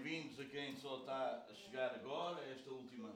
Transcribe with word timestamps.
Bem-vindos 0.00 0.38
a 0.38 0.44
quem 0.44 0.76
só 0.76 1.00
está 1.00 1.44
a 1.50 1.54
chegar 1.54 1.92
agora, 1.96 2.40
a 2.40 2.50
esta 2.52 2.70
última 2.70 3.10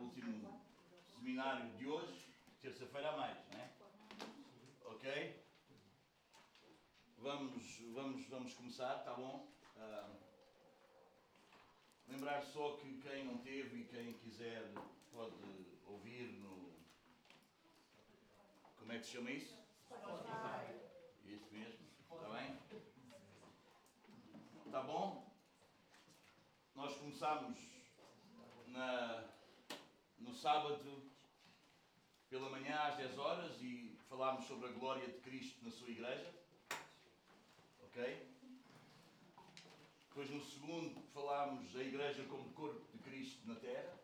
último 0.00 0.64
seminário 1.04 1.70
de 1.76 1.86
hoje, 1.86 2.32
terça-feira 2.62 3.10
a 3.10 3.16
mais, 3.18 3.36
não 3.50 3.60
é? 3.60 3.70
Ok? 4.86 5.44
Vamos, 7.18 7.78
vamos, 7.92 8.26
vamos 8.28 8.54
começar, 8.54 9.04
tá 9.04 9.12
bom? 9.12 9.46
Ah, 9.76 10.16
lembrar 12.08 12.40
só 12.40 12.76
que 12.76 12.98
quem 13.00 13.26
não 13.26 13.36
teve 13.38 13.80
e 13.80 13.84
quem 13.84 14.14
quiser 14.14 14.72
pode 15.12 15.36
ouvir 15.84 16.32
no. 16.40 16.72
Como 18.78 18.92
é 18.92 18.98
que 18.98 19.04
se 19.04 19.12
chama 19.12 19.30
isso? 19.30 19.58
Isso 21.26 21.52
mesmo, 21.52 21.86
está 22.10 22.28
bem? 22.30 22.58
Está 24.68 24.82
bom? 24.82 25.26
Nós 26.74 26.94
começámos 26.98 27.58
na, 28.66 29.24
no 30.18 30.34
sábado 30.34 31.10
pela 32.28 32.50
manhã 32.50 32.78
às 32.80 32.98
10 32.98 33.18
horas 33.18 33.62
e 33.62 33.98
falámos 34.10 34.44
sobre 34.44 34.68
a 34.68 34.72
glória 34.72 35.08
de 35.08 35.20
Cristo 35.20 35.64
na 35.64 35.70
sua 35.70 35.88
igreja. 35.88 36.34
Ok? 37.80 38.28
Depois 40.10 40.28
no 40.28 40.44
segundo 40.44 41.00
falámos 41.14 41.74
a 41.74 41.82
igreja 41.82 42.24
como 42.24 42.52
corpo 42.52 42.86
de 42.92 42.98
Cristo 42.98 43.48
na 43.48 43.54
terra. 43.54 43.98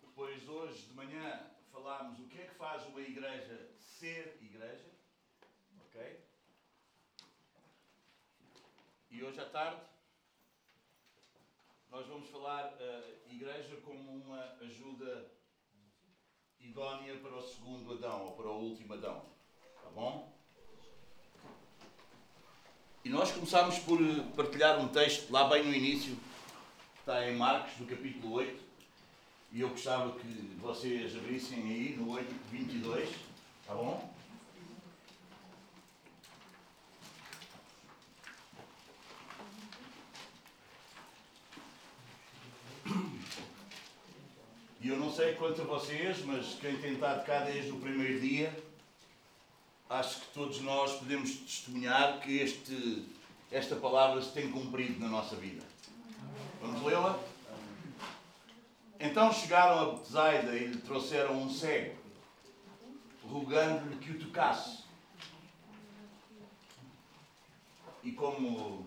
Depois 0.00 0.48
hoje 0.48 0.86
de 0.86 0.94
manhã 0.94 1.50
falámos 1.70 2.18
o 2.20 2.26
que 2.28 2.40
é 2.40 2.46
que 2.46 2.54
faz 2.54 2.86
uma 2.86 3.02
igreja 3.02 3.70
ser 3.78 4.38
igreja. 4.40 4.90
Ok? 5.88 6.21
E 9.12 9.22
hoje 9.22 9.38
à 9.40 9.44
tarde 9.44 9.76
nós 11.90 12.06
vamos 12.06 12.30
falar 12.30 12.74
a 12.80 13.30
igreja 13.30 13.76
como 13.84 14.10
uma 14.10 14.42
ajuda 14.62 15.30
idónea 16.58 17.16
para 17.16 17.36
o 17.36 17.42
segundo 17.42 17.92
Adão 17.92 18.28
ou 18.28 18.32
para 18.32 18.46
o 18.46 18.70
último 18.70 18.94
Adão. 18.94 19.22
Tá 19.82 19.90
bom? 19.90 20.32
E 23.04 23.10
nós 23.10 23.30
começámos 23.32 23.78
por 23.80 23.98
partilhar 24.34 24.80
um 24.80 24.88
texto 24.88 25.30
lá 25.30 25.46
bem 25.46 25.62
no 25.62 25.74
início, 25.74 26.16
está 27.00 27.28
em 27.28 27.36
Marcos, 27.36 27.76
do 27.76 27.84
capítulo 27.84 28.32
8, 28.32 28.62
e 29.52 29.60
eu 29.60 29.68
gostava 29.68 30.18
que 30.18 30.56
vocês 30.58 31.14
abrissem 31.14 31.58
aí 31.58 31.96
no 31.96 32.12
8, 32.12 32.32
22, 32.50 33.10
tá 33.66 33.74
bom? 33.74 34.10
E 44.82 44.88
eu 44.88 44.96
não 44.98 45.12
sei 45.12 45.36
quanto 45.36 45.62
a 45.62 45.64
vocês, 45.64 46.24
mas 46.24 46.54
quem 46.54 46.76
tem 46.78 46.94
estado 46.94 47.24
cá 47.24 47.44
desde 47.44 47.70
o 47.70 47.78
primeiro 47.78 48.18
dia, 48.18 48.52
acho 49.88 50.22
que 50.22 50.26
todos 50.34 50.60
nós 50.60 50.94
podemos 50.94 51.30
testemunhar 51.36 52.18
que 52.18 52.38
este, 52.38 53.06
esta 53.52 53.76
palavra 53.76 54.20
se 54.20 54.32
tem 54.32 54.50
cumprido 54.50 54.98
na 54.98 55.06
nossa 55.06 55.36
vida. 55.36 55.62
Vamos 56.60 56.82
lê-la? 56.82 57.16
Então 58.98 59.32
chegaram 59.32 59.78
a 59.78 59.94
Betsaida 59.94 60.56
e 60.56 60.66
lhe 60.66 60.78
trouxeram 60.78 61.40
um 61.40 61.48
cego, 61.48 61.96
rogando-lhe 63.22 63.98
que 63.98 64.10
o 64.10 64.18
tocasse. 64.18 64.82
E 68.02 68.10
como, 68.10 68.84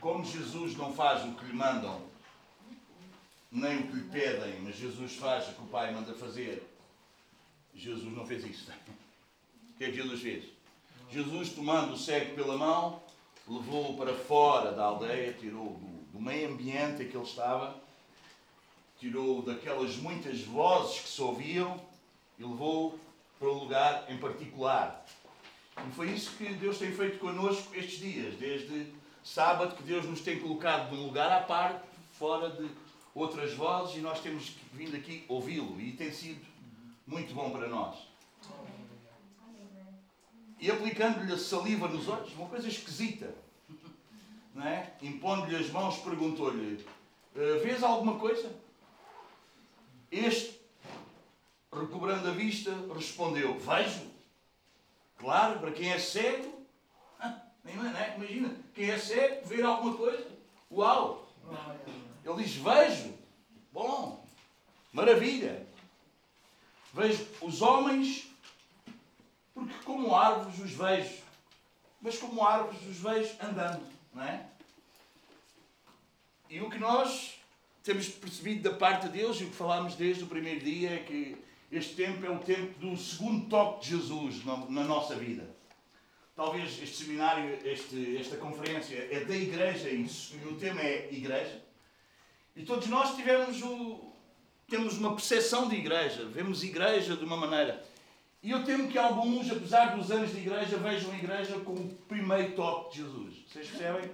como 0.00 0.24
Jesus 0.24 0.76
não 0.76 0.94
faz 0.94 1.24
o 1.24 1.34
que 1.34 1.44
lhe 1.44 1.54
mandam, 1.54 2.06
nem 3.50 3.78
o 3.78 3.86
que 3.88 3.96
lhe 3.96 4.08
pedem, 4.08 4.60
mas 4.60 4.76
Jesus 4.76 5.16
faz 5.16 5.48
o 5.48 5.52
que 5.52 5.62
o 5.62 5.66
Pai 5.66 5.92
manda 5.92 6.12
fazer. 6.14 6.66
Jesus 7.74 8.12
não 8.12 8.26
fez 8.26 8.44
isso. 8.44 8.70
O 8.70 9.78
que 9.78 9.84
é 9.84 9.90
que 9.90 9.96
Jesus 9.96 10.20
fez? 10.20 10.44
Jesus, 11.10 11.50
tomando 11.50 11.94
o 11.94 11.98
cego 11.98 12.34
pela 12.34 12.56
mão, 12.56 13.00
levou-o 13.46 13.96
para 13.96 14.14
fora 14.14 14.72
da 14.72 14.84
aldeia, 14.84 15.32
tirou-o 15.32 15.78
do, 16.12 16.20
meio 16.20 16.48
ambiente 16.48 17.02
em 17.02 17.08
que 17.08 17.16
ele 17.16 17.24
estava, 17.24 17.74
tirou-o 18.98 19.42
daquelas 19.42 19.96
muitas 19.96 20.42
vozes 20.42 21.00
que 21.00 21.08
se 21.08 21.22
ouviam 21.22 21.80
e 22.38 22.42
levou-o 22.42 22.98
para 23.38 23.48
um 23.48 23.58
lugar 23.58 24.04
em 24.08 24.18
particular. 24.18 25.06
E 25.88 25.92
foi 25.92 26.10
isso 26.10 26.36
que 26.36 26.52
Deus 26.54 26.78
tem 26.78 26.92
feito 26.92 27.18
connosco 27.18 27.74
estes 27.74 27.98
dias, 27.98 28.34
desde 28.34 28.92
sábado, 29.22 29.76
que 29.76 29.82
Deus 29.84 30.04
nos 30.04 30.20
tem 30.20 30.40
colocado 30.40 30.92
num 30.92 31.06
lugar 31.06 31.30
à 31.30 31.40
parte, 31.40 31.86
fora 32.18 32.50
de 32.50 32.68
outras 33.14 33.54
vozes 33.54 33.96
e 33.96 34.00
nós 34.00 34.20
temos 34.20 34.56
vindo 34.72 34.96
aqui 34.96 35.24
ouvi-lo 35.28 35.80
e 35.80 35.92
tem 35.92 36.12
sido 36.12 36.44
muito 37.06 37.34
bom 37.34 37.50
para 37.50 37.68
nós. 37.68 37.96
E 40.60 40.70
aplicando-lhe 40.70 41.32
a 41.32 41.38
saliva 41.38 41.88
nos 41.88 42.08
olhos, 42.08 42.32
uma 42.34 42.48
coisa 42.48 42.68
esquisita, 42.68 43.32
não 44.54 44.66
é? 44.66 44.92
impondo-lhe 45.00 45.56
as 45.56 45.70
mãos, 45.70 45.98
perguntou-lhe: 45.98 46.84
Vês 47.62 47.82
alguma 47.82 48.18
coisa? 48.18 48.52
Este, 50.10 50.60
recobrando 51.72 52.28
a 52.28 52.32
vista, 52.32 52.74
respondeu: 52.94 53.58
Vejo. 53.58 54.18
Claro, 55.16 55.58
para 55.58 55.72
quem 55.72 55.92
é 55.92 55.98
cego, 55.98 56.64
não 57.64 57.98
é? 57.98 58.14
imagina, 58.16 58.54
quem 58.74 58.90
é 58.90 58.98
cego, 58.98 59.46
ver 59.46 59.64
alguma 59.64 59.96
coisa, 59.96 60.28
uau! 60.70 61.28
Ele 62.28 62.44
diz: 62.44 62.56
Vejo. 62.56 63.14
Bom, 63.72 64.22
maravilha. 64.92 65.66
Vejo 66.92 67.26
os 67.40 67.62
homens, 67.62 68.28
porque 69.54 69.74
como 69.84 70.14
árvores 70.14 70.58
os 70.58 70.72
vejo. 70.72 71.22
Mas 72.00 72.18
como 72.18 72.44
árvores 72.44 72.80
os 72.86 72.98
vejo 72.98 73.34
andando, 73.42 73.84
não 74.14 74.22
é? 74.22 74.46
E 76.50 76.60
o 76.60 76.70
que 76.70 76.78
nós 76.78 77.38
temos 77.82 78.08
percebido 78.08 78.70
da 78.70 78.76
parte 78.76 79.06
de 79.06 79.18
Deus, 79.18 79.40
e 79.40 79.44
o 79.44 79.50
que 79.50 79.56
falámos 79.56 79.94
desde 79.94 80.24
o 80.24 80.26
primeiro 80.26 80.60
dia, 80.60 80.90
é 80.90 80.98
que 80.98 81.36
este 81.70 81.94
tempo 81.94 82.24
é 82.24 82.30
o 82.30 82.38
tempo 82.38 82.78
do 82.78 82.96
segundo 82.96 83.48
toque 83.48 83.84
de 83.84 83.96
Jesus 83.96 84.44
na, 84.44 84.84
nossa 84.84 85.14
vida. 85.14 85.48
Talvez 86.34 86.80
este 86.82 87.04
seminário, 87.04 87.58
este, 87.64 88.16
esta 88.16 88.36
conferência 88.36 89.08
é 89.10 89.24
da 89.24 89.36
igreja 89.36 89.90
e 89.90 90.04
o 90.46 90.56
tema 90.56 90.80
é 90.80 91.08
igreja. 91.12 91.67
E 92.58 92.64
todos 92.64 92.88
nós 92.88 93.14
tivemos 93.14 93.62
o, 93.62 94.12
temos 94.68 94.98
uma 94.98 95.14
percepção 95.14 95.68
de 95.68 95.76
igreja, 95.76 96.24
vemos 96.24 96.64
igreja 96.64 97.16
de 97.16 97.24
uma 97.24 97.36
maneira. 97.36 97.86
E 98.42 98.50
eu 98.50 98.64
temo 98.64 98.88
que 98.88 98.98
alguns, 98.98 99.48
apesar 99.48 99.96
dos 99.96 100.10
anos 100.10 100.32
de 100.32 100.38
igreja, 100.38 100.76
vejam 100.76 101.12
a 101.12 101.14
igreja 101.14 101.60
como 101.60 101.78
o 101.78 101.94
primeiro 102.08 102.56
toque 102.56 102.96
de 102.96 103.04
Jesus. 103.04 103.34
Vocês 103.48 103.68
percebem? 103.68 104.10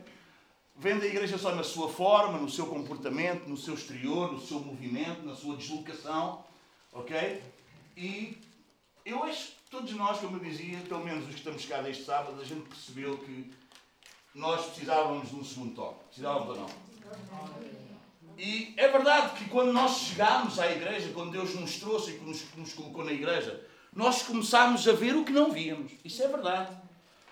Vendo 0.77 1.05
a 1.05 1.07
igreja 1.07 1.39
só 1.39 1.55
na 1.55 1.63
sua 1.63 1.89
forma, 1.89 2.37
no 2.37 2.51
seu 2.51 2.67
comportamento, 2.67 3.49
no 3.49 3.57
seu 3.57 3.73
exterior, 3.73 4.31
no 4.31 4.41
seu 4.41 4.61
movimento, 4.61 5.25
na 5.25 5.35
sua 5.35 5.57
deslocação. 5.57 6.45
Ok? 6.93 7.43
E 7.97 8.37
eu 9.07 9.25
acho 9.25 9.53
que 9.53 9.71
todos 9.71 9.91
nós, 9.93 10.19
como 10.21 10.37
eu 10.37 10.41
dizia, 10.41 10.81
pelo 10.81 11.03
menos 11.03 11.25
os 11.25 11.31
que 11.31 11.39
estamos 11.39 11.65
cá 11.65 11.81
deste 11.81 12.05
sábado, 12.05 12.39
a 12.39 12.45
gente 12.45 12.69
percebeu 12.69 13.17
que 13.17 13.51
nós 14.35 14.67
precisávamos 14.67 15.31
de 15.31 15.37
um 15.37 15.45
segundo 15.45 15.75
toque. 15.75 16.05
Precisávamos 16.09 16.49
ou 16.51 16.57
não? 16.57 17.84
E 18.37 18.75
é 18.77 18.89
verdade 18.89 19.37
que 19.39 19.49
quando 19.49 19.73
nós 19.73 19.99
chegámos 19.99 20.59
à 20.59 20.71
igreja, 20.71 21.11
quando 21.15 21.31
Deus 21.31 21.55
nos 21.55 21.77
trouxe 21.79 22.13
e 22.13 22.19
nos, 22.19 22.45
nos 22.57 22.73
colocou 22.73 23.05
na 23.05 23.13
igreja, 23.13 23.65
nós 23.95 24.23
começámos 24.23 24.87
a 24.89 24.93
ver 24.93 25.15
o 25.15 25.25
que 25.25 25.33
não 25.33 25.53
víamos. 25.53 25.93
Isso 26.05 26.23
é 26.23 26.29
verdade. 26.29 26.77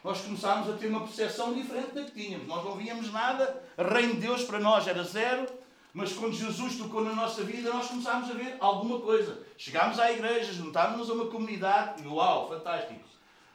Nós 0.04 0.20
começámos 0.20 0.69
a 0.69 0.76
ter 0.76 0.88
uma 0.88 1.00
percepção 1.00 1.54
diferente 1.54 1.93
da 1.93 2.04
que 2.04 2.10
tínhamos. 2.10 2.46
Nós 2.46 2.64
não 2.64 2.76
víamos 2.76 3.12
nada, 3.12 3.62
reino 3.78 4.14
de 4.14 4.20
Deus 4.20 4.43
para 4.44 4.58
nós 4.58 4.87
era 4.87 5.02
zero, 5.04 5.46
mas 5.94 6.12
quando 6.12 6.34
Jesus 6.34 6.76
tocou 6.76 7.04
na 7.04 7.12
nossa 7.12 7.43
vida, 7.44 7.70
nós 7.70 7.88
começámos 7.88 8.31
a 8.31 8.34
ver 8.34 8.56
alguma 8.58 9.00
coisa. 9.00 9.40
Chegámos 9.56 9.99
à 9.99 10.10
igreja, 10.10 10.52
juntámos-nos 10.52 11.10
a 11.10 11.12
uma 11.12 11.26
comunidade, 11.26 12.06
uau, 12.06 12.49
fantástico. 12.49 13.00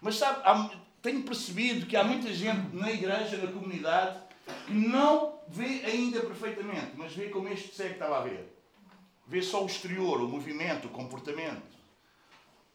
Mas 0.02 0.16
sabe, 0.16 0.42
há, 0.44 0.70
tenho 1.02 1.24
percebido 1.24 1.86
que 1.86 1.96
há 1.96 2.04
muita 2.04 2.32
gente 2.34 2.76
na 2.76 2.92
igreja, 2.92 3.38
na 3.38 3.52
comunidade, 3.52 4.20
que 4.66 4.74
não 4.74 5.40
vê 5.48 5.84
ainda 5.86 6.22
perfeitamente, 6.22 6.92
mas 6.96 7.14
vê 7.14 7.30
como 7.30 7.48
este 7.50 7.74
cego 7.74 7.94
estava 7.94 8.18
a 8.18 8.22
ver. 8.22 8.54
Vê 9.26 9.42
só 9.42 9.64
o 9.64 9.68
exterior, 9.68 10.22
o 10.22 10.28
movimento, 10.28 10.88
o 10.88 10.92
comportamento. 10.92 11.78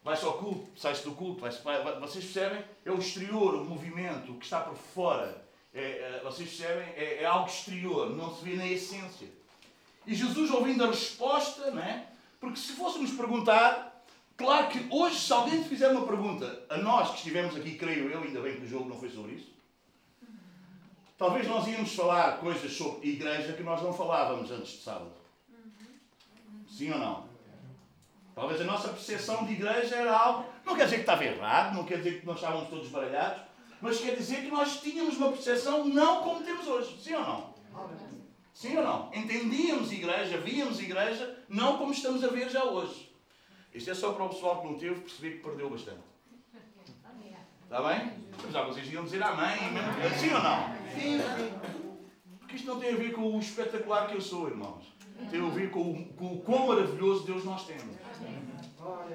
Vai-se 0.04 0.24
ao 0.24 0.34
culto, 0.34 0.66
sai-se 0.78 1.04
do 1.04 1.12
culto, 1.12 1.40
vai 1.40 1.50
vai, 1.50 2.00
vocês 2.00 2.24
percebem? 2.24 2.64
É 2.84 2.90
o 2.90 2.98
exterior, 2.98 3.54
o 3.54 3.64
movimento, 3.64 4.32
o 4.32 4.38
que 4.38 4.44
está 4.44 4.60
por 4.60 4.76
fora. 4.76 5.46
É, 5.72 5.80
é, 5.82 6.20
vocês 6.24 6.48
percebem? 6.48 6.88
É, 6.96 7.22
é, 7.22 7.24
algo 7.24 7.48
exterior, 7.48 8.10
não 8.10 8.34
se 8.34 8.44
vê 8.44 8.56
na 8.56 8.66
essência. 8.66 9.28
E 10.06 10.14
Jesus, 10.14 10.50
ouvindo 10.50 10.84
a 10.84 10.88
resposta, 10.88 11.70
não 11.70 11.82
é? 11.82 12.08
porque 12.40 12.58
se 12.58 12.72
fôssemos 12.72 13.12
perguntar, 13.12 13.92
Claro 14.36 14.68
que 14.68 14.86
hoje, 14.90 15.20
se 15.20 15.32
alguém 15.32 15.62
te 15.62 15.68
fizer 15.68 15.88
uma 15.88 16.06
pergunta, 16.06 16.64
a 16.68 16.76
nós 16.78 17.10
que 17.10 17.16
estivemos 17.18 17.54
aqui, 17.54 17.76
creio 17.76 18.10
eu, 18.10 18.22
ainda 18.22 18.40
bem 18.40 18.56
que 18.56 18.64
o 18.64 18.68
jogo 18.68 18.88
não 18.88 18.98
foi 18.98 19.08
sobre 19.08 19.34
isso, 19.34 19.52
talvez 21.22 21.46
nós 21.46 21.68
íamos 21.68 21.94
falar 21.94 22.38
coisas 22.38 22.72
sobre 22.72 23.08
igreja 23.10 23.52
que 23.52 23.62
nós 23.62 23.80
não 23.80 23.92
falávamos 23.92 24.50
antes 24.50 24.72
de 24.72 24.82
sábado. 24.82 25.12
Sim 26.68 26.90
ou 26.90 26.98
não? 26.98 27.28
Talvez 28.34 28.60
a 28.60 28.64
nossa 28.64 28.88
percepção 28.88 29.44
de 29.44 29.52
igreja 29.52 29.94
era 29.94 30.18
algo. 30.18 30.46
Não 30.64 30.74
quer 30.74 30.86
dizer 30.86 30.96
que 30.96 31.02
estava 31.02 31.24
errado, 31.24 31.76
não 31.76 31.84
quer 31.84 31.98
dizer 31.98 32.18
que 32.18 32.26
nós 32.26 32.36
estávamos 32.36 32.68
todos 32.68 32.88
baralhados, 32.88 33.40
mas 33.80 34.00
quer 34.00 34.16
dizer 34.16 34.40
que 34.42 34.50
nós 34.50 34.80
tínhamos 34.80 35.16
uma 35.16 35.30
percepção 35.30 35.84
não 35.84 36.24
como 36.24 36.42
temos 36.42 36.66
hoje. 36.66 37.00
Sim 37.00 37.14
ou 37.14 37.20
não? 37.20 37.54
Sim 38.52 38.76
ou 38.78 38.82
não? 38.82 39.10
Entendíamos 39.14 39.92
igreja, 39.92 40.38
víamos 40.38 40.80
igreja, 40.80 41.38
não 41.48 41.78
como 41.78 41.92
estamos 41.92 42.24
a 42.24 42.28
ver 42.28 42.50
já 42.50 42.64
hoje. 42.64 43.14
Isto 43.72 43.90
é 43.90 43.94
só 43.94 44.12
para 44.12 44.24
o 44.24 44.28
pessoal 44.28 44.60
que 44.60 44.66
não 44.66 44.76
teve 44.76 45.00
perceber 45.02 45.36
que 45.36 45.44
perdeu 45.44 45.70
bastante. 45.70 46.11
Está 47.72 47.88
bem? 47.88 48.12
Já 48.50 48.64
vocês 48.64 48.92
iam 48.92 49.02
dizer 49.02 49.22
amém, 49.22 49.56
sim 50.20 50.30
ou 50.34 50.42
não? 50.42 50.68
Sim. 50.92 51.18
Porque 52.38 52.56
isto 52.56 52.66
não 52.66 52.78
tem 52.78 52.92
a 52.92 52.96
ver 52.96 53.14
com 53.14 53.34
o 53.34 53.40
espetacular 53.40 54.08
que 54.08 54.14
eu 54.14 54.20
sou, 54.20 54.46
irmãos. 54.46 54.84
Tem 55.30 55.40
a 55.40 55.48
ver 55.48 55.70
com 55.70 55.80
o, 55.80 56.04
com 56.12 56.34
o 56.34 56.40
quão 56.42 56.66
maravilhoso 56.66 57.24
Deus 57.24 57.46
nós 57.46 57.66
temos. 57.66 57.96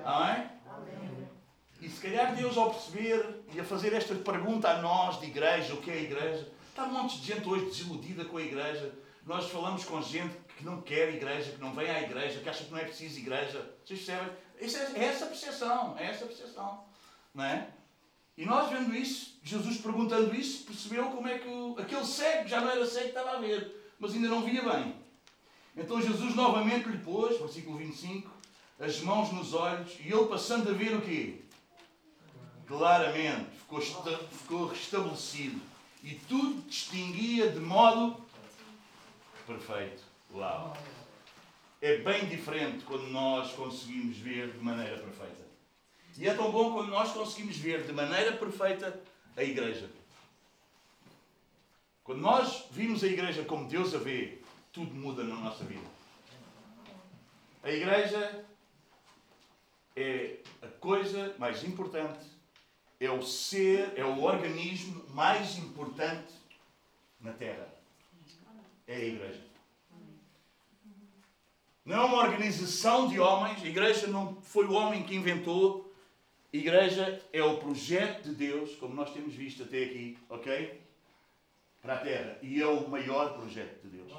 Amém? 0.04 0.50
E 1.80 1.88
se 1.88 2.01
calhar 2.01 2.36
Deus, 2.36 2.57
ao 2.57 2.71
perceber 2.71 3.44
e 3.54 3.59
a 3.59 3.63
fazer 3.63 3.94
esta 3.94 4.15
pergunta 4.15 4.68
a 4.68 4.81
nós 4.81 5.19
de 5.19 5.27
igreja, 5.27 5.75
o 5.75 5.77
que 5.77 5.92
é 5.92 5.94
a 5.94 6.01
igreja, 6.01 6.51
está 6.69 6.86
um 6.86 6.94
monte 6.94 7.19
de 7.19 7.27
gente 7.27 7.48
hoje 7.48 7.65
desiludida 7.65 8.25
com 8.25 8.38
a 8.38 8.42
igreja. 8.42 8.92
Nós 9.24 9.51
falamos 9.51 9.86
com 9.86 10.01
gente 10.01 10.36
que 10.57 10.65
não 10.65 10.81
quer 10.81 11.13
igreja, 11.13 11.51
que 11.51 11.62
não 11.62 11.74
vem 11.74 11.92
à 11.92 12.01
igreja, 12.01 12.39
que 12.39 12.50
acha 12.50 12.63
que 12.63 12.71
não 12.71 12.80
é 12.80 12.86
preciso 12.86 13.19
igreja. 13.19 13.71
Vocês 13.86 14.04
percebem? 14.04 14.33
É 14.95 15.06
essa 15.06 15.27
percepção, 15.27 15.95
é 15.95 16.06
essa 16.07 16.25
percepção. 16.25 16.83
Não 17.36 17.44
é? 17.44 17.76
E 18.38 18.45
nós 18.45 18.69
vendo 18.69 18.95
isso, 18.95 19.39
Jesus 19.44 19.78
perguntando 19.78 20.36
isso, 20.36 20.63
percebeu 20.66 21.06
como 21.06 21.28
é 21.28 21.39
que 21.39 21.48
o, 21.48 21.75
aquele 21.80 22.06
cego, 22.06 22.48
já 22.48 22.62
não 22.62 22.69
era 22.69 22.86
cego, 22.86 23.07
estava 23.07 23.31
a 23.31 23.39
ver, 23.39 23.95
mas 23.98 24.13
ainda 24.13 24.28
não 24.28 24.44
via 24.44 24.62
bem. 24.62 24.95
Então 25.75 26.00
Jesus 26.00 26.36
novamente 26.36 26.88
lhe 26.88 27.00
pôs, 27.00 27.39
versículo 27.39 27.78
25, 27.78 28.30
as 28.80 29.01
mãos 29.01 29.31
nos 29.31 29.56
olhos 29.56 29.94
e 30.00 30.12
ele 30.12 30.25
passando 30.25 30.69
a 30.69 30.74
ver 30.74 30.95
o 30.95 31.01
quê? 31.01 31.42
Claramente, 32.68 33.50
ficou, 33.57 33.81
ficou 33.81 34.68
restabelecido 34.68 35.60
e 36.04 36.13
tudo 36.13 36.62
distinguia 36.68 37.50
de 37.50 37.60
modo 37.60 38.24
perfeito. 39.48 40.04
Uau! 40.31 40.78
É 41.81 41.98
bem 41.98 42.28
diferente 42.28 42.83
quando 42.86 43.07
nós 43.07 43.51
conseguimos 43.54 44.18
ver 44.18 44.51
de 44.51 44.60
maneira 44.60 44.98
perfeita. 44.98 45.46
E 46.18 46.28
é 46.28 46.34
tão 46.34 46.52
bom 46.52 46.74
quando 46.74 46.90
nós 46.90 47.12
conseguimos 47.12 47.58
ver 47.58 47.86
de 47.86 47.94
maneira 47.94 48.34
perfeita 48.34 49.00
a 49.36 49.44
igreja. 49.44 49.88
Quando 52.04 52.22
nós 52.22 52.66
vimos 52.72 53.04
a 53.04 53.08
igreja 53.08 53.44
como 53.44 53.68
Deus 53.68 53.94
a 53.94 54.00
vê, 54.00 54.40
tudo 54.72 54.96
muda 54.96 55.24
na 55.24 55.36
nossa 55.36 55.64
vida. 55.64 55.86
A 57.62 57.69
igreja 57.69 58.46
é 59.96 60.38
a 60.62 60.68
coisa 60.68 61.36
mais 61.38 61.64
importante, 61.64 62.25
é 63.00 63.12
o 63.12 63.22
ser, 63.22 63.94
é 63.96 64.04
o 64.04 64.24
organismo 64.24 65.04
mais 65.10 65.58
importante 65.58 66.34
na 67.22 67.34
Terra. 67.34 67.68
É 68.88 68.96
a 68.96 69.06
igreja. 69.06 69.46
Não 71.86 71.96
é 71.96 72.06
uma 72.06 72.18
organização 72.18 73.08
de 73.08 73.19
homens, 73.19 73.62
a 73.62 73.68
igreja 73.68 74.08
não 74.08 74.42
foi 74.42 74.66
o 74.66 74.74
homem 74.74 75.04
que 75.04 75.16
inventou, 75.16 75.87
igreja 76.51 77.21
é 77.33 77.44
o 77.44 77.57
projeto 77.57 78.23
de 78.23 78.35
Deus, 78.35 78.75
como 78.75 78.94
nós 78.94 79.11
temos 79.13 79.33
visto 79.33 79.63
até 79.63 79.83
aqui, 79.83 80.17
ok? 80.29 80.81
Para 81.81 81.95
a 81.95 81.99
Terra. 81.99 82.39
E 82.41 82.61
é 82.61 82.65
o 82.65 82.88
maior 82.88 83.33
projeto 83.33 83.81
de 83.83 83.97
Deus. 83.97 84.11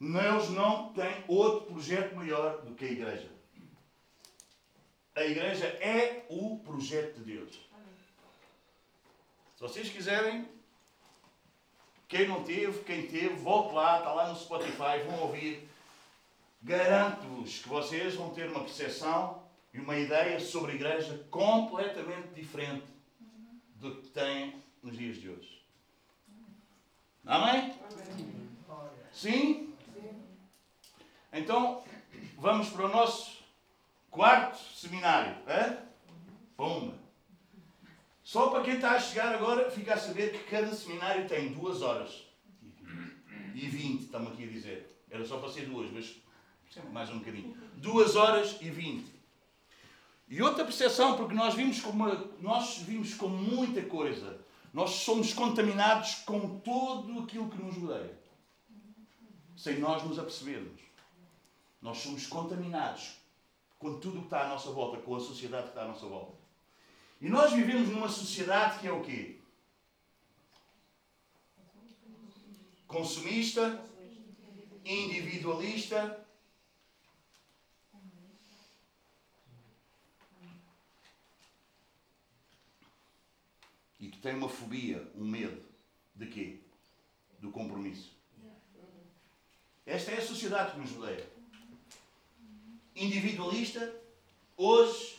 Deus 0.00 0.50
não 0.50 0.92
tem 0.92 1.24
outro 1.28 1.72
projeto 1.72 2.14
maior 2.14 2.62
do 2.62 2.74
que 2.74 2.84
a 2.84 2.90
igreja. 2.90 3.30
A 5.14 5.24
igreja 5.24 5.66
é 5.66 6.24
o 6.30 6.58
projeto 6.60 7.16
de 7.16 7.34
Deus. 7.34 7.54
Se 9.56 9.60
vocês 9.60 9.90
quiserem, 9.90 10.48
quem 12.08 12.26
não 12.26 12.42
teve, 12.42 12.82
quem 12.84 13.06
teve, 13.06 13.34
volte 13.34 13.74
lá, 13.74 13.98
está 13.98 14.12
lá 14.12 14.28
no 14.28 14.36
Spotify, 14.36 15.04
vão 15.06 15.20
ouvir. 15.20 15.68
Garanto-vos 16.62 17.58
que 17.58 17.68
vocês 17.68 18.14
vão 18.14 18.30
ter 18.30 18.48
uma 18.48 18.64
percepção 18.64 19.42
e 19.72 19.78
uma 19.78 19.96
ideia 19.96 20.40
sobre 20.40 20.72
a 20.72 20.74
igreja 20.74 21.26
completamente 21.30 22.28
diferente 22.34 22.84
do 23.76 23.96
que 23.96 24.08
têm 24.08 24.62
nos 24.82 24.96
dias 24.96 25.16
de 25.16 25.28
hoje. 25.28 25.62
Amém? 27.24 27.74
Sim? 29.12 29.74
Então, 31.32 31.84
vamos 32.36 32.70
para 32.70 32.86
o 32.86 32.88
nosso 32.88 33.38
quarto 34.10 34.58
seminário. 34.74 35.36
É? 35.46 35.78
Pumba! 36.56 36.98
Só 38.22 38.48
para 38.50 38.62
quem 38.62 38.74
está 38.74 38.92
a 38.92 39.00
chegar 39.00 39.34
agora, 39.34 39.70
fica 39.70 39.94
a 39.94 39.98
saber 39.98 40.32
que 40.32 40.50
cada 40.50 40.72
seminário 40.74 41.28
tem 41.28 41.52
duas 41.52 41.82
horas 41.82 42.26
e 43.54 43.68
vinte, 43.68 44.04
estamos 44.04 44.32
aqui 44.32 44.44
a 44.44 44.46
dizer. 44.46 45.04
Era 45.10 45.24
só 45.24 45.38
para 45.38 45.50
ser 45.50 45.66
duas, 45.66 45.90
mas 45.90 46.16
mais 46.92 47.10
um 47.10 47.18
bocadinho. 47.18 47.56
Duas 47.76 48.14
horas 48.14 48.56
e 48.60 48.70
vinte. 48.70 49.09
E 50.30 50.40
outra 50.40 50.64
percepção, 50.64 51.16
porque 51.16 51.34
nós 51.34 51.54
vimos 51.54 51.80
com, 51.80 51.90
uma, 51.90 52.14
nós 52.40 52.78
vimos 52.78 53.14
com 53.14 53.26
muita 53.26 53.82
coisa. 53.82 54.38
Nós 54.72 54.90
somos 54.90 55.34
contaminados 55.34 56.14
com 56.24 56.60
tudo 56.60 57.18
aquilo 57.18 57.50
que 57.50 57.60
nos 57.60 57.76
rodeia. 57.76 58.16
Sem 59.56 59.80
nós 59.80 60.04
nos 60.04 60.20
apercebermos. 60.20 60.80
Nós 61.82 61.98
somos 61.98 62.28
contaminados 62.28 63.16
com 63.76 63.98
tudo 63.98 64.18
o 64.18 64.20
que 64.20 64.26
está 64.26 64.44
à 64.44 64.48
nossa 64.50 64.70
volta, 64.70 65.02
com 65.02 65.16
a 65.16 65.20
sociedade 65.20 65.64
que 65.64 65.68
está 65.70 65.82
à 65.82 65.88
nossa 65.88 66.06
volta. 66.06 66.38
E 67.20 67.28
nós 67.28 67.52
vivemos 67.52 67.88
numa 67.88 68.08
sociedade 68.08 68.78
que 68.78 68.86
é 68.86 68.92
o 68.92 69.02
quê? 69.02 69.40
Consumista, 72.86 73.84
individualista. 74.84 76.24
E 84.00 84.08
que 84.08 84.18
tem 84.18 84.34
uma 84.34 84.48
fobia, 84.48 85.06
um 85.14 85.24
medo 85.24 85.62
de 86.14 86.26
quê? 86.26 86.60
Do 87.38 87.50
compromisso. 87.50 88.10
Esta 89.86 90.12
é 90.12 90.18
a 90.18 90.22
sociedade 90.22 90.72
que 90.72 90.80
nos 90.80 90.92
rodeia 90.92 91.40
individualista, 93.00 93.94
hoje, 94.56 95.18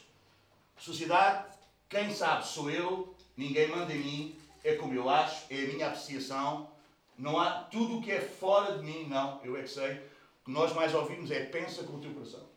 sociedade, 0.78 1.52
quem 1.90 2.14
sabe 2.14 2.46
sou 2.46 2.70
eu, 2.70 3.16
ninguém 3.36 3.70
manda 3.70 3.92
em 3.94 4.00
mim, 4.00 4.36
é 4.64 4.76
como 4.76 4.94
eu 4.94 5.10
acho, 5.10 5.46
é 5.50 5.64
a 5.64 5.68
minha 5.68 5.88
apreciação, 5.88 6.70
não 7.18 7.40
há 7.40 7.64
tudo 7.64 7.98
o 7.98 8.02
que 8.02 8.12
é 8.12 8.22
fora 8.22 8.78
de 8.78 8.84
mim, 8.84 9.08
não, 9.08 9.42
eu 9.44 9.58
é 9.58 9.64
que 9.64 9.70
sei. 9.70 9.94
O 9.94 10.46
que 10.46 10.52
nós 10.52 10.74
mais 10.74 10.94
ouvimos 10.94 11.30
é 11.32 11.46
pensa 11.46 11.84
com 11.84 11.98
o 11.98 12.00
teu 12.00 12.14
coração. 12.14 12.48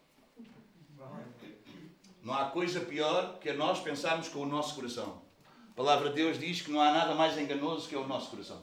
Não 2.23 2.33
há 2.33 2.51
coisa 2.51 2.81
pior 2.81 3.39
que 3.39 3.53
nós 3.53 3.81
pensarmos 3.81 4.29
com 4.29 4.41
o 4.41 4.47
nosso 4.47 4.75
coração. 4.75 5.23
A 5.75 5.77
palavra 5.77 6.11
de 6.11 6.15
Deus 6.15 6.39
diz 6.39 6.63
que 6.63 6.71
não 6.71 6.81
há 6.81 6.93
nada 6.93 7.17
mais 7.17 7.37
enganoso 7.37 7.89
que 7.89 7.97
o 7.97 8.07
nosso 8.07 8.31
coração. 8.31 8.63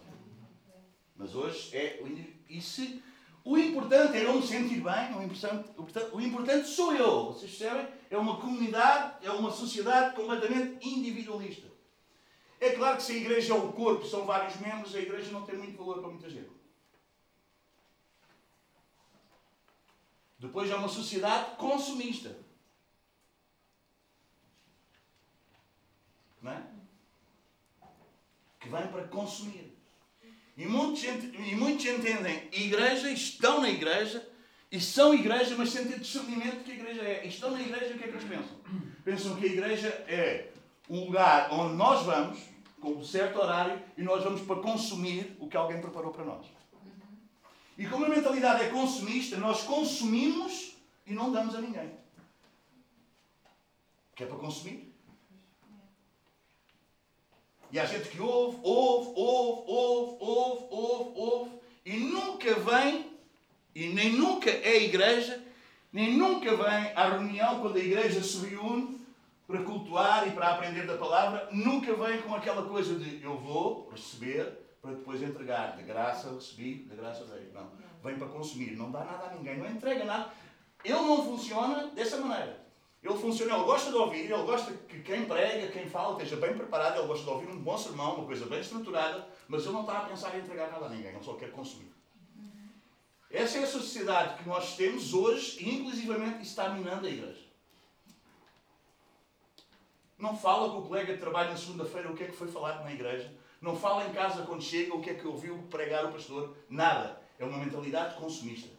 Mas 1.14 1.36
hoje 1.36 1.76
é. 1.76 2.02
E 2.48 2.62
se 2.62 3.04
o 3.44 3.58
importante 3.58 4.18
é 4.18 4.24
não 4.24 4.38
me 4.38 4.48
sentir 4.48 4.82
bem, 4.82 5.14
o 5.18 5.22
importante, 5.22 5.70
o 6.14 6.22
importante 6.22 6.68
sou 6.70 6.96
eu. 6.96 7.34
Vocês 7.34 7.52
percebem? 7.52 7.86
É 8.10 8.18
uma 8.18 8.40
comunidade, 8.40 9.26
é 9.26 9.30
uma 9.30 9.52
sociedade 9.52 10.16
completamente 10.16 10.88
individualista. 10.88 11.68
É 12.62 12.72
claro 12.72 12.96
que 12.96 13.04
se 13.04 13.12
a 13.12 13.18
igreja 13.18 13.54
é 13.54 13.58
o 13.58 13.74
corpo, 13.74 14.06
são 14.06 14.26
vários 14.26 14.56
membros, 14.62 14.96
a 14.96 15.00
igreja 15.00 15.32
não 15.32 15.46
tem 15.46 15.58
muito 15.58 15.78
valor 15.78 16.00
para 16.00 16.10
muita 16.10 16.30
gente. 16.30 16.52
Depois 20.40 20.72
é 20.72 20.76
uma 20.76 20.88
sociedade 20.88 21.58
consumista. 21.58 22.38
Não 26.42 26.52
é? 26.54 26.71
Vem 28.72 28.88
para 28.88 29.04
consumir. 29.08 29.78
E 30.58 30.66
muitos, 30.66 31.04
e 31.04 31.56
muitos 31.56 31.86
entendem 31.86 32.48
igreja, 32.52 33.10
estão 33.12 33.62
na 33.62 33.70
igreja, 33.70 34.28
e 34.72 34.80
são 34.80 35.14
igreja, 35.14 35.56
mas 35.58 35.70
sem 35.70 35.88
ter 35.88 36.00
discernimento 36.00 36.64
que 36.64 36.72
a 36.72 36.76
igreja 36.76 37.02
é. 37.02 37.26
E 37.26 37.30
estão 37.30 37.52
na 37.52 37.62
igreja, 37.62 37.94
o 37.94 37.98
que 37.98 38.04
é 38.04 38.08
que 38.08 38.16
eles 38.16 38.24
pensam? 38.24 38.60
Pensam 39.04 39.36
que 39.36 39.46
a 39.46 39.50
igreja 39.50 39.88
é 40.08 40.50
um 40.90 41.06
lugar 41.06 41.52
onde 41.52 41.76
nós 41.76 42.06
vamos, 42.06 42.40
com 42.80 42.92
um 42.92 43.04
certo 43.04 43.40
horário, 43.40 43.82
e 43.98 44.02
nós 44.02 44.24
vamos 44.24 44.42
para 44.42 44.62
consumir 44.62 45.36
o 45.40 45.48
que 45.48 45.58
alguém 45.58 45.82
preparou 45.82 46.12
para 46.12 46.24
nós. 46.24 46.46
E 47.78 47.86
como 47.88 48.06
a 48.06 48.10
mentalidade 48.10 48.64
é 48.64 48.70
consumista, 48.70 49.38
nós 49.38 49.64
consumimos 49.64 50.78
e 51.06 51.14
não 51.14 51.32
damos 51.32 51.56
a 51.56 51.62
ninguém. 51.62 51.92
Que 54.16 54.24
é 54.24 54.28
para 54.28 54.38
consumir. 54.38 54.91
E 57.72 57.80
há 57.80 57.86
gente 57.86 58.10
que 58.10 58.22
ouve, 58.22 58.60
ouve, 58.64 59.14
ouve, 59.16 59.64
ouve, 59.68 60.18
ouve, 60.20 60.68
ouve, 60.70 61.20
ouve, 61.20 61.52
e 61.86 61.98
nunca 61.98 62.54
vem, 62.56 63.18
e 63.74 63.88
nem 63.88 64.12
nunca 64.12 64.50
é 64.50 64.84
igreja, 64.84 65.42
nem 65.92 66.18
nunca 66.18 66.56
vem 66.56 66.92
à 66.96 67.10
reunião 67.10 67.62
quando 67.62 67.78
a 67.78 67.80
igreja 67.80 68.22
se 68.22 68.46
reúne 68.46 69.00
para 69.48 69.64
cultuar 69.64 70.28
e 70.28 70.32
para 70.32 70.52
aprender 70.52 70.86
da 70.86 70.98
palavra, 70.98 71.50
nunca 71.52 71.94
vem 71.94 72.22
com 72.22 72.34
aquela 72.34 72.64
coisa 72.68 72.96
de 72.96 73.24
eu 73.24 73.38
vou 73.38 73.90
receber 73.90 74.62
para 74.82 74.92
depois 74.92 75.22
entregar. 75.22 75.78
De 75.78 75.84
graça 75.84 76.34
recebi, 76.34 76.76
de 76.90 76.96
graça 76.96 77.26
dei. 77.26 77.52
Não. 77.54 77.70
Vem 78.04 78.18
para 78.18 78.28
consumir, 78.28 78.76
não 78.76 78.92
dá 78.92 79.04
nada 79.04 79.28
a 79.28 79.36
ninguém, 79.36 79.58
não 79.58 79.70
entrega 79.70 80.06
nada. 80.06 80.32
Ele 80.84 80.94
não 80.94 81.24
funciona 81.24 81.88
dessa 81.88 82.18
maneira. 82.18 82.61
Ele 83.04 83.18
funciona, 83.18 83.56
ele 83.56 83.64
gosta 83.64 83.90
de 83.90 83.96
ouvir, 83.96 84.32
ele 84.32 84.44
gosta 84.44 84.72
que 84.74 85.02
quem 85.02 85.26
prega, 85.26 85.72
quem 85.72 85.90
fala, 85.90 86.14
esteja 86.14 86.36
bem 86.36 86.56
preparado, 86.56 87.00
ele 87.00 87.08
gosta 87.08 87.24
de 87.24 87.30
ouvir 87.32 87.48
um 87.48 87.60
bom 87.60 87.76
sermão, 87.76 88.16
uma 88.16 88.26
coisa 88.26 88.46
bem 88.46 88.60
estruturada, 88.60 89.28
mas 89.48 89.64
ele 89.64 89.74
não 89.74 89.82
está 89.82 89.98
a 89.98 90.06
pensar 90.06 90.36
em 90.36 90.42
entregar 90.42 90.70
nada 90.72 90.86
a 90.86 90.90
ninguém, 90.90 91.10
ele 91.10 91.24
só 91.24 91.34
quer 91.34 91.52
consumir. 91.52 91.92
Essa 93.32 93.58
é 93.58 93.64
a 93.64 93.68
sociedade 93.68 94.44
que 94.44 94.48
nós 94.48 94.76
temos 94.76 95.14
hoje 95.14 95.64
e, 95.64 95.80
inclusivamente, 95.80 96.44
está 96.44 96.70
minando 96.70 97.08
a 97.08 97.10
igreja. 97.10 97.50
Não 100.20 100.38
fala 100.38 100.70
com 100.70 100.80
o 100.80 100.88
colega 100.88 101.14
que 101.14 101.20
trabalha 101.20 101.50
na 101.50 101.58
segunda-feira 101.58 102.12
o 102.12 102.16
que 102.16 102.24
é 102.24 102.28
que 102.28 102.36
foi 102.36 102.48
falado 102.48 102.84
na 102.84 102.94
igreja. 102.94 103.34
Não 103.60 103.76
fala 103.76 104.06
em 104.08 104.14
casa 104.14 104.44
quando 104.44 104.62
chega 104.62 104.94
o 104.94 105.02
que 105.02 105.10
é 105.10 105.14
que 105.16 105.26
ouviu 105.26 105.58
pregar 105.70 106.06
o 106.06 106.12
pastor. 106.12 106.56
Nada. 106.70 107.20
É 107.40 107.46
uma 107.46 107.58
mentalidade 107.58 108.16
consumista. 108.16 108.70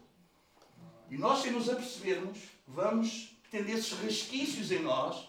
E 1.09 1.17
nós, 1.17 1.39
sem 1.39 1.51
nos 1.51 1.69
apercebermos, 1.69 2.39
vamos 2.65 3.32
tendo 3.53 3.69
esses 3.69 3.93
resquícios 3.99 4.71
em 4.71 4.79
nós 4.79 5.27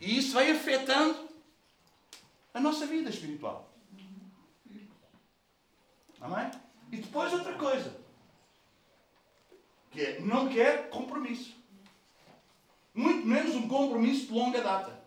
e 0.00 0.16
isso 0.16 0.32
vai 0.32 0.50
afetando 0.50 1.28
a 2.54 2.58
nossa 2.58 2.86
vida 2.86 3.10
espiritual. 3.10 3.70
Amém? 6.18 6.50
E 6.90 6.96
depois 6.96 7.30
outra 7.34 7.52
coisa, 7.58 7.94
que 9.90 10.00
é 10.00 10.20
não 10.20 10.48
quer 10.48 10.88
compromisso. 10.88 11.54
Muito 12.94 13.26
menos 13.26 13.54
um 13.54 13.68
compromisso 13.68 14.28
de 14.28 14.32
longa 14.32 14.62
data. 14.62 14.98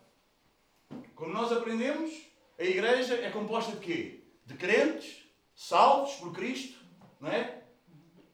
Como 1.16 1.34
nós 1.34 1.52
aprendemos, 1.52 2.14
a 2.60 2.64
igreja 2.64 3.16
é 3.16 3.32
composta 3.32 3.72
de 3.72 3.80
quê? 3.80 4.24
De 4.46 4.54
crentes, 4.54 5.26
salvos 5.56 6.14
por 6.18 6.32
Cristo, 6.32 6.78
não 7.20 7.32
é? 7.32 7.63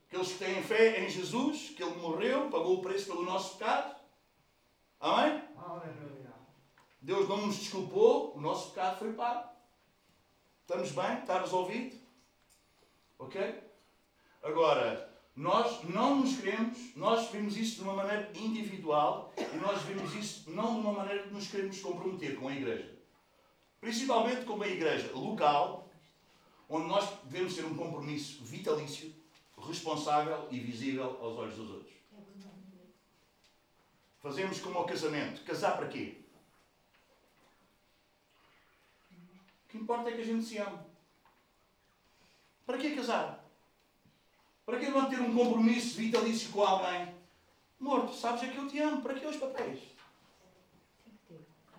Aqueles 0.09 0.31
que 0.31 0.39
têm 0.39 0.63
fé 0.63 1.05
em 1.05 1.07
Jesus, 1.07 1.69
que 1.69 1.83
Ele 1.83 1.95
morreu, 1.97 2.49
pagou 2.49 2.79
o 2.79 2.81
preço 2.81 3.05
pelo 3.05 3.21
nosso 3.23 3.59
pecado. 3.59 3.95
Amém? 4.99 5.43
Deus 6.99 7.29
não 7.29 7.45
nos 7.45 7.57
desculpou, 7.57 8.35
o 8.35 8.41
nosso 8.41 8.71
pecado 8.71 8.97
foi 8.97 9.13
pago. 9.13 9.47
Estamos 10.61 10.91
bem? 10.93 11.19
Está 11.19 11.39
resolvido? 11.39 11.95
Ok? 13.19 13.63
Agora, 14.41 15.15
nós 15.35 15.83
não 15.83 16.15
nos 16.15 16.37
queremos, 16.37 16.95
nós 16.95 17.29
vemos 17.29 17.55
isso 17.55 17.75
de 17.75 17.81
uma 17.83 17.93
maneira 17.93 18.31
individual 18.33 19.31
e 19.37 19.57
nós 19.57 19.83
vemos 19.83 20.15
isso 20.15 20.49
não 20.49 20.73
de 20.73 20.79
uma 20.79 20.93
maneira 20.93 21.21
que 21.21 21.33
nos 21.33 21.47
queremos 21.49 21.79
comprometer 21.81 22.35
com 22.35 22.47
a 22.47 22.55
igreja. 22.55 22.97
Principalmente 23.79 24.43
com 24.43 24.59
a 24.59 24.67
igreja 24.67 25.11
local, 25.13 25.87
onde 26.67 26.87
nós 26.87 27.07
devemos 27.25 27.53
ter 27.53 27.63
um 27.63 27.75
compromisso 27.75 28.43
vitalício 28.43 29.18
responsável 29.69 30.47
e 30.51 30.59
visível 30.59 31.17
aos 31.21 31.37
olhos 31.37 31.55
dos 31.55 31.69
outros. 31.71 31.93
Fazemos 34.19 34.59
como 34.59 34.77
ao 34.77 34.85
casamento. 34.85 35.43
Casar 35.43 35.77
para 35.77 35.87
quê? 35.87 36.17
O 39.65 39.69
que 39.69 39.77
importa 39.77 40.09
é 40.09 40.13
que 40.13 40.21
a 40.21 40.25
gente 40.25 40.43
se 40.43 40.57
ame. 40.57 40.79
Para 42.65 42.77
que 42.77 42.95
casar? 42.95 43.45
Para 44.65 44.79
que 44.79 44.89
manter 44.89 45.19
um 45.21 45.33
compromisso 45.33 45.97
vitalício 45.97 46.51
com 46.51 46.61
alguém? 46.61 47.15
Morto, 47.79 48.13
sabes 48.13 48.43
é 48.43 48.49
que 48.49 48.57
eu 48.57 48.67
te 48.67 48.79
amo. 48.79 49.01
Para 49.01 49.13
que 49.13 49.25
os 49.25 49.37
papéis? 49.37 49.79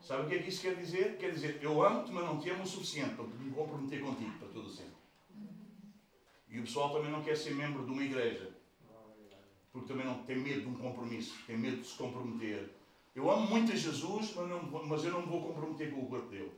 Sabe 0.02 0.22
o 0.22 0.28
que 0.28 0.34
é 0.34 0.42
que 0.42 0.48
isso 0.48 0.62
quer 0.62 0.74
dizer? 0.74 1.18
Quer 1.18 1.30
dizer, 1.32 1.62
eu 1.62 1.82
amo-te, 1.84 2.10
mas 2.10 2.24
não 2.24 2.40
te 2.40 2.50
amo 2.50 2.64
o 2.64 2.66
suficiente 2.66 3.14
para 3.14 3.24
me 3.24 3.52
comprometer 3.52 4.00
contigo 4.00 4.38
para 4.38 4.48
todo 4.48 4.66
o 4.66 4.70
sempre. 4.70 4.89
E 6.50 6.58
o 6.58 6.62
pessoal 6.62 6.90
também 6.90 7.10
não 7.10 7.22
quer 7.22 7.36
ser 7.36 7.54
membro 7.54 7.84
de 7.84 7.92
uma 7.92 8.02
igreja. 8.02 8.50
Porque 9.72 9.86
também 9.86 10.04
não 10.04 10.24
tem 10.24 10.36
medo 10.36 10.62
de 10.62 10.66
um 10.66 10.74
compromisso, 10.74 11.38
tem 11.46 11.56
medo 11.56 11.80
de 11.80 11.86
se 11.86 11.94
comprometer. 11.94 12.70
Eu 13.14 13.30
amo 13.30 13.46
muito 13.46 13.70
a 13.70 13.76
Jesus, 13.76 14.34
mas, 14.34 14.48
não, 14.48 14.62
mas 14.86 15.04
eu 15.04 15.12
não 15.12 15.22
me 15.22 15.28
vou 15.28 15.42
comprometer 15.46 15.92
com 15.92 16.00
o 16.00 16.08
corpo 16.08 16.28
dele. 16.28 16.52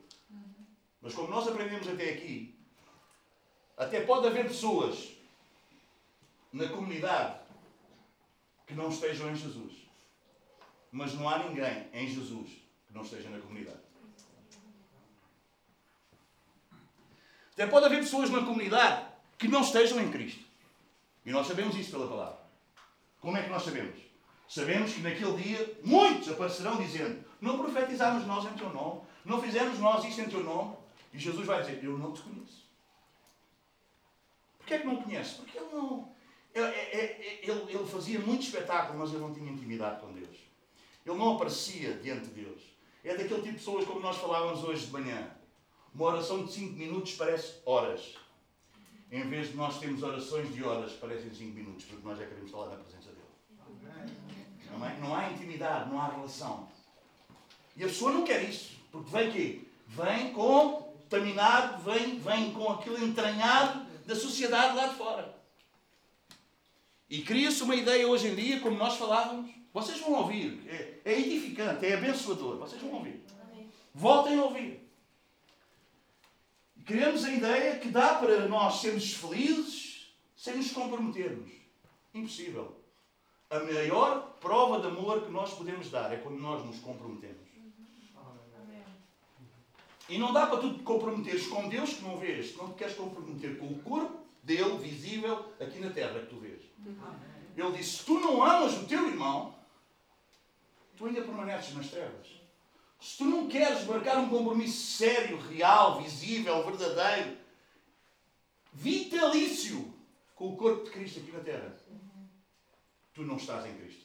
Mas 1.03 1.15
como 1.15 1.29
nós 1.29 1.47
aprendemos 1.47 1.87
até 1.89 2.11
aqui, 2.11 2.59
até 3.77 4.01
pode 4.01 4.27
haver 4.27 4.47
pessoas 4.47 5.13
na 6.53 6.69
comunidade 6.69 7.41
que 8.67 8.75
não 8.75 8.89
estejam 8.89 9.31
em 9.31 9.37
Jesus. 9.37 9.75
Mas 10.91 11.13
não 11.15 11.29
há 11.29 11.39
ninguém 11.39 11.89
em 11.93 12.09
Jesus 12.09 12.51
que 12.87 12.95
não 12.95 13.03
esteja 13.03 13.29
na 13.29 13.41
comunidade. 13.41 13.81
Até 17.53 17.67
pode 17.67 17.87
haver 17.87 17.99
pessoas 17.99 18.31
na 18.31 18.41
comunidade 18.41 19.12
que 19.43 19.49
não 19.49 19.63
estejam 19.63 20.01
em 20.01 20.09
Cristo. 20.09 20.45
E 21.27 21.33
nós 21.33 21.49
sabemos 21.49 21.75
isso 21.75 21.91
pela 21.91 22.07
palavra. 22.07 22.39
Como 23.21 23.37
é 23.37 23.43
que 23.43 23.51
nós 23.51 23.65
sabemos? 23.65 23.99
Sabemos 24.49 24.95
que 24.95 25.01
naquele 25.01 25.33
dia 25.43 25.81
muitos 25.83 26.29
aparecerão 26.29 26.77
dizendo: 26.77 27.25
Não 27.41 27.59
profetizámos 27.59 28.25
nós 28.25 28.45
em 28.45 28.57
teu 28.57 28.73
nome, 28.73 29.01
não 29.25 29.43
fizemos 29.43 29.81
nós 29.81 30.05
isto 30.05 30.21
em 30.21 30.29
teu 30.29 30.45
nome. 30.45 30.77
E 31.13 31.19
Jesus 31.19 31.45
vai 31.45 31.61
dizer: 31.61 31.83
Eu 31.83 31.99
não 31.99 32.13
te 32.13 32.23
conheço. 32.23 32.71
Porquê 34.59 34.75
é 34.75 34.79
que 34.79 34.87
não 34.87 35.03
conhece? 35.03 35.35
Porque 35.35 35.59
ele 35.59 35.69
não. 35.73 36.13
Ele, 36.55 36.67
ele, 37.43 37.63
ele 37.69 37.87
fazia 37.87 38.21
muito 38.21 38.43
espetáculo, 38.43 38.99
mas 39.01 39.11
ele 39.11 39.23
não 39.23 39.35
tinha 39.35 39.51
intimidade 39.51 40.01
com 40.01 40.13
Deus. 40.13 40.37
Ele 41.05 41.19
não 41.19 41.35
aparecia 41.35 41.95
diante 41.95 42.29
de 42.29 42.43
Deus. 42.43 42.63
É 43.03 43.17
daquele 43.17 43.43
tipo 43.43 43.47
de 43.47 43.53
pessoas 43.55 43.85
como 43.87 43.99
nós 43.99 44.19
falávamos 44.19 44.63
hoje 44.63 44.87
de 44.87 44.93
manhã. 44.93 45.31
Uma 45.93 46.07
oração 46.07 46.45
de 46.45 46.53
5 46.53 46.75
minutos 46.75 47.15
parece 47.15 47.61
horas 47.67 48.22
em 49.13 49.29
vez 49.29 49.51
de 49.51 49.57
nós 49.57 49.79
termos 49.79 50.03
orações 50.03 50.53
de 50.55 50.65
horas, 50.65 50.93
parecem 50.93 51.31
5 51.31 51.55
minutos, 51.55 51.85
porque 51.85 52.09
nós 52.09 52.19
já 52.19 52.25
queremos 52.25 52.51
falar 52.51 52.71
na 52.71 52.77
presença 52.77 53.11
dele. 53.11 53.23
Amém? 54.75 55.01
Não 55.01 55.15
há 55.15 55.31
intimidade, 55.31 55.91
não 55.91 56.01
há 56.01 56.09
relação. 56.09 56.67
E 57.77 57.85
a 57.85 57.89
pessoa 57.89 58.11
não 58.11 58.25
quer 58.25 58.43
isso, 58.49 58.73
porque 58.91 59.11
vem 59.11 59.31
quê? 59.31 59.61
Vem 59.87 60.33
contaminado, 60.33 61.83
vem, 61.85 62.19
vem 62.19 62.53
com 62.55 62.73
aquilo 62.73 63.05
entranhado 63.05 63.85
da 64.07 64.17
sociedade 64.17 64.75
lá 64.75 64.87
de 64.87 64.95
fora. 64.95 65.35
E 67.11 67.21
cria-se 67.21 67.63
uma 67.63 67.77
ideia 67.77 68.09
hoje 68.09 68.29
em 68.29 68.35
dia, 68.35 68.61
como 68.61 68.79
nós 68.79 68.97
falávamos, 68.97 69.51
vocês 69.75 70.01
vão 70.01 70.15
ouvir, 70.15 70.63
é, 70.67 71.01
é 71.05 71.21
edificante, 71.21 71.85
é 71.85 71.95
abençoador, 71.95 72.57
vocês 72.57 72.81
vão 72.81 72.95
ouvir. 72.95 73.23
Voltem 73.95 74.39
a 74.39 74.45
ouvir. 74.45 74.82
Criamos 76.85 77.25
a 77.25 77.31
ideia 77.31 77.79
que 77.79 77.89
dá 77.89 78.15
para 78.15 78.49
nós 78.49 78.81
sermos 78.81 79.15
felizes 79.15 80.15
sem 80.37 80.57
nos 80.57 80.73
comprometermos. 80.73 81.51
Impossível. 82.13 82.77
A 83.49 83.61
maior 83.61 84.39
prova 84.41 84.81
de 84.81 84.87
amor 84.89 85.23
que 85.23 85.31
nós 85.31 85.55
podemos 85.55 85.91
dar 85.91 86.13
é 86.13 86.17
quando 86.17 86.41
nós 86.41 86.65
nos 86.65 86.79
comprometemos. 86.81 87.53
E 90.09 90.19
não 90.19 90.33
dá 90.33 90.47
para 90.47 90.59
tu 90.59 90.75
te 90.75 90.83
comprometeres 90.83 91.47
com 91.47 91.69
Deus 91.69 91.95
que 91.95 92.03
não 92.03 92.19
vês. 92.19 92.57
Não 92.57 92.73
te 92.73 92.75
queres 92.75 92.97
comprometer 92.97 93.59
com 93.59 93.67
o 93.67 93.79
corpo 93.83 94.21
dele, 94.43 94.77
visível, 94.79 95.53
aqui 95.61 95.79
na 95.79 95.91
terra 95.91 96.21
que 96.21 96.27
tu 96.27 96.41
vês. 96.41 96.61
Ele 97.57 97.73
disse: 97.73 97.99
se 97.99 98.05
tu 98.05 98.19
não 98.19 98.43
amas 98.43 98.75
o 98.75 98.87
teu 98.87 99.07
irmão, 99.07 99.55
tu 100.97 101.07
ainda 101.07 101.23
permaneces 101.23 101.75
nas 101.75 101.89
trevas. 101.89 102.42
Se 103.03 103.19
tu 103.19 103.25
não 103.25 103.49
queres 103.49 103.85
marcar 103.85 104.17
um 104.19 104.29
compromisso 104.29 104.97
sério, 104.97 105.37
real, 105.49 106.01
visível, 106.01 106.65
verdadeiro, 106.65 107.37
vitalício 108.73 109.93
com 110.37 110.53
o 110.53 110.57
corpo 110.57 110.85
de 110.85 110.93
Cristo 110.93 111.19
aqui 111.19 111.33
na 111.33 111.41
Terra, 111.41 111.77
tu 113.13 113.23
não 113.23 113.39
estás 113.39 113.67
em 113.67 113.77
Cristo. 113.77 114.05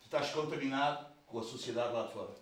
Tu 0.00 0.06
estás 0.06 0.30
contaminado 0.30 1.06
com 1.24 1.38
a 1.38 1.44
sociedade 1.44 1.92
lá 1.92 2.04
de 2.04 2.12
fora. 2.12 2.34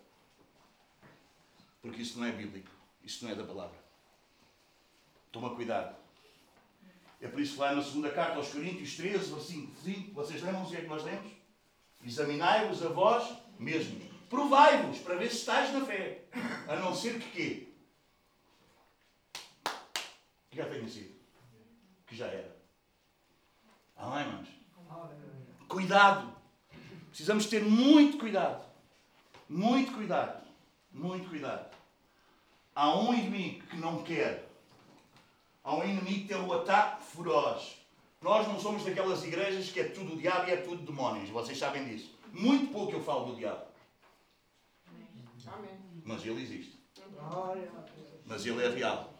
Porque 1.79 2.01
isso 2.01 2.19
não 2.19 2.25
é 2.25 2.31
bíblico. 2.31 2.71
Isso 3.03 3.23
não 3.23 3.31
é 3.31 3.35
da 3.35 3.43
palavra. 3.43 3.77
Toma 5.31 5.53
cuidado. 5.53 5.95
É 7.21 7.27
por 7.27 7.39
isso 7.39 7.53
que 7.53 7.59
lá 7.59 7.75
na 7.75 7.83
segunda 7.83 8.09
carta 8.09 8.37
aos 8.37 8.49
Coríntios 8.49 8.95
13, 8.95 9.33
versículo 9.33 9.75
5, 9.83 10.13
vocês 10.13 10.41
lembram 10.41 10.63
o 10.63 10.67
que 10.67 10.77
é 10.77 10.81
que 10.81 10.87
nós 10.87 11.03
lemos? 11.03 11.31
Examinai-vos 12.03 12.83
a 12.83 12.89
vós 12.89 13.37
mesmos 13.59 14.12
Provai-vos 14.33 14.97
para 14.97 15.13
ver 15.13 15.29
se 15.29 15.37
estáis 15.37 15.71
na 15.71 15.85
fé. 15.85 16.23
A 16.67 16.75
não 16.77 16.95
ser 16.95 17.19
que 17.19 17.29
quê? 17.29 17.67
Que 20.49 20.57
já 20.57 20.65
tenha 20.65 20.89
sido. 20.89 21.13
Que 22.07 22.15
já 22.15 22.25
era. 22.25 22.57
Amém, 23.95 24.25
irmãos? 24.25 24.47
Cuidado. 25.67 26.35
Precisamos 27.09 27.45
ter 27.45 27.63
muito 27.63 28.17
cuidado. 28.17 28.65
muito 29.47 29.93
cuidado, 29.93 30.43
muito 30.91 31.29
cuidado. 31.29 31.71
Há 32.73 32.97
um 32.97 33.13
inimigo 33.13 33.67
que 33.67 33.77
não 33.77 34.01
quer. 34.01 34.49
Há 35.63 35.75
um 35.75 35.83
inimigo 35.83 36.21
que 36.21 36.27
tem 36.29 36.37
um 36.37 36.51
ataque 36.51 37.03
feroz. 37.03 37.77
Nós 38.19 38.47
não 38.47 38.59
somos 38.59 38.83
daquelas 38.83 39.23
igrejas 39.23 39.69
que 39.69 39.79
é 39.79 39.89
tudo 39.89 40.13
o 40.13 40.17
diabo 40.17 40.49
e 40.49 40.53
é 40.53 40.57
tudo 40.57 40.83
demónios. 40.83 41.29
Vocês 41.29 41.55
sabem 41.55 41.85
disso. 41.87 42.17
Muito 42.31 42.73
pouco 42.73 42.93
eu 42.93 43.03
falo 43.03 43.25
do 43.25 43.35
diabo. 43.35 43.72
Amém. 45.47 45.71
Mas 46.03 46.25
ele 46.25 46.41
existe. 46.41 46.79
Mas 48.25 48.45
ele 48.45 48.63
é 48.63 48.69
real. 48.69 49.13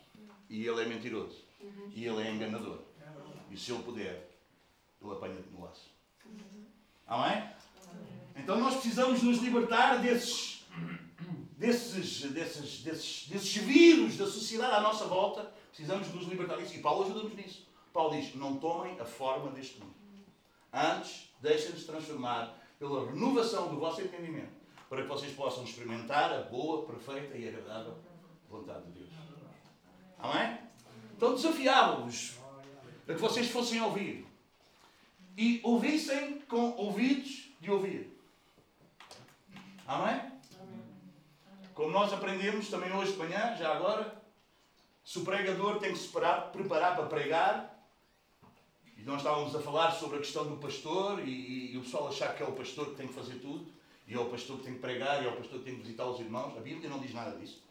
E 0.50 0.66
ele 0.66 0.82
é 0.82 0.86
mentiroso. 0.86 1.44
E 1.94 2.06
ele 2.06 2.22
é 2.22 2.32
enganador. 2.32 2.80
E 3.50 3.58
se 3.58 3.72
ele 3.72 3.84
puder, 3.84 4.30
ele 5.02 5.12
apanha-te 5.12 5.50
no 5.50 5.62
laço. 5.62 5.90
Amém? 7.08 7.50
Então 8.36 8.60
nós 8.60 8.76
precisamos 8.76 9.22
nos 9.22 9.40
libertar 9.40 10.02
desses, 10.02 10.66
desses, 11.58 12.22
desses, 12.32 12.82
desses, 12.82 13.28
desses 13.28 13.56
vírus 13.58 14.18
da 14.18 14.26
sociedade 14.26 14.76
à 14.76 14.82
nossa 14.82 15.06
volta. 15.06 15.52
Precisamos 15.70 16.12
nos 16.14 16.28
libertar 16.28 16.58
disso. 16.58 16.76
E 16.76 16.80
Paulo 16.80 17.04
ajuda-nos 17.06 17.36
nisso. 17.36 17.68
Paulo 17.92 18.16
diz: 18.16 18.34
não 18.36 18.58
tomem 18.58 19.00
a 19.00 19.06
forma 19.06 19.52
deste 19.52 19.80
mundo. 19.80 19.94
Antes, 20.72 21.30
deixem-nos 21.40 21.86
transformar 21.86 22.58
pela 22.80 23.06
renovação 23.06 23.70
do 23.70 23.80
vosso 23.80 24.02
entendimento, 24.02 24.52
para 24.94 25.02
que 25.02 25.08
vocês 25.08 25.34
possam 25.34 25.64
experimentar 25.64 26.32
a 26.32 26.44
boa, 26.44 26.86
perfeita 26.86 27.36
e 27.36 27.48
agradável 27.48 27.98
vontade 28.48 28.86
de 28.86 29.00
Deus. 29.00 29.10
Amém? 30.20 30.60
Então 31.18 31.34
desafiava-vos 31.34 32.38
a 33.08 33.14
que 33.14 33.20
vocês 33.20 33.50
fossem 33.50 33.82
ouvir. 33.82 34.28
E 35.36 35.60
ouvissem 35.64 36.40
com 36.42 36.76
ouvidos 36.78 37.50
de 37.60 37.72
ouvir. 37.72 38.16
Amém? 39.88 40.32
Como 41.74 41.90
nós 41.90 42.14
aprendemos 42.14 42.70
também 42.70 42.94
hoje 42.94 43.14
de 43.14 43.18
manhã, 43.18 43.56
já 43.58 43.74
agora, 43.74 44.22
se 45.04 45.18
o 45.18 45.26
pregador 45.26 45.80
tem 45.80 45.92
que 45.92 45.98
se 45.98 46.10
preparar, 46.10 46.52
preparar 46.52 46.96
para 46.96 47.08
pregar, 47.08 47.90
e 48.96 49.02
nós 49.02 49.18
estávamos 49.18 49.56
a 49.56 49.60
falar 49.60 49.90
sobre 49.94 50.18
a 50.18 50.20
questão 50.20 50.46
do 50.46 50.58
pastor, 50.58 51.28
e, 51.28 51.32
e, 51.32 51.74
e, 51.74 51.78
o 51.80 51.82
pessoal 51.82 52.10
achar 52.10 52.36
que 52.36 52.44
é 52.44 52.46
o 52.46 52.52
pastor 52.52 52.92
que 52.92 52.96
tem 52.96 53.08
que 53.08 53.14
fazer 53.14 53.40
tudo, 53.40 53.74
e 54.08 54.14
é 54.14 54.20
o 54.20 54.26
pastor 54.26 54.58
que 54.58 54.64
tem 54.64 54.74
que 54.74 54.80
pregar, 54.80 55.24
e 55.24 55.26
é 55.26 55.30
o 55.30 55.36
pastor 55.36 55.60
que 55.60 55.66
tem 55.66 55.76
que 55.76 55.82
visitar 55.82 56.06
os 56.06 56.20
irmãos. 56.20 56.58
A 56.58 56.62
Bíblia 56.62 56.90
não 56.90 57.00
diz 57.00 57.14
nada 57.14 57.38
disso. 57.38 57.64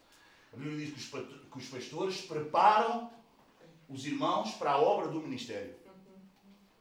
A 0.53 0.57
Bíblia 0.57 0.79
diz 0.87 0.93
que 0.93 1.59
os, 1.59 1.69
pastores 1.69 2.21
preparam 2.23 3.11
os 3.89 4.07
irmãos 4.07 4.53
para 4.53 4.73
a 4.73 4.81
obra 4.81 5.09
do 5.09 5.21
ministério. 5.21 5.75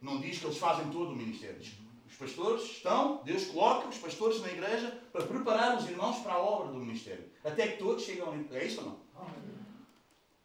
Não 0.00 0.20
diz 0.20 0.38
que 0.38 0.46
eles 0.46 0.58
fazem 0.58 0.90
todo 0.90 1.12
o 1.12 1.16
ministério. 1.16 1.60
Os 2.06 2.16
pastores 2.16 2.62
estão, 2.64 3.22
Deus 3.24 3.46
coloca 3.46 3.88
os 3.88 3.96
pastores 3.96 4.40
na 4.40 4.48
igreja 4.48 5.00
para 5.12 5.24
preparar 5.24 5.78
os 5.78 5.88
irmãos 5.88 6.18
para 6.18 6.34
a 6.34 6.38
obra 6.38 6.72
do 6.72 6.78
ministério. 6.78 7.30
Até 7.42 7.68
que 7.68 7.78
todos 7.78 8.04
chegam. 8.04 8.46
É 8.50 8.64
isso 8.64 8.80
ou 8.80 8.86
não? 8.86 9.00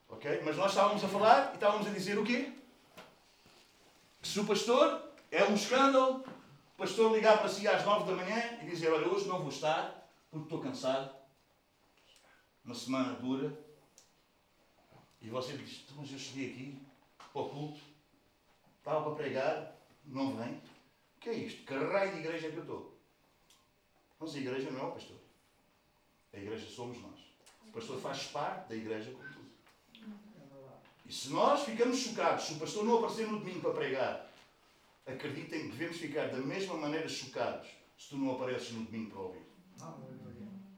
Ok? 0.10 0.42
Mas 0.46 0.56
nós 0.56 0.72
estávamos 0.72 1.04
a 1.04 1.08
falar 1.08 1.52
e 1.52 1.56
estávamos 1.56 1.88
a 1.88 1.90
dizer 1.90 2.18
o 2.18 2.24
quê? 2.24 2.54
Que 4.22 4.28
se 4.28 4.40
o 4.40 4.46
pastor 4.46 5.02
é 5.30 5.44
um 5.44 5.56
escândalo, 5.56 6.24
pastor 6.78 7.12
ligar 7.12 7.40
para 7.40 7.50
si 7.50 7.68
às 7.68 7.84
nove 7.84 8.10
da 8.10 8.16
manhã 8.16 8.60
e 8.62 8.66
dizer: 8.66 8.92
Olha, 8.92 9.08
hoje 9.08 9.28
não 9.28 9.40
vou 9.40 9.50
estar 9.50 10.10
porque 10.30 10.46
estou 10.46 10.62
cansado, 10.62 11.14
uma 12.64 12.76
semana 12.76 13.14
dura. 13.14 13.52
E 15.20 15.30
você 15.30 15.58
diz: 15.58 15.82
então, 15.84 15.98
Mas 15.98 16.12
eu 16.12 16.20
cheguei 16.20 16.52
aqui 16.52 16.82
para 17.34 17.42
o 17.42 17.50
culto, 17.50 17.80
estava 18.78 19.04
para 19.04 19.16
pregar, 19.16 19.76
não 20.06 20.38
vem. 20.38 20.54
O 20.54 21.20
que 21.20 21.30
é 21.30 21.34
isto? 21.34 21.66
Que 21.66 21.74
raio 21.74 22.14
de 22.14 22.20
igreja 22.20 22.48
é 22.48 22.52
que 22.52 22.58
eu 22.58 22.62
estou? 22.62 22.98
Mas 24.20 24.36
a 24.36 24.38
igreja 24.38 24.72
não 24.72 24.80
é 24.80 24.84
o 24.84 24.92
pastor. 24.92 25.18
A 26.34 26.38
igreja 26.38 26.68
somos 26.70 27.02
nós. 27.02 27.20
O 27.68 27.72
pastor 27.72 28.00
faz 28.00 28.24
parte 28.28 28.70
da 28.70 28.76
igreja 28.76 29.12
como 29.12 29.28
tudo. 29.30 29.48
E 31.06 31.14
se 31.14 31.30
nós 31.30 31.64
ficamos 31.64 31.98
chocados, 31.98 32.46
se 32.46 32.54
o 32.54 32.60
pastor 32.60 32.86
não 32.86 32.98
aparecer 32.98 33.28
no 33.28 33.40
domingo 33.40 33.62
para 33.62 33.74
pregar, 33.74 34.27
acreditem 35.08 35.62
que 35.62 35.78
devemos 35.78 35.98
ficar 35.98 36.28
da 36.28 36.38
mesma 36.38 36.76
maneira 36.76 37.08
chocados 37.08 37.68
se 37.98 38.10
tu 38.10 38.18
não 38.18 38.36
apareces 38.36 38.72
no 38.74 38.84
domingo 38.84 39.12
para 39.12 39.22
ouvir. 39.22 39.48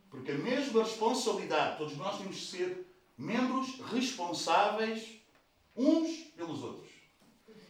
Porque 0.10 0.32
a 0.32 0.38
mesma 0.38 0.84
responsabilidade, 0.84 1.78
todos 1.78 1.98
nós 1.98 2.18
temos 2.18 2.36
que 2.36 2.46
ser 2.46 2.88
membros 3.18 3.80
responsáveis 3.92 5.20
uns 5.76 6.10
pelos 6.36 6.64
outros. 6.64 6.90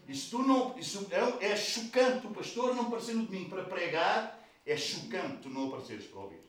E 0.08 0.16
se 0.16 0.30
tu 0.30 0.40
não. 0.40 0.78
Isso 0.78 1.08
é, 1.12 1.52
é 1.52 1.56
chocante 1.56 2.26
o 2.26 2.32
pastor 2.32 2.76
não 2.76 2.88
aparecer 2.88 3.16
no 3.16 3.26
domingo 3.26 3.50
para 3.50 3.64
pregar, 3.64 4.40
é 4.66 4.76
chocante 4.76 5.44
tu 5.44 5.50
não 5.50 5.68
apareceres 5.68 6.06
para 6.08 6.20
ouvir. 6.20 6.42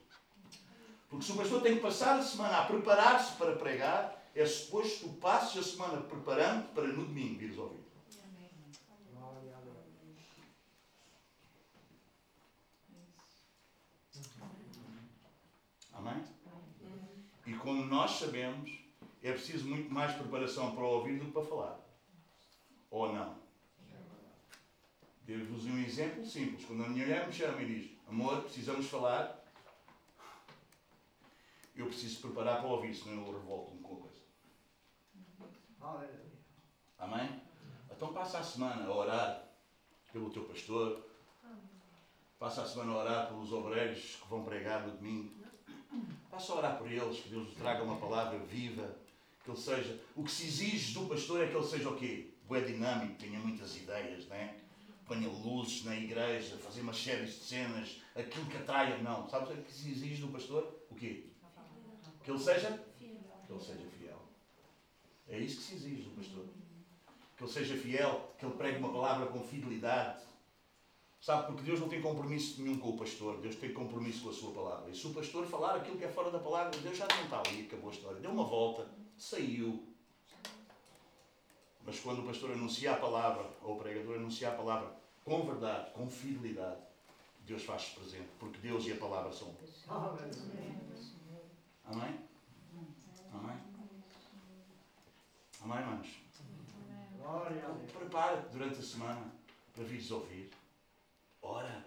Porque 1.09 1.25
se 1.25 1.31
o 1.31 1.35
pastor 1.35 1.61
tem 1.61 1.75
que 1.75 1.81
passar 1.81 2.17
a 2.17 2.23
semana 2.23 2.57
a 2.57 2.65
preparar-se 2.65 3.33
para 3.33 3.55
pregar, 3.55 4.23
é 4.33 4.45
suposto 4.45 4.99
que 4.99 5.09
tu 5.09 5.15
passes 5.17 5.57
a 5.57 5.63
semana 5.63 6.01
preparando 6.01 6.73
para 6.73 6.87
no 6.87 7.05
domingo 7.05 7.37
vires 7.37 7.57
ouvir. 7.57 7.81
Amém? 15.93 16.23
E 17.45 17.53
como 17.71 17.85
nós 17.85 18.11
sabemos, 18.11 18.69
é 19.23 19.31
preciso 19.31 19.65
muito 19.65 19.89
mais 19.93 20.13
preparação 20.13 20.75
para 20.75 20.83
ouvir 20.83 21.17
do 21.17 21.25
que 21.27 21.31
para 21.31 21.41
falar. 21.41 21.79
Ou 22.89 23.13
não? 23.13 23.39
Dei-vos 25.21 25.65
um 25.65 25.77
exemplo 25.77 26.25
simples. 26.25 26.65
Quando 26.65 26.83
a 26.83 26.89
minha 26.89 27.05
mulher 27.05 27.25
me 27.25 27.31
chama 27.31 27.61
e 27.61 27.65
diz: 27.65 27.97
Amor, 28.09 28.41
precisamos 28.41 28.87
falar, 28.87 29.41
eu 31.73 31.85
preciso 31.85 32.19
preparar 32.19 32.59
para 32.59 32.67
ouvir, 32.67 32.93
senão 32.93 33.25
eu 33.25 33.39
revolto-me 33.39 33.79
com 33.79 33.93
a 33.93 33.99
coisa. 34.01 34.21
Amém? 36.99 37.41
Então 37.89 38.11
passa 38.11 38.39
a 38.39 38.43
semana 38.43 38.85
a 38.85 38.93
orar 38.93 39.47
pelo 40.11 40.29
teu 40.29 40.43
pastor, 40.43 41.07
passa 42.37 42.63
a 42.63 42.67
semana 42.67 42.91
a 42.91 42.97
orar 42.97 43.27
pelos 43.29 43.53
obreiros 43.53 44.17
que 44.17 44.27
vão 44.27 44.43
pregar 44.43 44.85
no 44.85 44.97
domingo. 44.97 45.40
Passa 46.29 46.53
a 46.53 46.55
orar 46.57 46.77
por 46.77 46.89
eles, 46.89 47.19
que 47.19 47.29
Deus 47.29 47.53
traga 47.55 47.83
uma 47.83 47.97
palavra 47.97 48.39
viva, 48.39 48.95
que 49.43 49.51
ele 49.51 49.59
seja. 49.59 49.99
O 50.15 50.23
que 50.23 50.31
se 50.31 50.45
exige 50.45 50.93
do 50.93 51.07
pastor 51.07 51.43
é 51.43 51.47
que 51.47 51.55
ele 51.55 51.67
seja 51.67 51.89
o 51.89 51.97
quê? 51.97 52.29
Boé 52.47 52.61
dinâmico, 52.61 53.15
tenha 53.15 53.39
muitas 53.39 53.75
ideias, 53.75 54.27
não 54.27 54.35
é? 54.35 54.55
Ponha 55.05 55.27
luzes 55.27 55.83
na 55.83 55.95
igreja, 55.95 56.57
fazer 56.57 56.81
uma 56.81 56.93
série 56.93 57.25
de 57.25 57.33
cenas, 57.33 58.01
aquilo 58.15 58.45
que 58.45 58.57
atraia, 58.57 58.97
não. 58.99 59.29
Sabes 59.29 59.49
o 59.49 59.61
que 59.61 59.73
se 59.73 59.89
exige 59.89 60.21
do 60.21 60.29
pastor? 60.29 60.73
O 60.89 60.95
quê? 60.95 61.25
Que 62.23 62.31
ele 62.31 62.39
seja? 62.39 62.83
Que 62.97 63.05
ele 63.49 63.59
seja 63.59 63.85
fiel. 63.97 64.21
É 65.27 65.39
isso 65.39 65.57
que 65.57 65.63
se 65.63 65.75
exige 65.75 66.03
do 66.03 66.11
pastor. 66.11 66.45
Que 67.35 67.43
ele 67.43 67.51
seja 67.51 67.75
fiel, 67.75 68.33
que 68.37 68.45
ele 68.45 68.55
pregue 68.55 68.79
uma 68.79 68.93
palavra 68.93 69.27
com 69.27 69.43
fidelidade. 69.43 70.21
Sabe, 71.21 71.45
porque 71.45 71.61
Deus 71.61 71.79
não 71.79 71.87
tem 71.87 72.01
compromisso 72.01 72.63
nenhum 72.63 72.79
com 72.79 72.89
o 72.89 72.97
pastor, 72.97 73.37
Deus 73.37 73.55
tem 73.55 73.71
compromisso 73.71 74.23
com 74.23 74.29
a 74.31 74.33
sua 74.33 74.51
palavra. 74.51 74.89
E 74.89 74.95
se 74.95 75.05
o 75.05 75.13
pastor 75.13 75.45
falar 75.45 75.75
aquilo 75.75 75.99
que 75.99 76.03
é 76.03 76.07
fora 76.07 76.31
da 76.31 76.39
palavra, 76.39 76.71
Deus 76.79 76.97
já 76.97 77.07
não 77.07 77.23
está 77.23 77.43
ali, 77.45 77.61
acabou 77.61 77.91
a 77.91 77.93
história. 77.93 78.19
Deu 78.19 78.31
uma 78.31 78.43
volta, 78.43 78.89
saiu. 79.19 79.87
Mas 81.85 81.99
quando 81.99 82.23
o 82.23 82.25
pastor 82.25 82.51
anuncia 82.51 82.93
a 82.93 82.97
palavra, 82.97 83.47
ou 83.61 83.75
o 83.75 83.79
pregador 83.79 84.15
anuncia 84.15 84.49
a 84.49 84.55
palavra 84.55 84.91
com 85.23 85.45
verdade, 85.45 85.91
com 85.91 86.09
fidelidade, 86.09 86.81
Deus 87.45 87.63
faz-se 87.63 87.91
presente, 87.91 88.29
porque 88.39 88.57
Deus 88.57 88.83
e 88.87 88.93
a 88.93 88.97
palavra 88.97 89.31
são. 89.31 89.55
Amém? 91.85 92.19
Amém? 93.31 93.57
Amém, 95.61 95.77
irmãos? 95.77 96.07
Prepara-te 97.93 98.49
durante 98.49 98.79
a 98.79 98.83
semana 98.83 99.31
para 99.75 99.83
vires 99.83 100.09
ouvir. 100.09 100.60
Ora. 101.41 101.85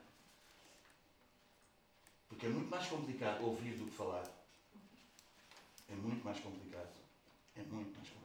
Porque 2.29 2.47
é 2.47 2.49
muito 2.49 2.71
mais 2.71 2.87
complicado 2.89 3.45
ouvir 3.45 3.77
do 3.77 3.87
que 3.87 3.97
falar. 3.97 4.25
É 5.89 5.95
muito 5.95 6.25
mais 6.25 6.41
complicado. 6.41 6.93
É 7.57 7.63
muito 7.63 7.97
mais 7.97 8.09
complicado. 8.09 8.25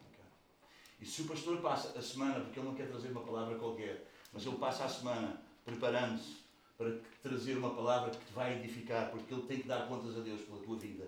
E 1.00 1.06
se 1.06 1.22
o 1.22 1.28
pastor 1.28 1.62
passa 1.62 1.98
a 1.98 2.02
semana, 2.02 2.40
porque 2.42 2.60
ele 2.60 2.68
não 2.68 2.76
quer 2.76 2.88
trazer 2.88 3.10
uma 3.12 3.22
palavra 3.22 3.58
qualquer, 3.58 4.06
mas 4.34 4.46
ele 4.46 4.58
passa 4.58 4.86
a 4.86 4.90
semana 4.90 5.42
preparando-se 5.64 6.38
para 6.78 6.98
trazer 7.22 7.58
uma 7.58 7.74
palavra 7.76 8.10
que 8.12 8.26
te 8.26 8.34
vai 8.34 8.58
edificar, 8.58 9.12
porque 9.12 9.34
ele 9.34 9.44
tem 9.44 9.60
que 9.60 9.68
dar 9.68 9.88
contas 9.88 10.18
a 10.18 10.22
Deus 10.22 10.42
pela 10.42 10.62
tua 10.62 10.78
vida. 10.78 11.08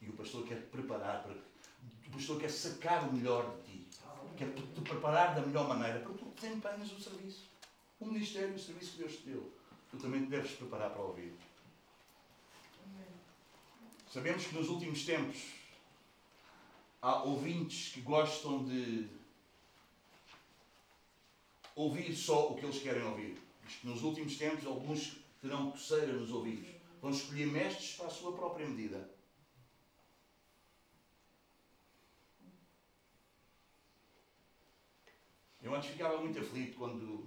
E 0.00 0.08
o 0.08 0.12
pastor 0.14 0.46
quer 0.46 0.56
te 0.56 0.66
preparar, 0.66 1.22
para, 1.22 1.32
o 1.32 2.10
pastor 2.10 2.40
quer 2.40 2.50
sacar 2.50 3.08
o 3.08 3.12
melhor 3.12 3.54
de 3.56 3.62
ti, 3.62 3.88
quer 4.36 4.50
te 4.54 4.80
preparar 4.80 5.34
da 5.34 5.42
melhor 5.42 5.68
maneira, 5.68 6.00
para 6.00 6.12
que 6.12 6.18
tu 6.18 6.32
desempenhes 6.40 6.92
o 6.92 7.00
serviço. 7.00 7.50
O 7.98 8.06
ministério, 8.06 8.54
o 8.54 8.58
serviço 8.58 8.92
que 8.92 8.98
Deus 8.98 9.16
te 9.16 9.22
deu. 9.28 9.52
Tu 9.90 9.96
também 9.98 10.24
te 10.24 10.30
deves 10.30 10.52
preparar 10.52 10.90
para 10.90 11.02
ouvir. 11.02 11.32
Sabemos 14.12 14.46
que 14.46 14.54
nos 14.54 14.68
últimos 14.68 15.04
tempos 15.04 15.52
há 17.00 17.22
ouvintes 17.22 17.92
que 17.92 18.00
gostam 18.00 18.64
de 18.64 19.08
ouvir 21.74 22.14
só 22.14 22.50
o 22.50 22.56
que 22.56 22.64
eles 22.64 22.82
querem 22.82 23.02
ouvir. 23.04 23.38
Nos 23.82 24.02
últimos 24.02 24.36
tempos 24.36 24.66
alguns 24.66 25.16
terão 25.40 25.70
coceira 25.70 26.12
nos 26.12 26.30
ouvidos, 26.30 26.68
Vão 27.00 27.10
escolher 27.10 27.46
mestres 27.46 27.94
para 27.94 28.08
a 28.08 28.10
sua 28.10 28.32
própria 28.32 28.68
medida. 28.68 29.10
Eu 35.62 35.74
antes 35.74 35.90
ficava 35.90 36.20
muito 36.20 36.38
aflito 36.38 36.76
quando. 36.76 37.26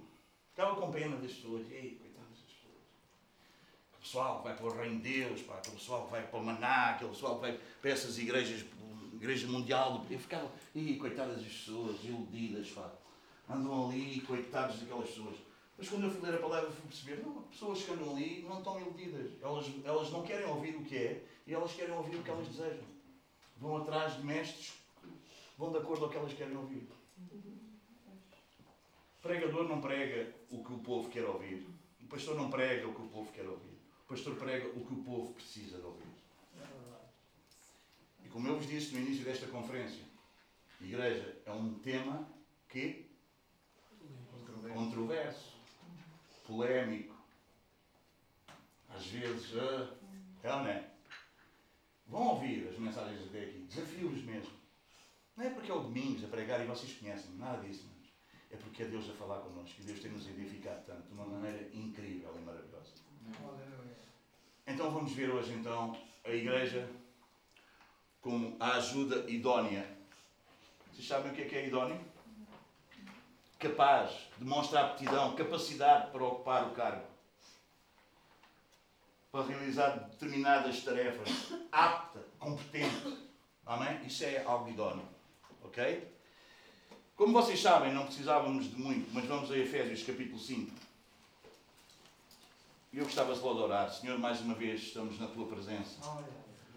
Ficava 0.50 0.80
com 0.80 0.92
pena 0.92 1.16
das 1.16 1.32
pessoas. 1.32 1.68
Ei, 1.72 1.96
coitadas 1.96 2.28
das 2.28 2.38
pessoas. 2.38 2.84
O 3.93 3.93
pessoal 4.04 4.38
que 4.38 4.44
vai 4.44 4.56
para 4.56 4.66
o 4.66 4.76
Reino 4.76 5.00
de 5.00 5.20
Deus, 5.20 5.40
pá, 5.42 5.54
aquele 5.54 5.76
pessoal 5.76 6.04
que 6.04 6.10
vai 6.10 6.26
para 6.26 6.38
o 6.38 6.44
Maná, 6.44 6.90
aquele 6.90 7.10
pessoal 7.10 7.36
que 7.36 7.40
vai 7.40 7.58
para 7.80 7.90
essas 7.90 8.18
igrejas, 8.18 8.64
igreja 9.14 9.46
mundial. 9.46 10.04
Eu 10.10 10.18
ficava. 10.18 10.50
Ei, 10.74 10.96
coitadas 10.96 11.42
das 11.42 11.52
pessoas, 11.52 12.04
iludidas, 12.04 12.70
pá. 12.70 12.92
Andam 13.48 13.88
ali, 13.88 14.20
coitados 14.20 14.80
daquelas 14.80 15.08
pessoas. 15.08 15.36
Mas 15.76 15.88
quando 15.88 16.04
eu 16.04 16.10
fui 16.10 16.20
ler 16.20 16.36
a 16.36 16.38
palavra, 16.38 16.70
fui 16.70 16.86
perceber: 16.86 17.22
não, 17.24 17.42
pessoas 17.42 17.82
que 17.82 17.92
andam 17.92 18.10
ali 18.10 18.44
não 18.46 18.58
estão 18.58 18.78
iludidas. 18.78 19.32
Elas, 19.42 19.66
elas 19.82 20.10
não 20.10 20.22
querem 20.22 20.46
ouvir 20.46 20.76
o 20.76 20.84
que 20.84 20.96
é 20.96 21.24
e 21.46 21.54
elas 21.54 21.72
querem 21.72 21.94
ouvir 21.94 22.16
o 22.16 22.22
que 22.22 22.30
elas 22.30 22.46
desejam. 22.46 22.84
Vão 23.56 23.78
atrás 23.78 24.16
de 24.16 24.24
mestres 24.24 24.84
vão 25.56 25.70
de 25.70 25.78
acordo 25.78 26.00
com 26.00 26.06
o 26.06 26.10
que 26.10 26.16
elas 26.16 26.32
querem 26.34 26.56
ouvir. 26.56 26.88
O 29.18 29.22
pregador 29.22 29.68
não 29.68 29.80
prega 29.80 30.34
o 30.50 30.62
que 30.62 30.72
o 30.72 30.78
povo 30.78 31.08
quer 31.08 31.24
ouvir. 31.24 31.66
O 32.02 32.06
pastor 32.06 32.36
não 32.36 32.50
prega 32.50 32.86
o 32.86 32.94
que 32.94 33.00
o 33.00 33.08
povo 33.08 33.32
quer 33.32 33.46
ouvir. 33.46 33.73
Pastor 34.14 34.36
prega 34.36 34.68
o 34.68 34.86
que 34.86 34.94
o 34.94 35.02
povo 35.02 35.34
precisa 35.34 35.76
de 35.76 35.82
ouvir. 35.82 36.06
E 38.24 38.28
como 38.28 38.46
eu 38.46 38.56
vos 38.56 38.68
disse 38.68 38.94
no 38.94 39.00
início 39.00 39.24
desta 39.24 39.48
conferência, 39.48 40.04
igreja 40.80 41.36
é 41.44 41.50
um 41.50 41.74
tema 41.80 42.24
que 42.68 43.10
controverso, 44.72 45.56
polémico, 46.46 47.12
às 48.88 49.04
vezes 49.06 49.52
uh, 49.54 49.98
é 50.44 50.52
ou 50.52 50.58
não 50.60 50.68
é? 50.68 50.90
Vão 52.06 52.28
ouvir 52.28 52.68
as 52.68 52.78
mensagens 52.78 53.20
até 53.20 53.42
aqui, 53.42 53.66
desafio-vos 53.68 54.22
mesmo. 54.22 54.52
Não 55.36 55.44
é 55.44 55.50
porque 55.50 55.72
é 55.72 55.74
o 55.74 55.80
Domingos 55.80 56.22
a 56.22 56.28
pregar 56.28 56.60
e 56.60 56.68
vocês 56.68 56.96
conhecem, 56.96 57.34
nada 57.34 57.60
disso 57.66 57.92
é 58.52 58.56
porque 58.56 58.84
é 58.84 58.86
Deus 58.86 59.10
a 59.10 59.14
falar 59.14 59.40
connosco 59.40 59.80
e 59.80 59.84
Deus 59.84 59.98
tem-nos 59.98 60.28
edificado 60.28 60.84
tanto, 60.86 61.08
de 61.08 61.12
uma 61.14 61.26
maneira 61.26 61.68
incrível 61.74 62.32
e 62.36 62.44
maravilhosa. 62.44 62.92
Então 64.66 64.90
vamos 64.90 65.12
ver 65.12 65.30
hoje 65.30 65.52
então 65.52 65.96
a 66.24 66.30
igreja 66.30 66.88
como 68.22 68.56
a 68.58 68.76
ajuda 68.76 69.30
idónea. 69.30 69.86
Vocês 70.90 71.06
sabem 71.06 71.30
o 71.30 71.34
que 71.34 71.42
é 71.42 71.44
que 71.44 71.54
é 71.54 71.66
idóneo? 71.66 72.00
Capaz, 73.58 74.10
demonstra 74.38 74.80
aptidão, 74.80 75.34
capacidade 75.36 76.10
para 76.10 76.24
ocupar 76.24 76.68
o 76.68 76.70
cargo, 76.70 77.06
para 79.30 79.44
realizar 79.44 79.90
determinadas 80.10 80.82
tarefas, 80.82 81.28
apta, 81.70 82.20
competente. 82.38 83.18
Amém? 83.66 84.06
Isso 84.06 84.24
é 84.24 84.42
algo 84.44 84.68
idóneo. 84.68 85.06
Ok? 85.62 86.10
Como 87.16 87.32
vocês 87.32 87.60
sabem, 87.60 87.92
não 87.92 88.06
precisávamos 88.06 88.70
de 88.70 88.76
muito, 88.76 89.12
mas 89.12 89.24
vamos 89.26 89.50
a 89.50 89.58
Efésios 89.58 90.02
capítulo 90.02 90.38
5. 90.38 90.83
E 92.94 92.98
eu 92.98 93.04
gostava 93.06 93.34
de 93.34 93.40
orar. 93.40 93.92
Senhor, 93.92 94.16
mais 94.20 94.40
uma 94.40 94.54
vez 94.54 94.80
estamos 94.80 95.18
na 95.18 95.26
tua 95.26 95.46
presença. 95.46 95.98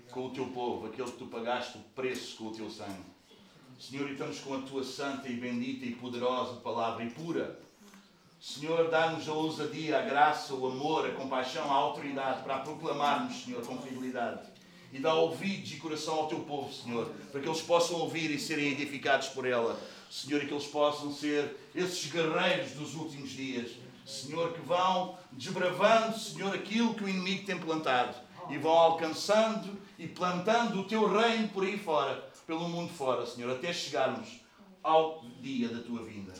Com 0.09 0.25
o 0.25 0.29
teu 0.31 0.47
povo, 0.47 0.87
aquele 0.87 1.11
que 1.11 1.17
tu 1.19 1.27
pagaste 1.27 1.77
o 1.77 1.81
preço 1.95 2.37
com 2.37 2.45
o 2.45 2.51
teu 2.51 2.71
sangue. 2.71 3.03
Senhor, 3.79 4.09
e 4.09 4.13
estamos 4.13 4.39
com 4.39 4.55
a 4.55 4.61
tua 4.61 4.83
santa 4.83 5.29
e 5.29 5.35
bendita 5.35 5.85
e 5.85 5.91
poderosa 5.91 6.59
palavra 6.61 7.03
e 7.03 7.11
pura. 7.11 7.59
Senhor, 8.41 8.89
dá-nos 8.89 9.29
a 9.29 9.33
ousadia, 9.33 9.99
a 9.99 10.01
graça, 10.01 10.55
o 10.55 10.65
amor, 10.65 11.05
a 11.05 11.13
compaixão, 11.13 11.69
a 11.69 11.75
autoridade 11.75 12.41
para 12.41 12.61
proclamarmos, 12.61 13.43
Senhor, 13.43 13.63
com 13.63 13.79
fidelidade. 13.79 14.41
E 14.91 14.97
dá 14.97 15.13
ouvidos 15.13 15.71
e 15.71 15.75
coração 15.75 16.15
ao 16.15 16.27
teu 16.27 16.39
povo, 16.39 16.73
Senhor, 16.73 17.11
para 17.31 17.41
que 17.41 17.47
eles 17.47 17.61
possam 17.61 17.97
ouvir 17.97 18.31
e 18.31 18.39
serem 18.39 18.71
edificados 18.71 19.27
por 19.27 19.45
ela. 19.45 19.79
Senhor, 20.09 20.41
e 20.41 20.47
que 20.47 20.53
eles 20.53 20.65
possam 20.65 21.13
ser 21.13 21.55
esses 21.75 22.11
guerreiros 22.11 22.71
dos 22.71 22.95
últimos 22.95 23.29
dias. 23.29 23.69
Senhor, 24.07 24.53
que 24.53 24.61
vão 24.61 25.17
desbravando, 25.33 26.17
Senhor, 26.17 26.55
aquilo 26.55 26.93
que 26.93 27.03
o 27.03 27.09
inimigo 27.09 27.45
tem 27.45 27.59
plantado 27.59 28.15
e 28.49 28.57
vão 28.57 28.71
alcançando 28.71 29.77
e 29.99 30.07
plantando 30.07 30.79
o 30.79 30.85
teu 30.85 31.05
reino 31.07 31.49
por 31.49 31.65
aí 31.65 31.77
fora, 31.77 32.25
pelo 32.45 32.69
mundo 32.69 32.93
fora, 32.93 33.25
Senhor, 33.25 33.51
até 33.51 33.73
chegarmos 33.73 34.39
ao 34.81 35.25
dia 35.41 35.67
da 35.67 35.81
tua 35.81 36.03
vinda. 36.03 36.33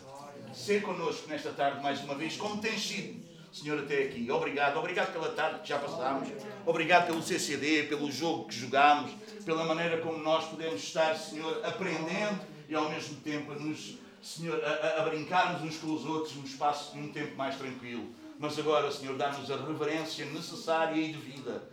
Ser 0.53 0.82
connosco 0.82 1.27
nesta 1.27 1.51
tarde 1.51 1.84
mais 1.84 2.01
uma 2.01 2.15
vez, 2.15 2.38
como 2.38 2.62
tens 2.62 2.82
sido, 2.88 3.21
Senhor, 3.51 3.80
até 3.80 4.03
aqui. 4.03 4.32
Obrigado, 4.32 4.77
obrigado 4.77 5.12
pela 5.12 5.34
tarde 5.34 5.60
que 5.60 5.67
já 5.67 5.77
passámos, 5.77 6.30
obrigado 6.65 7.08
pelo 7.08 7.21
CCD, 7.21 7.84
pelo 7.84 8.10
jogo 8.10 8.45
que 8.45 8.56
jogámos, 8.56 9.12
pela 9.43 9.65
maneira 9.65 9.97
como 9.97 10.19
nós 10.19 10.45
podemos 10.45 10.82
estar, 10.82 11.13
Senhor, 11.15 11.65
aprendendo 11.65 12.39
e 12.69 12.75
ao 12.75 12.89
mesmo 12.89 13.17
tempo 13.17 13.51
a 13.51 13.56
nos, 13.56 13.97
Senhor, 14.28 14.62
a, 14.62 15.02
a 15.02 15.10
brincarmos 15.10 15.62
uns 15.62 15.78
com 15.78 15.94
os 15.94 16.04
outros 16.04 16.36
num 16.36 16.44
espaço, 16.44 16.98
num 16.98 17.10
tempo 17.13 17.38
mais 17.38 17.56
tranquilo. 17.56 18.13
Mas 18.38 18.60
agora, 18.60 18.92
Senhor, 18.92 19.18
dá-nos 19.18 19.50
a 19.50 19.56
reverência 19.56 20.26
necessária 20.26 21.00
e 21.00 21.13
devida 21.13 21.63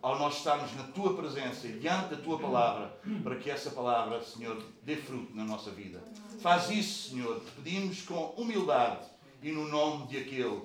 ao 0.00 0.16
nós 0.16 0.36
estarmos 0.36 0.72
na 0.76 0.84
Tua 0.84 1.16
presença, 1.16 1.66
diante 1.66 2.14
da 2.14 2.16
Tua 2.16 2.38
palavra, 2.38 2.96
para 3.22 3.34
que 3.36 3.50
essa 3.50 3.70
palavra, 3.70 4.22
Senhor, 4.22 4.62
dê 4.84 4.94
fruto 4.94 5.34
na 5.34 5.44
nossa 5.44 5.72
vida. 5.72 6.00
Faz 6.40 6.70
isso, 6.70 7.10
Senhor, 7.10 7.42
pedimos 7.56 8.02
com 8.02 8.26
humildade 8.36 9.06
e 9.42 9.50
no 9.50 9.66
nome 9.66 10.06
de 10.06 10.18
aquele 10.18 10.60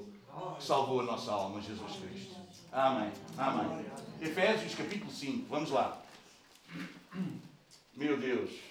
que 0.58 0.64
salvou 0.64 1.00
a 1.00 1.04
nossa 1.04 1.32
alma, 1.32 1.60
Jesus 1.62 1.94
Cristo. 1.96 2.36
Amém. 2.72 3.12
Amém. 3.36 3.86
Efésios 4.22 4.76
capítulo 4.76 5.12
5, 5.12 5.48
vamos 5.50 5.72
lá. 5.72 6.00
Meu 7.96 8.18
Deus. 8.18 8.69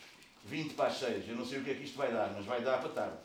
20 0.49 0.75
para 0.75 0.87
as 0.87 0.99
6. 0.99 1.29
Eu 1.29 1.37
não 1.37 1.45
sei 1.45 1.59
o 1.59 1.65
que 1.65 1.71
é 1.71 1.75
que 1.75 1.85
isto 1.85 1.97
vai 1.97 2.11
dar, 2.11 2.33
mas 2.35 2.47
vai 2.47 2.63
dar 2.63 2.79
para 2.79 2.89
tarde. 2.89 3.19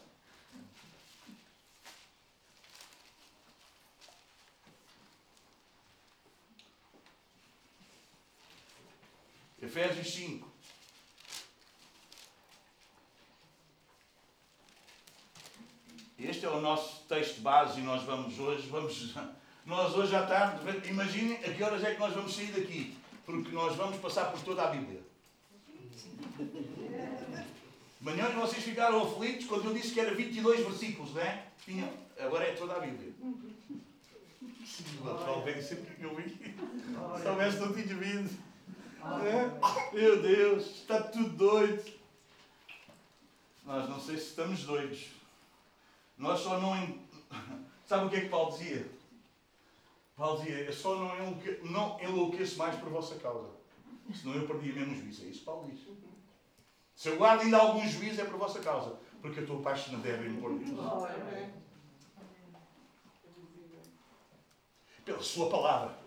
Efésios 9.62 10.14
5. 10.14 10.52
Este 16.20 16.46
é 16.46 16.50
o 16.50 16.60
nosso 16.60 17.06
texto 17.06 17.42
base 17.42 17.80
e 17.80 17.84
nós 17.84 18.04
vamos 18.04 18.38
hoje, 18.38 18.68
vamos, 18.68 19.16
nós 19.66 19.94
hoje 19.96 20.16
à 20.16 20.26
tarde, 20.26 20.90
imaginem 20.90 21.38
a 21.38 21.54
que 21.54 21.64
horas 21.64 21.84
é 21.84 21.94
que 21.94 22.00
nós 22.00 22.14
vamos 22.14 22.36
sair 22.36 22.52
daqui, 22.52 22.98
porque 23.26 23.52
nós 23.52 23.76
vamos 23.76 23.98
passar 24.00 24.32
por 24.32 24.42
toda 24.42 24.64
a 24.64 24.68
Bíblia. 24.68 25.13
Manhã 28.02 28.30
vocês 28.32 28.64
ficaram 28.64 29.02
aflitos 29.04 29.46
quando 29.46 29.66
eu 29.66 29.74
disse 29.74 29.94
que 29.94 30.00
era 30.00 30.14
22 30.14 30.66
versículos, 30.66 31.14
não 31.14 31.22
é? 31.22 31.48
Tinha. 31.64 31.90
Agora 32.20 32.46
é 32.46 32.54
toda 32.54 32.76
a 32.76 32.80
Bíblia. 32.80 33.14
Talvez 35.26 35.66
sempre 35.66 35.96
que 35.96 36.04
eu 36.04 36.16
vi. 36.16 36.30
Se 37.22 37.28
houvesse 37.28 37.60
não 37.60 37.74
tinha 37.74 37.96
vindo. 37.96 38.38
É? 39.04 39.96
Meu 39.96 40.22
Deus, 40.22 40.66
está 40.66 41.02
tudo 41.02 41.30
doido. 41.30 41.92
Nós 43.66 43.90
não 43.90 44.00
sei 44.00 44.18
se 44.18 44.28
estamos 44.28 44.64
doidos. 44.64 45.08
Nós 46.18 46.40
só 46.40 46.60
não. 46.60 47.00
Sabe 47.86 48.06
o 48.06 48.10
que 48.10 48.16
é 48.16 48.22
que 48.22 48.30
Paulo 48.30 48.58
dizia? 48.58 48.86
Paulo 50.16 50.42
dizia: 50.42 50.60
Eu 50.62 50.74
só 50.74 50.96
não 50.96 52.00
enlouqueço 52.02 52.58
mais 52.58 52.76
por 52.80 52.90
vossa 52.90 53.16
causa. 53.16 53.50
Senão 54.12 54.36
eu 54.36 54.48
perdia 54.48 54.74
mesmo 54.74 54.94
o 54.94 54.96
juízo. 54.96 55.24
É 55.24 55.28
isso 55.28 55.40
que 55.40 55.46
Paulo 55.46 55.70
diz. 55.70 55.80
Se 56.96 57.10
eu 57.10 57.18
guardo 57.18 57.42
ainda 57.42 57.58
algum 57.58 57.88
juízo 57.88 58.22
é 58.22 58.26
por 58.26 58.38
vossa 58.38 58.60
causa, 58.60 58.98
porque 59.22 59.40
eu 59.40 59.44
estou 59.44 59.60
apaixonadérrimo 59.60 60.42
por 60.42 60.58
Deus. 60.58 60.80
Pela 65.06 65.22
sua 65.22 65.50
palavra. 65.50 66.04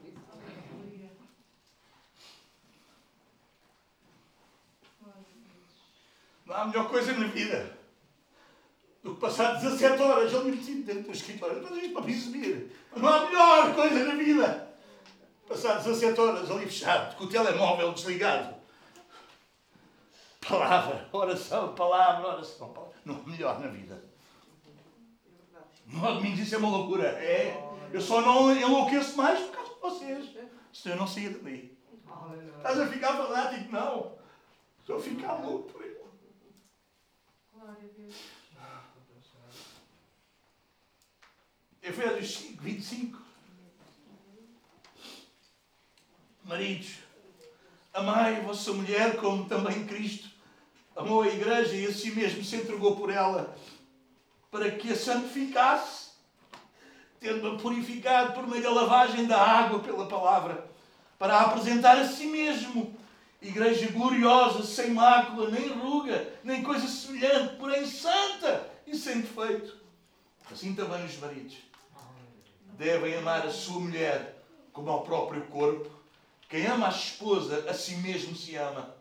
Não 6.46 6.54
há 6.54 6.64
melhor 6.66 6.88
coisa 6.88 7.12
na 7.12 7.26
vida 7.26 7.76
do 9.02 9.14
que 9.14 9.20
passar 9.20 9.54
17 9.54 10.00
horas 10.00 10.34
ali 10.34 10.52
metido 10.52 10.84
dentro 10.84 11.02
do 11.04 11.12
escritório. 11.12 11.62
Mas 11.62 11.82
isto 11.82 11.92
para 11.92 12.02
mim 12.02 12.14
subir. 12.14 12.72
Não 12.96 13.08
há 13.08 13.26
melhor 13.26 13.74
coisa 13.74 14.04
na 14.04 14.14
vida. 14.14 14.65
Passar 15.48 15.78
17 15.78 16.20
horas 16.20 16.50
ali 16.50 16.66
fechado, 16.66 17.16
com 17.16 17.24
o 17.24 17.28
telemóvel 17.28 17.92
desligado 17.92 18.56
Palavra, 20.48 21.08
oração, 21.12 21.74
palavra, 21.74 22.28
oração. 22.28 22.72
Palavra. 22.72 22.94
Não 23.04 23.22
melhor 23.24 23.58
na 23.58 23.66
vida. 23.66 24.00
Não, 25.86 26.20
me 26.20 26.40
isso 26.40 26.54
é 26.54 26.58
uma 26.58 26.68
loucura. 26.68 27.08
É. 27.08 27.60
Eu 27.92 28.00
só 28.00 28.20
não 28.20 28.52
enlouqueço 28.52 29.16
mais 29.16 29.40
por 29.40 29.52
causa 29.52 29.74
de 29.74 29.80
vocês. 29.80 30.46
Se 30.72 30.88
eu 30.88 30.96
não 30.96 31.06
sair 31.06 31.30
dali. 31.30 31.76
Estás 32.56 32.78
a 32.80 32.86
ficar 32.86 33.16
fanático? 33.16 33.72
Não. 33.72 34.16
Estou 34.78 34.96
a 34.96 35.00
ficar 35.00 35.34
louco 35.34 35.72
por 35.72 35.82
ele. 35.84 36.00
Glória 37.52 37.74
a 37.82 37.98
Deus. 37.98 38.14
Efésios 41.82 42.36
5, 42.36 42.62
25. 42.62 43.25
Maridos, 46.46 46.98
amai 47.92 48.36
a 48.36 48.40
vossa 48.40 48.72
mulher 48.72 49.16
como 49.16 49.48
também 49.48 49.84
Cristo 49.84 50.28
amou 50.94 51.22
a 51.22 51.28
igreja 51.28 51.74
e 51.74 51.86
a 51.86 51.92
si 51.92 52.12
mesmo 52.12 52.44
se 52.44 52.54
entregou 52.54 52.94
por 52.94 53.10
ela 53.10 53.52
para 54.48 54.70
que 54.70 54.92
a 54.92 54.96
santificasse, 54.96 56.10
tendo-a 57.18 57.58
purificado 57.58 58.32
por 58.32 58.46
meio 58.46 58.62
da 58.62 58.70
lavagem 58.70 59.26
da 59.26 59.42
água 59.42 59.80
pela 59.80 60.06
palavra, 60.06 60.70
para 61.18 61.40
apresentar 61.40 61.98
a 61.98 62.06
si 62.06 62.26
mesmo 62.26 62.96
igreja 63.42 63.90
gloriosa, 63.90 64.62
sem 64.62 64.90
mácula, 64.90 65.50
nem 65.50 65.70
ruga, 65.70 66.32
nem 66.44 66.62
coisa 66.62 66.86
semelhante, 66.86 67.56
porém 67.56 67.84
santa 67.84 68.70
e 68.86 68.96
sem 68.96 69.20
defeito. 69.20 69.76
Assim 70.48 70.76
também 70.76 71.04
os 71.04 71.18
maridos 71.18 71.56
devem 72.78 73.16
amar 73.16 73.44
a 73.44 73.50
sua 73.50 73.80
mulher 73.80 74.44
como 74.72 74.88
ao 74.90 75.02
próprio 75.02 75.42
corpo. 75.46 75.95
Quem 76.48 76.66
ama 76.66 76.86
a 76.86 76.90
esposa, 76.90 77.68
a 77.68 77.74
si 77.74 77.96
mesmo 77.96 78.34
se 78.36 78.54
ama. 78.56 78.94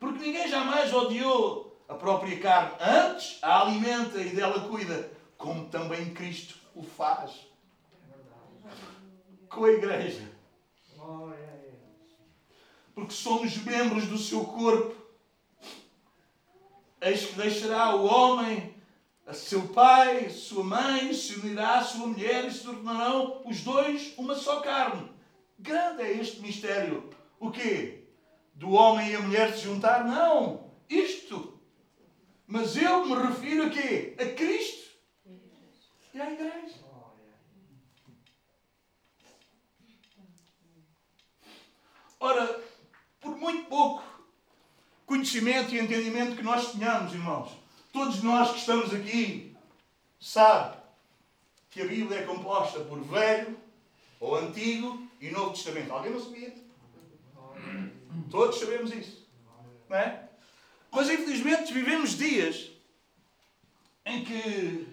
Porque 0.00 0.18
ninguém 0.18 0.48
jamais 0.48 0.92
odiou 0.92 1.80
a 1.88 1.94
própria 1.94 2.38
carne. 2.40 2.76
Antes 2.80 3.38
a 3.42 3.60
alimenta 3.60 4.18
e 4.20 4.30
dela 4.30 4.68
cuida, 4.68 5.10
como 5.36 5.68
também 5.68 6.12
Cristo 6.12 6.56
o 6.74 6.82
faz. 6.82 7.46
Com 9.48 9.64
a 9.64 9.70
igreja. 9.70 10.28
Porque 12.94 13.12
somos 13.12 13.56
membros 13.58 14.06
do 14.06 14.18
seu 14.18 14.44
corpo. 14.44 14.96
Eis 17.00 17.26
que 17.26 17.34
deixará 17.34 17.94
o 17.94 18.04
homem 18.04 18.74
a 19.24 19.32
seu 19.32 19.68
pai, 19.68 20.30
sua 20.30 20.64
mãe, 20.64 21.12
se 21.12 21.34
unirá 21.34 21.78
à 21.78 21.84
sua 21.84 22.08
mulher 22.08 22.46
e 22.46 22.50
se 22.50 22.64
tornarão 22.64 23.42
os 23.44 23.60
dois 23.60 24.14
uma 24.16 24.34
só 24.34 24.60
carne. 24.60 25.17
Grande 25.58 26.02
é 26.02 26.12
este 26.12 26.40
mistério. 26.40 27.10
O 27.40 27.50
quê? 27.50 28.04
Do 28.54 28.70
homem 28.70 29.10
e 29.10 29.16
a 29.16 29.20
mulher 29.20 29.52
se 29.52 29.64
juntar? 29.64 30.04
Não. 30.04 30.70
Isto. 30.88 31.60
Mas 32.46 32.76
eu 32.76 33.04
me 33.04 33.14
refiro 33.14 33.66
a 33.66 33.70
quê? 33.70 34.16
A 34.18 34.24
Cristo 34.34 34.96
e 36.14 36.20
à 36.20 36.30
igreja. 36.30 36.76
Ora, 42.20 42.60
por 43.20 43.36
muito 43.36 43.68
pouco 43.68 44.02
conhecimento 45.06 45.74
e 45.74 45.78
entendimento 45.78 46.36
que 46.36 46.42
nós 46.42 46.72
tenhamos, 46.72 47.14
irmãos, 47.14 47.50
todos 47.92 48.22
nós 48.22 48.50
que 48.52 48.58
estamos 48.58 48.92
aqui, 48.92 49.56
sabe 50.20 50.76
que 51.70 51.80
a 51.80 51.86
Bíblia 51.86 52.20
é 52.20 52.22
composta 52.24 52.80
por 52.80 53.00
Velho 53.00 53.67
ou 54.20 54.36
Antigo 54.36 55.08
e 55.20 55.30
Novo 55.30 55.52
Testamento. 55.52 55.92
Alguém 55.92 56.12
não 56.12 56.22
sabia? 56.22 56.54
Todos 58.30 58.58
sabemos 58.58 58.92
isso. 58.92 59.26
Não 59.88 59.96
é? 59.96 60.28
Mas 60.90 61.10
infelizmente 61.10 61.72
vivemos 61.72 62.16
dias 62.16 62.70
em 64.04 64.24
que 64.24 64.86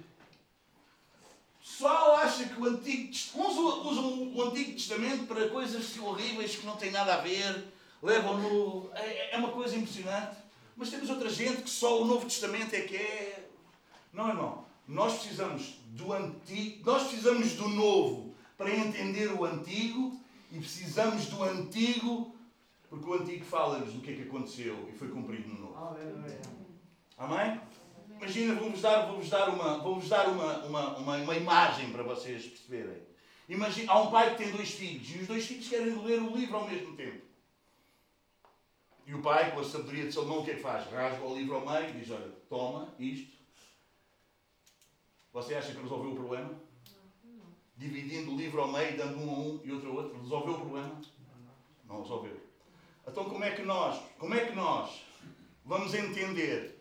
o 1.59 1.67
pessoal 1.67 2.17
acha 2.17 2.45
que 2.45 2.59
o 2.59 2.65
Antigo 2.65 3.11
uns 3.35 3.57
usam 3.57 4.33
o 4.33 4.43
Antigo 4.43 4.73
Testamento 4.73 5.25
para 5.25 5.49
coisas 5.49 5.97
horríveis 5.97 6.55
que 6.55 6.65
não 6.65 6.75
têm 6.75 6.91
nada 6.91 7.15
a 7.15 7.21
ver, 7.21 7.65
levam-no. 8.01 8.89
É, 8.93 9.35
é 9.35 9.37
uma 9.37 9.49
coisa 9.49 9.75
impressionante. 9.75 10.37
Mas 10.77 10.89
temos 10.89 11.09
outra 11.09 11.29
gente 11.29 11.63
que 11.63 11.69
só 11.69 12.01
o 12.01 12.05
Novo 12.05 12.25
Testamento 12.25 12.73
é 12.73 12.81
que 12.81 12.95
é. 12.95 13.49
Não, 14.13 14.29
irmão. 14.29 14.65
Nós 14.87 15.19
precisamos 15.19 15.75
do 15.87 16.13
Antigo, 16.13 16.85
nós 16.85 17.07
precisamos 17.07 17.53
do 17.53 17.67
Novo 17.67 18.24
para 18.57 18.73
entender 18.73 19.31
o 19.33 19.43
Antigo 19.43 20.19
e 20.51 20.59
precisamos 20.59 21.27
do 21.27 21.43
Antigo 21.43 22.35
porque 22.89 23.09
o 23.09 23.13
Antigo 23.13 23.43
fala-nos 23.43 23.93
do 23.93 23.99
que 23.99 24.11
é 24.11 24.15
que 24.15 24.21
aconteceu 24.23 24.87
e 24.89 24.97
foi 24.97 25.09
cumprido 25.09 25.49
no 25.49 25.59
Novo. 25.59 25.75
Amém? 27.17 27.59
Imagina, 28.17 28.55
vou-vos 28.55 28.81
dar, 28.81 29.07
vou 29.07 29.23
dar, 29.23 29.49
uma, 29.49 29.77
vou 29.79 29.99
dar 29.99 30.29
uma, 30.29 30.65
uma, 30.65 30.97
uma, 30.97 31.17
uma 31.17 31.35
imagem 31.35 31.91
para 31.91 32.03
vocês 32.03 32.45
perceberem. 32.45 33.01
Imagina, 33.49 33.91
há 33.91 34.01
um 34.01 34.11
pai 34.11 34.31
que 34.31 34.43
tem 34.43 34.51
dois 34.51 34.71
filhos 34.71 35.13
e 35.13 35.19
os 35.19 35.27
dois 35.27 35.45
filhos 35.45 35.67
querem 35.67 36.01
ler 36.03 36.21
o 36.21 36.35
livro 36.35 36.55
ao 36.57 36.67
mesmo 36.67 36.95
tempo. 36.95 37.25
E 39.05 39.13
o 39.13 39.21
pai, 39.21 39.51
com 39.51 39.59
a 39.59 39.63
sabedoria 39.63 40.05
de 40.05 40.13
Salomão, 40.13 40.39
o 40.39 40.45
que 40.45 40.51
é 40.51 40.55
que 40.55 40.61
faz? 40.61 40.89
Rasga 40.89 41.23
o 41.23 41.35
livro 41.35 41.55
ao 41.55 41.65
meio 41.65 41.89
e 41.89 41.99
diz: 41.99 42.09
Olha, 42.09 42.31
toma 42.49 42.93
isto. 42.97 43.35
Você 45.31 45.53
acha 45.53 45.73
que 45.73 45.81
resolveu 45.81 46.11
o 46.11 46.15
problema? 46.15 46.49
Dividindo 47.77 48.31
o 48.31 48.37
livro 48.37 48.61
ao 48.61 48.71
meio, 48.71 48.97
dando 48.97 49.19
um 49.19 49.29
a 49.29 49.33
um 49.33 49.61
e 49.63 49.71
outro 49.71 49.91
a 49.91 49.93
outro, 49.93 50.21
resolveu 50.21 50.53
o 50.53 50.59
problema? 50.59 51.01
Não 51.87 52.01
resolveu. 52.01 52.39
Então 53.07 53.25
como 53.25 53.43
é 53.43 53.51
que 53.51 53.61
nós, 53.61 54.01
como 54.17 54.33
é 54.33 54.45
que 54.45 54.55
nós 54.55 55.01
vamos 55.63 55.93
entender? 55.93 56.75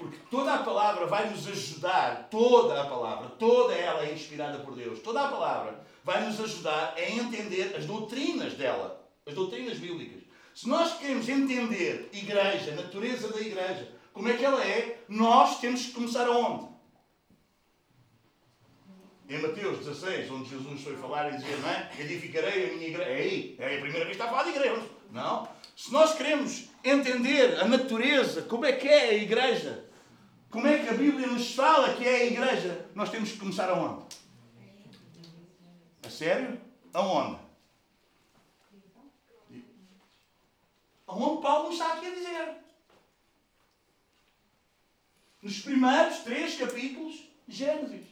Porque 0.00 0.16
toda 0.30 0.54
a 0.54 0.62
palavra 0.62 1.06
vai 1.06 1.28
nos 1.28 1.46
ajudar, 1.46 2.28
toda 2.30 2.80
a 2.80 2.86
palavra, 2.86 3.28
toda 3.28 3.74
ela 3.74 4.02
é 4.02 4.14
inspirada 4.14 4.60
por 4.60 4.74
Deus. 4.74 5.00
Toda 5.00 5.26
a 5.26 5.30
palavra 5.30 5.84
vai 6.02 6.24
nos 6.24 6.40
ajudar 6.40 6.94
a 6.96 7.02
entender 7.02 7.76
as 7.76 7.84
doutrinas 7.84 8.54
dela, 8.54 9.06
as 9.26 9.34
doutrinas 9.34 9.76
bíblicas. 9.76 10.22
Se 10.54 10.66
nós 10.66 10.96
queremos 10.96 11.28
entender 11.28 12.08
igreja, 12.14 12.74
natureza 12.74 13.28
da 13.28 13.40
igreja, 13.40 13.92
como 14.12 14.28
é 14.28 14.36
que 14.36 14.44
ela 14.44 14.64
é, 14.64 15.04
nós 15.06 15.60
temos 15.60 15.86
que 15.86 15.92
começar 15.92 16.26
aonde? 16.26 16.69
Em 19.30 19.38
Mateus 19.38 19.86
16, 19.86 20.28
onde 20.32 20.50
Jesus 20.50 20.82
foi 20.82 20.96
falar 20.96 21.32
e 21.32 21.36
dizer, 21.36 21.56
não 21.60 21.70
é? 21.70 21.88
Edificarei 22.00 22.68
a 22.68 22.74
minha 22.74 22.88
igreja. 22.88 23.08
É 23.08 23.16
aí, 23.16 23.56
é 23.60 23.76
a 23.76 23.80
primeira 23.80 24.04
vez 24.04 24.06
que 24.08 24.10
está 24.10 24.24
a 24.24 24.28
falar 24.28 24.42
de 24.42 24.50
igreja. 24.50 24.82
Não. 25.12 25.48
Se 25.76 25.92
nós 25.92 26.14
queremos 26.16 26.68
entender 26.82 27.60
a 27.60 27.68
natureza, 27.68 28.42
como 28.42 28.64
é 28.64 28.72
que 28.72 28.88
é 28.88 29.10
a 29.10 29.14
igreja, 29.14 29.88
como 30.50 30.66
é 30.66 30.80
que 30.80 30.88
a 30.88 30.94
Bíblia 30.94 31.28
nos 31.28 31.54
fala 31.54 31.94
que 31.94 32.04
é 32.04 32.16
a 32.16 32.26
igreja, 32.26 32.90
nós 32.92 33.08
temos 33.08 33.30
que 33.30 33.38
começar 33.38 33.70
aonde? 33.70 34.04
A 36.04 36.10
sério? 36.10 36.60
Aonde? 36.92 37.38
Aonde 41.06 41.40
Paulo 41.40 41.72
está 41.72 41.92
aqui 41.92 42.06
a 42.06 42.14
dizer. 42.14 42.54
Nos 45.40 45.60
primeiros 45.60 46.18
três 46.18 46.56
capítulos 46.56 47.30
de 47.46 47.56
Gênesis. 47.56 48.09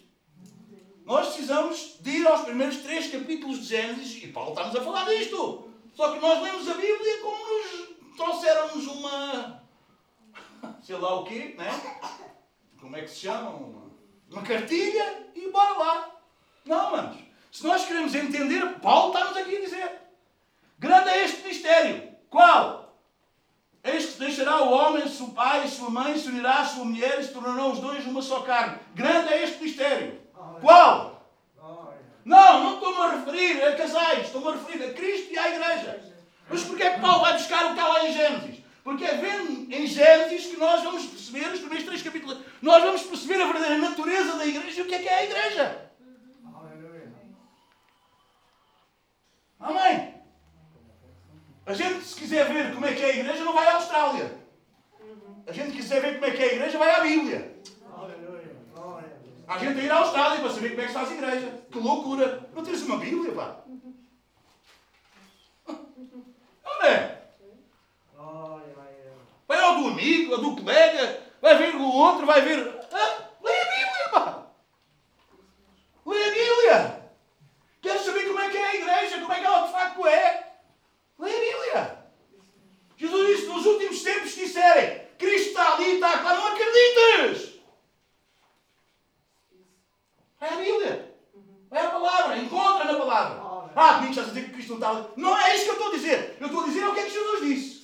Nós 1.09 1.29
precisamos 1.29 1.97
de 2.01 2.11
ir 2.19 2.27
aos 2.27 2.43
primeiros 2.43 2.77
três 2.83 3.11
capítulos 3.11 3.61
de 3.61 3.65
Gênesis 3.65 4.23
e 4.23 4.27
Paulo 4.27 4.51
está-nos 4.51 4.77
a 4.77 4.85
falar 4.85 5.07
disto. 5.07 5.71
Só 5.95 6.13
que 6.13 6.19
nós 6.19 6.43
lemos 6.43 6.69
a 6.69 6.75
Bíblia 6.75 7.23
como 7.23 7.39
nos 7.39 8.15
trouxeram-nos 8.15 8.87
uma. 8.89 9.63
sei 10.85 10.97
lá 10.99 11.15
o 11.19 11.25
quê, 11.25 11.55
né? 11.57 11.71
Como 12.79 12.95
é 12.95 13.01
que 13.01 13.09
se 13.09 13.21
chama? 13.21 13.49
Uma, 13.49 13.91
uma 14.31 14.43
cartilha 14.43 15.31
e 15.35 15.51
bora 15.51 15.79
lá. 15.79 16.11
Não, 16.67 16.91
manos. 16.91 17.17
Se 17.51 17.65
nós 17.65 17.87
queremos 17.87 18.15
entender, 18.15 18.79
Paulo 18.81 19.15
está-nos 19.15 19.39
aqui 19.39 19.57
a 19.57 19.61
dizer. 19.61 19.91
Grande 20.79 21.09
é 21.09 21.25
este 21.25 21.43
mistério. 21.49 22.13
Qual? 22.29 23.01
Eis 23.83 24.11
que 24.11 24.19
deixará 24.19 24.63
o 24.63 24.71
homem, 24.73 25.09
seu 25.09 25.29
pai, 25.29 25.67
sua 25.69 25.89
mãe, 25.89 26.19
se 26.19 26.29
unirá 26.29 26.59
à 26.59 26.67
sua 26.67 26.85
mulher 26.85 27.19
e 27.19 27.25
se 27.25 27.33
tornarão 27.33 27.73
os 27.73 27.79
dois 27.79 28.05
uma 28.05 28.21
só 28.21 28.43
carne. 28.43 28.79
Grande 28.95 29.33
é 29.33 29.45
este 29.45 29.63
mistério. 29.63 30.28
Qual? 30.61 31.19
Não, 32.25 32.63
não 32.63 32.75
estou-me 32.75 33.01
a 33.01 33.11
referir 33.17 33.65
a 33.65 33.77
casais, 33.77 34.27
estou-me 34.27 34.49
a 34.49 34.53
referir 34.53 34.85
a 34.85 34.93
Cristo 34.93 35.33
e 35.33 35.39
à 35.39 35.49
Igreja. 35.49 36.01
Mas 36.51 36.65
porquê 36.65 36.83
é 36.83 36.95
que 36.95 37.01
Paulo 37.01 37.21
vai 37.21 37.33
buscar 37.35 37.65
o 37.65 37.67
que 37.69 37.73
está 37.75 37.89
lá 37.89 38.07
em 38.07 38.13
Gênesis? 38.13 38.59
Porque 38.85 39.05
é 39.05 39.17
vendo 39.17 39.73
em 39.73 39.87
Gênesis 39.87 40.47
que 40.47 40.57
nós 40.57 40.83
vamos 40.83 41.07
perceber, 41.07 41.53
os 41.53 41.61
primeiros 41.61 41.87
três 41.87 42.03
capítulos, 42.03 42.39
nós 42.61 42.83
vamos 42.83 43.03
perceber 43.03 43.41
a 43.41 43.47
verdadeira 43.47 43.79
natureza 43.79 44.37
da 44.37 44.47
Igreja 44.47 44.81
e 44.81 44.83
o 44.83 44.87
que 44.87 44.95
é 44.95 44.99
que 44.99 45.09
é 45.09 45.15
a 45.15 45.25
Igreja. 45.25 45.91
Amém? 49.61 50.15
A 51.67 51.75
gente, 51.75 52.03
se 52.03 52.15
quiser 52.15 52.51
ver 52.51 52.73
como 52.73 52.87
é 52.87 52.95
que 52.95 53.03
é 53.03 53.07
a 53.07 53.17
igreja, 53.17 53.45
não 53.45 53.53
vai 53.53 53.67
à 53.67 53.75
Austrália. 53.75 54.33
A 55.47 55.53
gente 55.53 55.73
quiser 55.73 56.01
ver 56.01 56.15
como 56.15 56.25
é 56.25 56.31
que 56.31 56.43
é 56.43 56.47
a 56.47 56.53
igreja, 56.55 56.79
vai 56.79 56.91
à 56.91 57.01
Bíblia. 57.01 57.58
A 59.49 59.57
gente 59.57 59.81
ir 59.81 59.91
à 59.91 59.97
Austrália 59.97 60.41
para 60.41 60.51
saber 60.51 60.71
como 60.71 60.83
é 60.83 60.85
que 60.85 60.91
está 60.91 61.01
a 61.01 61.11
igreja. 61.11 61.65
Que 61.71 61.79
loucura! 61.79 62.47
Não 62.55 62.63
tens 62.63 62.83
uma 62.83 62.99
Bíblia, 62.99 63.33
pá? 63.33 63.57
Não 66.65 66.87
é? 66.87 67.19
Vai 69.49 69.59
ao 69.59 69.77
do 69.77 69.89
amigo, 69.89 70.35
ao 70.35 70.43
do 70.43 70.57
colega, 70.57 71.23
vai 71.41 71.57
ver 71.57 71.75
o 71.77 71.83
outro, 71.83 72.27
vai 72.27 72.43
ver. 72.43 72.78
tal. 94.89 95.13
Não 95.17 95.37
é 95.37 95.55
isso 95.55 95.65
que 95.65 95.71
eu 95.71 95.75
estou 95.75 95.89
a 95.89 95.95
dizer. 95.95 96.37
Eu 96.41 96.47
estou 96.47 96.63
a 96.63 96.67
dizer 96.67 96.87
o 96.87 96.95
que 96.95 97.01
é 97.01 97.03
que 97.05 97.11
Jesus 97.11 97.41
disse. 97.41 97.79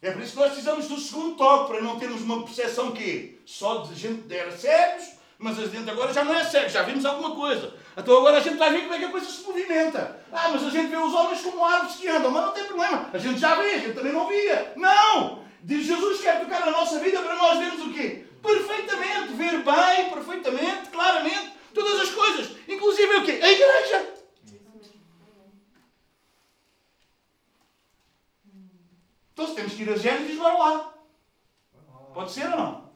É 0.00 0.12
por 0.12 0.22
isso 0.22 0.32
que 0.32 0.38
nós 0.38 0.52
precisamos 0.52 0.86
do 0.86 1.00
segundo 1.00 1.36
toque, 1.36 1.72
para 1.72 1.82
não 1.82 1.98
termos 1.98 2.22
uma 2.22 2.44
percepção 2.44 2.92
que 2.92 3.40
só 3.44 3.78
de 3.78 3.96
gente 3.96 4.32
era 4.32 4.56
cegos, 4.56 5.08
mas 5.36 5.58
a 5.58 5.66
gente 5.66 5.90
agora 5.90 6.12
já 6.12 6.22
não 6.22 6.34
é 6.34 6.44
cego, 6.44 6.68
já 6.68 6.82
vimos 6.82 7.04
alguma 7.04 7.34
coisa. 7.34 7.74
Então 7.96 8.16
agora 8.16 8.36
a 8.38 8.40
gente 8.40 8.56
vai 8.56 8.70
ver 8.70 8.82
como 8.82 8.94
é 8.94 8.98
que 8.98 9.04
a 9.06 9.10
coisa 9.10 9.26
se 9.26 9.42
movimenta. 9.42 10.24
Ah, 10.30 10.50
mas 10.50 10.62
a 10.64 10.70
gente 10.70 10.86
vê 10.86 10.96
os 10.96 11.12
homens 11.12 11.40
como 11.40 11.64
árvores 11.64 11.96
que 11.96 12.06
andam, 12.06 12.30
mas 12.30 12.44
não 12.44 12.52
tem 12.52 12.64
problema, 12.64 13.10
a 13.12 13.18
gente 13.18 13.40
já 13.40 13.56
vê, 13.56 13.70
a 13.70 13.78
gente 13.78 13.94
também 13.94 14.12
não 14.12 14.28
via. 14.28 14.72
Não! 14.76 15.42
Diz 15.64 15.84
Jesus 15.84 16.20
quer 16.20 16.38
tocar 16.38 16.60
na 16.60 16.70
nossa 16.70 17.00
vida 17.00 17.20
para 17.20 17.34
nós 17.34 17.58
vermos 17.58 17.84
o 17.84 17.92
quê? 17.92 18.24
Perfeitamente, 18.40 19.32
ver 19.32 19.64
bem, 19.64 20.10
perfeitamente, 20.10 20.90
claramente, 20.92 21.54
todas 21.74 22.02
as 22.02 22.10
coisas, 22.10 22.50
inclusive 22.68 23.16
o 23.16 23.24
quê? 23.24 23.40
A 23.42 23.50
igreja! 23.50 24.17
Então 29.38 29.46
se 29.46 29.54
temos 29.54 29.74
que 29.74 29.82
ir 29.82 29.90
a 29.90 29.96
Gênesis, 29.96 30.36
vamos 30.36 30.58
lá. 30.58 30.94
Pode 32.12 32.32
ser 32.32 32.50
ou 32.50 32.56
não? 32.56 32.90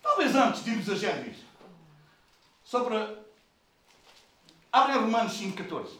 Talvez 0.00 0.34
antes 0.34 0.64
de 0.64 0.70
irmos 0.70 0.88
a 0.88 0.94
Gênesis. 0.94 1.44
Só 2.64 2.82
para. 2.82 3.22
Abrem 4.72 5.00
Romanos 5.00 5.34
5,14. 5.34 5.98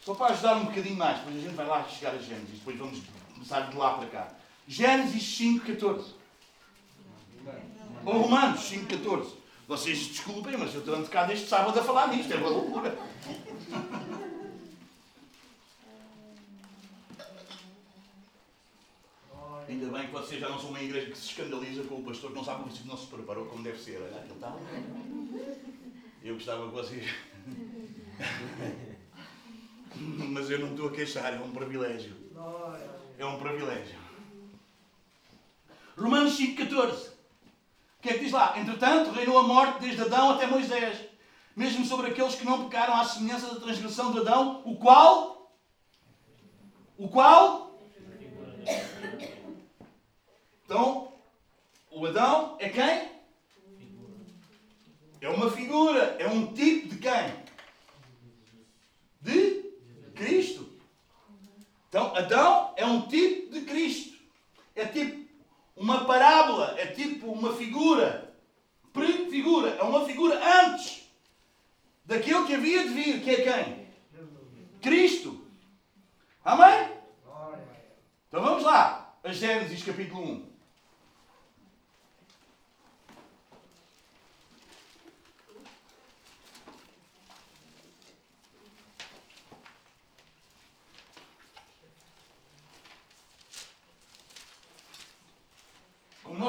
Só 0.00 0.14
para 0.16 0.32
ajudar 0.32 0.56
um 0.56 0.64
bocadinho 0.64 0.96
mais, 0.96 1.18
depois 1.18 1.36
a 1.36 1.40
gente 1.40 1.54
vai 1.54 1.66
lá 1.68 1.84
chegar 1.84 2.14
a 2.16 2.18
Gênesis, 2.18 2.58
depois 2.58 2.76
vamos 2.76 3.00
começar 3.32 3.60
de 3.70 3.76
lá 3.76 3.96
para 3.96 4.08
cá. 4.08 4.34
Gênesis 4.66 5.22
5,14. 5.38 6.14
Ou 8.04 8.22
Romanos 8.22 8.60
5,14. 8.68 9.39
Vocês 9.70 9.98
desculpem, 10.08 10.56
mas 10.56 10.74
eu 10.74 10.80
estou 10.80 10.96
ando 10.96 11.08
cá 11.08 11.26
desde 11.26 11.46
sábado 11.46 11.78
a 11.78 11.84
falar 11.84 12.08
nisto, 12.08 12.32
é 12.32 12.36
uma 12.38 12.48
loucura. 12.48 12.98
Ainda 19.68 19.86
bem 19.86 20.06
que 20.06 20.12
vocês 20.12 20.40
já 20.40 20.48
não 20.48 20.58
são 20.58 20.70
uma 20.70 20.82
igreja 20.82 21.12
que 21.12 21.16
se 21.16 21.26
escandaliza 21.26 21.84
com 21.84 22.00
o 22.00 22.02
pastor 22.02 22.30
que 22.30 22.36
não 22.36 22.44
sabe 22.44 22.68
que 22.68 22.88
não 22.88 22.96
se 22.96 23.06
preparou 23.06 23.46
como 23.46 23.62
deve 23.62 23.78
ser. 23.78 24.02
Olha, 24.02 24.24
ele 24.24 24.32
está. 24.32 24.56
Eu 26.24 26.34
gostava 26.34 26.66
que 26.66 26.74
vocês. 26.74 27.08
Mas 29.94 30.50
eu 30.50 30.58
não 30.58 30.70
estou 30.72 30.88
a 30.88 30.92
queixar, 30.92 31.32
é 31.32 31.38
um 31.38 31.52
privilégio. 31.52 32.16
É 33.16 33.24
um 33.24 33.38
privilégio. 33.38 34.00
Romanos 35.96 36.36
5,14. 36.36 37.19
O 38.00 38.02
que 38.02 38.08
é 38.08 38.12
que 38.14 38.20
diz 38.20 38.32
lá? 38.32 38.58
Entretanto, 38.58 39.10
reinou 39.10 39.38
a 39.38 39.42
morte 39.42 39.80
desde 39.80 40.00
Adão 40.00 40.30
até 40.30 40.46
Moisés, 40.46 41.04
mesmo 41.54 41.84
sobre 41.84 42.10
aqueles 42.10 42.34
que 42.34 42.46
não 42.46 42.64
pecaram 42.64 42.96
à 42.96 43.04
semelhança 43.04 43.54
da 43.54 43.60
transgressão 43.60 44.10
de 44.10 44.20
Adão, 44.20 44.62
o 44.64 44.74
qual. 44.76 45.54
O 46.96 47.10
qual. 47.10 47.78
Então, 50.64 51.12
o 51.90 52.06
Adão 52.06 52.56
é 52.58 52.70
quem? 52.70 53.10
É 55.20 55.28
uma 55.28 55.50
figura, 55.50 56.16
é 56.18 56.26
um 56.26 56.54
tipo 56.54 56.88
de 56.88 56.96
quem? 56.96 57.34
De 59.20 59.74
Cristo. 60.14 60.66
Então, 61.90 62.16
Adão 62.16 62.72
é 62.78 62.86
um 62.86 63.02
tipo 63.02 63.52
de 63.52 63.60
Cristo. 63.60 64.16
É 64.74 64.86
tipo 64.86 65.28
uma 65.76 66.04
parábola, 66.04 66.74
é 66.78 66.86
tipo 66.86 67.30
uma 67.30 67.54
figura. 67.54 68.34
Prefigura, 68.92 69.70
é 69.70 69.82
uma 69.82 70.04
figura 70.04 70.40
antes 70.64 71.10
daquele 72.04 72.44
que 72.44 72.54
havia 72.54 72.82
de 72.82 72.88
vir, 72.88 73.22
que 73.22 73.30
é 73.30 73.42
quem? 73.42 73.86
Cristo. 74.80 75.46
Amém? 76.44 76.90
Então 78.28 78.42
vamos 78.42 78.64
lá, 78.64 79.16
a 79.22 79.32
Gênesis 79.32 79.84
capítulo 79.84 80.22
1. 80.22 80.49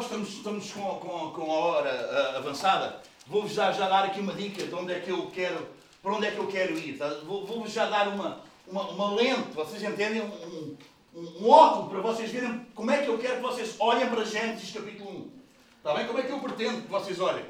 Nós 0.01 0.05
estamos, 0.05 0.29
estamos 0.29 0.71
com, 0.71 0.81
com, 0.99 1.31
com 1.31 1.51
a 1.51 1.55
hora 1.55 2.33
uh, 2.33 2.37
avançada, 2.37 2.99
vou-vos 3.27 3.53
já, 3.53 3.71
já 3.71 3.87
dar 3.87 4.05
aqui 4.05 4.19
uma 4.19 4.33
dica 4.33 4.65
de 4.65 4.73
onde 4.73 4.93
é 4.93 4.99
que 4.99 5.11
eu 5.11 5.27
quero, 5.27 5.67
para 6.01 6.13
onde 6.13 6.25
é 6.25 6.31
que 6.31 6.39
eu 6.39 6.47
quero 6.47 6.75
ir. 6.75 6.97
Tá? 6.97 7.07
Vou-vos 7.23 7.71
já 7.71 7.85
dar 7.85 8.07
uma, 8.07 8.41
uma, 8.67 8.89
uma 8.89 9.13
lente, 9.13 9.51
vocês 9.53 9.83
entendem? 9.83 10.21
Um, 10.21 10.77
um, 11.13 11.21
um, 11.43 11.47
óculo 11.47 11.89
para 11.89 11.99
vocês 12.01 12.31
verem 12.31 12.65
como 12.73 12.89
é 12.89 13.03
que 13.03 13.09
eu 13.09 13.17
quero 13.19 13.35
que 13.35 13.41
vocês 13.41 13.75
olhem 13.79 14.09
para 14.09 14.25
Gênesis 14.25 14.71
capítulo 14.71 15.11
1. 15.11 15.29
Está 15.77 15.93
bem? 15.93 16.07
Como 16.07 16.17
é 16.17 16.23
que 16.23 16.31
eu 16.31 16.39
pretendo 16.39 16.81
que 16.81 16.89
vocês 16.89 17.19
olhem? 17.19 17.45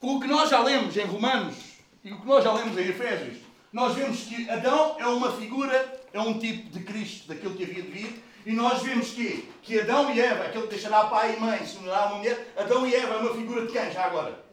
Com 0.00 0.16
o 0.16 0.20
que 0.20 0.26
nós 0.26 0.50
já 0.50 0.60
lemos 0.60 0.96
em 0.96 1.04
Romanos 1.04 1.54
e 2.02 2.12
o 2.12 2.20
que 2.20 2.26
nós 2.26 2.42
já 2.42 2.52
lemos 2.52 2.76
em 2.76 2.88
Efésios, 2.88 3.38
nós 3.72 3.94
vemos 3.94 4.22
que 4.22 4.50
Adão 4.50 4.96
é 4.98 5.06
uma 5.06 5.30
figura, 5.30 6.02
é 6.12 6.20
um 6.20 6.36
tipo 6.36 6.68
de 6.68 6.82
Cristo, 6.82 7.28
daquilo 7.28 7.54
que 7.54 7.62
havia 7.62 7.82
de 7.82 7.90
vir, 7.90 8.24
e 8.44 8.52
nós 8.52 8.82
vemos 8.82 9.10
que, 9.10 9.48
que 9.62 9.80
Adão 9.80 10.12
e 10.12 10.20
Eva, 10.20 10.44
aquele 10.44 10.64
que 10.64 10.74
deixará 10.74 11.04
pai 11.04 11.36
e 11.36 11.40
mãe, 11.40 11.64
se 11.64 11.76
unirá 11.76 12.06
uma 12.06 12.16
mulher, 12.16 12.52
Adão 12.56 12.86
e 12.86 12.94
Eva 12.94 13.14
é 13.14 13.18
uma 13.18 13.34
figura 13.34 13.66
de 13.66 13.72
quem 13.72 13.90
já 13.92 14.04
agora? 14.04 14.44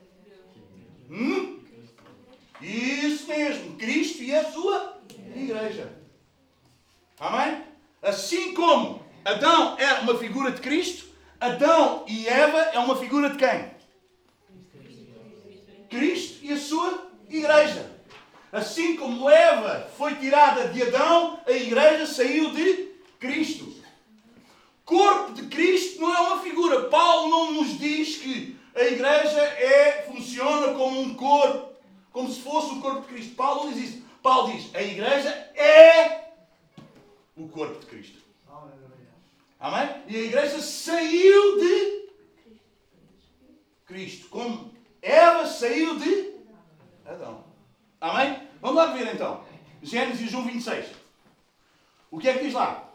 Hum? 1.09 1.59
Isso 2.61 3.27
mesmo, 3.27 3.75
Cristo 3.77 4.21
e 4.21 4.35
a 4.35 4.43
sua 4.51 5.01
igreja. 5.35 5.91
Amém? 7.19 7.63
Assim 8.01 8.53
como 8.53 9.03
Adão 9.25 9.75
é 9.79 9.93
uma 10.01 10.15
figura 10.17 10.51
de 10.51 10.61
Cristo, 10.61 11.07
Adão 11.39 12.05
e 12.07 12.27
Eva 12.27 12.59
é 12.73 12.79
uma 12.79 12.95
figura 12.95 13.31
de 13.31 13.37
quem? 13.37 13.71
Cristo 15.89 16.45
e 16.45 16.53
a 16.53 16.57
sua 16.57 17.09
igreja. 17.27 17.89
Assim 18.51 18.95
como 18.95 19.29
Eva 19.29 19.89
foi 19.97 20.15
tirada 20.15 20.67
de 20.67 20.83
Adão, 20.83 21.39
a 21.47 21.51
igreja 21.51 22.05
saiu 22.05 22.51
de 22.51 22.89
Cristo 23.19 23.78
corpo 24.89 25.33
de 25.33 25.43
Cristo 25.43 26.01
não 26.01 26.15
é 26.15 26.19
uma 26.19 26.41
figura. 26.41 26.89
Paulo 26.89 27.29
não 27.29 27.53
nos 27.53 27.77
diz 27.77 28.17
que 28.17 28.57
a 28.75 28.83
igreja 28.85 29.39
é, 29.39 30.01
funciona 30.01 30.73
como 30.73 30.99
um 30.99 31.13
corpo, 31.13 31.73
como 32.11 32.27
se 32.27 32.41
fosse 32.41 32.73
o 32.73 32.81
corpo 32.81 33.01
de 33.01 33.07
Cristo. 33.07 33.35
Paulo 33.35 33.65
não 33.65 33.73
diz 33.73 33.89
isso. 33.89 34.03
Paulo 34.23 34.51
diz: 34.51 34.73
a 34.73 34.81
igreja 34.81 35.29
é 35.55 36.31
o 37.37 37.47
corpo 37.47 37.79
de 37.79 37.85
Cristo. 37.85 38.17
Amém? 39.59 40.03
E 40.07 40.15
a 40.15 40.21
igreja 40.21 40.59
saiu 40.59 41.59
de 41.59 42.09
Cristo, 43.85 44.27
como 44.29 44.73
Eva 45.01 45.45
saiu 45.45 45.99
de 45.99 46.33
Adão. 47.05 47.43
Amém? 48.01 48.41
Vamos 48.59 48.77
lá 48.77 48.87
ver 48.87 49.13
então. 49.13 49.43
Gênesis 49.83 50.33
1, 50.33 50.45
26. 50.45 50.87
O 52.09 52.17
que 52.17 52.27
é 52.27 52.33
que 52.33 52.45
diz 52.45 52.53
lá? 52.53 52.88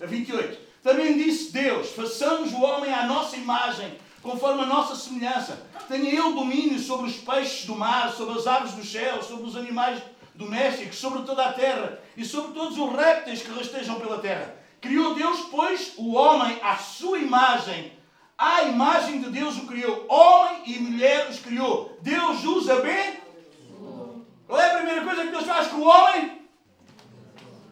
A 0.00 0.06
28. 0.06 0.58
Também 0.82 1.16
disse 1.16 1.52
Deus: 1.52 1.90
façamos 1.90 2.52
o 2.52 2.62
homem 2.62 2.92
à 2.92 3.06
nossa 3.06 3.36
imagem, 3.36 3.96
conforme 4.22 4.62
a 4.62 4.66
nossa 4.66 4.94
semelhança. 4.94 5.66
Tenha 5.88 6.08
ele 6.08 6.34
domínio 6.34 6.78
sobre 6.78 7.06
os 7.06 7.16
peixes 7.16 7.66
do 7.66 7.74
mar, 7.74 8.12
sobre 8.12 8.38
as 8.38 8.46
aves 8.46 8.72
do 8.72 8.84
céu, 8.84 9.22
sobre 9.22 9.46
os 9.46 9.56
animais 9.56 10.02
domésticos, 10.34 10.98
sobre 10.98 11.22
toda 11.22 11.46
a 11.46 11.52
terra 11.52 11.98
e 12.16 12.24
sobre 12.24 12.52
todos 12.52 12.76
os 12.76 12.92
répteis 12.92 13.42
que 13.42 13.50
rastejam 13.50 13.98
pela 14.00 14.18
terra. 14.18 14.54
Criou 14.80 15.14
Deus, 15.14 15.40
pois, 15.50 15.94
o 15.96 16.14
homem 16.14 16.58
à 16.62 16.76
sua 16.76 17.18
imagem. 17.18 17.92
À 18.36 18.64
imagem 18.64 19.20
de 19.20 19.30
Deus 19.30 19.56
o 19.56 19.66
criou. 19.66 20.04
Homem 20.08 20.62
e 20.66 20.78
mulher 20.80 21.28
os 21.30 21.38
criou. 21.38 21.96
Deus 22.02 22.44
os 22.44 22.68
abençoou. 22.68 24.26
Qual 24.46 24.60
é 24.60 24.70
a 24.70 24.76
primeira 24.76 25.02
coisa 25.02 25.24
que 25.24 25.30
Deus 25.30 25.44
faz 25.44 25.68
com 25.68 25.78
o 25.78 25.86
homem? 25.86 26.42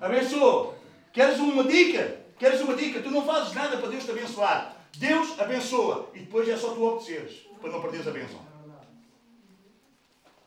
Abençoou. 0.01 0.79
Queres 1.13 1.39
uma 1.39 1.65
dica? 1.65 2.22
Queres 2.43 2.61
uma 2.61 2.75
dica? 2.75 3.01
Tu 3.01 3.09
não 3.09 3.25
fazes 3.25 3.55
nada 3.55 3.77
para 3.77 3.89
Deus 3.89 4.03
te 4.03 4.11
abençoar. 4.11 4.75
Deus 4.97 5.39
abençoa. 5.39 6.11
E 6.13 6.19
depois 6.19 6.49
é 6.49 6.57
só 6.57 6.75
tu 6.75 6.83
obedeceres 6.83 7.47
para 7.61 7.71
não 7.71 7.81
perderes 7.81 8.09
a 8.09 8.11
bênção. 8.11 8.41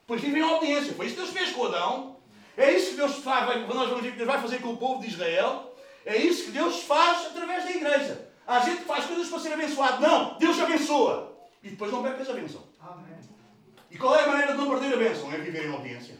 Pois 0.06 0.20
vivem 0.20 0.41
em 0.41 0.46
obediência. 0.46 0.93
Foi 0.93 1.06
isso 1.06 1.16
que 1.16 1.22
Deus 1.22 1.34
fez 1.34 1.52
com 1.54 1.68
Adão. 1.68 2.18
É 2.58 2.70
isso 2.74 2.89
que 2.89 2.98
Deus 2.98 3.16
faz, 3.20 3.66
nós 3.66 3.89
vamos 3.89 4.04
Deus 4.04 4.28
vai 4.28 4.41
fazer 4.41 4.60
com 4.60 4.74
o 4.74 4.78
povo 4.78 5.02
de 5.02 5.08
Israel. 5.08 5.74
É 6.06 6.18
isso 6.18 6.43
que 6.43 6.52
Deus 6.52 6.84
faz 6.84 7.28
através 7.28 7.64
da 7.64 7.72
igreja. 7.72 8.30
A 8.46 8.60
gente 8.60 8.84
faz 8.84 9.06
coisas 9.06 9.30
para 9.30 9.39
ser 9.39 9.54
abençoado. 9.54 10.02
Não, 10.02 10.38
Deus 10.38 10.60
abençoa. 10.60 11.34
E 11.64 11.70
depois 11.70 11.93
não 11.93 12.04
percas 12.04 12.30
a 12.30 12.34
bênção. 12.34 12.62
Amém. 12.82 13.18
E 13.89 13.98
qual 13.98 14.14
é 14.18 14.26
a 14.26 14.28
maneira 14.28 14.52
de 14.52 14.58
não 14.58 14.70
perder 14.70 14.96
a 14.96 14.98
bênção? 14.98 15.32
É 15.32 15.38
viver 15.38 15.66
em 15.66 15.74
obediência. 15.74 16.18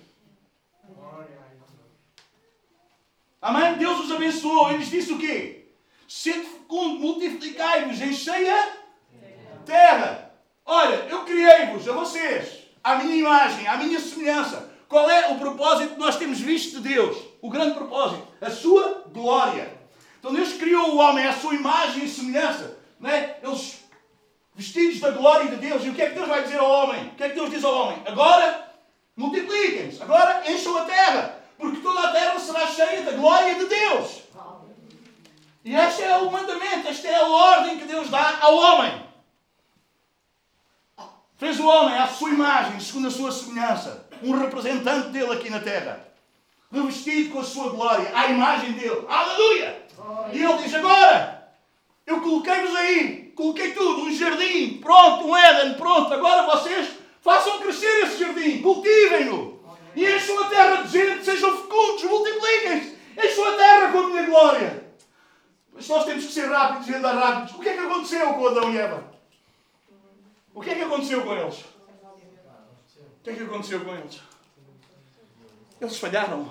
Amém? 3.42 3.78
Deus 3.78 4.06
os 4.06 4.12
abençoou. 4.14 4.72
Eles 4.72 4.90
disse 4.90 5.12
o 5.12 5.20
quê? 5.20 5.65
Sede 6.08 6.46
fecundo, 6.46 7.00
multiplicai-vos, 7.00 8.02
enchei 8.02 8.50
a 8.50 8.74
terra. 9.66 10.32
Olha, 10.66 10.96
eu 11.10 11.24
criei-vos, 11.24 11.88
a 11.88 11.94
vocês, 11.94 12.64
à 12.84 12.96
minha 12.96 13.16
imagem, 13.16 13.68
à 13.68 13.78
minha 13.78 14.00
semelhança. 14.00 14.72
Qual 14.88 15.10
é 15.10 15.32
o 15.32 15.40
propósito 15.40 15.94
que 15.94 16.00
nós 16.00 16.18
temos 16.18 16.40
visto 16.40 16.82
de 16.82 16.90
Deus? 16.90 17.18
O 17.42 17.50
grande 17.50 17.76
propósito, 17.76 18.26
a 18.40 18.50
sua 18.50 19.06
glória. 19.12 19.74
Então 20.20 20.34
Deus 20.34 20.54
criou 20.54 20.92
o 20.92 20.98
homem 20.98 21.26
à 21.26 21.34
sua 21.34 21.54
imagem 21.54 22.06
e 22.06 22.10
semelhança. 22.10 22.78
Não 23.00 23.10
é? 23.10 23.38
Eles 23.44 23.80
vestidos 24.56 25.00
da 25.00 25.12
glória 25.12 25.50
de 25.50 25.58
Deus. 25.58 25.84
E 25.84 25.90
o 25.90 25.94
que 25.94 26.02
é 26.02 26.10
que 26.10 26.16
Deus 26.16 26.28
vai 26.28 26.44
dizer 26.44 26.60
ao 26.60 26.70
homem? 26.70 27.08
O 27.08 27.16
que 27.16 27.24
é 27.24 27.30
que 27.30 27.36
Deus 27.36 27.50
diz 27.50 27.64
ao 27.64 27.76
homem? 27.76 28.02
Agora 28.06 28.74
multipliquem-se, 29.16 30.02
agora 30.02 30.44
encham 30.50 30.78
a 30.78 30.86
terra, 30.86 31.40
porque 31.58 31.80
toda 31.82 32.02
a 32.02 32.12
terra 32.12 32.40
será 32.40 32.68
cheia 32.68 33.02
da 33.04 33.12
glória 33.14 33.56
de 33.56 33.66
Deus. 33.66 34.25
E 35.66 35.74
este 35.74 36.04
é 36.04 36.16
o 36.18 36.32
mandamento, 36.32 36.88
esta 36.88 37.08
é 37.08 37.16
a 37.16 37.26
ordem 37.26 37.80
que 37.80 37.86
Deus 37.86 38.08
dá 38.08 38.38
ao 38.40 38.56
homem. 38.56 39.04
Fez 41.38 41.60
o 41.60 41.66
homem 41.66 41.98
à 41.98 42.06
sua 42.06 42.30
imagem, 42.30 42.80
segundo 42.80 43.08
a 43.08 43.12
sua 43.12 43.32
semelhança, 43.32 44.08
um 44.22 44.38
representante 44.38 45.10
dele 45.10 45.34
aqui 45.34 45.50
na 45.50 45.60
terra, 45.60 46.08
revestido 46.72 47.32
com 47.32 47.40
a 47.40 47.44
sua 47.44 47.72
glória, 47.72 48.12
à 48.14 48.28
imagem 48.28 48.74
dele. 48.74 49.08
Aleluia! 49.10 49.88
E 50.32 50.44
ele 50.44 50.58
diz: 50.62 50.72
Agora, 50.76 51.52
eu 52.06 52.22
coloquei-vos 52.22 52.76
aí, 52.76 53.34
coloquei 53.36 53.72
tudo, 53.74 54.04
um 54.04 54.16
jardim, 54.16 54.78
pronto, 54.78 55.26
um 55.26 55.36
Éden, 55.36 55.74
pronto, 55.74 56.14
agora 56.14 56.46
vocês 56.58 56.90
façam 57.22 57.58
crescer 57.58 58.04
esse 58.04 58.20
jardim, 58.20 58.62
cultivem-no. 58.62 59.60
E 59.96 60.06
encham 60.06 60.44
a 60.44 60.46
terra 60.48 60.84
de 60.84 60.92
gente, 60.92 61.26
sejam 61.26 61.58
fecundos, 61.58 62.04
multipliquem-se, 62.04 62.96
encham 63.18 63.48
a 63.48 63.58
terra 63.58 63.92
com 63.92 63.98
a 63.98 64.08
minha 64.10 64.24
glória. 64.28 64.85
Mas 65.76 65.90
nós 65.90 66.06
temos 66.06 66.26
que 66.26 66.32
ser 66.32 66.50
rápidos 66.50 66.88
e 66.88 66.96
andar 66.96 67.14
rápidos. 67.14 67.54
O 67.56 67.60
que 67.60 67.68
é 67.68 67.74
que 67.74 67.84
aconteceu 67.84 68.34
com 68.34 68.48
Adão 68.48 68.74
e 68.74 68.78
Eva? 68.78 69.04
O 70.54 70.62
que 70.62 70.70
é 70.70 70.76
que 70.76 70.82
aconteceu 70.84 71.22
com 71.22 71.34
eles? 71.34 71.60
O 71.60 73.24
que 73.24 73.30
é 73.30 73.34
que 73.34 73.44
aconteceu 73.44 73.84
com 73.84 73.94
eles? 73.94 74.22
Eles 75.82 75.98
falharam. 75.98 76.50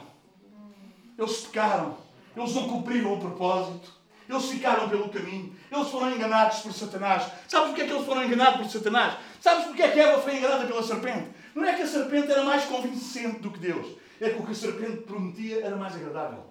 Eles 1.19 1.41
pecaram. 1.41 1.97
Eles 2.37 2.55
não 2.55 2.69
cumpriram 2.69 3.15
o 3.15 3.21
propósito. 3.21 3.91
Eles 4.29 4.45
ficaram 4.45 4.91
pelo 4.91 5.09
caminho. 5.09 5.57
Eles 5.73 5.89
foram 5.89 6.11
enganados 6.13 6.59
por 6.59 6.73
Satanás. 6.75 7.31
Sabes 7.49 7.69
porquê 7.69 7.83
é 7.83 7.87
que 7.87 7.93
eles 7.93 8.05
foram 8.05 8.25
enganados 8.25 8.61
por 8.61 8.71
Satanás? 8.71 9.17
Sabes 9.41 9.67
porquê 9.67 9.83
é 9.85 9.91
que 9.91 10.01
Eva 10.01 10.21
foi 10.21 10.37
enganada 10.37 10.67
pela 10.67 10.83
serpente? 10.83 11.31
Não 11.55 11.65
é 11.65 11.73
que 11.73 11.83
a 11.83 11.87
serpente 11.87 12.31
era 12.31 12.45
mais 12.45 12.65
convincente 12.65 13.39
do 13.39 13.51
que 13.51 13.59
Deus. 13.59 13.87
É 14.21 14.31
que 14.31 14.43
o 14.43 14.45
que 14.45 14.53
a 14.53 14.55
serpente 14.55 15.03
prometia 15.03 15.65
era 15.65 15.77
mais 15.77 15.95
agradável. 15.95 16.45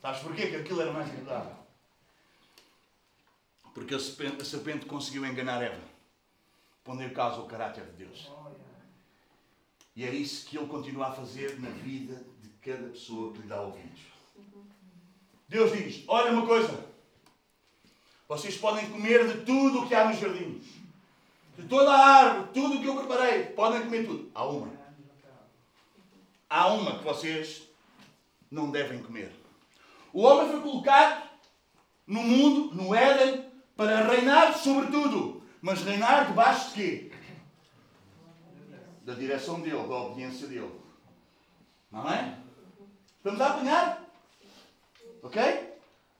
Sabes 0.00 0.20
porquê 0.20 0.46
que 0.46 0.56
aquilo 0.56 0.80
era 0.80 0.92
mais 0.92 1.10
agradável? 1.10 1.56
Porque 3.74 3.94
a 3.94 3.98
serpente, 3.98 4.42
a 4.42 4.44
serpente 4.44 4.86
conseguiu 4.86 5.26
enganar 5.26 5.62
Eva. 5.62 5.80
Pondo 6.84 7.02
em 7.02 7.10
causa 7.10 7.40
o 7.40 7.46
caráter 7.46 7.84
de 7.84 8.04
Deus. 8.04 8.30
E 9.94 10.04
é 10.04 10.10
isso 10.10 10.46
que 10.46 10.56
ele 10.56 10.66
continua 10.66 11.08
a 11.08 11.12
fazer 11.12 11.60
na 11.60 11.70
vida 11.70 12.24
de 12.40 12.48
cada 12.60 12.88
pessoa 12.88 13.32
que 13.32 13.42
lhe 13.42 13.48
dá 13.48 13.60
ouvidos. 13.60 14.00
Deus 15.48 15.72
diz: 15.72 16.04
Olha 16.06 16.32
uma 16.32 16.46
coisa. 16.46 16.86
Vocês 18.28 18.56
podem 18.56 18.90
comer 18.90 19.26
de 19.26 19.44
tudo 19.44 19.80
o 19.80 19.88
que 19.88 19.94
há 19.94 20.08
no 20.08 20.14
jardim. 20.14 20.62
De 21.56 21.66
toda 21.66 21.90
a 21.90 22.06
árvore, 22.06 22.50
tudo 22.52 22.76
o 22.76 22.80
que 22.80 22.86
eu 22.86 22.96
preparei. 22.96 23.44
Podem 23.46 23.82
comer 23.82 24.06
tudo. 24.06 24.30
Há 24.34 24.44
uma. 24.44 24.70
Há 26.48 26.66
uma 26.68 26.98
que 26.98 27.04
vocês 27.04 27.62
não 28.50 28.70
devem 28.70 29.02
comer. 29.02 29.37
O 30.12 30.22
homem 30.22 30.50
foi 30.50 30.60
colocado 30.60 31.28
no 32.06 32.22
mundo, 32.22 32.74
no 32.74 32.94
Éden, 32.94 33.44
para 33.76 34.06
reinar 34.06 34.56
sobre 34.56 34.90
tudo. 34.90 35.42
Mas 35.60 35.82
reinar 35.82 36.26
debaixo 36.26 36.68
de 36.68 36.74
quê? 36.74 37.12
Da 39.02 39.14
direção 39.14 39.60
dele, 39.60 39.76
da 39.76 39.94
obediência 39.96 40.46
dele. 40.46 40.70
Não 41.90 42.08
é? 42.10 42.38
Estamos 43.16 43.40
a 43.40 43.46
apanhar? 43.48 44.04
Ok? 45.22 45.42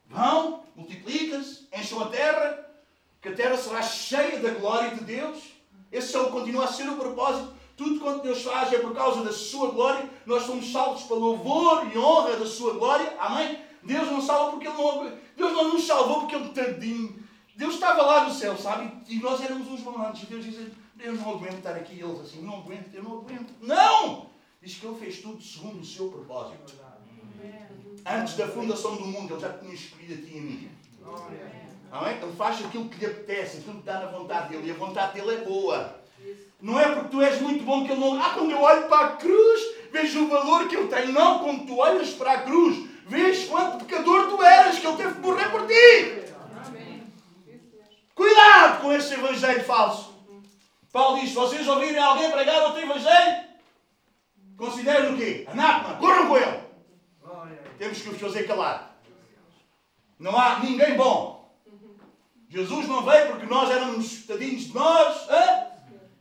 Vão, 0.07 0.65
multiplicam-se, 0.75 1.69
encham 1.73 2.01
a 2.03 2.09
terra, 2.09 2.67
que 3.21 3.29
a 3.29 3.35
terra 3.35 3.57
será 3.57 3.83
cheia 3.83 4.41
da 4.41 4.51
glória 4.51 4.91
de 4.91 5.05
Deus. 5.05 5.53
Esse 5.93 6.17
é 6.17 6.21
o, 6.21 6.31
continua 6.31 6.65
a 6.65 6.73
ser 6.73 6.89
o 6.89 6.97
propósito. 6.97 7.55
Tudo 7.77 8.01
quanto 8.01 8.25
Deus 8.25 8.43
faz 8.43 8.73
é 8.73 8.79
por 8.79 8.95
causa 8.95 9.23
da 9.23 9.33
sua 9.33 9.71
glória. 9.71 10.09
Nós 10.27 10.43
somos 10.43 10.73
salvos 10.73 11.05
para 11.05 11.17
louvor 11.17 11.87
e 11.93 11.97
honra 11.97 12.37
da 12.37 12.47
sua 12.47 12.75
glória. 12.75 13.15
Amém? 13.21 13.68
Deus 13.89 14.11
não 14.11 14.21
salva 14.21 14.53
porque 14.53 14.69
Ele 14.69 14.77
não. 14.77 15.13
Deus 15.35 15.53
não 15.53 15.73
nos 15.73 15.87
salvou 15.87 16.21
porque 16.21 16.37
Ele 16.37 16.51
tadinho. 16.51 17.19
Deus 17.57 17.75
estava 17.75 18.03
lá 18.03 18.25
no 18.25 18.33
céu, 18.33 18.57
sabe? 18.57 18.93
E 19.09 19.17
nós 19.17 19.43
éramos 19.43 19.67
uns 19.67 19.83
malandros. 19.83 20.25
Deus 20.25 20.45
diz: 20.45 20.69
Deus 20.95 21.19
não 21.19 21.31
aguento 21.31 21.57
estar 21.57 21.75
aqui. 21.75 21.95
E 21.95 22.03
eles 22.03 22.21
assim: 22.21 22.43
Não 22.43 22.59
aguento, 22.59 22.95
eu 22.95 23.03
não 23.03 23.19
aguento. 23.19 23.55
Não! 23.63 24.27
Diz 24.63 24.75
que 24.75 24.87
Ele 24.87 24.99
fez 24.99 25.23
tudo 25.23 25.43
segundo 25.43 25.81
o 25.81 25.85
seu 25.85 26.11
propósito. 26.11 26.75
Antes 28.05 28.37
da 28.37 28.47
fundação 28.47 28.97
do 28.97 29.07
mundo, 29.07 29.35
Ele 29.35 29.41
já 29.41 29.53
tinha 29.55 29.75
escolhido 29.75 30.15
a 30.15 30.17
ti 30.17 30.33
e 30.35 30.39
a 30.39 30.43
mim. 30.43 30.71
Amém? 31.91 32.19
Ele 32.23 32.37
faz 32.37 32.63
aquilo 32.65 32.89
que 32.91 32.99
lhe 32.99 33.07
apetece, 33.07 33.59
aquilo 33.59 33.79
que 33.79 33.87
dá 33.87 34.01
na 34.01 34.07
vontade 34.07 34.51
dele. 34.51 34.69
E 34.69 34.71
a 34.71 34.75
vontade 34.75 35.15
dele 35.15 35.37
é 35.37 35.45
boa. 35.45 35.99
Não 36.61 36.79
é 36.79 36.93
porque 36.93 37.09
tu 37.09 37.23
és 37.23 37.41
muito 37.41 37.65
bom 37.65 37.87
que 37.87 37.93
ele 37.93 38.01
não. 38.01 38.21
Ah, 38.21 38.35
quando 38.35 38.51
eu 38.51 38.61
olho 38.61 38.89
para 38.89 39.07
a 39.07 39.17
cruz, 39.17 39.61
vejo 39.91 40.25
o 40.25 40.29
valor 40.29 40.69
que 40.69 40.77
ele 40.77 40.89
tem. 40.89 41.13
Não, 41.13 41.39
quando 41.39 41.67
tu 41.67 41.77
olhas 41.77 42.11
para 42.11 42.33
a 42.33 42.43
cruz, 42.43 42.88
vês 43.09 43.47
quanto 43.47 43.85
pecador 43.85 44.29
tu 44.29 44.43
eras, 44.43 44.79
que 44.79 44.87
ele 44.87 44.97
teve 44.97 45.15
que 45.15 45.21
morrer 45.21 45.51
por 45.51 45.67
ti. 45.67 46.19
Cuidado 48.15 48.83
com 48.83 48.93
esse 48.93 49.15
evangelho 49.15 49.65
falso. 49.65 50.15
Paulo 50.93 51.21
diz: 51.21 51.33
vocês 51.33 51.67
ouvirem 51.67 51.99
alguém 51.99 52.31
pregar 52.31 52.63
outro 52.65 52.81
evangelho, 52.81 53.45
considerem 54.57 55.15
o 55.15 55.17
quê? 55.17 55.47
Anátema, 55.51 55.97
corram 55.97 56.29
com 56.29 56.37
ele. 56.37 56.61
Temos 57.79 58.03
que 58.03 58.09
os 58.09 58.21
fazer 58.21 58.45
calar. 58.47 58.97
Não 60.19 60.37
há 60.37 60.59
ninguém 60.59 60.97
bom. 60.97 61.39
Jesus 62.49 62.89
não 62.89 63.03
veio 63.03 63.29
porque 63.29 63.47
nós 63.47 63.71
éramos 63.71 64.27
tadinhos 64.27 64.65
de 64.65 64.75
nós. 64.75 65.29
Hein? 65.31 65.69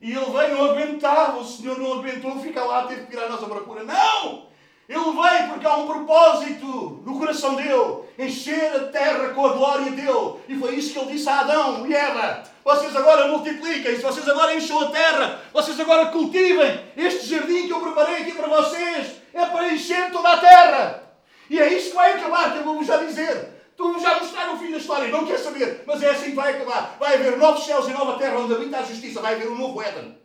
E 0.01 0.11
ele 0.11 0.25
veio, 0.25 0.55
não 0.55 0.65
aguentava. 0.65 1.39
O 1.39 1.45
Senhor 1.45 1.79
não 1.79 1.93
aguentou, 1.93 2.39
fica 2.39 2.63
lá, 2.63 2.85
teve 2.85 3.07
que 3.07 3.15
ir 3.15 3.19
à 3.19 3.29
nossa 3.29 3.47
procura. 3.47 3.83
Não! 3.83 4.47
Ele 4.89 4.99
veio 4.99 5.49
porque 5.49 5.67
há 5.67 5.75
um 5.75 5.85
propósito 5.85 7.01
no 7.05 7.19
coração 7.19 7.55
dele 7.55 8.03
encher 8.17 8.73
a 8.73 8.88
terra 8.88 9.29
com 9.29 9.45
a 9.45 9.53
glória 9.53 9.91
dele. 9.91 10.35
E 10.47 10.55
foi 10.57 10.75
isso 10.75 10.93
que 10.93 10.99
ele 10.99 11.11
disse 11.11 11.27
a 11.27 11.41
Adão 11.41 11.85
e 11.85 11.93
Eva. 11.93 12.43
Vocês 12.63 12.95
agora 12.95 13.27
multipliquem-se, 13.27 14.01
vocês 14.01 14.27
agora 14.27 14.55
encham 14.55 14.79
a 14.81 14.89
terra, 14.89 15.41
vocês 15.53 15.79
agora 15.79 16.07
cultivem 16.07 16.79
este 16.95 17.27
jardim 17.27 17.67
que 17.67 17.73
eu 17.73 17.81
preparei 17.81 18.21
aqui 18.21 18.31
para 18.31 18.47
vocês. 18.47 19.17
É 19.33 19.45
para 19.45 19.73
encher 19.73 20.11
toda 20.11 20.29
a 20.33 20.38
terra. 20.38 21.03
E 21.49 21.59
é 21.59 21.73
isso 21.73 21.89
que 21.89 21.95
vai 21.95 22.13
acabar, 22.13 22.53
que 22.53 22.59
eu 22.59 22.63
vou-vos 22.63 22.88
já 22.88 22.97
dizer. 22.97 23.55
Tu 23.75 23.99
já 23.99 24.19
mostrar 24.19 24.53
o 24.53 24.57
fim 24.57 24.71
da 24.71 24.77
história, 24.77 25.07
não 25.09 25.25
quer 25.25 25.38
saber, 25.38 25.83
mas 25.85 26.01
é 26.01 26.09
assim 26.09 26.31
que 26.31 26.35
vai 26.35 26.53
acabar. 26.53 26.95
Vai 26.99 27.13
haver 27.13 27.38
novos 27.38 27.63
céus 27.63 27.88
e 27.88 27.91
nova 27.91 28.17
terra 28.17 28.39
onde 28.39 28.53
habita 28.53 28.79
a 28.79 28.83
justiça, 28.83 29.21
vai 29.21 29.35
haver 29.35 29.49
um 29.49 29.57
novo 29.57 29.81
Éden. 29.81 30.17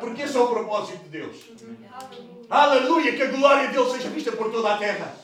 Porque 0.00 0.22
esse 0.22 0.36
é 0.36 0.40
o 0.40 0.48
propósito 0.48 1.04
de 1.04 1.10
Deus. 1.10 1.36
Aleluia, 2.52 3.16
que 3.16 3.22
a 3.22 3.30
glória 3.30 3.68
de 3.68 3.72
Deus 3.72 3.92
seja 3.92 4.10
vista 4.10 4.30
por 4.32 4.52
toda 4.52 4.74
a 4.74 4.76
terra. 4.76 5.16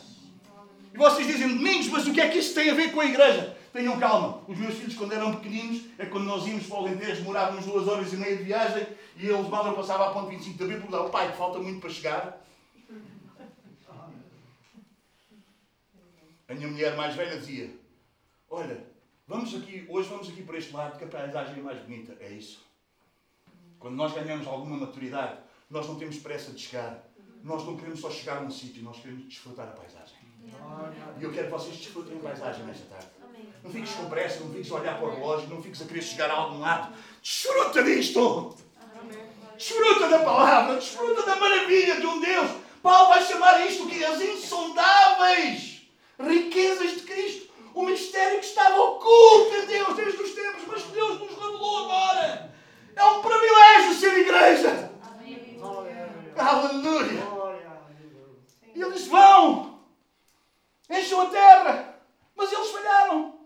E 0.94 0.96
vocês 0.96 1.26
dizem, 1.26 1.46
Domingos, 1.46 1.88
mas 1.88 2.06
o 2.06 2.14
que 2.14 2.22
é 2.22 2.28
que 2.30 2.38
isso 2.38 2.54
tem 2.54 2.70
a 2.70 2.74
ver 2.74 2.90
com 2.90 3.02
a 3.02 3.04
igreja? 3.04 3.54
Tenham 3.70 4.00
calma. 4.00 4.40
Os 4.48 4.56
meus 4.56 4.76
filhos, 4.76 4.94
quando 4.94 5.12
eram 5.12 5.34
pequeninos, 5.34 5.82
é 5.98 6.06
quando 6.06 6.24
nós 6.24 6.46
íamos 6.46 6.66
para 6.66 6.76
o 6.76 6.86
Alentejo, 6.86 7.16
demorávamos 7.16 7.66
duas 7.66 7.86
horas 7.86 8.10
e 8.14 8.16
meia 8.16 8.34
de 8.34 8.44
viagem, 8.44 8.86
e 9.18 9.26
eles 9.26 9.46
mal 9.50 9.66
eu 9.66 9.74
passava 9.74 10.08
a 10.08 10.12
ponto 10.14 10.30
25 10.30 10.56
de 10.56 10.64
abril, 10.64 10.80
porque 10.80 11.10
pai, 11.10 11.30
falta 11.32 11.58
muito 11.58 11.82
para 11.82 11.90
chegar. 11.90 12.46
A 16.48 16.54
minha 16.54 16.68
mulher 16.68 16.96
mais 16.96 17.14
velha 17.14 17.38
dizia, 17.38 17.70
olha, 18.48 18.82
vamos 19.26 19.54
aqui, 19.54 19.84
hoje 19.86 20.08
vamos 20.08 20.30
aqui 20.30 20.40
para 20.40 20.56
este 20.56 20.72
lado, 20.72 20.96
que 20.96 21.04
a 21.04 21.08
paisagem 21.08 21.58
é 21.58 21.62
mais 21.62 21.78
bonita. 21.78 22.16
É 22.20 22.30
isso. 22.30 22.64
Quando 23.78 23.96
nós 23.96 24.14
ganhamos 24.14 24.46
alguma 24.46 24.78
maturidade, 24.78 25.36
nós 25.70 25.86
não 25.86 25.96
temos 25.96 26.16
pressa 26.16 26.52
de 26.52 26.60
chegar. 26.62 27.06
Nós 27.42 27.64
não 27.64 27.76
queremos 27.76 28.00
só 28.00 28.10
chegar 28.10 28.38
a 28.38 28.40
um 28.40 28.50
sítio, 28.50 28.82
nós 28.82 28.98
queremos 28.98 29.24
desfrutar 29.24 29.68
a 29.68 29.72
paisagem. 29.72 30.16
E 31.18 31.24
eu 31.24 31.32
quero 31.32 31.46
que 31.46 31.52
vocês 31.52 31.76
desfrutem 31.76 32.18
a 32.18 32.20
paisagem 32.20 32.64
nesta 32.64 32.86
tarde. 32.86 33.08
Não 33.62 33.70
fiques 33.70 33.92
com 33.92 34.08
pressa, 34.08 34.40
não 34.40 34.52
fiques 34.52 34.70
a 34.70 34.74
olhar 34.76 34.98
para 34.98 35.08
o 35.08 35.14
relógio, 35.14 35.48
não 35.48 35.62
fiques 35.62 35.82
a 35.82 35.84
querer 35.84 36.02
chegar 36.02 36.30
a 36.30 36.34
algum 36.34 36.60
lado. 36.60 36.94
Desfruta 37.22 37.82
disto! 37.82 38.56
Desfruta 39.56 40.08
da 40.08 40.20
palavra, 40.20 40.76
desfruta 40.76 41.22
da 41.22 41.36
maravilha 41.36 42.00
de 42.00 42.06
um 42.06 42.20
Deus. 42.20 42.50
Paulo 42.82 43.08
vai 43.08 43.24
chamar 43.24 43.66
isto 43.66 43.88
que 43.88 44.04
as 44.04 44.20
insondáveis 44.20 45.82
riquezas 46.18 46.92
de 46.92 47.00
Cristo. 47.00 47.48
O 47.74 47.84
mistério 47.84 48.40
que 48.40 48.46
estava 48.46 48.80
oculto 48.80 49.54
em 49.56 49.66
Deus 49.66 49.96
desde 49.96 50.22
os 50.22 50.32
tempos, 50.32 50.62
mas 50.66 50.82
que 50.82 50.92
Deus 50.92 51.20
nos 51.20 51.30
revelou 51.30 51.84
agora. 51.84 52.54
É 52.94 53.04
um 53.04 53.20
privilégio 53.20 53.94
ser 53.94 54.18
igreja. 54.18 54.92
Aleluia. 56.38 57.26
E 58.74 58.80
eles 58.80 59.06
vão, 59.08 59.80
encham 60.88 61.22
a 61.22 61.26
terra, 61.30 62.00
mas 62.36 62.52
eles 62.52 62.70
falharam. 62.70 63.37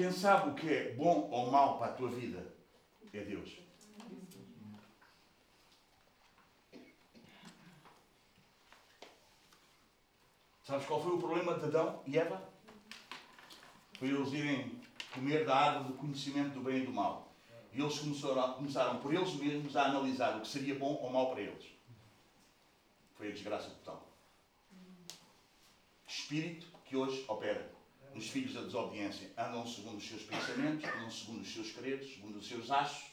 Quem 0.00 0.10
sabe 0.10 0.48
o 0.48 0.54
que 0.54 0.66
é 0.66 0.94
bom 0.94 1.28
ou 1.30 1.50
mau 1.50 1.76
para 1.76 1.88
a 1.88 1.94
tua 1.94 2.08
vida 2.08 2.42
é 3.12 3.20
Deus. 3.20 3.58
Sabes 10.62 10.86
qual 10.86 11.02
foi 11.02 11.12
o 11.12 11.18
problema 11.18 11.58
de 11.58 11.66
Adão 11.66 12.02
e 12.06 12.18
Eva? 12.18 12.42
Foi 13.98 14.08
eles 14.08 14.32
irem 14.32 14.80
comer 15.12 15.44
da 15.44 15.54
árvore 15.54 15.92
do 15.92 15.98
conhecimento 15.98 16.54
do 16.54 16.62
bem 16.62 16.78
e 16.78 16.86
do 16.86 16.92
mal. 16.94 17.34
E 17.70 17.78
eles 17.78 17.98
começaram, 17.98 18.54
começaram 18.54 19.00
por 19.00 19.12
eles 19.12 19.34
mesmos 19.34 19.76
a 19.76 19.84
analisar 19.84 20.38
o 20.38 20.40
que 20.40 20.48
seria 20.48 20.78
bom 20.78 20.94
ou 20.94 21.10
mau 21.10 21.30
para 21.30 21.42
eles. 21.42 21.66
Foi 23.16 23.28
a 23.28 23.32
desgraça 23.32 23.68
total. 23.68 24.08
Espírito 26.08 26.68
que 26.86 26.96
hoje 26.96 27.22
opera 27.28 27.79
nos 28.20 28.28
filhos 28.28 28.52
da 28.52 28.60
desobediência. 28.60 29.32
Andam 29.36 29.66
segundo 29.66 29.96
os 29.96 30.06
seus 30.06 30.22
pensamentos, 30.22 30.84
andam 30.84 31.10
segundo 31.10 31.40
os 31.40 31.52
seus 31.52 31.72
quereres, 31.72 32.14
segundo 32.14 32.36
os 32.36 32.46
seus 32.46 32.70
achos. 32.70 33.04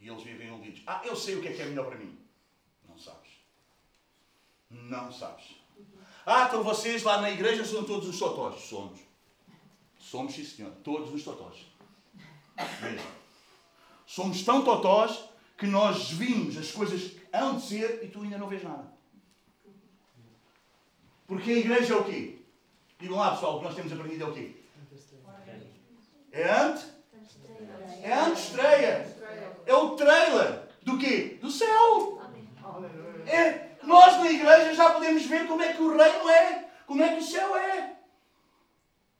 E 0.00 0.08
eles 0.08 0.24
vivem 0.24 0.48
iludidos. 0.48 0.82
Ah, 0.86 1.00
eu 1.04 1.14
sei 1.14 1.36
o 1.36 1.40
que 1.40 1.48
é 1.48 1.52
que 1.52 1.62
é 1.62 1.66
melhor 1.66 1.86
para 1.86 1.96
mim. 1.96 2.18
Não 2.88 2.98
sabes. 2.98 3.30
Não 4.68 5.12
sabes. 5.12 5.44
Ah, 6.26 6.46
então 6.48 6.64
vocês 6.64 7.04
lá 7.04 7.20
na 7.20 7.30
igreja 7.30 7.64
são 7.64 7.84
todos 7.84 8.08
os 8.08 8.18
totós. 8.18 8.60
Somos. 8.62 8.98
Somos, 10.00 10.34
sim 10.34 10.44
senhor. 10.44 10.72
Todos 10.82 11.14
os 11.14 11.22
totós. 11.22 11.58
Mesmo. 12.82 13.08
Somos 14.04 14.42
tão 14.42 14.64
totós 14.64 15.26
que 15.56 15.66
nós 15.66 16.10
vimos 16.10 16.58
as 16.58 16.72
coisas 16.72 17.12
que 17.12 17.22
hão 17.32 17.56
de 17.56 17.62
ser 17.62 18.02
e 18.02 18.08
tu 18.08 18.20
ainda 18.20 18.36
não 18.36 18.48
vês 18.48 18.64
nada. 18.64 18.92
Porque 21.24 21.52
a 21.52 21.58
igreja 21.58 21.94
é 21.94 21.96
o 21.96 22.04
quê? 22.04 22.43
Digam 23.04 23.18
lá, 23.18 23.32
pessoal, 23.32 23.56
o 23.56 23.58
que 23.58 23.64
nós 23.66 23.74
temos 23.74 23.92
aprendido 23.92 24.24
é 24.24 24.26
o 24.26 24.32
quê? 24.32 24.56
É 26.32 26.50
ante? 26.50 26.86
É 28.02 28.14
antestreia. 28.14 29.16
É 29.66 29.74
o 29.74 29.90
trailer 29.90 30.62
do 30.84 30.96
quê? 30.96 31.38
Do 31.38 31.50
céu. 31.50 32.22
É, 33.26 33.76
nós 33.82 34.16
na 34.16 34.30
igreja 34.30 34.72
já 34.72 34.88
podemos 34.88 35.22
ver 35.26 35.46
como 35.46 35.60
é 35.62 35.74
que 35.74 35.82
o 35.82 35.94
reino 35.94 36.30
é, 36.30 36.70
como 36.86 37.02
é 37.02 37.14
que 37.14 37.20
o 37.20 37.22
céu 37.22 37.54
é. 37.54 37.96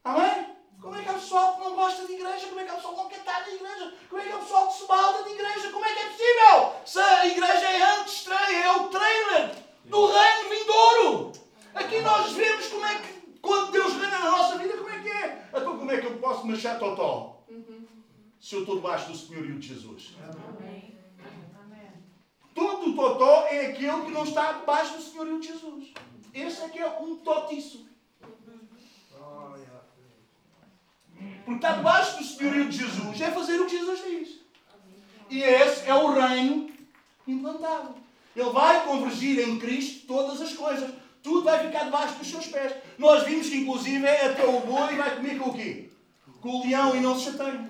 Amém? 0.03 0.57
Como 0.81 0.97
é 0.97 1.03
que 1.03 1.09
há 1.11 1.13
pessoal 1.13 1.57
que 1.57 1.65
não 1.65 1.77
gosta 1.77 2.07
de 2.07 2.15
igreja? 2.15 2.47
Como 2.47 2.61
é 2.61 2.65
que 2.65 2.71
há 2.71 2.75
pessoal 2.77 2.95
que 2.95 3.03
não 3.03 3.09
quer 3.11 3.19
estar 3.19 3.41
na 3.43 3.53
igreja? 3.53 3.95
Como 4.09 4.23
é 4.23 4.25
que 4.25 4.33
há 4.33 4.39
pessoal 4.39 4.69
que 4.69 4.79
se 4.79 4.87
balda 4.87 5.23
de 5.25 5.31
igreja? 5.31 5.71
Como 5.71 5.85
é 5.85 5.93
que 5.93 6.01
é 6.01 6.09
possível? 6.09 6.73
Se 6.87 6.99
a 7.01 7.27
igreja 7.27 7.71
é 7.71 8.01
antestreia, 8.01 8.65
é 8.65 8.73
o 8.73 8.89
trailer 8.89 9.55
do 9.85 10.07
reino 10.07 10.49
vindouro. 10.49 11.33
Aqui 11.75 12.01
nós 12.01 12.33
vemos 12.33 12.67
como 12.69 12.87
é 12.87 12.95
que, 12.95 13.14
quando 13.45 13.73
Deus 13.73 13.93
reina 13.93 14.19
na 14.19 14.31
nossa 14.31 14.59
vida, 14.59 14.77
como 14.79 14.89
é 14.89 14.99
que 15.01 15.11
é. 15.11 15.49
Então 15.51 15.79
como 15.79 15.93
é 15.93 16.01
que 16.01 16.07
eu 16.07 16.19
posso 16.19 16.47
me 16.47 16.55
achar 16.55 16.79
totó? 16.79 17.45
Se 18.41 18.55
eu 18.55 18.61
estou 18.61 18.77
debaixo 18.77 19.11
do 19.11 19.17
senhorio 19.17 19.59
de 19.59 19.69
Jesus. 19.69 20.15
Amém. 20.23 20.95
Todo 22.55 22.95
totó 22.95 23.47
é 23.49 23.67
aquele 23.67 24.03
que 24.05 24.11
não 24.13 24.25
está 24.25 24.53
debaixo 24.53 24.97
do 24.97 25.03
senhorio 25.03 25.41
de 25.41 25.49
Jesus. 25.49 25.93
Esse 26.33 26.63
é 26.63 26.69
que 26.71 26.79
é 26.79 26.89
um 26.99 27.17
totiço. 27.17 27.87
Porque 31.45 31.57
está 31.57 31.73
debaixo 31.73 32.19
do 32.19 32.25
senhorio 32.25 32.69
de 32.71 32.79
Jesus 32.79 33.21
é 33.21 33.31
fazer 33.31 33.61
o 33.61 33.67
que 33.67 33.79
Jesus 33.79 34.03
diz. 34.03 34.41
E 35.29 35.43
esse 35.43 35.89
é 35.89 35.95
o 35.95 36.13
reino 36.13 36.71
implantado. 37.27 37.95
Ele 38.35 38.51
vai 38.51 38.85
convergir 38.85 39.39
em 39.47 39.59
Cristo 39.59 40.07
todas 40.07 40.41
as 40.41 40.55
coisas. 40.55 40.91
Tudo 41.25 41.43
vai 41.43 41.59
ficar 41.59 41.85
debaixo 41.85 42.17
dos 42.17 42.29
seus 42.29 42.47
pés. 42.49 42.75
Nós 42.99 43.23
vimos 43.23 43.49
que, 43.49 43.57
inclusive, 43.57 44.07
até 44.07 44.45
o 44.45 44.61
boi 44.61 44.95
vai 44.95 45.17
comer 45.17 45.39
com 45.39 45.49
o 45.49 45.55
quê? 45.55 45.89
Com 46.43 46.51
o 46.51 46.63
leão 46.63 46.95
e 46.95 47.01
não 47.01 47.19
se 47.19 47.25
chateia. 47.25 47.65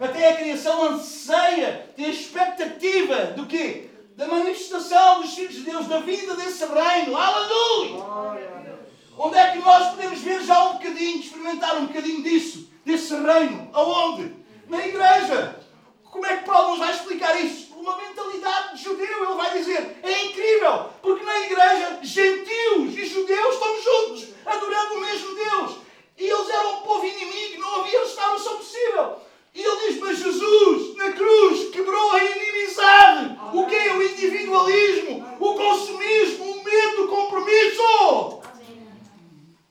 Até 0.00 0.30
a 0.30 0.36
criação 0.36 0.86
anseia, 0.86 1.88
tem 1.94 2.10
expectativa 2.10 3.26
do 3.36 3.46
quê? 3.46 3.90
Da 4.16 4.26
manifestação 4.26 5.20
dos 5.20 5.32
filhos 5.32 5.54
de 5.54 5.60
Deus, 5.60 5.86
da 5.86 6.00
vida 6.00 6.34
desse 6.34 6.64
reino. 6.66 7.16
Aleluia! 7.16 8.80
Onde 9.16 9.38
é 9.38 9.52
que 9.52 9.58
nós 9.58 9.90
podemos 9.90 10.18
ver 10.18 10.42
já 10.42 10.70
um 10.70 10.72
bocadinho, 10.72 11.20
experimentar 11.20 11.76
um 11.76 11.86
bocadinho 11.86 12.24
disso? 12.24 12.72
Desse 12.84 13.14
reino? 13.14 13.70
Aonde? 13.72 14.34
Na 14.68 14.84
igreja. 14.84 15.60
Como 16.02 16.26
é 16.26 16.38
que 16.38 16.44
Paulo 16.44 16.70
nos 16.70 16.80
vai 16.80 16.92
explicar 16.92 17.40
isso? 17.40 17.69
Uma 17.80 17.96
mentalidade 17.96 18.76
de 18.76 18.84
judeu. 18.84 19.24
Ele 19.24 19.34
vai 19.34 19.58
dizer, 19.58 19.98
é 20.02 20.24
incrível, 20.24 20.90
porque 21.00 21.24
na 21.24 21.40
igreja 21.40 21.98
gentios 22.02 22.94
e 22.94 23.06
judeus 23.06 23.54
estão 23.54 23.82
juntos, 23.82 24.28
adorando 24.44 24.94
o 24.94 25.00
mesmo 25.00 25.34
Deus. 25.34 25.76
E 26.18 26.24
eles 26.24 26.50
eram 26.50 26.74
um 26.74 26.82
povo 26.82 27.06
inimigo, 27.06 27.60
não 27.60 27.80
havia 27.80 28.00
restauração 28.00 28.58
possível. 28.58 29.16
E 29.54 29.62
ele 29.62 29.88
diz, 29.88 29.98
mas 29.98 30.18
Jesus, 30.18 30.96
na 30.96 31.12
cruz, 31.12 31.70
quebrou 31.70 32.12
a 32.12 32.22
inimizade. 32.22 33.40
O 33.54 33.66
quê? 33.66 33.90
O 33.90 34.02
individualismo, 34.02 35.36
o 35.40 35.54
consumismo, 35.54 36.44
o 36.44 36.62
medo, 36.62 37.04
o 37.04 37.08
compromisso. 37.08 38.42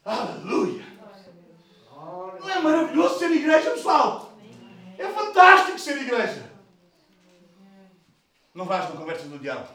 Aleluia! 0.04 0.84
Não 2.40 2.50
é 2.50 2.60
maravilhoso 2.60 3.20
ser 3.20 3.32
igreja, 3.32 3.70
pessoal? 3.72 4.34
É 4.98 5.08
fantástico 5.08 5.78
ser 5.78 6.02
igreja. 6.02 6.49
Não 8.60 8.66
vais 8.66 8.90
na 8.90 8.98
conversa 8.98 9.26
do 9.26 9.40
diabo. 9.40 9.70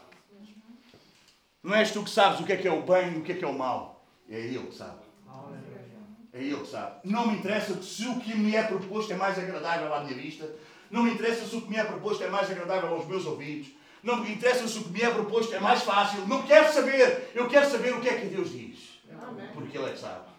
Não 1.63 1.73
és 1.73 1.89
tu 1.89 2.03
que 2.03 2.09
sabes 2.11 2.39
o 2.39 2.43
que 2.43 2.53
é 2.53 2.55
que 2.55 2.67
é 2.67 2.71
o 2.71 2.83
bem 2.83 3.13
e 3.13 3.17
o 3.17 3.23
que 3.23 3.31
é 3.31 3.35
que 3.35 3.43
é 3.43 3.47
o 3.47 3.57
mal. 3.57 4.05
É 4.29 4.39
ele 4.39 4.67
que 4.67 4.75
sabe. 4.75 4.99
É 6.31 6.39
ele 6.39 6.57
que 6.57 6.67
sabe. 6.67 6.99
Não 7.03 7.25
me 7.25 7.39
interessa 7.39 7.81
se 7.81 8.07
o 8.07 8.19
que 8.19 8.35
me 8.35 8.55
é 8.55 8.61
proposto 8.61 9.11
é 9.11 9.15
mais 9.15 9.39
agradável 9.39 9.91
à 9.91 10.03
minha 10.03 10.15
vista. 10.15 10.47
Não 10.91 11.01
me 11.01 11.13
interessa 11.15 11.47
se 11.47 11.55
o 11.55 11.61
que 11.61 11.69
me 11.71 11.77
é 11.77 11.83
proposto 11.83 12.23
é 12.23 12.29
mais 12.29 12.51
agradável 12.51 12.89
aos 12.89 13.07
meus 13.07 13.25
ouvidos. 13.25 13.69
Não 14.03 14.17
me 14.17 14.31
interessa 14.31 14.67
se 14.67 14.77
o 14.77 14.83
que 14.83 14.91
me 14.91 15.01
é 15.01 15.09
proposto 15.09 15.55
é 15.55 15.59
mais 15.59 15.81
fácil. 15.81 16.27
Não 16.27 16.43
quero 16.43 16.71
saber. 16.71 17.31
Eu 17.33 17.47
quero 17.47 17.67
saber 17.67 17.91
o 17.91 18.01
que 18.01 18.09
é 18.09 18.19
que 18.19 18.27
Deus 18.27 18.51
diz. 18.51 18.99
Porque 19.55 19.79
Ele 19.79 19.87
é 19.87 19.93
que 19.93 19.99
sabe. 19.99 20.29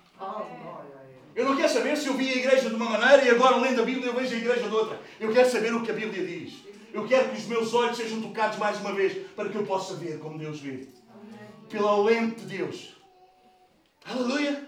Eu 1.34 1.46
não 1.46 1.56
quero 1.56 1.68
saber 1.68 1.96
se 1.96 2.06
eu 2.06 2.14
vi 2.14 2.32
a 2.32 2.36
igreja 2.36 2.68
de 2.68 2.76
uma 2.76 2.90
maneira 2.90 3.24
e 3.24 3.30
agora, 3.30 3.56
lendo 3.56 3.82
a 3.82 3.84
Bíblia, 3.84 4.06
eu 4.06 4.14
vejo 4.14 4.36
a 4.36 4.38
igreja 4.38 4.68
de 4.68 4.74
outra. 4.74 5.00
Eu 5.18 5.32
quero 5.32 5.50
saber 5.50 5.74
o 5.74 5.82
que 5.82 5.90
a 5.90 5.94
Bíblia 5.94 6.24
diz. 6.24 6.65
Eu 6.96 7.06
quero 7.06 7.28
que 7.28 7.36
os 7.36 7.44
meus 7.44 7.74
olhos 7.74 7.98
sejam 7.98 8.22
tocados 8.22 8.56
mais 8.56 8.80
uma 8.80 8.90
vez 8.94 9.30
para 9.32 9.50
que 9.50 9.54
eu 9.54 9.66
possa 9.66 9.96
ver 9.96 10.18
como 10.18 10.38
Deus 10.38 10.60
vê. 10.60 10.88
Pela 11.68 12.02
lente 12.02 12.40
de 12.40 12.56
Deus. 12.56 12.96
Aleluia! 14.02 14.66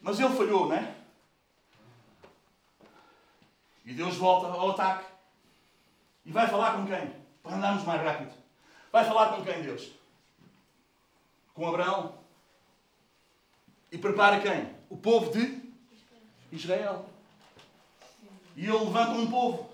Mas 0.00 0.20
ele 0.20 0.36
falhou, 0.36 0.68
não 0.68 0.76
é? 0.76 0.94
E 3.84 3.92
Deus 3.92 4.14
volta 4.14 4.46
ao 4.46 4.70
ataque. 4.70 5.06
E 6.24 6.30
vai 6.30 6.46
falar 6.46 6.76
com 6.76 6.86
quem? 6.86 7.12
Para 7.42 7.56
andarmos 7.56 7.82
mais 7.82 8.02
rápido. 8.02 8.32
Vai 8.92 9.04
falar 9.04 9.34
com 9.34 9.44
quem, 9.44 9.62
Deus? 9.62 9.90
Com 11.54 11.66
Abraão. 11.66 12.16
E 13.90 13.98
prepara 13.98 14.38
quem? 14.38 14.72
O 14.88 14.96
povo 14.96 15.32
de 15.32 15.60
Israel. 16.52 17.15
E 18.56 18.64
ele 18.64 18.72
levanta 18.72 19.12
um 19.12 19.30
povo. 19.30 19.70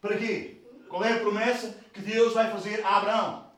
Para 0.00 0.18
quê? 0.18 0.56
Qual 0.88 1.04
é 1.04 1.12
a 1.12 1.20
promessa 1.20 1.78
que 1.92 2.00
Deus 2.00 2.34
vai 2.34 2.50
fazer 2.50 2.84
a 2.84 2.96
Abraão? 2.96 3.50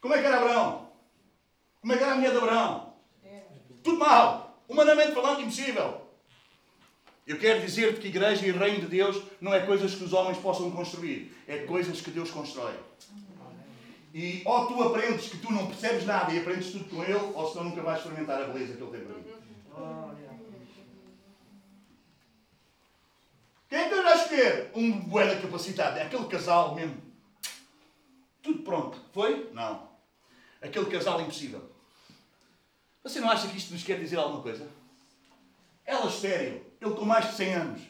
Como 0.00 0.14
é 0.14 0.20
que 0.20 0.26
era 0.26 0.38
Abraão? 0.38 0.88
Como 1.80 1.92
é 1.92 1.96
que 1.98 2.02
era 2.02 2.12
a 2.12 2.16
mulher 2.16 2.30
de 2.30 2.38
Abraão? 2.38 2.94
Tudo 3.82 3.98
mal. 3.98 4.62
Humanamente 4.66 5.12
falando, 5.12 5.42
impossível. 5.42 6.00
Eu 7.26 7.38
quero 7.38 7.60
dizer-te 7.60 8.00
que 8.00 8.08
igreja 8.08 8.46
e 8.46 8.50
reino 8.50 8.80
de 8.80 8.86
Deus 8.86 9.22
não 9.40 9.52
é 9.52 9.60
coisas 9.60 9.94
que 9.94 10.02
os 10.02 10.12
homens 10.12 10.38
possam 10.38 10.70
construir. 10.70 11.36
É 11.46 11.58
coisas 11.58 12.00
que 12.00 12.10
Deus 12.10 12.30
constrói. 12.30 12.74
E 14.12 14.42
ou 14.44 14.66
tu 14.66 14.82
aprendes 14.82 15.28
que 15.28 15.38
tu 15.38 15.52
não 15.52 15.66
percebes 15.66 16.04
nada 16.06 16.32
e 16.32 16.40
aprendes 16.40 16.72
tudo 16.72 16.84
com 16.84 17.04
Ele, 17.04 17.14
ou 17.34 17.48
senão 17.48 17.66
nunca 17.66 17.82
vais 17.82 17.98
experimentar 17.98 18.42
a 18.42 18.46
beleza 18.46 18.74
que 18.74 18.82
Ele 18.82 18.90
tem 18.90 19.00
para 19.06 19.14
ti. 19.22 19.39
Quem 23.70 23.78
é 23.78 23.88
que 23.88 23.94
tu 23.94 24.02
vais 24.02 24.22
escolher? 24.22 24.72
Um 24.74 25.00
boeda 25.02 25.40
capacitado. 25.40 25.96
É 25.96 26.02
aquele 26.02 26.26
casal 26.26 26.74
mesmo. 26.74 27.00
Tudo 28.42 28.64
pronto. 28.64 29.00
Foi? 29.12 29.48
Não. 29.52 29.88
Aquele 30.60 30.86
casal 30.86 31.20
impossível. 31.20 31.70
Você 33.04 33.20
não 33.20 33.30
acha 33.30 33.46
que 33.46 33.56
isto 33.56 33.72
nos 33.72 33.84
quer 33.84 34.00
dizer 34.00 34.16
alguma 34.16 34.42
coisa? 34.42 34.68
Ela 35.86 36.06
estéreo. 36.06 36.66
Ele 36.80 36.94
com 36.94 37.04
mais 37.04 37.30
de 37.30 37.36
100 37.36 37.54
anos. 37.54 37.82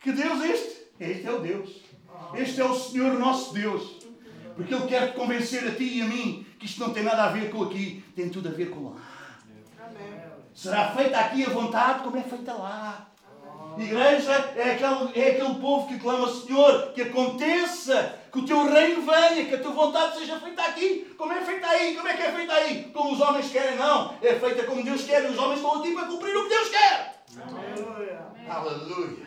Que 0.00 0.12
Deus 0.12 0.40
é 0.40 0.48
este? 0.48 0.82
Este 0.98 1.26
é 1.26 1.30
o 1.32 1.40
Deus. 1.40 1.82
Este 2.34 2.60
é 2.60 2.64
o 2.64 2.74
Senhor 2.74 3.18
nosso 3.18 3.52
Deus. 3.52 4.02
Porque 4.56 4.72
Ele 4.74 4.86
quer 4.86 5.12
te 5.12 5.18
convencer 5.18 5.66
a 5.68 5.74
ti 5.74 5.98
e 5.98 6.02
a 6.02 6.06
mim 6.06 6.46
que 6.64 6.70
isto 6.70 6.80
não 6.80 6.94
tem 6.94 7.02
nada 7.02 7.24
a 7.24 7.28
ver 7.28 7.50
com 7.50 7.62
aqui, 7.62 8.02
tem 8.16 8.30
tudo 8.30 8.48
a 8.48 8.52
ver 8.52 8.70
com 8.70 8.88
lá. 8.88 8.96
Será 10.54 10.88
feita 10.92 11.18
aqui 11.18 11.44
a 11.44 11.50
vontade 11.50 12.02
como 12.02 12.16
é 12.16 12.22
feita 12.22 12.54
lá. 12.54 13.06
Igreja 13.76 14.32
é 14.56 14.72
aquele, 14.72 15.20
é 15.20 15.30
aquele 15.32 15.54
povo 15.60 15.88
que 15.88 15.98
clama, 15.98 16.28
Senhor, 16.28 16.92
que 16.92 17.02
aconteça, 17.02 18.18
que 18.32 18.38
o 18.38 18.46
teu 18.46 18.64
reino 18.72 19.02
venha, 19.02 19.44
que 19.44 19.54
a 19.54 19.60
tua 19.60 19.72
vontade 19.72 20.16
seja 20.16 20.38
feita 20.38 20.62
aqui. 20.62 21.14
Como 21.18 21.32
é 21.32 21.44
feita 21.44 21.66
aí? 21.66 21.96
Como 21.96 22.08
é 22.08 22.16
que 22.16 22.22
é 22.22 22.32
feita 22.32 22.52
aí? 22.54 22.84
Como 22.94 23.12
os 23.12 23.20
homens 23.20 23.50
querem? 23.50 23.76
Não. 23.76 24.14
É 24.22 24.34
feita 24.34 24.62
como 24.64 24.82
Deus 24.82 25.04
quer 25.04 25.24
e 25.24 25.32
os 25.32 25.38
homens 25.38 25.56
estão 25.56 25.80
aqui 25.80 25.92
para 25.92 26.06
cumprir 26.06 26.36
o 26.36 26.42
que 26.44 26.48
Deus 26.48 26.68
quer. 26.68 27.24
Aleluia. 27.42 28.26
Aleluia. 28.48 29.26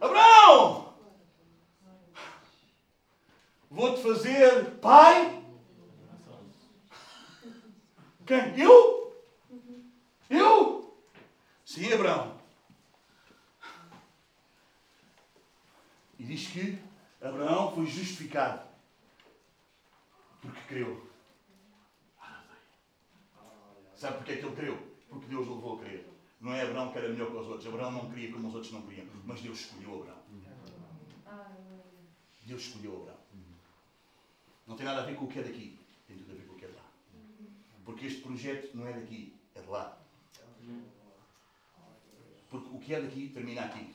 Abraão! 0.00 0.94
Vou-te 3.68 4.00
fazer 4.00 4.76
pai. 4.80 5.45
Quem? 8.26 8.60
Eu? 8.60 9.16
Eu? 10.28 10.98
Sim, 11.64 11.92
Abraão. 11.92 12.36
E 16.18 16.24
diz 16.24 16.48
que 16.48 16.78
Abraão 17.22 17.74
foi 17.74 17.86
justificado 17.86 18.66
porque 20.40 20.60
creu. 20.68 21.06
Sabe 23.94 24.18
porque 24.18 24.32
é 24.32 24.36
que 24.36 24.44
ele 24.44 24.56
creu? 24.56 24.96
Porque 25.08 25.26
Deus 25.26 25.46
o 25.48 25.54
levou 25.54 25.76
a 25.76 25.80
crer. 25.80 26.06
Não 26.40 26.52
é 26.52 26.62
Abraão 26.62 26.92
que 26.92 26.98
era 26.98 27.08
melhor 27.08 27.30
que 27.30 27.36
os 27.36 27.46
outros. 27.46 27.66
Abraão 27.66 27.92
não 27.92 28.10
queria 28.10 28.32
como 28.32 28.48
os 28.48 28.54
outros 28.54 28.72
não 28.72 28.82
queriam. 28.82 29.06
Mas 29.24 29.40
Deus 29.40 29.60
escolheu 29.60 30.00
Abraão. 30.02 30.22
Deus 32.42 32.62
escolheu 32.62 33.00
Abraão. 33.00 33.18
Não 34.66 34.76
tem 34.76 34.84
nada 34.84 35.02
a 35.02 35.06
ver 35.06 35.16
com 35.16 35.24
o 35.24 35.28
que 35.28 35.38
é 35.38 35.42
daqui. 35.42 35.78
Tem 36.06 36.16
tudo 36.18 36.32
a 36.32 36.34
ver 36.34 36.46
com 36.46 36.54
o 36.54 36.56
que 36.56 36.64
é 36.64 36.68
de 36.68 36.74
lá. 36.74 36.82
Porque 37.86 38.06
este 38.06 38.20
projeto 38.20 38.76
não 38.76 38.86
é 38.86 38.92
daqui, 38.92 39.32
é 39.54 39.60
de 39.60 39.68
lá. 39.68 39.96
Porque 42.50 42.68
o 42.76 42.80
que 42.80 42.92
é 42.92 43.00
daqui 43.00 43.28
termina 43.28 43.62
aqui. 43.62 43.94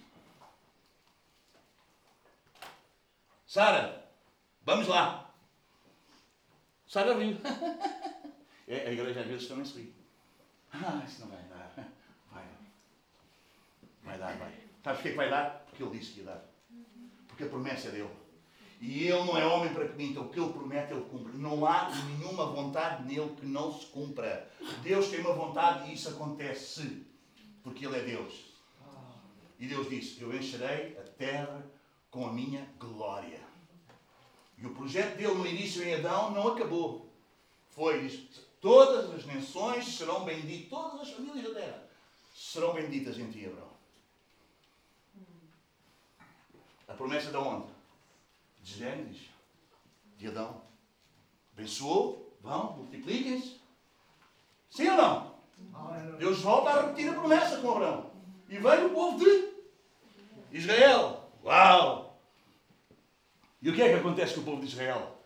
Sara, 3.46 4.10
vamos 4.64 4.88
lá. 4.88 5.30
Sara 6.88 7.14
riu. 7.16 7.38
É, 8.68 8.88
a 8.88 8.92
igreja 8.94 9.20
às 9.20 9.28
vezes 9.28 9.50
também 9.50 9.66
se 9.66 9.82
ri. 9.82 9.94
Ah, 10.72 11.04
isso 11.06 11.20
não 11.20 11.28
vai 11.28 11.44
dar. 11.44 11.74
Vai. 12.32 12.46
Vai 14.04 14.18
dar, 14.18 14.38
vai. 14.38 14.54
Sabes 14.82 15.00
o 15.00 15.04
que 15.04 15.10
é 15.10 15.12
que 15.12 15.18
vai 15.18 15.30
dar? 15.30 15.66
Porque 15.66 15.84
ele 15.84 16.00
disse 16.00 16.14
que 16.14 16.20
ia 16.22 16.28
dar. 16.28 16.46
Porque 17.28 17.44
a 17.44 17.50
promessa 17.50 17.90
é 17.90 17.92
dele. 17.92 18.21
E 18.82 19.04
ele 19.04 19.24
não 19.24 19.38
é 19.38 19.46
homem 19.46 19.72
para 19.72 19.88
que 19.88 19.96
minta. 19.96 20.20
O 20.20 20.30
que 20.30 20.40
ele 20.40 20.52
promete, 20.52 20.92
ele 20.92 21.06
cumpre. 21.06 21.38
Não 21.38 21.66
há 21.66 21.90
nenhuma 21.90 22.48
vontade 22.48 23.04
nele 23.04 23.36
que 23.40 23.46
não 23.46 23.72
se 23.72 23.86
cumpra. 23.86 24.52
Deus 24.82 25.08
tem 25.08 25.20
uma 25.20 25.34
vontade 25.34 25.90
e 25.90 25.94
isso 25.94 26.10
acontece. 26.10 27.06
Porque 27.64 27.86
ele 27.86 27.98
é 27.98 28.02
Deus. 28.02 28.34
E 29.60 29.68
Deus 29.68 29.88
disse: 29.88 30.20
Eu 30.20 30.36
encherei 30.36 30.98
a 30.98 31.04
terra 31.04 31.64
com 32.10 32.26
a 32.26 32.34
minha 32.34 32.68
glória. 32.80 33.40
E 34.58 34.66
o 34.66 34.74
projeto 34.74 35.16
dele 35.16 35.36
no 35.36 35.46
início 35.46 35.84
em 35.84 35.94
Adão 35.94 36.32
não 36.32 36.48
acabou. 36.48 37.08
Foi, 37.70 38.28
todas 38.60 39.14
as 39.14 39.26
nações 39.28 39.86
serão 39.96 40.26
benditas, 40.26 40.70
todas 40.70 41.02
as 41.02 41.12
famílias 41.12 41.44
da 41.46 41.60
terra 41.60 41.92
serão 42.36 42.74
benditas 42.74 43.18
em 43.18 43.30
ti, 43.30 43.46
Abraão. 43.46 43.70
A 46.88 46.94
promessa 46.94 47.30
de 47.30 47.38
onde? 47.38 47.81
De 48.72 48.80
Gênesis, 48.80 49.30
de 50.18 50.28
Adão. 50.28 50.62
Abençoou, 51.54 52.38
vão, 52.42 52.78
multipliquem-se. 52.78 53.60
Sim 54.70 54.88
ou 54.90 54.98
não? 54.98 55.32
Deus 56.18 56.40
volta 56.40 56.70
a 56.70 56.82
repetir 56.82 57.10
a 57.10 57.14
promessa 57.14 57.58
com 57.58 57.72
Abraão. 57.72 58.12
E 58.48 58.58
veio 58.58 58.88
o 58.88 58.94
povo 58.94 59.20
de 59.20 59.52
Israel. 60.52 61.30
Uau! 61.44 62.20
E 63.62 63.70
o 63.70 63.76
que 63.76 63.82
é 63.82 63.90
que 63.90 64.00
acontece 64.00 64.36
com 64.36 64.42
o 64.42 64.46
povo 64.46 64.62
de 64.62 64.68
Israel? 64.68 65.18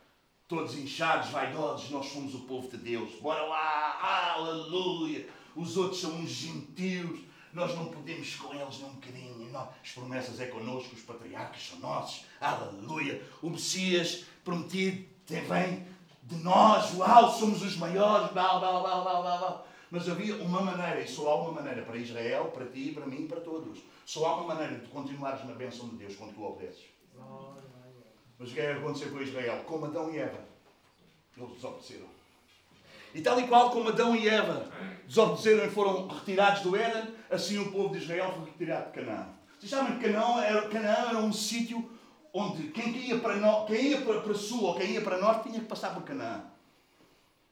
Todos 0.47 0.77
inchados, 0.77 1.29
vaidosos, 1.29 1.89
nós 1.89 2.07
somos 2.07 2.33
o 2.33 2.41
povo 2.41 2.67
de 2.69 2.77
Deus. 2.77 3.15
Bora 3.19 3.43
lá, 3.43 4.33
aleluia! 4.35 5.27
Os 5.55 5.77
outros 5.77 6.01
são 6.01 6.11
uns 6.15 6.29
gentios, 6.29 7.21
nós 7.53 7.73
não 7.75 7.85
podemos 7.85 8.35
com 8.35 8.53
eles 8.53 8.79
nem 8.79 8.89
um 8.89 8.93
bocadinho. 8.93 9.34
As 9.55 9.91
promessas 9.91 10.39
é 10.39 10.47
connosco, 10.47 10.95
os 10.95 11.01
patriarcas 11.01 11.69
são 11.69 11.79
nossos, 11.79 12.25
aleluia! 12.39 13.21
O 13.41 13.49
Messias 13.49 14.25
prometido 14.43 15.05
vem 15.27 15.87
de 16.23 16.35
nós, 16.37 16.93
uau, 16.95 17.31
somos 17.31 17.61
os 17.61 17.77
maiores, 17.77 18.31
blá, 18.31 18.59
blá, 18.59 18.79
blá, 18.79 19.01
blá, 19.01 19.37
blá. 19.37 19.65
Mas 19.91 20.09
havia 20.09 20.35
uma 20.35 20.61
maneira, 20.61 20.99
e 21.01 21.07
só 21.07 21.29
há 21.29 21.41
uma 21.43 21.51
maneira 21.53 21.83
para 21.83 21.97
Israel, 21.97 22.45
para 22.45 22.65
ti, 22.65 22.91
para 22.91 23.05
mim, 23.05 23.27
para 23.27 23.39
todos. 23.39 23.79
Só 24.05 24.25
há 24.25 24.35
uma 24.37 24.55
maneira 24.55 24.79
de 24.79 24.87
continuares 24.87 25.45
na 25.45 25.53
bênção 25.53 25.87
de 25.89 25.97
Deus 25.97 26.15
quando 26.15 26.33
tu 26.33 26.43
obedeces. 26.43 26.85
Mas 28.37 28.51
o 28.51 28.53
que 28.53 28.59
é 28.59 28.73
que 28.73 28.79
aconteceu 28.79 29.11
com 29.11 29.21
Israel? 29.21 29.63
Como 29.65 29.85
Adão 29.85 30.11
e 30.11 30.17
Eva. 30.17 30.39
Eles 31.37 31.53
desobedeceram. 31.53 32.07
E 33.13 33.21
tal 33.21 33.39
e 33.39 33.47
qual 33.47 33.69
como 33.69 33.89
Adão 33.89 34.15
e 34.15 34.27
Eva 34.27 34.69
desobedeceram 35.07 35.65
e 35.65 35.69
foram 35.69 36.07
retirados 36.07 36.61
do 36.61 36.75
Éden, 36.75 37.15
assim 37.29 37.57
o 37.57 37.71
povo 37.71 37.93
de 37.93 38.03
Israel 38.03 38.33
foi 38.33 38.45
retirado 38.45 38.87
de 38.87 38.91
Canaã. 38.91 39.34
Vocês 39.65 39.81
sabem 39.81 39.97
que 39.97 40.05
Canaã 40.05 40.43
era, 40.43 40.69
Canaã 40.69 41.09
era 41.09 41.17
um 41.17 41.33
sítio 41.33 41.89
onde 42.31 42.67
quem 42.67 42.95
ia, 42.97 43.17
para, 43.17 43.37
no, 43.37 43.65
quem 43.65 43.87
ia 43.87 44.01
para, 44.01 44.21
para 44.21 44.35
sul 44.35 44.63
ou 44.63 44.75
quem 44.75 44.91
ia 44.91 45.01
para 45.01 45.17
norte 45.17 45.49
tinha 45.49 45.59
que 45.59 45.65
passar 45.65 45.91
por 45.95 46.03
Canaã. 46.03 46.45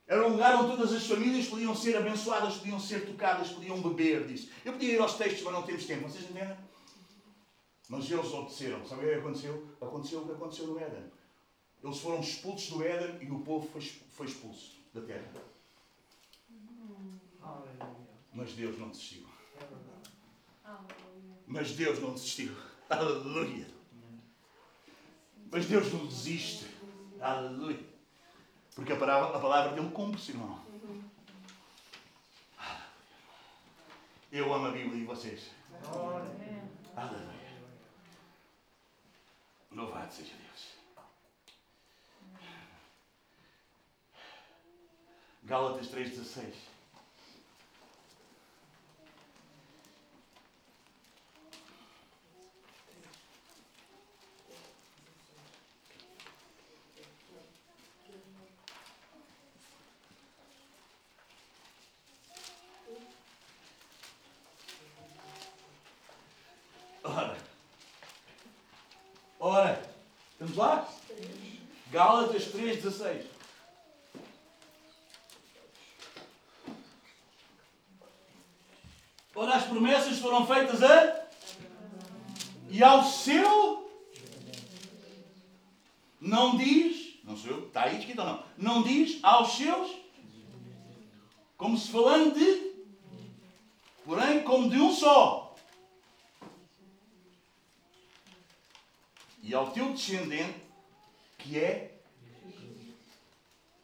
Era 0.06 0.24
um 0.24 0.30
lugar 0.30 0.54
onde 0.60 0.76
todas 0.76 0.92
as 0.92 1.04
famílias 1.04 1.48
podiam 1.48 1.74
ser 1.74 1.96
abençoadas, 1.96 2.58
podiam 2.58 2.78
ser 2.78 3.04
tocadas, 3.04 3.48
podiam 3.48 3.82
beber 3.82 4.28
disso. 4.28 4.48
Eu 4.64 4.74
podia 4.74 4.92
ir 4.92 5.00
aos 5.00 5.14
textos, 5.14 5.42
mas 5.42 5.54
não 5.54 5.64
temos 5.64 5.86
tempo. 5.86 6.08
Vocês 6.08 6.30
entendem? 6.30 6.56
Mas 7.88 8.08
eles 8.08 8.32
obedeceram. 8.32 8.86
Sabe 8.86 9.06
o 9.06 9.08
que 9.08 9.14
aconteceu? 9.14 9.66
Aconteceu 9.80 10.20
o 10.20 10.26
que 10.26 10.32
aconteceu 10.34 10.66
no 10.68 10.78
Éden. 10.78 11.10
Eles 11.82 11.98
foram 11.98 12.20
expulsos 12.20 12.70
do 12.70 12.84
Éden 12.84 13.26
e 13.26 13.28
o 13.28 13.40
povo 13.40 13.68
foi, 13.68 13.80
foi 13.80 14.26
expulso 14.26 14.76
da 14.94 15.00
terra. 15.00 15.32
Mas 18.32 18.52
Deus 18.52 18.78
não 18.78 18.90
desistiu. 18.90 19.26
Mas 21.46 21.72
Deus 21.72 22.00
não 22.00 22.14
desistiu. 22.14 22.56
Aleluia. 22.88 23.66
Mas 25.50 25.66
Deus 25.66 25.92
não 25.92 26.06
desiste. 26.06 26.66
Aleluia. 27.20 27.80
Porque 28.74 28.92
a 28.92 28.96
palavra, 28.96 29.36
a 29.36 29.40
palavra 29.40 29.72
dele 29.72 29.90
cumpre-se, 29.90 30.32
irmão. 30.32 30.62
Eu 34.32 34.52
amo 34.52 34.66
a 34.66 34.70
Bíblia 34.72 35.00
e 35.00 35.04
vocês. 35.04 35.50
Aleluia. 36.96 37.34
Louvado 39.70 40.12
seja 40.12 40.32
Deus. 40.34 40.74
Gálatas 45.44 45.88
3,16. 45.88 46.74
Ora, 67.06 67.36
ora, 69.38 69.82
estamos 70.32 70.56
lá? 70.56 70.88
Gálatas 71.94 72.46
3,16. 72.48 73.22
Ora, 79.32 79.54
as 79.54 79.64
promessas 79.66 80.18
foram 80.18 80.44
feitas 80.44 80.82
a. 80.82 81.24
E 82.68 82.82
ao 82.82 83.04
seu. 83.04 83.88
Não 86.20 86.56
diz. 86.56 87.20
Não 87.22 87.36
sou 87.36 87.52
eu, 87.52 87.66
está 87.68 87.84
aí 87.84 88.00
escrito 88.00 88.22
ou 88.22 88.26
não? 88.26 88.44
Não 88.58 88.82
diz 88.82 89.20
aos 89.22 89.56
seus. 89.56 89.92
Como 91.56 91.78
se 91.78 91.92
falando 91.92 92.34
de. 92.34 92.74
Porém, 94.04 94.42
como 94.42 94.68
de 94.68 94.80
um 94.80 94.92
só. 94.92 95.54
E 99.40 99.54
ao 99.54 99.70
teu 99.70 99.92
descendente, 99.92 100.63
que 101.44 101.58
é. 101.58 101.94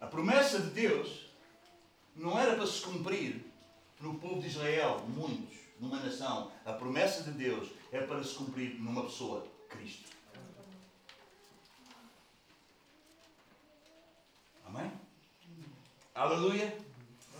A 0.00 0.06
promessa 0.06 0.58
de 0.60 0.70
Deus 0.70 1.26
não 2.16 2.38
era 2.40 2.56
para 2.56 2.66
se 2.66 2.80
cumprir 2.80 3.44
no 4.00 4.14
povo 4.18 4.40
de 4.40 4.48
Israel, 4.48 5.04
muitos, 5.06 5.58
numa 5.78 6.00
nação. 6.00 6.50
A 6.64 6.72
promessa 6.72 7.22
de 7.22 7.32
Deus 7.32 7.68
é 7.92 8.00
para 8.00 8.24
se 8.24 8.34
cumprir 8.34 8.80
numa 8.80 9.04
pessoa, 9.04 9.46
Cristo. 9.68 10.08
Amém? 14.64 14.90
Aleluia? 16.14 16.78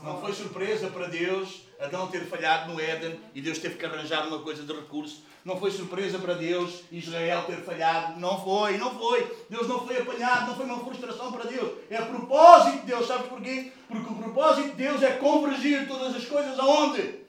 Não 0.03 0.21
foi 0.21 0.35
surpresa 0.35 0.91
para 0.91 1.09
Deus 1.09 1.63
Adão 1.81 2.09
ter 2.09 2.27
falhado 2.27 2.73
no 2.73 2.81
Éden 2.81 3.19
e 3.35 3.41
Deus 3.41 3.59
teve 3.59 3.77
que 3.77 3.87
arranjar 3.87 4.29
uma 4.29 4.41
coisa 4.41 4.63
de 4.63 4.73
recurso. 4.73 5.23
Não 5.43 5.59
foi 5.59 5.71
surpresa 5.71 6.19
para 6.19 6.35
Deus 6.35 6.83
Israel 6.93 7.45
ter 7.45 7.57
falhado. 7.63 8.21
Não 8.21 8.43
foi, 8.45 8.77
não 8.77 8.99
foi. 8.99 9.27
Deus 9.49 9.67
não 9.67 9.87
foi 9.87 9.99
apanhado, 9.99 10.49
não 10.49 10.57
foi 10.57 10.67
uma 10.67 10.85
frustração 10.85 11.33
para 11.33 11.45
Deus. 11.45 11.79
É 11.89 12.03
propósito 12.03 12.81
de 12.81 12.87
Deus. 12.87 13.07
Sabes 13.07 13.29
porquê? 13.29 13.73
Porque 13.89 14.13
o 14.13 14.17
propósito 14.17 14.69
de 14.69 14.75
Deus 14.75 15.03
é 15.03 15.13
convergir 15.13 15.89
todas 15.89 16.15
as 16.15 16.27
coisas 16.27 16.59
aonde? 16.59 17.21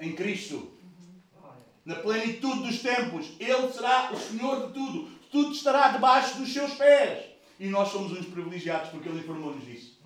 Em 0.00 0.12
Cristo. 0.12 0.72
Na 1.84 1.94
plenitude 1.94 2.66
dos 2.66 2.80
tempos. 2.80 3.30
Ele 3.38 3.72
será 3.72 4.10
o 4.12 4.18
Senhor 4.18 4.66
de 4.66 4.72
tudo. 4.72 5.08
Tudo 5.30 5.52
estará 5.52 5.88
debaixo 5.90 6.38
dos 6.38 6.52
seus 6.52 6.74
pés. 6.74 7.24
E 7.60 7.68
nós 7.68 7.88
somos 7.88 8.10
uns 8.10 8.26
privilegiados 8.26 8.90
porque 8.90 9.08
Ele 9.08 9.20
informou-nos 9.20 9.64
disso. 9.64 10.00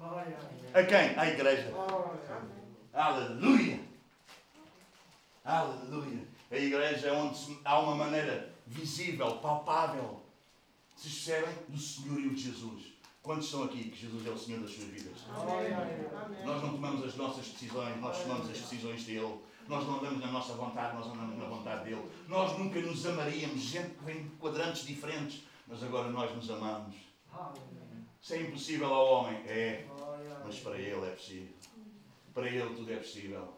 A 0.74 0.82
quem? 0.82 1.18
À 1.18 1.30
igreja. 1.30 1.72
Aleluia! 2.94 3.80
Aleluia! 5.44 6.28
A 6.48 6.56
igreja 6.56 7.08
é 7.08 7.12
onde 7.12 7.58
há 7.64 7.80
uma 7.80 7.96
maneira 7.96 8.54
visível, 8.68 9.36
palpável, 9.38 10.22
se 10.94 11.08
percebem, 11.08 11.54
do 11.68 11.76
senhorio 11.76 12.32
de 12.32 12.42
Jesus. 12.42 12.94
Quantos 13.20 13.46
estão 13.46 13.64
aqui 13.64 13.90
que 13.90 13.96
Jesus 13.96 14.24
é 14.24 14.30
o 14.30 14.38
Senhor 14.38 14.60
das 14.60 14.70
suas 14.70 14.86
vidas? 14.86 15.24
Amém. 15.28 16.46
Nós 16.46 16.62
não 16.62 16.70
tomamos 16.70 17.04
as 17.04 17.16
nossas 17.16 17.48
decisões, 17.48 18.00
nós 18.00 18.22
tomamos 18.22 18.48
as 18.48 18.60
decisões 18.60 19.02
dele. 19.02 19.40
Nós 19.66 19.84
não 19.88 19.98
andamos 19.98 20.20
na 20.20 20.30
nossa 20.30 20.52
vontade, 20.52 20.96
nós 20.96 21.06
andamos 21.06 21.36
na 21.36 21.46
vontade 21.46 21.84
dele. 21.84 22.08
Nós 22.28 22.56
nunca 22.56 22.80
nos 22.80 23.04
amaríamos, 23.06 23.60
gente 23.60 23.94
que 23.94 24.04
vem 24.04 24.22
de 24.22 24.28
quadrantes 24.36 24.86
diferentes, 24.86 25.42
mas 25.66 25.82
agora 25.82 26.10
nós 26.10 26.32
nos 26.36 26.48
amamos. 26.48 26.94
Isso 28.22 28.34
é 28.34 28.42
impossível 28.42 28.94
ao 28.94 29.06
homem? 29.06 29.36
É, 29.48 29.84
mas 30.44 30.60
para 30.60 30.78
ele 30.78 31.04
é 31.04 31.10
possível. 31.10 31.53
Para 32.34 32.48
ele 32.48 32.74
tudo 32.74 32.92
é 32.92 32.96
possível. 32.96 33.54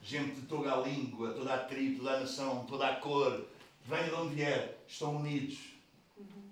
Gente 0.00 0.40
de 0.40 0.46
toda 0.46 0.72
a 0.72 0.76
língua, 0.76 1.32
toda 1.32 1.52
a 1.52 1.58
tribo, 1.58 1.98
toda 1.98 2.16
a 2.16 2.20
nação, 2.20 2.64
toda 2.64 2.88
a 2.88 2.96
cor, 2.96 3.44
venha 3.84 4.04
de 4.04 4.14
onde 4.14 4.34
vier, 4.36 4.78
estão 4.88 5.16
unidos 5.16 5.58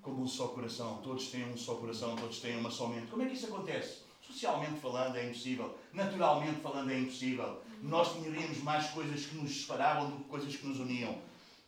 como 0.03 0.23
um 0.23 0.29
só 0.29 0.49
coração. 0.49 1.01
Todos 1.03 1.29
têm 1.29 1.45
um 1.45 1.57
só 1.57 1.77
coração, 1.77 2.17
todos 2.17 2.41
têm 2.41 2.59
uma 2.59 2.71
só 2.71 2.89
mente. 2.89 3.07
Como 3.07 3.23
é 3.23 3.27
que 3.27 3.35
isso 3.35 3.47
acontece? 3.47 4.01
Socialmente 4.21 4.81
falando 4.81 5.17
é 5.17 5.27
impossível. 5.27 5.79
Naturalmente 5.93 6.61
falando 6.61 6.91
é 6.91 6.99
impossível. 6.99 7.63
Nós 7.81 8.13
teríamos 8.21 8.59
mais 8.59 8.91
coisas 8.91 9.27
que 9.27 9.37
nos 9.37 9.63
separavam 9.63 10.11
do 10.11 10.17
que 10.17 10.25
coisas 10.25 10.57
que 10.57 10.67
nos 10.67 10.81
uniam. 10.81 11.17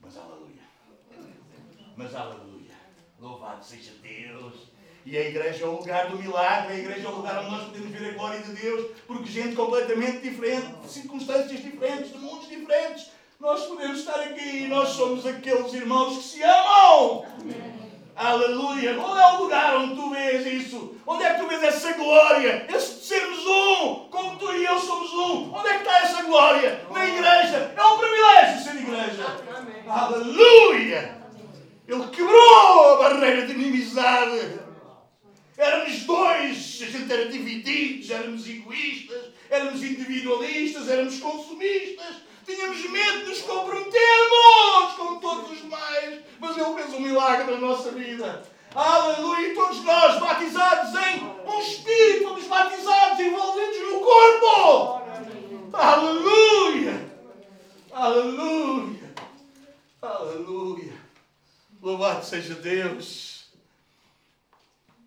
Mas 0.01 0.17
aleluia. 0.17 0.63
Mas 1.97 2.15
aleluia. 2.15 2.75
Louvado 3.21 3.65
seja 3.65 3.93
Deus. 4.03 4.70
E 5.07 5.17
a 5.17 5.29
igreja 5.29 5.65
é 5.65 5.69
o 5.69 5.77
lugar 5.77 6.09
do 6.09 6.19
milagre, 6.19 6.75
a 6.75 6.79
igreja 6.79 7.07
é 7.07 7.11
o 7.11 7.17
lugar 7.17 7.39
onde 7.41 7.51
nós 7.51 7.65
podemos 7.65 7.91
ver 7.91 8.11
a 8.11 8.13
glória 8.13 8.41
de 8.41 8.53
Deus, 8.53 8.91
porque 9.07 9.31
gente 9.31 9.57
completamente 9.57 10.19
diferente, 10.19 10.67
de 10.83 10.91
circunstâncias 10.91 11.63
diferentes, 11.63 12.13
de 12.13 12.19
mundos 12.19 12.49
diferentes, 12.49 13.07
nós 13.41 13.65
podemos 13.65 14.01
estar 14.01 14.21
aqui 14.21 14.65
e 14.65 14.69
nós 14.69 14.91
somos 14.91 15.27
aqueles 15.27 15.73
irmãos 15.73 16.19
que 16.19 16.25
se 16.25 16.43
amam. 16.43 17.25
Aleluia! 18.15 19.01
Onde 19.01 19.19
é 19.19 19.27
o 19.33 19.43
lugar 19.43 19.77
onde 19.77 19.95
tu 19.95 20.11
vês 20.11 20.47
isso? 20.47 20.95
Onde 21.07 21.25
é 21.25 21.33
que 21.33 21.41
tu 21.41 21.49
vês 21.49 21.63
essa 21.63 21.93
glória? 21.95 22.67
Esse 22.69 23.07
sermos 23.07 23.47
um, 23.47 23.95
como 24.11 24.37
tu 24.37 24.53
e 24.53 24.65
eu 24.65 24.79
somos 24.79 25.11
um. 25.15 25.55
Onde 25.55 25.69
é 25.69 25.73
que 25.73 25.79
está 25.79 25.99
essa 26.01 26.23
glória? 26.25 26.85
Na 26.93 27.09
igreja. 27.09 27.75
É 27.75 27.85
um 27.85 27.99
privilégio 27.99 28.63
ser 28.63 28.77
igreja. 28.77 29.27
Amém. 29.57 29.83
Aleluia! 29.89 31.17
Ele 31.89 32.07
quebrou 32.09 32.93
a 32.93 33.09
barreira 33.09 33.47
de 33.47 33.53
inimizade. 33.53 34.61
Éramos 35.57 36.05
dois, 36.05 36.81
a 36.83 36.87
gente 36.87 37.13
era 37.13 37.29
divididos, 37.29 38.11
éramos 38.11 38.49
egoístas, 38.49 39.31
éramos 39.81 39.83
individualistas, 39.83 40.89
éramos 40.89 41.19
consumistas, 41.19 42.17
tínhamos 42.45 42.83
medo 42.91 43.21
de 43.21 43.29
nos 43.31 43.43
comprometermos 43.43 44.93
com 44.97 45.19
todos 45.19 45.51
os 45.51 45.63
demais, 45.63 46.21
mas 46.39 46.57
Ele 46.57 46.75
fez 46.75 46.95
um 46.95 47.01
milagre 47.01 47.51
na 47.51 47.59
nossa 47.59 47.91
vida. 47.93 48.43
Aleluia! 48.75 49.55
Todos 49.55 49.83
nós 49.83 50.21
batizados 50.21 50.95
em 50.95 51.25
um 51.25 51.61
Espírito, 51.61 52.29
fomos 52.29 52.47
batizados, 52.47 53.19
envolvidos 53.19 53.93
no 53.93 54.01
corpo. 54.01 55.01
Aleluia! 55.73 57.11
Aleluia! 57.93 59.15
Aleluia! 60.01 60.93
Louvado 61.83 62.25
seja 62.25 62.55
Deus! 62.55 63.47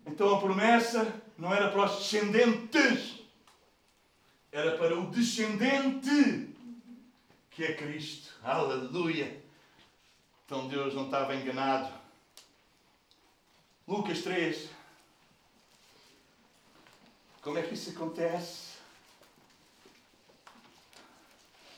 Então 0.06 0.34
a 0.34 0.40
promessa 0.40 1.14
não 1.38 1.52
era 1.52 1.70
para 1.70 1.86
os 1.86 1.96
descendentes, 1.96 3.23
era 4.54 4.78
para 4.78 4.96
o 4.96 5.10
descendente, 5.10 6.54
que 7.50 7.64
é 7.64 7.74
Cristo. 7.74 8.32
Aleluia! 8.40 9.42
Então 10.46 10.68
Deus 10.68 10.94
não 10.94 11.06
estava 11.06 11.34
enganado. 11.34 11.92
Lucas 13.84 14.22
3. 14.22 14.70
Como 17.42 17.58
é 17.58 17.62
que 17.62 17.74
isso 17.74 17.90
acontece? 17.90 18.74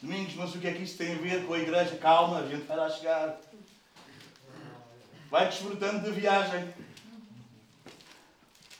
Domingos, 0.02 0.34
mas 0.34 0.54
o 0.54 0.58
que 0.58 0.68
é 0.68 0.74
que 0.74 0.82
isso 0.82 0.98
tem 0.98 1.14
a 1.14 1.18
ver 1.18 1.46
com 1.46 1.54
a 1.54 1.58
igreja? 1.58 1.96
Calma, 1.96 2.40
a 2.40 2.46
gente 2.46 2.66
vai 2.66 2.76
lá 2.76 2.90
chegar. 2.90 3.40
Vai 5.30 5.46
desfrutando 5.48 6.06
da 6.06 6.14
viagem. 6.14 6.74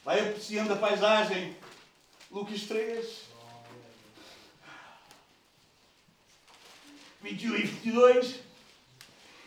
Vai 0.05 0.21
apreciando 0.21 0.75
a 0.75 0.77
paisagem. 0.77 1.57
Lucas 2.31 2.65
3. 2.65 3.26
21 7.27 7.57
e 7.57 7.63
22. 7.63 8.41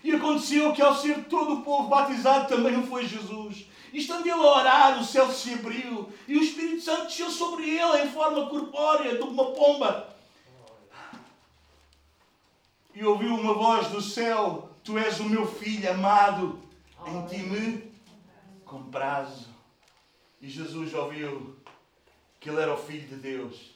E 0.04 0.12
aconteceu 0.12 0.74
que 0.74 0.82
ao 0.82 0.96
ser 0.96 1.26
todo 1.26 1.56
o 1.56 1.62
povo 1.62 1.88
batizado 1.88 2.48
também 2.48 2.74
não 2.74 2.86
foi 2.86 3.08
Jesus. 3.08 3.66
E 3.92 4.00
estando 4.00 4.22
ele 4.22 4.32
a 4.32 4.38
orar, 4.38 5.00
o 5.00 5.04
céu 5.04 5.32
se 5.32 5.54
abriu 5.54 6.12
e 6.28 6.38
o 6.38 6.44
Espírito 6.44 6.82
Santo 6.82 7.06
desceu 7.06 7.30
sobre 7.30 7.70
ele 7.70 8.04
em 8.04 8.12
forma 8.12 8.50
corpórea 8.50 9.16
de 9.16 9.24
uma 9.24 9.52
pomba. 9.52 10.16
E 12.94 13.04
ouviu 13.04 13.34
uma 13.34 13.54
voz 13.54 13.88
do 13.88 14.02
céu: 14.02 14.70
Tu 14.84 14.98
és 14.98 15.20
o 15.20 15.26
meu 15.26 15.48
filho 15.48 15.90
amado, 15.90 16.60
em 17.08 17.26
ti 17.28 17.38
me 17.38 17.92
comprazo. 18.66 19.48
E 20.42 20.50
Jesus 20.50 20.94
ouviu 20.94 21.58
que 22.40 22.50
ele 22.50 22.62
era 22.62 22.74
o 22.74 22.78
Filho 22.78 23.08
de 23.08 23.16
Deus. 23.16 23.72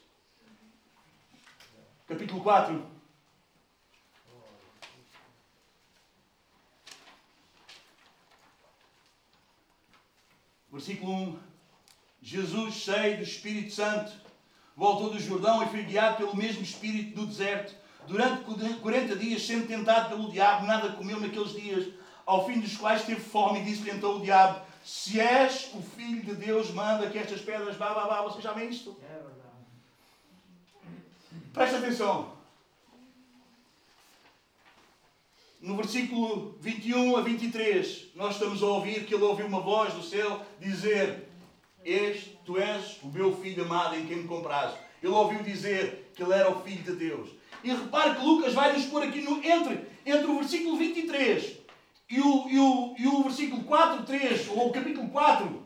Capítulo 2.08 2.42
4. 2.42 2.93
Versículo 10.74 11.14
1. 11.14 11.40
Jesus, 12.20 12.74
cheio 12.74 13.18
do 13.18 13.24
Espírito 13.24 13.72
Santo, 13.72 14.12
voltou 14.76 15.12
do 15.12 15.20
Jordão 15.20 15.62
e 15.62 15.70
foi 15.70 15.84
guiado 15.84 16.18
pelo 16.18 16.36
mesmo 16.36 16.64
Espírito 16.64 17.16
no 17.16 17.28
deserto. 17.28 17.76
Durante 18.08 18.44
40 18.82 19.16
dias, 19.16 19.46
sendo 19.46 19.68
tentado 19.68 20.10
pelo 20.10 20.32
diabo, 20.32 20.66
nada 20.66 20.94
comeu 20.94 21.20
naqueles 21.20 21.52
dias, 21.52 21.94
ao 22.26 22.46
fim 22.48 22.60
dos 22.60 22.76
quais 22.76 23.04
teve 23.04 23.22
fome 23.22 23.62
e 23.62 23.66
disse-lhe 23.66 23.92
então 23.92 24.18
o 24.18 24.22
diabo: 24.22 24.66
se 24.84 25.20
és 25.20 25.70
o 25.76 25.82
Filho 25.82 26.24
de 26.24 26.34
Deus, 26.34 26.72
manda 26.72 27.10
que 27.10 27.20
estas 27.20 27.42
pedras 27.42 27.78
vá, 27.78 27.94
vá, 27.94 28.08
vá. 28.08 28.22
Vocês 28.24 28.44
já 28.44 28.52
veem 28.52 28.72
isto? 28.72 28.98
É 29.04 29.14
verdade. 29.14 29.44
Presta 31.54 31.78
atenção. 31.78 32.34
No 35.64 35.78
versículo 35.78 36.58
21 36.60 37.16
a 37.16 37.22
23, 37.22 38.08
nós 38.16 38.34
estamos 38.34 38.62
a 38.62 38.66
ouvir 38.66 39.06
que 39.06 39.16
ele 39.16 39.24
ouviu 39.24 39.46
uma 39.46 39.62
voz 39.62 39.94
do 39.94 40.04
céu 40.04 40.42
dizer: 40.60 41.30
Este, 41.86 42.38
tu 42.44 42.60
és 42.60 43.00
o 43.02 43.08
meu 43.08 43.34
filho 43.38 43.64
amado 43.64 43.96
em 43.96 44.06
quem 44.06 44.18
me 44.18 44.28
compraste. 44.28 44.78
Ele 45.02 45.14
ouviu 45.14 45.42
dizer 45.42 46.12
que 46.14 46.22
ele 46.22 46.34
era 46.34 46.52
o 46.52 46.62
filho 46.64 46.84
de 46.84 46.92
Deus. 46.92 47.30
E 47.64 47.72
repare 47.72 48.16
que 48.16 48.26
Lucas 48.26 48.54
vai 48.54 48.74
nos 48.74 48.84
pôr 48.88 49.04
aqui 49.04 49.22
no, 49.22 49.42
entre, 49.42 49.88
entre 50.06 50.26
o 50.26 50.40
versículo 50.40 50.76
23 50.76 51.54
e 52.10 52.20
o, 52.20 52.50
e 52.50 52.60
o, 52.60 52.96
e 53.00 53.08
o 53.08 53.24
versículo 53.24 53.64
4, 53.64 54.04
3, 54.04 54.50
ou 54.50 54.68
o 54.68 54.74
capítulo 54.74 55.08
4, 55.08 55.64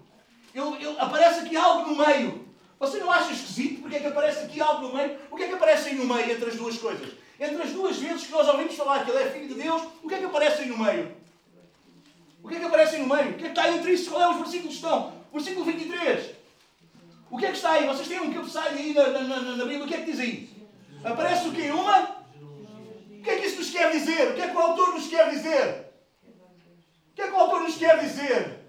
ele, 0.54 0.76
ele, 0.76 1.00
aparece 1.00 1.40
aqui 1.40 1.58
algo 1.58 1.90
no 1.90 2.06
meio. 2.06 2.46
Você 2.80 3.00
não 3.00 3.12
acha 3.12 3.34
esquisito 3.34 3.82
porque 3.82 3.96
é 3.96 4.00
que 4.00 4.06
aparece 4.06 4.46
aqui 4.46 4.62
algo 4.62 4.90
no 4.90 4.94
meio? 4.94 5.18
O 5.32 5.36
que 5.36 5.42
é 5.42 5.48
que 5.48 5.56
aparece 5.56 5.90
aí 5.90 5.96
no 5.96 6.06
meio 6.06 6.32
entre 6.32 6.50
as 6.50 6.56
duas 6.56 6.78
coisas? 6.78 7.10
Entre 7.40 7.62
as 7.62 7.72
duas 7.72 7.98
vezes 7.98 8.26
que 8.26 8.32
nós 8.32 8.48
ouvimos 8.48 8.76
falar 8.76 9.06
que 9.06 9.12
ele 9.12 9.24
é 9.24 9.30
filho 9.32 9.48
de 9.48 9.54
Deus, 9.56 9.82
o 10.04 10.08
que 10.08 10.16
é 10.16 10.20
que 10.20 10.26
aparece 10.26 10.62
aí 10.62 10.70
no 10.70 10.78
meio? 10.78 11.16
O 12.44 12.48
que 12.48 12.56
é 12.56 12.60
que 12.60 12.66
aparece 12.66 12.96
aí 12.96 13.02
no 13.02 13.16
meio? 13.16 13.32
O 13.32 13.34
que 13.34 13.46
é 13.46 13.50
que 13.50 13.60
está 13.60 13.70
entre 13.72 13.92
isso? 13.94 14.10
Qual 14.10 14.22
é 14.22 14.30
os 14.30 14.38
versículos 14.38 14.70
que 14.70 14.84
estão? 14.84 15.14
Versículo 15.34 15.66
23. 15.66 16.32
O 17.30 17.38
que 17.38 17.46
é 17.46 17.50
que 17.50 17.58
está 17.58 17.72
aí? 17.74 17.86
Vocês 17.86 18.08
têm 18.08 18.22
um 18.22 18.34
cabeçalho 18.34 18.78
aí 18.78 18.94
na, 18.94 19.08
na, 19.10 19.22
na, 19.22 19.40
na 19.42 19.66
Bíblia, 19.66 19.84
o 19.84 19.88
que 19.88 19.94
é 19.94 19.98
que 20.00 20.12
diz 20.12 20.20
aí? 20.20 20.50
Aparece 21.04 21.48
o 21.48 21.52
quê? 21.52 21.70
Uma? 21.70 22.18
O 23.20 23.24
que 23.24 23.30
é 23.30 23.38
que 23.38 23.46
isso 23.46 23.58
nos 23.58 23.70
quer 23.70 23.92
dizer? 23.92 24.32
O 24.32 24.36
que 24.36 24.42
é 24.42 24.48
que 24.48 24.56
o 24.56 24.60
autor 24.60 24.94
nos 24.94 25.08
quer 25.08 25.30
dizer? 25.30 25.88
que 27.18 27.24
é 27.24 27.28
que 27.28 27.34
o 27.34 27.40
autor 27.40 27.64
nos 27.64 27.76
quer 27.76 28.00
dizer? 28.00 28.60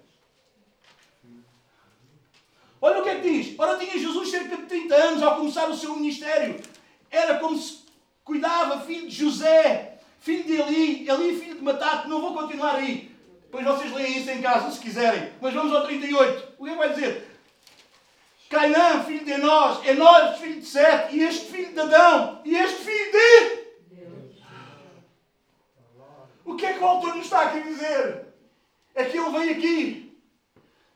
Olha 2.81 3.01
o 3.01 3.03
que 3.03 3.11
é 3.11 3.15
que 3.17 3.31
diz. 3.31 3.59
Ora, 3.59 3.77
tinha 3.77 3.99
Jesus 3.99 4.31
cerca 4.31 4.57
de 4.57 4.63
30 4.63 4.95
anos 4.95 5.23
ao 5.23 5.37
começar 5.37 5.69
o 5.69 5.77
seu 5.77 5.95
ministério. 5.95 6.59
Era 7.11 7.39
como 7.39 7.59
se 7.59 7.83
cuidava, 8.29 8.81
filho 8.81 9.09
de 9.09 9.17
José, 9.17 10.01
filho 10.21 10.45
de 10.45 10.61
Eli, 10.61 11.09
Eli, 11.09 11.41
filho 11.41 11.55
de 11.57 11.65
Matate. 11.65 12.09
Não 12.09 12.21
vou 12.21 12.35
continuar 12.35 12.75
aí. 12.75 13.11
Depois 13.45 13.65
vocês 13.65 13.91
leem 13.95 14.19
isso 14.19 14.31
em 14.31 14.43
casa 14.43 14.71
se 14.71 14.79
quiserem. 14.79 15.33
Mas 15.41 15.55
vamos 15.55 15.75
ao 15.75 15.87
38. 15.87 16.53
O 16.59 16.65
que 16.65 16.69
é 16.69 16.73
que 16.73 16.79
vai 16.79 16.93
dizer? 16.93 17.27
Cainã, 18.51 19.03
filho 19.05 19.25
de 19.25 19.33
Enós, 19.33 19.87
Enós, 19.87 20.39
filho 20.39 20.61
de 20.61 20.67
Sete, 20.67 21.17
e 21.17 21.23
este 21.23 21.51
filho 21.51 21.73
de 21.73 21.81
Adão, 21.81 22.43
e 22.45 22.55
este 22.55 22.85
filho 22.85 23.13
de. 23.13 23.69
O 26.45 26.55
que 26.55 26.67
é 26.67 26.73
que 26.75 26.81
o 26.81 26.87
autor 26.87 27.15
nos 27.15 27.25
está 27.25 27.43
a 27.43 27.59
dizer? 27.59 28.27
É 28.95 29.05
que 29.05 29.17
ele 29.17 29.31
veio 29.31 29.53
aqui. 29.53 30.21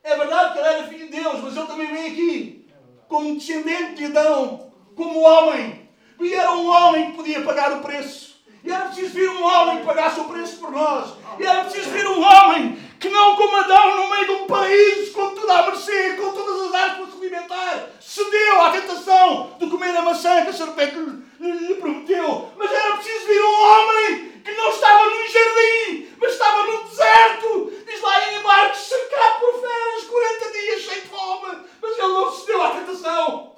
É 0.03 0.17
verdade 0.17 0.53
que 0.53 0.59
ele 0.59 0.69
era 0.69 0.89
filho 0.89 1.07
de 1.07 1.23
Deus, 1.23 1.41
mas 1.41 1.57
ele 1.57 1.67
também 1.67 1.87
veio 1.93 2.13
aqui 2.13 2.69
como 3.09 3.37
descendente 3.37 3.95
de 3.95 4.05
Adão, 4.07 4.73
como 4.95 5.21
homem. 5.21 5.82
E 6.21 6.35
era 6.35 6.53
um 6.53 6.69
homem 6.69 7.11
que 7.11 7.17
podia 7.17 7.43
pagar 7.43 7.73
o 7.73 7.81
preço. 7.81 8.33
E 8.65 8.71
era 8.71 8.87
preciso 8.87 9.15
vir 9.15 9.29
um 9.29 9.43
homem 9.43 9.79
que 9.79 9.87
pagasse 9.87 10.21
o 10.21 10.25
preço 10.25 10.57
por 10.59 10.71
nós. 10.71 11.15
E 11.39 11.45
era 11.45 11.65
preciso 11.65 11.91
vir 11.91 12.07
um 12.07 12.23
homem 12.23 12.79
que 13.01 13.09
não 13.09 13.35
como 13.35 13.57
Adão 13.57 13.97
no 13.97 14.11
meio 14.11 14.27
de 14.27 14.33
um 14.33 14.47
paraíso, 14.47 15.13
com 15.13 15.35
tudo 15.35 15.51
a 15.51 15.67
mercê, 15.67 16.13
com 16.13 16.31
todas 16.31 16.69
as 16.69 16.75
árvores 16.75 17.11
para 17.11 17.19
se 17.19 17.27
alimentar, 17.27 17.91
cedeu 18.01 18.63
à 18.63 18.71
tentação 18.71 19.57
de 19.59 19.69
comer 19.69 19.97
a 19.97 20.03
maçã 20.03 20.43
que 20.43 20.51
a 20.51 20.53
serpente 20.53 20.95
lhe, 21.41 21.75
prometeu. 21.75 22.53
Mas 22.57 22.71
era 22.71 22.97
preciso 22.97 23.27
vir 23.27 23.43
um 23.43 23.61
homem 23.61 24.43
que 24.45 24.53
não 24.53 24.71
estava 24.71 25.05
num 25.07 25.27
jardim, 25.27 26.09
mas 26.21 26.33
estava 26.33 26.63
no 26.63 26.85
deserto. 26.85 27.73
Diz 27.85 28.01
lá 28.01 28.33
em 28.33 28.43
barcos, 28.43 28.79
cercado 28.79 29.41
por 29.41 29.61
feras, 29.61 30.05
40 30.05 30.53
dias 30.53 30.85
sem 30.87 31.01
fome. 31.03 31.59
Mas 31.83 31.99
ele 31.99 32.09
não 32.09 32.33
cedeu 32.33 32.63
à 32.63 32.71
tentação. 32.71 33.57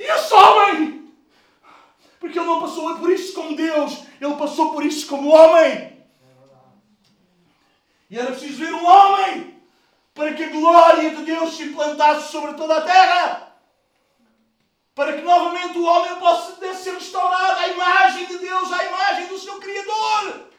E 0.00 0.02
esse 0.02 0.34
homem 0.34 1.00
porque 2.20 2.38
ele 2.38 2.46
não 2.46 2.60
passou 2.60 2.98
por 2.98 3.10
isso 3.10 3.32
como 3.32 3.56
Deus, 3.56 4.04
ele 4.20 4.34
passou 4.34 4.72
por 4.72 4.84
isso 4.84 5.06
como 5.06 5.30
homem. 5.30 5.98
E 8.10 8.18
era 8.18 8.30
preciso 8.30 8.58
ver 8.58 8.74
um 8.74 8.86
homem 8.86 9.58
para 10.12 10.34
que 10.34 10.44
a 10.44 10.50
glória 10.50 11.10
de 11.16 11.24
Deus 11.24 11.56
se 11.56 11.62
implantasse 11.62 12.30
sobre 12.30 12.52
toda 12.54 12.76
a 12.76 12.82
terra. 12.82 13.56
Para 14.94 15.14
que 15.14 15.22
novamente 15.22 15.78
o 15.78 15.84
homem 15.84 16.16
possa 16.16 16.56
ser 16.74 16.92
restaurado 16.92 17.58
à 17.58 17.68
imagem 17.68 18.26
de 18.26 18.36
Deus, 18.36 18.70
à 18.70 18.84
imagem 18.84 19.26
do 19.28 19.38
seu 19.38 19.58
Criador. 19.58 20.50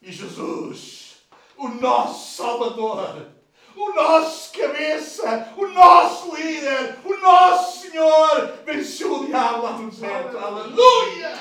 E 0.00 0.12
Jesus, 0.12 1.16
o 1.56 1.68
nosso 1.68 2.36
Salvador, 2.36 3.33
o 3.76 3.94
nosso 3.94 4.52
cabeça, 4.52 5.54
o 5.56 5.66
nosso 5.68 6.34
líder, 6.36 6.98
o 7.04 7.16
nosso 7.20 7.80
Senhor 7.82 8.58
venceu 8.64 9.20
o 9.20 9.26
diabo 9.26 9.62
lá 9.62 9.78
no 9.78 9.90
deserto. 9.90 10.38
Aleluia! 10.38 11.34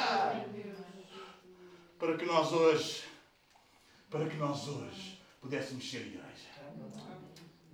Para 1.97 2.17
que 2.17 2.25
nós 2.25 2.51
hoje, 2.51 3.03
para 4.09 4.27
que 4.27 4.36
nós 4.36 4.67
hoje 4.67 5.19
pudéssemos 5.41 5.89
ser 5.89 6.01
igreja. 6.01 6.23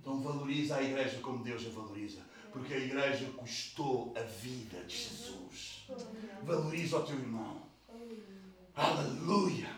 Então 0.00 0.20
valoriza 0.22 0.76
a 0.76 0.82
igreja 0.82 1.18
como 1.20 1.42
Deus 1.42 1.66
a 1.66 1.70
valoriza. 1.70 2.20
Porque 2.52 2.74
a 2.74 2.78
igreja 2.78 3.26
custou 3.36 4.12
a 4.16 4.22
vida 4.22 4.82
de 4.84 4.96
Jesus. 4.96 5.86
Valoriza 6.42 6.98
o 6.98 7.02
teu 7.04 7.16
irmão. 7.16 7.62
Aleluia! 8.74 9.70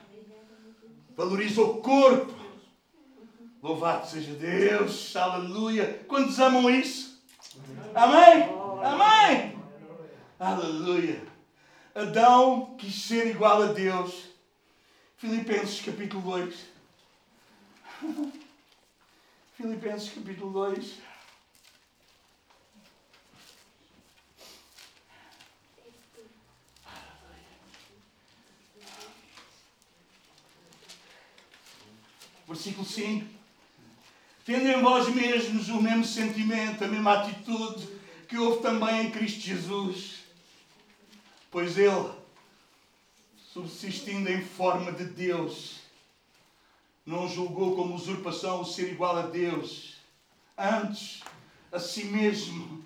Valoriza 1.14 1.60
o 1.60 1.82
corpo 1.82 2.41
Louvado 3.62 4.08
seja 4.08 4.34
Deus, 4.34 5.14
aleluia. 5.14 6.04
Quantos 6.08 6.36
amam 6.40 6.68
isso? 6.68 7.22
Amém? 7.94 8.48
Amém? 8.82 9.56
Aleluia. 10.36 11.24
Adão 11.94 12.74
quis 12.76 13.04
ser 13.04 13.28
igual 13.28 13.62
a 13.62 13.66
Deus. 13.66 14.30
Filipenses 15.16 15.80
capítulo 15.80 16.22
2. 16.22 16.56
Filipenses 19.54 20.12
capítulo 20.12 20.50
2. 20.50 20.94
Versículo 32.48 32.84
5. 32.84 33.41
Tendo 34.44 34.66
em 34.66 34.82
vós 34.82 35.08
mesmos 35.08 35.68
o 35.68 35.80
mesmo 35.80 36.04
sentimento, 36.04 36.84
a 36.84 36.88
mesma 36.88 37.20
atitude 37.20 37.88
que 38.28 38.36
houve 38.36 38.60
também 38.60 39.06
em 39.06 39.10
Cristo 39.10 39.40
Jesus. 39.40 40.24
Pois 41.50 41.78
Ele, 41.78 42.10
subsistindo 43.52 44.30
em 44.30 44.42
forma 44.42 44.90
de 44.90 45.04
Deus, 45.04 45.80
não 47.04 47.28
julgou 47.28 47.76
como 47.76 47.94
usurpação 47.94 48.62
o 48.62 48.64
ser 48.64 48.90
igual 48.90 49.16
a 49.16 49.26
Deus. 49.26 49.96
Antes, 50.56 51.22
a 51.70 51.78
si 51.78 52.04
mesmo 52.04 52.84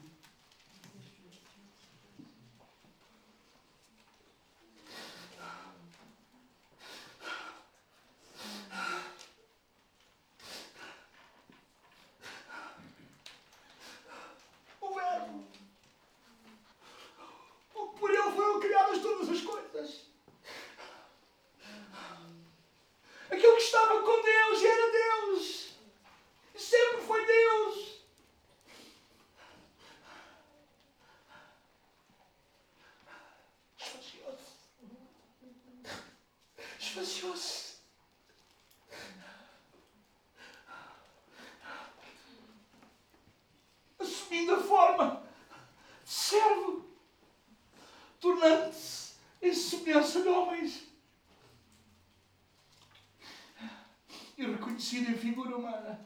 Nummer. 55.56 56.05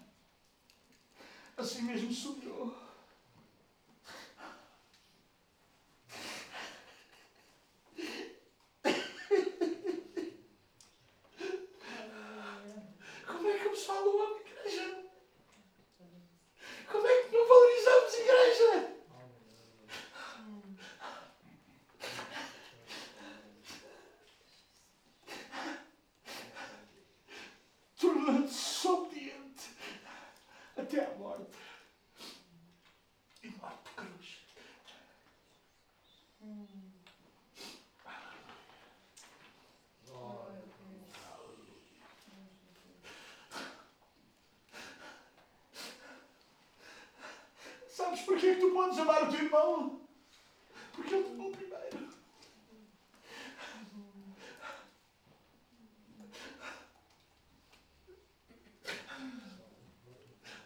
Porquê 48.25 48.55
que 48.55 48.61
tu 48.61 48.71
podes 48.71 48.99
amar 48.99 49.25
o 49.25 49.31
teu 49.31 49.45
irmão? 49.45 50.01
Porque 50.93 51.15
ele 51.15 51.25
te 51.25 51.31
amou 51.33 51.51
primeiro. 51.51 52.11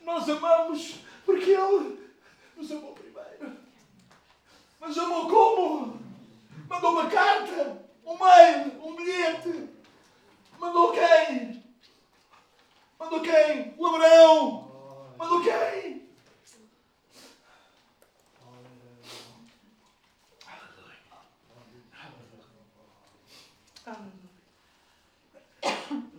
Nós 0.02 0.28
amamos 0.28 1.00
porque 1.24 1.50
ele 1.50 2.10
nos 2.56 2.70
amou 2.70 2.94
primeiro. 2.94 3.56
Mas 4.80 4.98
amou 4.98 5.28
como? 5.28 6.00
Mandou 6.68 6.92
uma 6.92 7.10
carta, 7.10 7.88
um 8.04 8.18
mail, 8.18 8.84
um 8.84 8.96
bilhete. 8.96 9.70
Mandou 10.58 10.92
quem? 10.92 11.64
Mandou 12.98 13.20
quem? 13.20 13.74
O 13.78 13.86
Abraão. 13.86 15.14
Mandou 15.16 15.42
quem? 15.42 16.04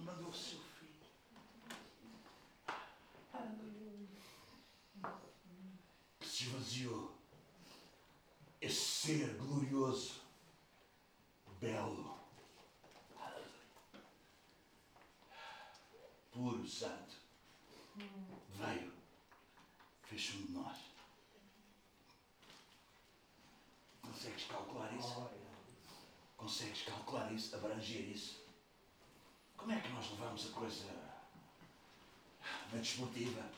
Mandou 0.06 0.30
o 0.30 0.34
seu 0.34 0.60
filho. 0.60 1.06
Que 6.20 6.28
se 6.28 6.44
esvaziou. 6.44 7.16
Esse 8.62 8.80
ser 8.80 9.34
glorioso, 9.38 10.22
belo, 11.60 12.16
puro, 16.66 16.70
santo, 16.70 17.16
veio, 18.50 18.92
fez 20.04 20.36
um 20.36 20.46
de 20.46 20.52
nós. 20.52 20.78
Consegues 24.02 24.46
calcular 24.48 24.92
isso? 24.94 25.30
Consegues 26.36 26.82
calcular 26.84 27.32
isso, 27.32 27.56
abranger 27.56 28.10
isso? 28.10 28.46
Como 29.56 29.72
é 29.72 29.80
que 29.80 29.90
nós 29.90 30.10
levamos 30.12 30.48
a 30.48 30.52
coisa 30.54 31.14
na 32.72 32.80
desportiva? 32.80 33.50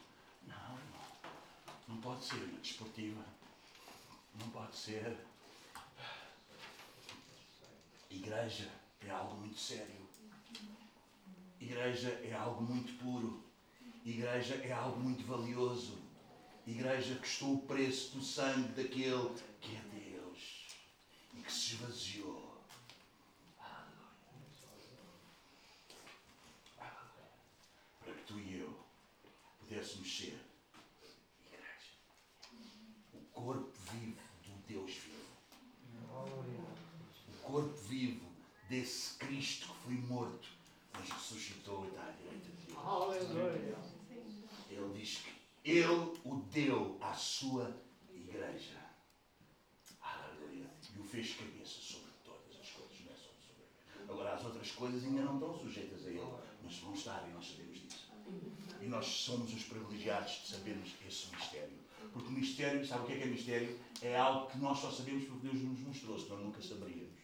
Não, 0.46 0.76
não. 0.76 1.96
Não 1.96 2.02
pode 2.02 2.24
ser 2.24 2.48
na 2.48 2.60
desportiva. 2.60 3.26
Não 4.36 4.50
pode 4.50 4.76
ser. 4.76 5.18
Igreja 8.10 8.72
é 9.02 9.10
algo 9.10 9.36
muito 9.36 9.60
sério. 9.60 10.07
Igreja 11.68 12.10
é 12.24 12.34
algo 12.34 12.64
muito 12.64 12.94
puro. 12.98 13.44
Igreja 14.06 14.56
é 14.56 14.72
algo 14.72 14.98
muito 15.02 15.26
valioso. 15.26 15.98
Igreja 16.66 17.16
custou 17.16 17.56
o 17.56 17.62
preço 17.64 18.16
do 18.16 18.24
sangue 18.24 18.70
daquele 18.70 19.36
que 19.60 19.76
é 19.76 19.82
Deus 19.94 20.66
e 21.34 21.42
que 21.42 21.52
se 21.52 21.74
esvaziou. 21.74 22.62
Para 28.00 28.14
que 28.14 28.24
tu 28.26 28.40
e 28.40 28.60
eu 28.60 28.80
pudéssemos 29.60 30.18
ser 30.18 30.40
igreja. 31.46 31.92
O 33.14 33.20
corpo 33.34 33.74
vivo 33.92 34.22
do 34.46 34.56
Deus 34.68 34.92
vivo. 34.94 35.18
O 37.28 37.42
corpo 37.44 37.78
vivo 37.90 38.26
desse 38.70 39.16
Cristo 39.16 39.68
que 39.68 39.84
foi 39.84 39.94
morto, 39.96 40.50
mas 40.94 41.10
ressuscitou 41.10 41.86
e 41.86 41.88
está 41.90 42.08
à 42.08 42.12
direita 42.12 42.50
de 42.50 42.66
Deus. 42.66 43.98
Ele 44.70 45.00
diz 45.00 45.18
que 45.64 45.67
Ele 45.78 46.20
o 46.24 46.36
deu 46.52 46.98
à 47.02 47.14
sua 47.14 47.72
igreja. 48.10 48.80
Aleluia. 50.02 50.70
E 50.96 51.00
o 51.00 51.04
fez 51.04 51.36
cabeça 51.36 51.80
sobre 51.80 52.12
todas 52.24 52.60
as 52.60 52.70
coisas, 52.72 53.00
não 53.06 53.14
é 53.14 53.16
só 53.16 53.30
sobre 53.40 53.64
ele. 53.64 54.12
Agora, 54.12 54.34
as 54.34 54.44
outras 54.44 54.72
coisas 54.72 55.04
ainda 55.04 55.22
não 55.22 55.36
estão 55.36 55.60
sujeitas 55.60 56.08
a 56.08 56.10
Ele, 56.10 56.34
mas 56.64 56.80
vão 56.80 56.94
estar 56.94 57.28
e 57.28 57.32
nós 57.32 57.48
sabemos 57.48 57.80
disso. 57.80 58.12
E 58.82 58.88
nós 58.88 59.06
somos 59.06 59.54
os 59.54 59.64
privilegiados 59.64 60.42
de 60.42 60.48
sabermos 60.48 60.90
esse 61.08 61.36
mistério. 61.36 61.78
Porque 62.12 62.28
o 62.28 62.32
mistério, 62.32 62.86
sabe 62.86 63.04
o 63.04 63.06
que 63.06 63.14
é 63.14 63.18
que 63.18 63.24
é 63.24 63.28
mistério? 63.28 63.80
É 64.02 64.18
algo 64.18 64.50
que 64.50 64.58
nós 64.58 64.80
só 64.80 64.92
sabemos 64.92 65.26
porque 65.26 65.48
Deus 65.48 65.62
nos 65.62 65.80
mostrou, 65.80 66.20
senão 66.20 66.38
nunca 66.38 66.62
saberíamos. 66.62 67.20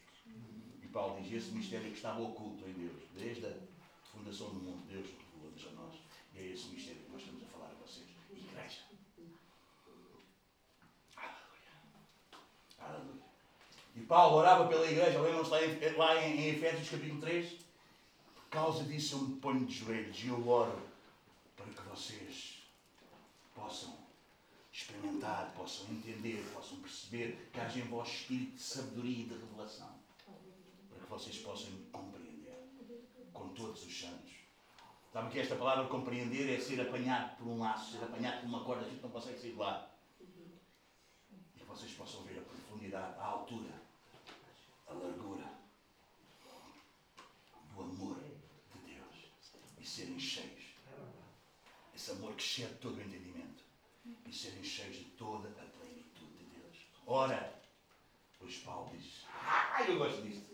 E 0.80 0.86
Paulo 0.88 1.20
diz: 1.20 1.32
esse 1.32 1.50
mistério 1.52 1.90
que 1.90 1.96
estava 1.96 2.22
oculto 2.22 2.64
em 2.68 2.72
Deus, 2.74 3.02
desde 3.14 3.46
a 3.46 3.56
fundação 4.04 4.50
do 4.50 4.60
mundo, 4.60 4.86
Deus 4.86 5.06
revelou-nos 5.06 5.66
a 5.66 5.70
nós. 5.72 5.96
E 6.34 6.38
é 6.38 6.46
esse 6.52 6.68
mistério 6.68 7.02
que 7.02 7.10
nós 7.10 7.20
estamos 7.20 7.42
a 7.42 7.46
falar 7.46 7.70
a 7.70 7.74
vocês. 7.74 8.14
Igreja. 8.30 8.80
Aleluia. 11.16 11.72
Aleluia. 12.78 13.24
E 13.94 14.00
Paulo 14.00 14.38
orava 14.38 14.66
pela 14.66 14.86
igreja, 14.90 15.20
lembram-se 15.20 15.50
lá, 15.50 15.64
em, 15.64 15.96
lá 15.96 16.24
em, 16.24 16.40
em 16.40 16.48
Efésios 16.48 16.90
capítulo 16.90 17.20
3? 17.20 17.52
Por 18.34 18.48
causa 18.50 18.84
disso 18.84 19.16
eu 19.16 19.20
me 19.20 19.36
ponho 19.36 19.64
de 19.64 19.74
joelhos 19.74 20.22
e 20.22 20.28
eu 20.28 20.48
oro 20.48 20.82
para 21.56 21.66
que 21.66 21.88
vocês 21.88 22.62
possam 23.54 23.96
experimentar, 24.72 25.52
possam 25.56 25.86
entender, 25.86 26.44
possam 26.52 26.78
perceber 26.78 27.48
que 27.52 27.60
haja 27.60 27.78
em 27.78 27.82
vós 27.82 28.08
espírito 28.08 28.56
de 28.56 28.62
sabedoria 28.62 29.22
e 29.22 29.28
de 29.28 29.34
revelação. 29.34 29.88
Para 30.90 30.98
que 30.98 31.10
vocês 31.10 31.38
possam 31.38 31.70
compreender 31.92 32.58
com 33.32 33.48
todos 33.50 33.84
os 33.86 34.00
santos. 34.00 34.32
Sabe 35.12 35.30
que 35.30 35.38
esta 35.38 35.54
palavra 35.54 35.86
compreender 35.86 36.52
é 36.52 36.60
ser 36.60 36.80
apanhado 36.80 37.36
por 37.36 37.46
um 37.46 37.60
laço, 37.60 37.92
ser 37.92 38.02
apanhado 38.02 38.40
por 38.40 38.48
uma 38.48 38.64
corda, 38.64 38.84
a 38.84 38.90
gente 38.90 39.00
não 39.00 39.10
consegue 39.10 39.38
sair 39.38 39.52
de 39.52 39.58
lá. 39.58 39.88
E 40.20 41.58
que 41.60 41.64
vocês 41.64 41.92
possam 41.92 42.22
ver 42.24 42.40
a 42.40 42.42
profundidade, 42.42 43.16
a 43.20 43.24
altura, 43.24 43.80
a 44.88 44.92
largura 44.92 45.52
do 47.72 47.80
amor 47.80 48.18
de 48.18 48.92
Deus 48.92 49.30
e 49.78 49.86
serem 49.86 50.18
cheios. 50.18 50.64
Esse 52.04 52.12
amor 52.12 52.34
que 52.34 52.42
excede 52.44 52.74
todo 52.82 52.98
o 52.98 53.00
entendimento 53.00 53.64
e 54.28 54.30
serem 54.30 54.62
cheios 54.62 54.96
de 54.96 55.04
toda 55.16 55.48
a 55.48 55.78
plenitude 55.78 56.36
de 56.38 56.44
Deus. 56.54 56.76
Ora, 57.06 57.50
pois 58.38 58.56
Paulo 58.56 58.90
diz, 58.94 59.22
ah, 59.32 59.82
eu 59.88 59.96
gosto 59.96 60.20
disto. 60.20 60.44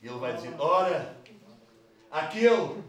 Ele 0.00 0.18
vai 0.20 0.36
dizer, 0.36 0.54
ora, 0.56 1.20
aquele 2.12 2.80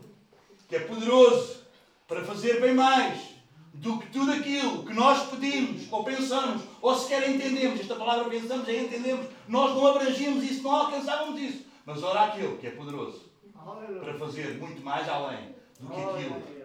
que 0.68 0.76
é 0.76 0.82
poderoso 0.82 1.64
para 2.08 2.24
fazer 2.24 2.62
bem 2.62 2.76
mais 2.76 3.30
do 3.74 3.98
que 3.98 4.12
tudo 4.12 4.34
aquilo 4.34 4.86
que 4.86 4.94
nós 4.94 5.28
pedimos, 5.28 5.92
ou 5.92 6.04
pensamos, 6.04 6.62
ou 6.84 6.96
sequer 6.96 7.28
entendemos. 7.28 7.80
Esta 7.80 7.96
palavra 7.96 8.30
pensamos 8.30 8.68
e 8.68 8.78
entendemos. 8.78 9.26
Nós 9.48 9.76
não 9.76 9.88
abrangíamos 9.88 10.44
isso, 10.44 10.62
não 10.62 10.76
alcançávamos 10.76 11.42
isso. 11.42 11.66
Mas 11.88 12.04
ora 12.04 12.26
aquele 12.26 12.56
que 12.58 12.68
é 12.68 12.70
poderoso 12.70 13.32
para 14.00 14.14
fazer 14.20 14.60
muito 14.60 14.80
mais 14.84 15.10
além 15.10 15.56
do 15.80 15.88
que 15.88 16.00
aquilo 16.00 16.59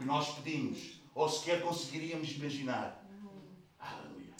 que 0.00 0.06
nós 0.06 0.30
pedimos, 0.36 0.78
ou 1.14 1.28
sequer 1.28 1.60
conseguiríamos 1.60 2.30
imaginar. 2.30 3.04
Aleluia. 3.78 4.32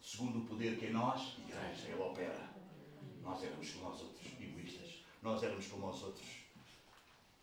Segundo 0.00 0.38
o 0.38 0.42
poder 0.42 0.78
que 0.78 0.86
em 0.86 0.92
nós, 0.92 1.34
igreja, 1.36 1.88
ele 1.88 2.00
opera. 2.00 2.54
Nós 3.20 3.42
éramos 3.42 3.70
como 3.70 3.90
os 3.90 4.00
outros, 4.02 4.26
egoístas. 4.40 5.02
Nós 5.20 5.42
éramos 5.42 5.66
como 5.66 5.90
os 5.90 6.00
outros, 6.00 6.26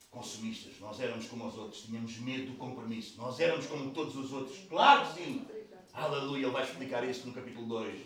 consumistas. 0.10 0.80
Nós 0.80 0.98
éramos 1.02 1.28
como 1.28 1.46
os 1.46 1.58
outros, 1.58 1.82
tínhamos 1.82 2.16
medo 2.20 2.52
do 2.52 2.58
compromisso. 2.58 3.18
Nós 3.18 3.38
éramos 3.42 3.66
como 3.66 3.92
todos 3.92 4.16
os 4.16 4.32
outros. 4.32 4.58
Claro 4.70 5.08
que 5.08 5.22
sim. 5.22 5.46
Aleluia, 5.92 6.46
ele 6.46 6.54
vai 6.54 6.64
explicar 6.64 7.04
isso 7.04 7.28
no 7.28 7.34
capítulo 7.34 7.68
2. 7.68 8.00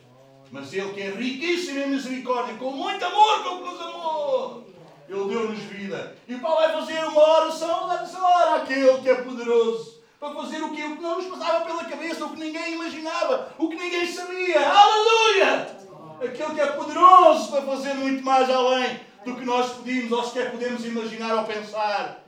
Mas 0.51 0.74
ele 0.74 0.91
que 0.91 1.01
é 1.01 1.11
riquíssimo 1.11 1.82
em 1.82 1.89
misericórdia, 1.89 2.57
com 2.57 2.72
muito 2.72 3.05
amor 3.05 3.43
com 3.43 3.57
que 3.57 3.63
nos 3.63 3.80
amou. 3.80 4.74
Ele 5.08 5.30
deu-nos 5.30 5.60
vida. 5.60 6.16
E 6.28 6.36
Paulo 6.38 6.58
vai 6.58 6.72
fazer 6.72 7.03
uma 7.06 7.22
oração, 7.22 7.91
essa 7.93 8.22
hora, 8.22 8.62
aquele 8.62 9.01
que 9.01 9.10
é 9.10 9.16
poderoso, 9.16 10.03
para 10.20 10.34
fazer 10.34 10.64
o 10.64 10.72
que, 10.72 10.84
o 10.84 10.95
que 10.95 11.01
não 11.01 11.18
nos 11.18 11.28
passava 11.28 11.66
pela 11.66 11.86
cabeça, 11.86 12.26
o 12.26 12.32
que 12.32 12.39
ninguém 12.39 12.74
imaginava, 12.74 13.53
o 13.58 13.70
que 13.70 13.76
ninguém 13.76 14.08
sabia. 14.08 14.68
Aleluia! 14.68 15.78
Aquele 16.24 16.56
que 16.56 16.62
é 16.62 16.68
poderoso 16.68 17.51
para 17.51 17.62
fazer 17.64 17.93
muito 17.93 18.24
mais 18.24 18.49
além 18.49 18.99
do 19.26 19.36
que 19.36 19.43
nós 19.43 19.74
pedimos 19.78 20.12
ou 20.12 20.24
sequer 20.24 20.51
podemos 20.51 20.86
imaginar 20.86 21.36
ou 21.36 21.45
pensar. 21.45 22.24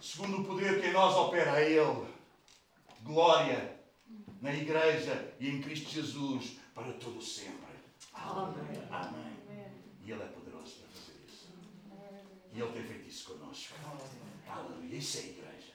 Segundo 0.00 0.40
o 0.40 0.44
poder 0.44 0.80
que 0.80 0.86
em 0.86 0.92
nós 0.92 1.14
opera 1.14 1.52
a 1.52 1.62
Ele. 1.62 2.06
Glória 3.02 3.76
na 4.40 4.54
Igreja 4.54 5.34
e 5.38 5.48
em 5.48 5.60
Cristo 5.60 5.90
Jesus 5.90 6.56
para 6.74 6.92
todo 6.94 7.20
sempre. 7.20 7.70
Amém. 8.14 8.82
Amém. 8.90 9.36
E 10.02 10.10
Ele 10.10 10.22
é 10.22 10.26
poderoso 10.26 10.76
para 10.76 10.88
fazer 10.88 11.20
isso. 11.26 11.48
Ele 12.60 12.72
tem 12.72 12.82
feito 12.82 13.08
isso 13.08 13.32
connosco. 13.32 13.74
Aleluia. 14.48 14.96
Isso 14.96 15.18
é 15.18 15.20
a 15.20 15.24
Igreja. 15.24 15.72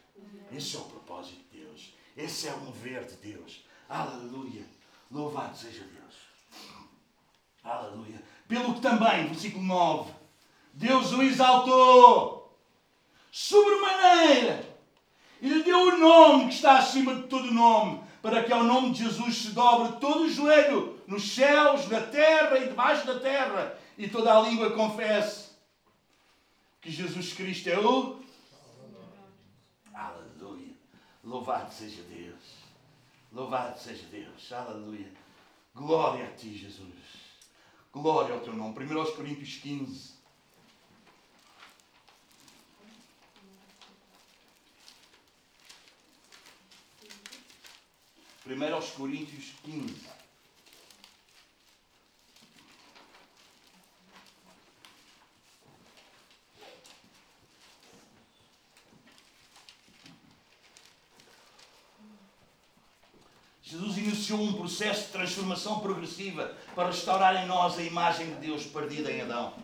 Esse 0.52 0.76
é 0.76 0.80
o 0.80 0.84
propósito 0.84 1.38
de 1.38 1.60
Deus. 1.60 1.94
Esse 2.16 2.48
é 2.48 2.54
o 2.54 2.60
mover 2.60 3.06
de 3.06 3.16
Deus. 3.16 3.66
Aleluia. 3.90 4.66
Louvado 5.10 5.58
seja 5.58 5.84
Deus. 5.84 6.16
Aleluia. 7.64 8.22
Pelo 8.48 8.76
que 8.76 8.82
também, 8.82 9.28
versículo 9.28 9.64
9, 9.64 10.14
Deus 10.74 11.12
o 11.14 11.24
exaltou 11.24 12.56
sobremaneira 13.32 14.64
e 15.42 15.50
lhe 15.50 15.64
deu 15.64 15.80
o 15.80 15.98
nome 15.98 16.48
que 16.48 16.54
está 16.54 16.78
acima 16.78 17.16
de 17.16 17.24
todo 17.24 17.52
nome, 17.52 18.02
para 18.22 18.44
que 18.44 18.54
ao 18.54 18.64
nome 18.64 18.92
de 18.92 19.04
Jesus 19.04 19.36
se 19.36 19.50
dobre 19.50 20.00
todo 20.00 20.24
o 20.24 20.30
joelho, 20.30 21.00
nos 21.08 21.34
céus, 21.34 21.88
na 21.90 22.02
terra 22.02 22.58
e 22.60 22.68
debaixo 22.68 23.06
da 23.06 23.20
terra, 23.20 23.78
e 23.98 24.08
toda 24.08 24.34
a 24.34 24.42
língua 24.42 24.72
confesse 24.72 25.45
que 26.86 26.92
Jesus 26.92 27.34
Cristo 27.34 27.68
é 27.68 27.80
o. 27.80 28.22
Aleluia. 29.92 30.76
Louvado 31.24 31.74
seja 31.74 32.04
Deus. 32.04 32.44
Louvado 33.32 33.80
seja 33.80 34.06
Deus. 34.06 34.52
Aleluia. 34.52 35.12
Glória 35.74 36.28
a 36.28 36.32
ti, 36.34 36.56
Jesus. 36.56 36.86
Glória 37.92 38.36
ao 38.36 38.42
teu 38.42 38.54
nome. 38.54 38.78
1 38.78 39.16
Coríntios 39.16 39.56
15. 39.58 40.14
Primeiro 48.44 48.76
aos 48.76 48.92
Coríntios 48.92 49.56
15. 49.64 50.25
Processo 64.76 65.06
de 65.06 65.12
transformação 65.14 65.80
progressiva 65.80 66.54
para 66.76 66.88
restaurar 66.88 67.42
em 67.42 67.48
nós 67.48 67.78
a 67.78 67.82
imagem 67.82 68.28
de 68.36 68.48
Deus 68.48 68.66
perdida 68.66 69.10
em 69.10 69.22
Adão. 69.22 69.58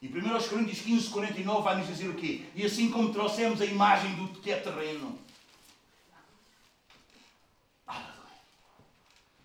E 0.00 0.08
1 0.08 0.48
Coríntios 0.48 0.80
15, 0.80 1.10
49 1.10 1.62
vai 1.62 1.76
nos 1.76 1.86
dizer 1.86 2.08
o 2.08 2.14
quê? 2.14 2.46
E 2.54 2.64
assim 2.64 2.90
como 2.90 3.12
trouxemos 3.12 3.60
a 3.60 3.66
imagem 3.66 4.14
do 4.14 4.28
que 4.40 4.50
é 4.50 4.58
terreno. 4.58 5.18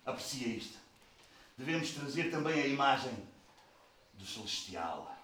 Aprecia 0.06 0.48
isto. 0.48 0.78
Devemos 1.58 1.90
trazer 1.90 2.30
também 2.30 2.62
a 2.62 2.66
imagem 2.66 3.12
do 4.14 4.24
celestial. 4.24 5.14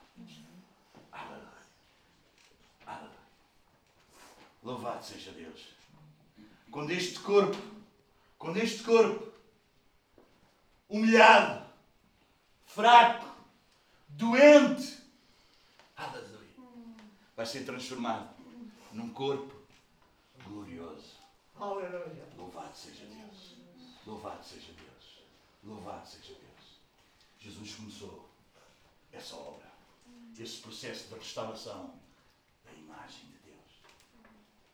Louvado 4.62 5.04
seja 5.04 5.30
Deus. 5.30 5.60
Quando 6.70 6.90
este 6.90 7.20
corpo, 7.20 7.56
quando 8.36 8.58
este 8.58 8.82
corpo, 8.82 9.35
humilhado, 10.88 11.66
fraco, 12.66 13.26
doente, 14.08 14.98
vai 17.36 17.44
ser 17.46 17.64
transformado 17.64 18.34
num 18.92 19.10
corpo 19.10 19.54
glorioso. 20.44 21.16
Louvado 22.36 22.76
seja 22.76 23.04
Deus. 23.06 23.56
Louvado 24.06 24.44
seja 24.44 24.72
Deus. 24.72 25.20
Louvado 25.64 26.06
seja 26.06 26.34
Deus. 26.34 26.80
Jesus 27.38 27.74
começou 27.74 28.28
essa 29.12 29.36
obra, 29.36 29.70
esse 30.38 30.60
processo 30.60 31.08
de 31.08 31.14
restauração 31.14 31.94
da 32.64 32.72
imagem 32.72 33.26
de 33.26 33.38
Deus 33.50 33.80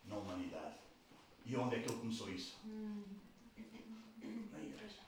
na 0.04 0.16
humanidade. 0.16 0.76
E 1.44 1.56
onde 1.56 1.76
é 1.76 1.80
que 1.80 1.88
ele 1.90 2.00
começou 2.00 2.28
isso? 2.30 2.56
Na 2.64 4.58
igreja. 4.58 5.00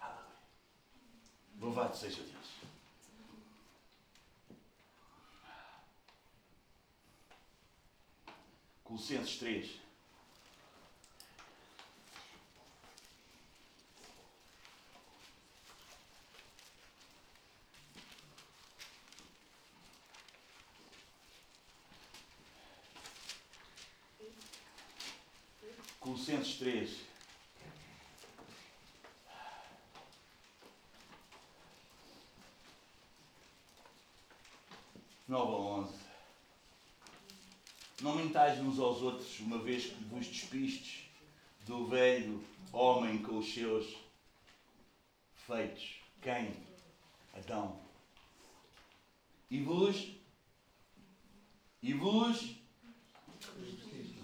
Aleluia. 0.00 0.36
Louvado 1.68 1.94
seja 1.94 2.22
Deus. 2.22 2.48
Colossenses 8.82 9.38
3. 9.38 9.80
Colossenses 26.00 26.56
3. 26.56 27.07
Nove 35.28 35.52
a 35.52 35.56
onze. 35.56 35.98
Não 38.00 38.16
mentais 38.16 38.58
uns 38.60 38.78
aos 38.78 39.02
outros, 39.02 39.38
uma 39.40 39.58
vez 39.58 39.84
que 39.84 40.04
vos 40.04 40.26
despistes 40.26 41.04
do 41.66 41.86
velho 41.86 42.42
homem 42.72 43.22
com 43.22 43.36
os 43.36 43.52
seus 43.52 43.94
feitos. 45.46 45.96
Quem? 46.22 46.56
Adão. 47.36 47.78
E 49.50 49.60
vos? 49.60 50.12
E 51.82 51.92
vos? 51.92 52.54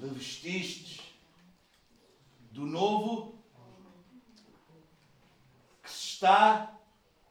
Revestistes 0.01 1.03
do 2.51 2.65
novo 2.65 3.39
que 5.83 5.91
se 5.91 6.07
está 6.15 6.79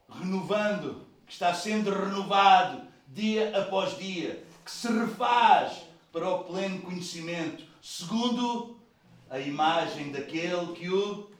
renovando, 0.07 1.07
que 1.25 1.33
está 1.33 1.55
sendo 1.55 1.89
renovado 1.89 2.92
dia 3.13 3.55
após 3.57 3.97
dia, 3.97 4.45
que 4.65 4.71
se 4.71 4.87
refaz 4.87 5.83
para 6.11 6.27
o 6.27 6.43
pleno 6.43 6.81
conhecimento, 6.81 7.63
segundo 7.81 8.79
a 9.29 9.39
imagem 9.39 10.11
daquele 10.11 10.73
que 10.73 10.89
o. 10.89 11.31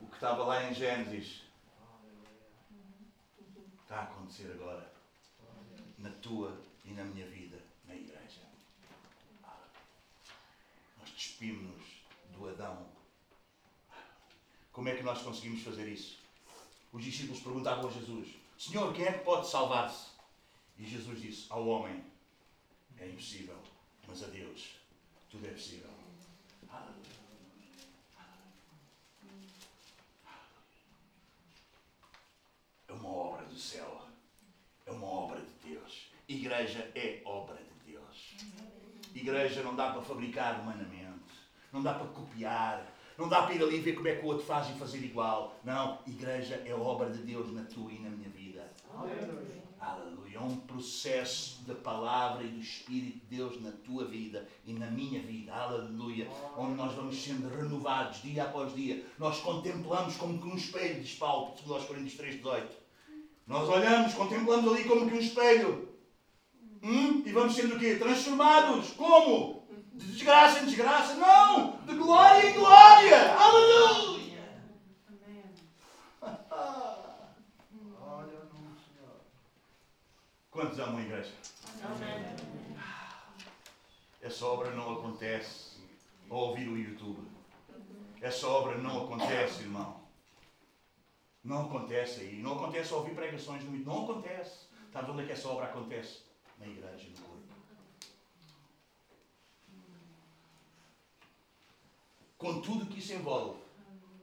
O 0.00 0.06
que 0.06 0.14
estava 0.14 0.44
lá 0.44 0.70
em 0.70 0.74
Gênesis. 0.74 1.42
Está 3.82 4.00
a 4.00 4.02
acontecer 4.02 4.50
agora. 4.52 4.92
Na 5.96 6.10
tua 6.10 6.60
e 6.84 6.92
na 6.92 7.04
minha 7.04 7.26
vida, 7.26 7.58
na 7.86 7.94
igreja. 7.94 8.42
Nós 10.98 11.10
despimos-nos 11.10 11.82
do 12.32 12.48
Adão. 12.48 12.86
Como 14.72 14.88
é 14.88 14.94
que 14.94 15.02
nós 15.02 15.22
conseguimos 15.22 15.62
fazer 15.62 15.88
isso? 15.88 16.18
Os 16.92 17.02
discípulos 17.02 17.40
perguntavam 17.40 17.88
a 17.88 17.92
Jesus: 17.92 18.28
Senhor, 18.58 18.92
quem 18.92 19.06
é 19.06 19.12
que 19.12 19.24
pode 19.24 19.48
salvar-se? 19.48 20.17
E 20.78 20.86
Jesus 20.86 21.20
disse: 21.20 21.46
Ao 21.50 21.66
homem 21.66 22.04
é 22.98 23.08
impossível, 23.08 23.58
mas 24.06 24.22
a 24.22 24.26
Deus 24.26 24.78
tudo 25.30 25.46
é 25.46 25.50
possível. 25.50 25.90
É 32.88 32.92
uma 32.92 33.08
obra 33.08 33.44
do 33.44 33.56
céu. 33.56 34.02
É 34.86 34.90
uma 34.90 35.06
obra 35.06 35.40
de 35.40 35.70
Deus. 35.70 36.10
Igreja 36.26 36.90
é 36.94 37.20
obra 37.24 37.56
de 37.56 37.92
Deus. 37.92 38.36
Igreja 39.14 39.62
não 39.62 39.76
dá 39.76 39.92
para 39.92 40.00
fabricar 40.00 40.60
humanamente. 40.60 40.98
Não 41.70 41.82
dá 41.82 41.94
para 41.94 42.06
copiar. 42.06 42.90
Não 43.18 43.28
dá 43.28 43.42
para 43.42 43.54
ir 43.54 43.62
ali 43.62 43.80
ver 43.80 43.94
como 43.94 44.08
é 44.08 44.16
que 44.16 44.24
o 44.24 44.28
outro 44.28 44.46
faz 44.46 44.70
e 44.70 44.78
fazer 44.78 45.04
igual. 45.04 45.60
Não. 45.62 46.00
Igreja 46.06 46.62
é 46.64 46.72
obra 46.72 47.10
de 47.10 47.18
Deus 47.18 47.52
na 47.52 47.64
tua 47.64 47.92
e 47.92 47.98
na 47.98 48.08
minha 48.08 48.30
vida. 48.30 48.72
Aleluia. 49.80 50.36
É 50.38 50.40
um 50.40 50.56
processo 50.56 51.62
da 51.66 51.74
palavra 51.74 52.44
e 52.44 52.48
do 52.48 52.60
Espírito 52.60 53.18
de 53.18 53.36
Deus 53.36 53.62
na 53.62 53.72
tua 53.72 54.04
vida 54.04 54.46
e 54.64 54.72
na 54.72 54.86
minha 54.90 55.20
vida. 55.20 55.52
Aleluia. 55.54 56.28
Onde 56.56 56.74
nós 56.74 56.94
vamos 56.94 57.16
sendo 57.22 57.48
renovados 57.48 58.22
dia 58.22 58.44
após 58.44 58.74
dia. 58.74 59.04
Nós 59.18 59.40
contemplamos 59.40 60.16
como 60.16 60.40
que 60.40 60.46
um 60.46 60.56
espelho, 60.56 61.00
diz 61.00 61.14
Paulo, 61.14 61.54
2 61.64 61.84
Coríntios 61.84 62.14
3, 62.14 62.36
18. 62.36 62.76
Nós 63.46 63.68
olhamos, 63.68 64.14
contemplamos 64.14 64.72
ali 64.72 64.84
como 64.84 65.08
que 65.08 65.16
um 65.16 65.20
espelho. 65.20 65.88
Hum? 66.82 67.22
E 67.24 67.32
vamos 67.32 67.54
sendo 67.54 67.76
o 67.76 67.78
quê? 67.78 67.96
Transformados. 67.96 68.90
Como? 68.90 69.66
De 69.94 70.12
desgraça 70.12 70.60
em 70.60 70.66
desgraça? 70.66 71.14
Não! 71.14 71.78
De 71.84 71.94
glória 71.94 72.50
em 72.50 72.54
glória! 72.54 73.34
Aleluia! 73.34 74.17
Quantos 80.58 80.80
amam 80.80 80.96
a 80.96 81.02
igreja? 81.02 81.32
Amém. 81.84 82.36
Essa 84.20 84.44
obra 84.44 84.72
não 84.72 84.94
acontece 84.94 85.78
ao 86.28 86.36
ouvir 86.36 86.66
o 86.66 86.76
YouTube. 86.76 87.28
Essa 88.20 88.48
obra 88.48 88.76
não 88.76 89.04
acontece, 89.04 89.62
irmão. 89.62 90.00
Não 91.44 91.66
acontece 91.66 92.22
aí. 92.22 92.42
Não 92.42 92.56
acontece 92.56 92.92
ao 92.92 92.98
ouvir 92.98 93.14
pregações 93.14 93.62
no 93.62 93.70
YouTube. 93.70 93.86
Não 93.86 94.02
acontece. 94.02 94.66
Sabe 94.92 95.12
onde 95.12 95.22
é 95.22 95.26
que 95.26 95.32
essa 95.32 95.48
obra 95.48 95.66
acontece? 95.66 96.22
Na 96.58 96.66
igreja, 96.66 97.08
no 97.08 97.22
corpo. 97.24 97.54
Com 102.36 102.60
tudo 102.62 102.86
que 102.86 102.98
isso 102.98 103.12
envolve. 103.12 103.60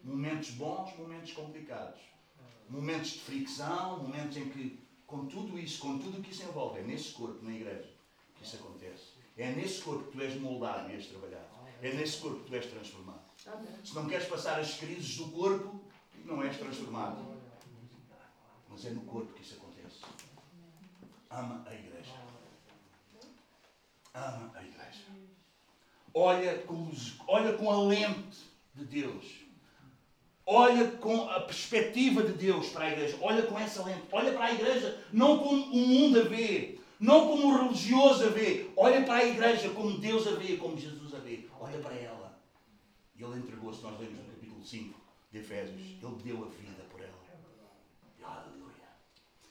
Momentos 0.03 0.49
bons, 0.51 0.97
momentos 0.97 1.31
complicados. 1.31 2.01
Momentos 2.69 3.11
de 3.11 3.19
fricção, 3.19 4.03
momentos 4.03 4.35
em 4.35 4.49
que 4.49 4.84
com 5.15 5.25
tudo 5.27 5.57
isso, 5.57 5.79
com 5.79 5.97
tudo 5.97 6.19
o 6.19 6.21
que 6.21 6.31
isso 6.31 6.43
envolve, 6.43 6.79
é 6.79 6.83
nesse 6.83 7.13
corpo, 7.13 7.43
na 7.43 7.51
igreja, 7.51 7.89
que 8.35 8.43
isso 8.43 8.57
acontece. 8.57 9.15
É 9.37 9.51
nesse 9.51 9.81
corpo 9.81 10.11
que 10.11 10.17
tu 10.17 10.21
és 10.21 10.39
moldado 10.39 10.91
e 10.91 10.95
és 10.95 11.07
trabalhado. 11.07 11.45
É 11.81 11.93
nesse 11.93 12.17
corpo 12.17 12.39
que 12.39 12.49
tu 12.49 12.55
és 12.55 12.65
transformado. 12.65 13.21
Se 13.83 13.95
não 13.95 14.07
queres 14.07 14.27
passar 14.27 14.59
as 14.59 14.75
crises 14.77 15.17
do 15.17 15.29
corpo, 15.31 15.79
não 16.25 16.43
és 16.43 16.57
transformado. 16.57 17.23
Mas 18.69 18.85
é 18.85 18.89
no 18.89 19.01
corpo 19.01 19.31
que 19.33 19.41
isso 19.41 19.55
acontece. 19.55 20.01
Ama 21.29 21.63
a 21.65 21.73
igreja. 21.73 22.13
Ama 24.13 24.51
a 24.53 24.63
igreja. 24.63 25.05
Olha 26.13 26.59
com, 26.59 26.91
olha 27.27 27.57
com 27.57 27.71
a 27.71 27.83
lente 27.83 28.49
de 28.73 28.85
Deus 28.85 29.44
olha 30.45 30.91
com 30.91 31.29
a 31.29 31.41
perspectiva 31.41 32.21
de 32.21 32.33
Deus 32.33 32.69
para 32.69 32.85
a 32.85 32.91
igreja, 32.91 33.17
olha 33.21 33.43
com 33.43 33.57
essa 33.59 33.83
lente, 33.83 34.03
olha 34.11 34.33
para 34.33 34.45
a 34.45 34.53
igreja 34.53 35.03
não 35.11 35.39
como 35.39 35.63
o 35.63 35.87
mundo 35.87 36.21
a 36.21 36.23
vê, 36.23 36.79
não 36.99 37.27
como 37.27 37.47
o 37.47 37.63
religioso 37.63 38.25
a 38.25 38.29
vê, 38.29 38.69
olha 38.77 39.03
para 39.03 39.15
a 39.15 39.25
igreja 39.25 39.69
como 39.69 39.97
Deus 39.97 40.27
a 40.27 40.31
vê, 40.31 40.57
como 40.57 40.77
Jesus 40.77 41.13
a 41.13 41.19
vê, 41.19 41.45
olha 41.59 41.79
para 41.79 41.95
ela. 41.95 42.39
E 43.15 43.23
ele 43.23 43.37
entregou-se, 43.37 43.81
nós 43.81 43.99
lemos 43.99 44.17
no 44.17 44.25
capítulo 44.25 44.63
5 44.63 44.99
de 45.31 45.39
Efésios, 45.39 45.81
ele 45.81 46.23
deu 46.23 46.43
a 46.43 46.47
vida 46.47 46.83
por 46.89 47.01
ela. 47.01 47.15
Aleluia. 48.23 48.89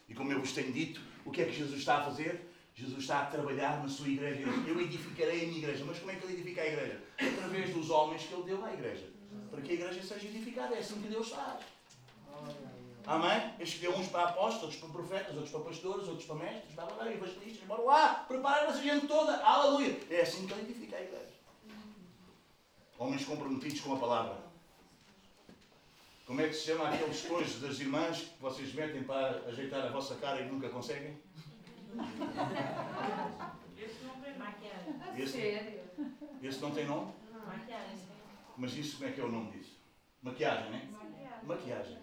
E 0.08 0.14
como 0.14 0.30
eu 0.32 0.40
vos 0.40 0.52
tenho 0.52 0.72
dito, 0.72 1.00
o 1.24 1.30
que 1.30 1.42
é 1.42 1.44
que 1.46 1.52
Jesus 1.52 1.78
está 1.78 1.98
a 1.98 2.04
fazer? 2.04 2.50
Jesus 2.74 3.02
está 3.02 3.22
a 3.22 3.26
trabalhar 3.26 3.80
na 3.80 3.88
sua 3.88 4.08
igreja. 4.08 4.42
Eu 4.66 4.80
edificarei 4.80 5.44
a 5.44 5.46
minha 5.46 5.58
igreja. 5.58 5.84
Mas 5.84 5.98
como 6.00 6.10
é 6.10 6.16
que 6.16 6.24
ele 6.24 6.34
edifica 6.34 6.60
a 6.60 6.66
igreja? 6.66 7.00
Através 7.18 7.72
dos 7.72 7.88
homens 7.88 8.24
que 8.24 8.34
ele 8.34 8.42
deu 8.42 8.64
à 8.64 8.72
igreja. 8.72 9.13
Para 9.54 9.62
que 9.62 9.70
a 9.70 9.74
igreja 9.74 10.02
seja 10.02 10.26
edificada. 10.26 10.74
É 10.74 10.80
assim 10.80 11.00
que 11.00 11.08
Deus 11.08 11.28
faz. 11.28 11.60
Amém? 13.06 13.52
Ele 13.54 13.62
escolheu 13.62 13.96
uns 13.96 14.08
para 14.08 14.30
apóstolos, 14.30 14.62
outros 14.62 14.80
para 14.80 14.88
profetas, 14.88 15.34
outros 15.36 15.50
para 15.50 15.60
pastores, 15.60 16.08
outros 16.08 16.26
para 16.26 16.36
mestres, 16.36 16.74
blá, 16.74 16.86
blá, 16.86 16.96
blá, 16.96 17.12
evangelistas, 17.12 17.68
bora 17.68 17.82
lá, 17.82 18.14
preparar 18.26 18.64
essa 18.64 18.82
gente 18.82 19.06
toda, 19.06 19.36
aleluia. 19.44 20.00
É 20.10 20.22
assim 20.22 20.46
que 20.46 20.52
ele 20.54 20.62
edifica 20.62 20.96
a 20.96 21.02
igreja. 21.02 21.34
Homens 22.98 23.24
comprometidos 23.24 23.80
com 23.80 23.94
a 23.94 23.98
palavra. 23.98 24.38
Como 26.26 26.40
é 26.40 26.48
que 26.48 26.54
se 26.54 26.64
chama 26.64 26.88
aqueles 26.88 27.20
coisas 27.20 27.60
das 27.60 27.78
irmãs 27.78 28.22
que 28.22 28.40
vocês 28.40 28.72
metem 28.72 29.04
para 29.04 29.42
ajeitar 29.48 29.84
a 29.84 29.90
vossa 29.90 30.14
cara 30.16 30.40
e 30.40 30.50
nunca 30.50 30.70
conseguem? 30.70 31.20
Esse 33.78 34.04
não 34.04 34.14
tem 34.20 34.38
maquiagem. 34.38 34.94
Esse, 35.16 35.82
esse 36.42 36.60
não 36.60 36.70
tem 36.70 36.86
nome? 36.86 37.12
Maquiagem. 37.46 38.13
Mas 38.56 38.76
isso 38.76 38.96
como 38.96 39.08
é 39.08 39.12
que 39.12 39.20
é 39.20 39.24
o 39.24 39.30
nome 39.30 39.52
disso? 39.52 39.76
Maquiagem, 40.22 40.70
não 40.70 40.78
é? 40.78 40.84
Maquiagem. 40.86 41.44
Maquiagem. 41.44 41.98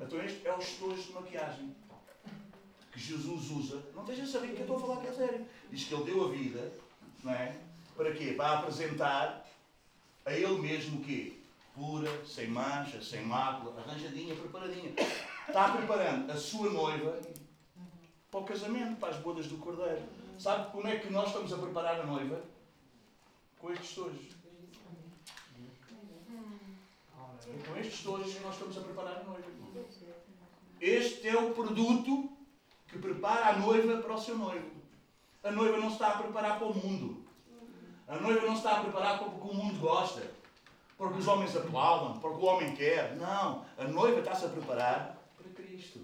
Então 0.00 0.22
este 0.22 0.46
é 0.46 0.56
os 0.56 0.64
estojos 0.64 1.06
de 1.06 1.12
maquiagem 1.12 1.76
que 2.92 3.00
Jesus 3.00 3.50
usa. 3.50 3.82
Não 3.94 4.02
esteja 4.02 4.22
a 4.24 4.26
saber 4.26 4.48
que 4.48 4.60
eu 4.60 4.62
estou 4.62 4.76
a 4.76 4.80
falar 4.80 5.00
que 5.00 5.06
é 5.08 5.12
sério. 5.12 5.46
Diz 5.70 5.84
que 5.84 5.94
ele 5.94 6.04
deu 6.04 6.26
a 6.26 6.30
vida, 6.30 6.72
não 7.22 7.32
é? 7.32 7.56
Para 7.96 8.12
quê? 8.12 8.32
Para 8.32 8.58
apresentar 8.58 9.46
a 10.24 10.32
ele 10.32 10.60
mesmo 10.60 11.00
o 11.00 11.04
quê? 11.04 11.38
Pura, 11.74 12.24
sem 12.26 12.48
mancha, 12.48 13.00
sem 13.02 13.22
mácula, 13.22 13.80
arranjadinha, 13.80 14.34
preparadinha. 14.34 14.92
Está 15.48 15.72
preparando 15.76 16.30
a 16.30 16.36
sua 16.36 16.70
noiva 16.70 17.18
para 18.30 18.40
o 18.40 18.44
casamento, 18.44 18.98
para 18.98 19.10
as 19.10 19.16
bodas 19.16 19.46
do 19.46 19.56
Cordeiro. 19.56 20.02
Sabe 20.38 20.70
como 20.70 20.86
é 20.88 20.96
que 20.98 21.10
nós 21.10 21.28
estamos 21.28 21.52
a 21.52 21.58
preparar 21.58 22.00
a 22.00 22.06
noiva? 22.06 22.42
Com 23.58 23.72
estes 23.72 23.90
estojos. 23.90 24.42
Com 27.66 27.76
estes 27.76 27.94
estojos 27.94 28.34
que 28.34 28.40
nós 28.40 28.54
estamos 28.54 28.76
a 28.78 28.80
preparar 28.80 29.18
a 29.18 29.24
noiva. 29.24 29.46
Este 30.80 31.28
é 31.28 31.38
o 31.38 31.52
produto 31.52 32.30
que 32.88 32.98
prepara 32.98 33.50
a 33.50 33.58
noiva 33.58 33.98
para 34.02 34.14
o 34.14 34.20
seu 34.20 34.36
noivo. 34.36 34.70
A 35.42 35.50
noiva 35.50 35.78
não 35.78 35.88
se 35.88 35.94
está 35.94 36.08
a 36.08 36.18
preparar 36.18 36.58
para 36.58 36.68
o 36.68 36.74
mundo. 36.74 37.24
A 38.08 38.16
noiva 38.16 38.46
não 38.46 38.52
se 38.52 38.58
está 38.58 38.78
a 38.78 38.80
preparar 38.82 39.18
para 39.18 39.28
o 39.28 39.40
que 39.40 39.48
o 39.48 39.54
mundo 39.54 39.78
gosta. 39.80 40.30
Porque 40.98 41.18
os 41.18 41.26
homens 41.26 41.56
aplaudam, 41.56 42.20
porque 42.20 42.44
o 42.44 42.46
homem 42.46 42.74
quer. 42.74 43.16
Não. 43.16 43.64
A 43.76 43.84
noiva 43.84 44.20
está-se 44.20 44.44
a 44.46 44.48
preparar 44.48 45.18
para 45.36 45.50
Cristo. 45.50 46.00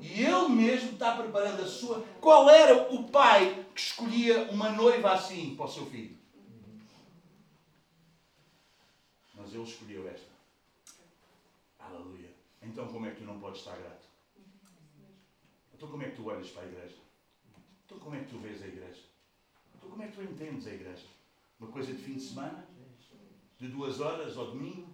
E 0.00 0.22
ele 0.22 0.48
mesmo 0.48 0.92
está 0.92 1.16
preparando 1.16 1.62
a 1.62 1.66
sua. 1.66 2.04
Qual 2.20 2.48
era 2.48 2.92
o 2.92 3.04
pai 3.04 3.66
que 3.74 3.80
escolhia 3.80 4.50
uma 4.50 4.70
noiva 4.70 5.12
assim 5.12 5.54
para 5.56 5.66
o 5.66 5.70
seu 5.70 5.86
filho? 5.86 6.16
Mas 9.34 9.54
ele 9.54 9.62
escolheu 9.62 10.08
esta. 10.08 10.29
Então 12.80 12.94
como 12.94 13.04
é 13.04 13.10
que 13.10 13.16
tu 13.16 13.24
não 13.24 13.38
podes 13.38 13.58
estar 13.58 13.76
grato? 13.76 14.06
Então 15.74 15.86
como 15.86 16.02
é 16.02 16.08
que 16.08 16.16
tu 16.16 16.26
olhas 16.26 16.48
para 16.48 16.62
a 16.62 16.66
igreja? 16.66 16.96
Então 17.84 17.98
como 17.98 18.16
é 18.16 18.20
que 18.20 18.30
tu 18.30 18.38
vês 18.38 18.62
a 18.62 18.66
igreja? 18.66 19.02
Então 19.76 19.90
como 19.90 20.02
é 20.02 20.06
que 20.06 20.14
tu 20.14 20.22
entendes 20.22 20.66
a 20.66 20.72
igreja? 20.72 21.04
Uma 21.60 21.70
coisa 21.70 21.92
de 21.92 22.02
fim 22.02 22.14
de 22.14 22.22
semana? 22.22 22.66
De 23.58 23.68
duas 23.68 24.00
horas 24.00 24.34
ao 24.38 24.46
domingo? 24.46 24.88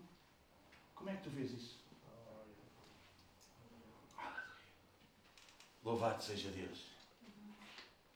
Como 0.97 1.11
é 1.11 1.15
que 1.15 1.23
tu 1.23 1.31
vês 1.31 1.53
isso? 1.53 1.79
Louvado 5.85 6.21
seja 6.25 6.51
Deus. 6.51 6.87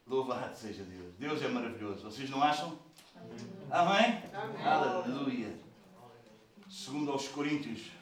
Louvado 0.05 0.56
seja 0.56 0.82
Deus. 0.82 1.14
Deus 1.16 1.42
é 1.42 1.48
maravilhoso. 1.48 2.02
Vocês 2.02 2.28
não 2.28 2.42
acham? 2.42 2.76
Amém? 3.70 4.20
Amém. 4.34 4.66
Aleluia. 4.66 5.56
Segundo 6.68 7.12
aos 7.12 7.28
Coríntios 7.28 7.99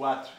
4. 0.00 0.32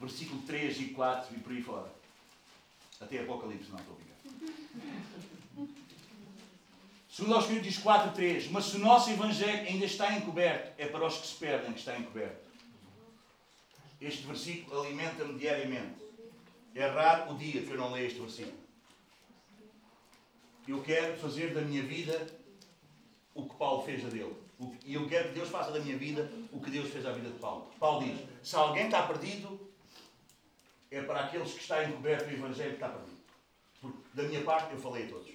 Versículo 0.00 0.42
3 0.42 0.80
e 0.80 0.84
4 0.86 1.36
e 1.36 1.38
por 1.38 1.52
aí 1.52 1.62
fora. 1.62 1.92
Até 3.00 3.20
Apocalipse, 3.20 3.70
não 3.70 3.78
estou 3.78 3.94
brincar. 3.94 4.16
Segundo 7.08 7.36
aos 7.36 7.46
Coríntios 7.46 7.78
4, 7.78 8.12
3. 8.14 8.50
Mas 8.50 8.64
se 8.64 8.76
o 8.76 8.80
nosso 8.80 9.10
Evangelho 9.10 9.68
ainda 9.68 9.84
está 9.84 10.12
encoberto, 10.12 10.74
é 10.76 10.88
para 10.88 11.06
os 11.06 11.18
que 11.18 11.28
se 11.28 11.36
perdem 11.36 11.72
que 11.72 11.78
está 11.78 11.96
encoberto. 11.96 12.48
Este 14.00 14.26
versículo 14.26 14.82
alimenta-me 14.82 15.38
diariamente. 15.38 16.02
É 16.74 16.88
raro 16.88 17.32
o 17.32 17.38
dia 17.38 17.62
que 17.62 17.70
eu 17.70 17.78
não 17.78 17.92
leio 17.92 18.08
este 18.08 18.18
versículo. 18.18 18.63
Eu 20.66 20.82
quero 20.82 21.16
fazer 21.18 21.52
da 21.52 21.60
minha 21.60 21.82
vida 21.82 22.26
o 23.34 23.48
que 23.48 23.54
Paulo 23.56 23.82
fez 23.84 24.04
a 24.04 24.08
dele. 24.08 24.34
E 24.84 24.94
eu 24.94 25.06
quero 25.08 25.28
que 25.28 25.34
Deus 25.34 25.48
faça 25.48 25.72
da 25.72 25.80
minha 25.80 25.96
vida 25.96 26.30
o 26.52 26.60
que 26.60 26.70
Deus 26.70 26.90
fez 26.90 27.04
à 27.04 27.12
vida 27.12 27.28
de 27.28 27.38
Paulo. 27.38 27.70
Paulo 27.78 28.04
diz: 28.04 28.20
se 28.42 28.56
alguém 28.56 28.86
está 28.86 29.02
perdido, 29.02 29.60
é 30.90 31.02
para 31.02 31.20
aqueles 31.20 31.52
que 31.52 31.60
está 31.60 31.84
encoberto 31.84 32.28
o 32.28 32.32
Evangelho 32.32 32.70
que 32.70 32.76
está 32.76 32.88
perdido. 32.88 33.18
Porque 33.80 33.98
da 34.14 34.22
minha 34.22 34.42
parte 34.42 34.72
eu 34.72 34.78
falei 34.78 35.06
a 35.06 35.08
todos. 35.08 35.28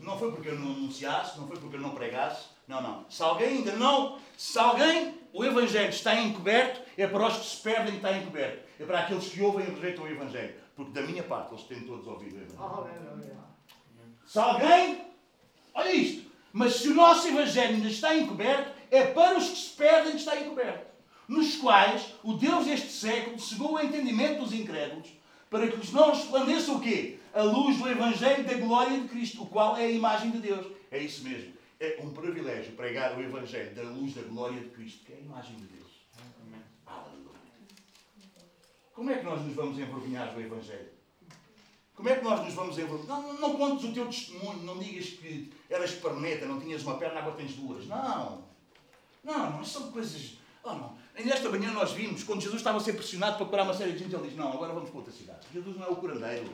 Não 0.00 0.18
foi 0.18 0.32
porque 0.32 0.48
eu 0.48 0.58
não 0.58 0.72
anunciasse, 0.72 1.38
não 1.38 1.46
foi 1.46 1.58
porque 1.58 1.76
eu 1.76 1.80
não 1.80 1.94
pregasse. 1.94 2.48
Não, 2.66 2.80
não. 2.80 3.10
Se 3.10 3.22
alguém 3.22 3.58
ainda 3.58 3.72
não. 3.76 4.18
Se 4.36 4.58
alguém, 4.58 5.18
o 5.32 5.44
Evangelho 5.44 5.90
está 5.90 6.14
encoberto, 6.14 6.80
é 6.96 7.06
para 7.06 7.26
os 7.26 7.36
que 7.36 7.46
se 7.46 7.56
perdem 7.62 7.90
que 7.90 7.96
está 7.96 8.16
encoberto. 8.16 8.66
É 8.80 8.84
para 8.84 9.00
aqueles 9.00 9.28
que 9.28 9.42
ouvem 9.42 9.66
e 9.66 9.70
rejeitam 9.70 10.04
o 10.04 10.08
Evangelho. 10.08 10.54
Porque 10.74 10.92
da 10.92 11.02
minha 11.02 11.22
parte 11.22 11.52
eles 11.52 11.64
têm 11.64 11.80
todos 11.82 12.06
ouvido 12.06 12.36
o 12.36 12.40
Evangelho. 12.40 13.49
Se 14.30 14.38
alguém. 14.38 15.00
Olha 15.74 15.92
isto. 15.92 16.30
Mas 16.52 16.76
se 16.76 16.88
o 16.88 16.94
nosso 16.94 17.26
Evangelho 17.26 17.74
ainda 17.74 17.88
está 17.88 18.16
encoberto, 18.16 18.70
é 18.88 19.06
para 19.06 19.36
os 19.36 19.48
que 19.48 19.56
se 19.56 19.70
perdem 19.70 20.12
que 20.12 20.18
está 20.18 20.40
encoberto. 20.40 20.86
Nos 21.26 21.56
quais 21.56 22.14
o 22.22 22.34
Deus 22.34 22.64
deste 22.64 22.92
século 22.92 23.40
cegou 23.40 23.72
o 23.72 23.80
entendimento 23.80 24.44
dos 24.44 24.52
incrédulos, 24.52 25.08
para 25.50 25.66
que 25.66 25.76
lhes 25.76 25.90
não 25.90 26.12
resplandeça 26.12 26.70
o 26.70 26.80
quê? 26.80 27.18
A 27.34 27.42
luz 27.42 27.76
do 27.78 27.88
Evangelho 27.88 28.44
da 28.44 28.54
glória 28.54 29.00
de 29.00 29.08
Cristo, 29.08 29.42
o 29.42 29.46
qual 29.46 29.76
é 29.76 29.86
a 29.86 29.90
imagem 29.90 30.30
de 30.30 30.38
Deus. 30.38 30.64
É 30.92 30.98
isso 30.98 31.24
mesmo. 31.24 31.52
É 31.80 31.98
um 32.00 32.10
privilégio 32.10 32.74
pregar 32.74 33.18
o 33.18 33.22
Evangelho 33.22 33.74
da 33.74 33.82
luz 33.82 34.14
da 34.14 34.22
glória 34.22 34.60
de 34.60 34.68
Cristo, 34.68 35.06
que 35.06 35.12
é 35.12 35.16
a 35.16 35.20
imagem 35.20 35.56
de 35.56 35.64
Deus. 35.64 35.90
Aleluia. 36.86 37.34
Como 38.92 39.10
é 39.10 39.18
que 39.18 39.24
nós 39.24 39.40
nos 39.40 39.56
vamos 39.56 39.76
envergonhar 39.76 40.32
do 40.32 40.40
Evangelho? 40.40 40.99
Como 42.00 42.08
é 42.08 42.16
que 42.16 42.24
nós 42.24 42.42
nos 42.42 42.54
vamos? 42.54 43.06
Não, 43.06 43.22
não, 43.22 43.34
não 43.34 43.56
contes 43.58 43.84
o 43.84 43.92
teu 43.92 44.06
testemunho, 44.06 44.62
não 44.62 44.78
digas 44.78 45.04
que 45.10 45.52
eras 45.68 45.92
perneta, 45.92 46.46
não 46.46 46.58
tinhas 46.58 46.82
uma 46.82 46.96
perna, 46.96 47.20
agora 47.20 47.36
tens 47.36 47.52
duas. 47.52 47.86
Não. 47.86 48.42
Não, 49.22 49.50
não, 49.50 49.62
são 49.62 49.92
coisas. 49.92 50.38
Oh, 50.64 50.72
não. 50.72 50.96
Ainda 51.14 51.34
esta 51.34 51.50
manhã 51.50 51.70
nós 51.72 51.92
vimos, 51.92 52.24
quando 52.24 52.40
Jesus 52.40 52.58
estava 52.58 52.78
a 52.78 52.80
ser 52.80 52.94
pressionado 52.94 53.36
para 53.36 53.44
curar 53.44 53.64
uma 53.66 53.74
série 53.74 53.92
de 53.92 53.98
gente, 53.98 54.14
ele 54.14 54.28
diz: 54.28 54.34
Não, 54.34 54.50
agora 54.50 54.72
vamos 54.72 54.88
para 54.88 54.98
outra 54.98 55.12
cidade. 55.12 55.46
Jesus 55.52 55.76
não 55.76 55.88
é 55.88 55.90
o 55.90 55.96
curandeiro. 55.96 56.50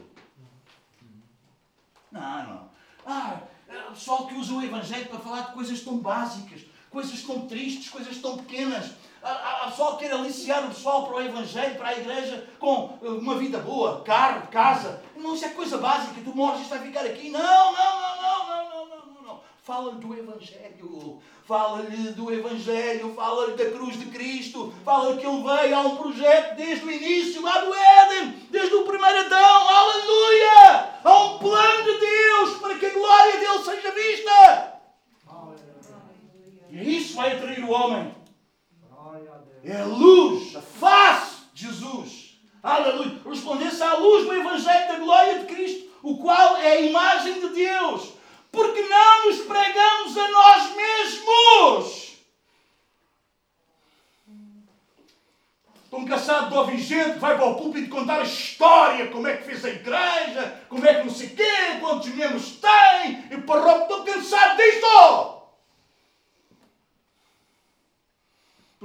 Não, 2.11 2.49
não. 2.49 2.69
Ah, 3.07 3.41
é 3.69 3.87
o 3.87 3.93
pessoal 3.93 4.27
que 4.27 4.35
usa 4.35 4.53
o 4.53 4.65
Evangelho 4.65 5.07
para 5.07 5.21
falar 5.21 5.43
de 5.43 5.53
coisas 5.53 5.81
tão 5.81 5.99
básicas, 5.99 6.63
coisas 6.91 7.23
tão 7.23 7.47
tristes, 7.47 7.89
coisas 7.89 8.19
tão 8.19 8.37
pequenas. 8.39 8.95
Há, 9.27 9.33
há, 9.33 9.65
há 9.65 9.71
pessoal 9.71 9.97
que 9.97 10.05
quer 10.05 10.15
aliciar 10.15 10.65
o 10.65 10.69
pessoal 10.69 11.05
para 11.05 11.17
o 11.17 11.21
Evangelho, 11.21 11.75
para 11.75 11.89
a 11.89 11.99
igreja, 11.99 12.49
com 12.61 12.97
eh, 13.03 13.09
uma 13.09 13.35
vida 13.35 13.59
boa, 13.59 14.01
carro, 14.03 14.47
casa. 14.53 15.03
Não, 15.17 15.35
isso 15.35 15.47
é 15.47 15.49
coisa 15.49 15.79
básica, 15.79 16.21
tu 16.23 16.33
morres 16.33 16.65
e 16.65 16.71
vai 16.71 16.79
ficar 16.79 17.05
aqui. 17.05 17.29
Não, 17.31 17.41
não, 17.41 17.73
não, 17.73 18.23
não, 18.23 18.47
não, 18.47 18.67
não, 18.69 18.87
não, 18.87 19.07
não, 19.07 19.23
não. 19.23 19.41
Fala-lhe 19.65 19.99
do 19.99 20.15
Evangelho, 20.15 21.21
fala-lhe 21.45 22.13
do 22.13 22.33
Evangelho, 22.33 23.15
fala-lhe 23.17 23.57
da 23.57 23.69
cruz 23.73 23.99
de 23.99 24.07
Cristo, 24.07 24.73
fala-lhe 24.85 25.19
que 25.19 25.27
ele 25.27 25.43
veio 25.43 25.77
a 25.77 25.81
um 25.81 25.97
projeto 25.97 26.55
desde 26.55 26.85
o 26.85 26.91
início, 26.93 27.43
lá 27.43 27.59
do 27.59 27.75
Éden, 27.75 28.47
desde 28.49 28.77
o 28.77 28.85
primeiro 28.85 29.27
Adão, 29.27 29.69
aleluia! 29.69 31.01
Há 31.03 31.25
um 31.25 31.39
plano 31.39 31.83
de 31.83 31.99
Deus 31.99 32.59
para 32.61 32.77
que 32.77 32.87
a 32.87 32.91
glória 32.91 33.41
dele 33.41 33.65
seja 33.65 33.91
vista. 33.91 34.73
E 36.71 36.97
isso 36.97 37.17
vai 37.17 37.33
atrair 37.33 37.65
o 37.65 37.73
homem. 37.73 38.15
É 39.65 39.81
a 39.81 39.85
luz, 39.85 40.55
a 40.55 40.63
face 40.63 41.37
de 41.53 41.67
Jesus. 41.67 42.39
Aleluia. 42.63 43.21
Respondesse 43.25 43.83
à 43.83 43.95
luz 43.95 44.25
do 44.25 44.35
Evangelho 44.35 44.89
da 44.89 44.99
glória 44.99 45.39
de 45.41 45.47
Cristo, 45.47 45.91
o 46.03 46.19
qual 46.19 46.57
é 46.57 46.73
a 46.73 46.81
imagem 46.81 47.41
de 47.41 47.49
Deus. 47.49 48.11
Porque 48.51 48.81
não 48.83 49.27
nos 49.27 49.41
pregamos 49.41 50.17
a 50.17 50.29
nós 50.29 50.77
mesmos. 50.77 52.07
De 56.49 56.55
ouvir 56.55 56.79
gente 56.79 57.15
que 57.15 57.19
vai 57.19 57.37
para 57.37 57.47
o 57.47 57.55
púlpito 57.55 57.89
contar 57.89 58.21
a 58.21 58.25
história, 58.25 59.09
como 59.09 59.27
é 59.27 59.37
que 59.37 59.45
fez 59.45 59.65
a 59.65 59.71
igreja, 59.71 60.63
como 60.69 60.87
é 60.87 60.95
que 60.95 61.05
não 61.05 61.15
sei 61.15 61.31
quê, 61.31 61.79
quantos 61.81 62.09
membros 62.09 62.57
tem, 62.57 63.25
e 63.31 63.39
para 63.43 63.83
estou 63.83 64.05
cansado 64.05 64.57
disto! 64.57 65.36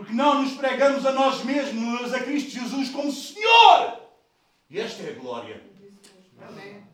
Porque 0.02 0.14
não 0.14 0.41
nos 0.41 0.53
pregamos 0.53 1.06
a 1.06 1.11
nós 1.11 1.44
mesmos, 1.44 2.02
mas 2.02 2.11
a 2.11 2.19
Cristo 2.22 2.49
Jesus 2.49 2.90
como 2.90 3.11
Senhor. 3.11 3.99
E 4.68 4.80
esta 4.80 5.03
é 5.03 5.11
a 5.11 5.14
glória. 5.14 5.61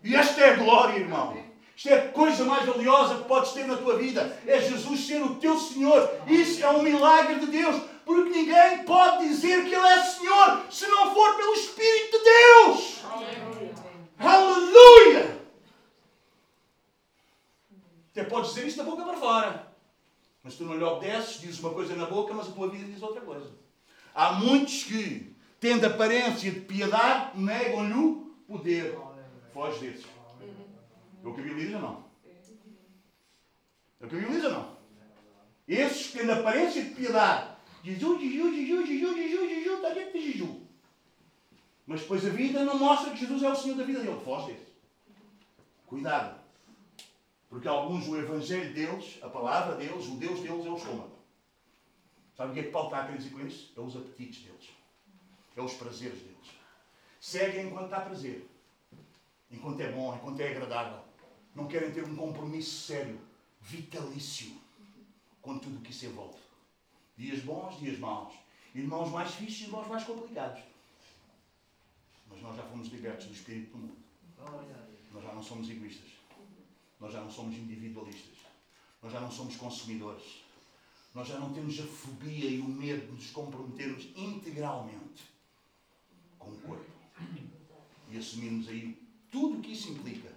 E 0.04 0.14
esta 0.14 0.42
é 0.42 0.50
a 0.50 0.56
glória, 0.58 1.00
irmão. 1.00 1.42
Isto 1.74 1.88
é 1.88 1.94
a 1.94 2.10
coisa 2.10 2.44
mais 2.44 2.66
valiosa 2.66 3.16
que 3.16 3.24
podes 3.24 3.54
ter 3.54 3.66
na 3.66 3.78
tua 3.78 3.96
vida. 3.96 4.38
É 4.46 4.60
Jesus 4.60 5.08
ser 5.08 5.24
o 5.24 5.36
teu 5.36 5.58
Senhor. 5.58 6.22
Isso 6.28 6.62
é 6.62 6.70
um 6.70 6.84
milagre 6.84 7.36
de 7.36 7.46
Deus. 7.46 7.82
Porque 8.04 8.30
ninguém 8.30 8.84
pode 8.84 9.26
dizer 9.26 9.64
que 9.64 9.74
Ele 9.74 9.88
é 9.88 10.04
Senhor 10.04 10.66
se 10.70 10.86
não 10.88 11.14
for 11.14 11.38
pelo 11.38 11.54
Espírito 11.54 12.18
de 12.18 12.24
Deus. 12.26 13.06
Aleluia! 14.20 15.40
Até 18.12 18.26
podes 18.26 18.50
dizer 18.54 18.68
isto 18.68 18.84
da 18.84 18.84
boca 18.84 19.04
para 19.04 19.16
fora. 19.16 19.67
Mas 20.44 20.56
tu 20.56 20.64
não 20.64 20.78
lhe 20.78 20.84
obedeces, 20.84 21.42
dizes 21.42 21.60
uma 21.60 21.74
coisa 21.74 21.96
na 21.96 22.06
boca, 22.06 22.34
mas 22.34 22.48
a 22.48 22.52
tua 22.52 22.70
vida 22.70 22.86
diz 22.86 23.02
outra 23.02 23.22
coisa. 23.22 23.52
Há 24.14 24.34
muitos 24.34 24.84
que, 24.84 25.36
tendo 25.60 25.86
aparência 25.86 26.52
de 26.52 26.62
piedade, 26.62 27.38
negam-lhe 27.40 27.94
o 27.94 28.36
poder. 28.48 28.98
Foge 29.54 29.88
desses. 29.88 30.06
É 31.24 31.28
o 31.28 31.34
que 31.34 31.42
a 31.42 31.44
Bíblia 31.44 31.66
diz 31.66 31.76
ou 31.76 31.82
não? 31.82 32.06
É 34.00 34.06
o 34.06 34.08
que 34.08 34.16
a 34.16 34.20
Bíblia 34.20 34.40
diz 34.40 34.46
ou 34.46 34.52
não? 34.52 34.78
Esses 35.68 36.08
que 36.08 36.20
têm 36.20 36.32
aparência 36.32 36.84
de 36.84 36.92
piedade, 36.92 37.58
Jeju, 37.84 38.20
Jeju, 38.20 38.54
Jeju, 38.54 38.86
Jeju, 38.86 39.16
Jeju, 39.16 39.50
Jeju, 39.50 39.74
está 39.76 39.90
dentro 39.90 40.14
de 40.14 40.32
Jeju. 40.32 40.68
Mas 41.86 42.02
depois 42.02 42.26
a 42.26 42.30
vida 42.30 42.64
não 42.64 42.78
mostra 42.78 43.12
que 43.12 43.18
Jesus 43.18 43.44
é 43.44 43.50
o 43.50 43.56
Senhor 43.56 43.78
da 43.78 43.84
vida 43.84 44.00
dele. 44.00 44.22
Foge 44.24 44.54
desse. 44.54 44.68
Cuidado. 45.86 46.37
Porque 47.58 47.70
alguns, 47.70 48.08
o 48.08 48.16
Evangelho 48.16 48.72
deles, 48.72 49.18
a 49.20 49.30
palavra 49.30 49.74
deles, 49.78 50.06
o 50.06 50.18
Deus 50.18 50.42
deles 50.42 50.64
é 50.64 50.70
o 50.70 50.78
estômago. 50.78 51.18
Sabe 52.36 52.52
o 52.52 52.54
que 52.54 52.60
é 52.60 52.64
que 52.66 52.70
Paulo 52.70 52.90
está 52.90 53.02
a 53.02 53.06
querer 53.08 53.18
dizer 53.18 53.32
com 53.32 53.48
isso? 53.48 53.74
É 53.76 53.82
os 53.82 53.96
apetites 53.96 54.44
deles. 54.44 54.70
É 55.56 55.62
os 55.64 55.74
prazeres 55.74 56.20
deles. 56.20 56.52
Seguem 57.20 57.66
enquanto 57.66 57.86
está 57.86 58.02
prazer. 58.02 58.48
Enquanto 59.50 59.80
é 59.80 59.92
bom, 59.92 60.16
enquanto 60.16 60.40
é 60.40 60.52
agradável 60.52 61.02
não 61.56 61.68
querem 61.68 61.92
ter 61.92 62.04
um 62.04 62.16
compromisso 62.16 62.86
sério, 62.86 63.20
vitalício, 63.60 64.56
com 65.42 65.58
tudo 65.58 65.80
o 65.80 65.82
que 65.82 65.90
isso 65.90 66.06
envolve. 66.06 66.38
Dias 67.18 67.40
bons, 67.40 67.80
dias 67.80 67.98
maus. 67.98 68.36
Irmãos 68.76 69.10
mais 69.10 69.34
fixos, 69.34 69.62
irmãos 69.62 69.88
mais 69.88 70.04
complicados. 70.04 70.62
Mas 72.30 72.40
nós 72.40 72.56
já 72.56 72.62
fomos 72.62 72.90
libertos 72.90 73.26
do 73.26 73.34
espírito 73.34 73.72
do 73.72 73.78
mundo. 73.80 73.98
Nós 75.12 75.24
já 75.24 75.34
não 75.34 75.42
somos 75.42 75.68
egoístas. 75.68 76.17
Nós 77.00 77.14
já 77.14 77.22
não 77.22 77.32
somos 77.32 77.56
individualistas. 77.56 78.38
Nós 79.02 79.12
já 79.12 79.20
não 79.20 79.32
somos 79.32 79.56
consumidores. 79.56 80.44
Nós 81.14 81.28
já 81.28 81.40
não 81.40 81.54
temos 81.54 81.80
a 81.80 81.84
fobia 81.84 82.50
e 82.50 82.60
o 82.60 82.68
medo 82.68 83.08
de 83.08 83.12
nos 83.14 83.32
comprometermos 83.32 84.08
integralmente 84.16 85.24
com 86.38 86.52
o 86.52 86.58
corpo. 86.62 86.86
E 88.10 88.18
assumirmos 88.18 88.68
aí 88.68 89.02
tudo 89.32 89.58
o 89.58 89.62
que 89.62 89.74
isso 89.74 89.90
implica 89.90 90.32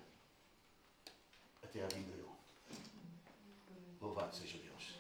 até 1.63 1.85
à 1.85 1.89
vinda 1.89 2.11
dele. 2.11 2.29
Louvado 4.01 4.35
seja 4.35 4.59
Deus. 4.59 4.95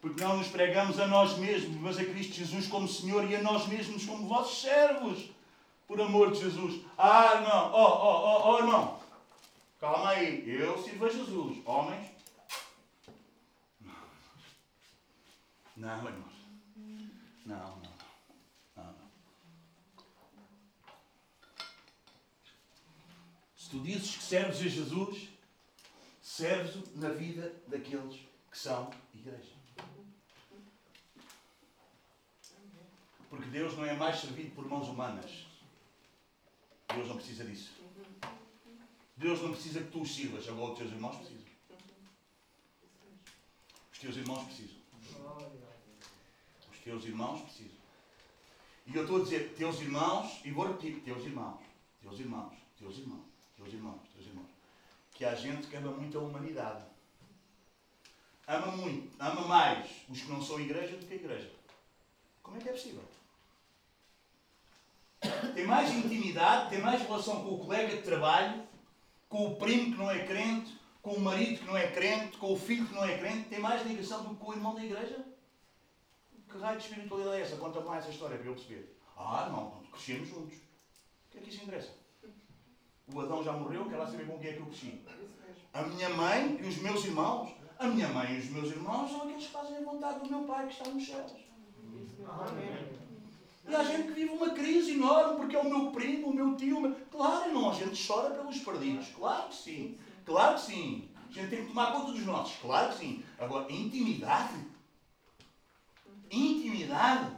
Porque 0.00 0.22
não 0.22 0.38
nos 0.38 0.48
pregamos 0.48 0.98
a 0.98 1.06
nós 1.06 1.38
mesmos, 1.38 1.76
mas 1.76 1.98
a 1.98 2.04
Cristo 2.04 2.34
Jesus 2.34 2.66
como 2.66 2.88
Senhor 2.88 3.30
e 3.30 3.36
a 3.36 3.42
nós 3.42 3.66
mesmos 3.68 4.04
como 4.04 4.26
vossos 4.26 4.62
servos. 4.62 5.30
Por 5.86 6.00
amor 6.00 6.32
de 6.32 6.40
Jesus. 6.40 6.82
Ah, 6.96 7.40
não. 7.40 7.72
Oh, 7.72 7.88
oh, 7.88 8.26
oh, 8.26 8.50
oh, 8.52 8.58
irmão. 8.58 8.99
Calma 9.80 10.10
aí. 10.10 10.48
Eu 10.48 10.76
sirvo 10.82 11.06
a 11.06 11.08
Jesus. 11.08 11.66
Homens. 11.66 12.10
Não, 15.76 16.06
irmãos. 16.06 16.34
Não, 17.46 17.76
não. 17.80 17.90
tu 23.70 23.78
dizes 23.80 24.16
que 24.16 24.22
serves 24.22 24.58
a 24.58 24.68
Jesus, 24.68 25.28
serves-o 26.20 26.82
na 26.96 27.10
vida 27.10 27.54
daqueles 27.68 28.20
que 28.50 28.58
são 28.58 28.90
igreja. 29.14 29.54
Porque 33.28 33.46
Deus 33.46 33.76
não 33.76 33.84
é 33.84 33.94
mais 33.94 34.18
servido 34.18 34.50
por 34.56 34.68
mãos 34.68 34.88
humanas. 34.88 35.46
Deus 36.92 37.06
não 37.06 37.14
precisa 37.14 37.44
disso. 37.44 37.79
Deus 39.20 39.42
não 39.42 39.52
precisa 39.52 39.80
que 39.80 39.90
tu 39.90 40.00
os 40.00 40.14
sirvas, 40.14 40.48
agora 40.48 40.72
os 40.72 40.78
teus 40.78 40.90
irmãos 40.90 41.16
precisam. 41.16 41.44
Os 43.92 43.98
teus 43.98 44.16
irmãos 44.16 44.44
precisam. 44.44 44.76
Os 46.72 46.78
teus 46.82 47.04
irmãos 47.04 47.42
precisam. 47.42 47.80
E 48.86 48.96
eu 48.96 49.02
estou 49.02 49.20
a 49.20 49.22
dizer, 49.22 49.54
teus 49.56 49.80
irmãos, 49.80 50.40
e 50.44 50.50
vou 50.50 50.66
repetir, 50.66 51.00
teus 51.02 51.22
irmãos, 51.24 51.60
teus 52.02 52.18
irmãos, 52.18 52.54
teus 52.78 52.96
irmãos 52.96 53.30
teus 53.60 53.74
irmãos, 53.74 54.00
teus 54.14 54.26
irmãos, 54.26 54.48
que 55.12 55.24
há 55.24 55.34
gente 55.34 55.66
que 55.66 55.76
ama 55.76 55.92
muito 55.92 56.18
a 56.18 56.22
humanidade. 56.22 56.82
Ama 58.46 58.68
muito, 58.68 59.12
ama 59.20 59.42
mais 59.42 59.86
os 60.08 60.22
que 60.22 60.30
não 60.30 60.42
são 60.42 60.58
igreja 60.58 60.96
do 60.96 61.06
que 61.06 61.12
a 61.12 61.16
igreja. 61.16 61.52
Como 62.42 62.56
é 62.56 62.60
que 62.60 62.70
é 62.70 62.72
possível? 62.72 63.04
Tem 65.54 65.66
mais 65.66 65.90
intimidade, 65.90 66.70
tem 66.70 66.80
mais 66.80 67.02
relação 67.02 67.44
com 67.44 67.54
o 67.54 67.58
colega 67.58 67.96
de 67.96 68.02
trabalho, 68.02 68.66
com 69.30 69.46
o 69.46 69.56
primo 69.56 69.92
que 69.92 69.98
não 69.98 70.10
é 70.10 70.26
crente, 70.26 70.76
com 71.00 71.12
o 71.12 71.20
marido 71.20 71.60
que 71.60 71.64
não 71.64 71.76
é 71.76 71.86
crente, 71.86 72.36
com 72.36 72.52
o 72.52 72.58
filho 72.58 72.86
que 72.86 72.92
não 72.92 73.04
é 73.04 73.16
crente, 73.16 73.48
tem 73.48 73.60
mais 73.60 73.86
ligação 73.86 74.24
do 74.24 74.30
que 74.30 74.44
com 74.44 74.50
o 74.50 74.54
irmão 74.54 74.74
da 74.74 74.84
igreja? 74.84 75.24
Que 76.50 76.58
raio 76.58 76.78
de 76.78 76.84
espiritualidade 76.84 77.36
é 77.36 77.40
essa? 77.42 77.56
Conta 77.56 77.80
mais 77.80 78.02
essa 78.02 78.12
história 78.12 78.36
para 78.36 78.46
eu 78.46 78.54
perceber. 78.54 78.96
Ah, 79.16 79.48
não, 79.50 79.70
crescemos 79.92 80.28
juntos. 80.28 80.56
O 80.56 81.30
que 81.30 81.38
é 81.38 81.40
que 81.42 81.48
isso 81.48 81.62
interessa? 81.62 81.92
O 83.14 83.20
Adão 83.20 83.42
já 83.42 83.52
morreu, 83.52 83.88
quer 83.88 83.96
lá 83.96 84.06
saber 84.06 84.26
com 84.26 84.38
quem 84.38 84.50
é 84.50 84.52
que 84.54 84.60
eu 84.60 84.66
cresci. 84.66 85.00
A 85.72 85.82
minha 85.82 86.08
mãe 86.10 86.58
e 86.60 86.66
os 86.66 86.78
meus 86.78 87.04
irmãos. 87.04 87.54
A 87.78 87.86
minha 87.86 88.08
mãe 88.08 88.34
e 88.34 88.38
os 88.40 88.50
meus 88.50 88.70
irmãos 88.70 89.10
são 89.10 89.22
aqueles 89.22 89.46
que 89.46 89.52
fazem 89.52 89.76
a 89.76 89.80
vontade 89.80 90.20
do 90.20 90.28
meu 90.28 90.42
Pai 90.42 90.66
que 90.66 90.72
está 90.72 90.90
nos 90.90 91.06
céus. 91.06 91.32
E 93.70 93.74
há 93.74 93.84
gente 93.84 94.08
que 94.08 94.14
vive 94.14 94.32
uma 94.32 94.50
crise 94.50 94.94
enorme 94.94 95.36
porque 95.36 95.54
é 95.54 95.60
o 95.60 95.70
meu 95.70 95.92
primo, 95.92 96.28
o 96.28 96.34
meu 96.34 96.56
tio. 96.56 96.78
O 96.78 96.80
meu... 96.80 96.94
Claro, 97.08 97.52
não, 97.52 97.70
a 97.70 97.74
gente 97.74 98.04
chora 98.04 98.34
pelos 98.34 98.58
perdidos. 98.58 99.08
Claro 99.14 99.48
que 99.48 99.54
sim. 99.54 99.98
Claro 100.24 100.56
que 100.56 100.62
sim. 100.62 101.08
A 101.14 101.32
gente 101.32 101.50
tem 101.50 101.62
que 101.62 101.68
tomar 101.68 101.92
conta 101.92 102.10
dos 102.10 102.26
nossos. 102.26 102.58
Claro 102.60 102.92
que 102.92 102.98
sim. 102.98 103.24
Agora, 103.38 103.70
intimidade. 103.72 104.54
Intimidade. 106.28 107.30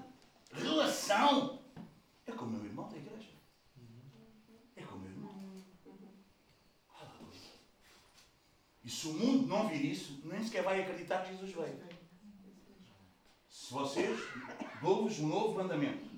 Relação. 0.53 1.59
É 2.27 2.33
com 2.33 2.47
o 2.47 2.49
meu 2.49 2.65
irmão 2.65 2.89
da 2.89 2.97
igreja. 2.97 3.29
E 8.85 8.91
se 8.91 9.07
o 9.07 9.13
mundo 9.13 9.47
não 9.47 9.69
vir 9.69 9.85
isso, 9.85 10.21
nem 10.25 10.43
sequer 10.43 10.65
vai 10.65 10.81
acreditar 10.81 11.23
que 11.23 11.33
Jesus 11.33 11.53
veio. 11.53 11.79
Se 13.49 13.73
vocês, 13.73 14.21
dou-vos 14.81 15.21
um 15.21 15.29
novo 15.29 15.55
mandamento. 15.55 16.12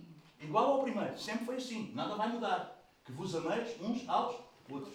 Igual 0.44 0.72
ao 0.72 0.82
primeiro, 0.82 1.18
sempre 1.18 1.44
foi 1.46 1.56
assim, 1.56 1.92
nada 1.94 2.14
vai 2.14 2.28
mudar. 2.28 2.78
Que 3.04 3.12
vos 3.12 3.34
ameis 3.34 3.80
uns 3.80 4.08
aos 4.08 4.36
outros. 4.68 4.94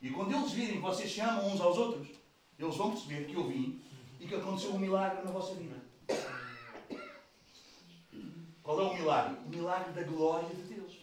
E 0.00 0.10
quando 0.10 0.34
eles 0.34 0.52
virem 0.52 0.76
que 0.76 0.80
vocês 0.80 1.12
se 1.12 1.20
amam 1.20 1.52
uns 1.52 1.60
aos 1.60 1.78
outros, 1.78 2.08
eles 2.58 2.76
vão 2.76 2.90
perceber 2.90 3.26
que 3.26 3.34
eu 3.34 3.46
vim 3.46 3.80
e 4.20 4.26
que 4.26 4.34
aconteceu 4.34 4.72
um 4.74 4.78
milagre 4.78 5.22
na 5.24 5.30
vossa 5.30 5.54
vida. 5.54 5.76
Qual 8.62 8.80
é 8.80 8.84
o 8.84 8.94
milagre? 8.94 9.38
O 9.46 9.48
milagre 9.48 9.92
da 9.92 10.02
glória 10.02 10.48
de 10.48 10.62
Deus. 10.74 10.98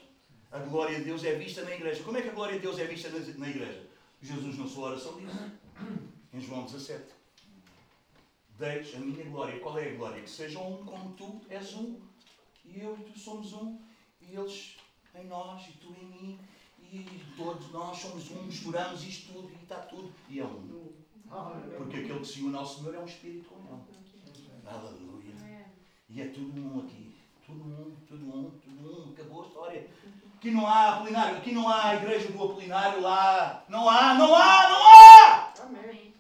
A 0.52 0.60
glória 0.60 0.98
de 0.98 1.06
Deus 1.06 1.24
é 1.24 1.36
vista 1.36 1.64
na 1.64 1.76
igreja. 1.76 2.04
Como 2.04 2.18
é 2.18 2.22
que 2.22 2.30
a 2.30 2.34
glória 2.34 2.56
de 2.56 2.62
Deus 2.62 2.80
é 2.80 2.86
vista 2.86 3.10
na 3.10 3.50
igreja? 3.50 3.88
Jesus, 4.22 4.58
na 4.58 4.68
sua 4.68 4.90
oração, 4.90 5.20
disse 5.20 5.52
em 6.34 6.42
João 6.42 6.64
17. 6.64 7.04
Deis 8.58 8.96
a 8.96 9.00
minha 9.00 9.24
glória. 9.26 9.60
Qual 9.60 9.78
é 9.78 9.90
a 9.90 9.96
glória? 9.96 10.22
Que 10.22 10.30
sejam 10.30 10.74
um 10.74 10.86
como 10.86 11.14
tu 11.14 11.42
és 11.50 11.74
um, 11.76 12.00
e 12.74 12.80
eu 12.82 12.98
e 13.00 13.12
tu 13.12 13.18
somos 13.18 13.54
um, 13.54 13.80
e 14.22 14.36
eles 14.36 14.78
em 15.16 15.26
nós, 15.26 15.68
e 15.68 15.72
tu 15.74 15.94
em 16.00 16.06
mim, 16.06 16.40
e 16.82 17.24
todos 17.36 17.72
nós 17.72 17.98
somos 17.98 18.32
um, 18.32 18.44
misturamos 18.44 19.04
isto 19.04 19.34
tudo, 19.34 19.50
e 19.50 19.64
está 19.64 19.78
tudo, 19.78 20.12
e 20.30 20.40
é 20.40 20.46
um. 20.46 20.92
Porque 21.78 21.98
aquele 21.98 22.20
que 22.20 22.26
se 22.26 22.42
une 22.42 22.56
ao 22.56 22.66
Senhor 22.66 22.96
é 22.96 23.00
um 23.00 23.06
espírito 23.06 23.50
com 23.50 23.56
ele. 23.56 24.00
Aleluia. 24.66 25.66
E 26.10 26.22
é 26.22 26.28
tudo 26.28 26.60
um 26.60 26.80
aqui. 26.80 27.16
Tudo 27.46 27.64
um, 27.64 27.96
tudo 28.08 28.26
um, 28.26 28.52
tudo 28.60 29.10
um. 29.10 29.12
Acabou 29.12 29.44
a 29.44 29.48
história. 29.48 29.90
Aqui 30.36 30.52
não 30.52 30.66
há 30.66 30.96
apolinário, 30.96 31.38
aqui 31.38 31.52
não 31.52 31.68
há 31.68 31.96
igreja 31.96 32.32
do 32.32 32.44
apolinário 32.44 33.02
lá. 33.02 33.66
Não 33.68 33.90
há, 33.90 34.14
não 34.16 34.34
há, 34.36 34.70
não 34.70 34.88
há! 34.88 35.54
Amém. 35.62 36.14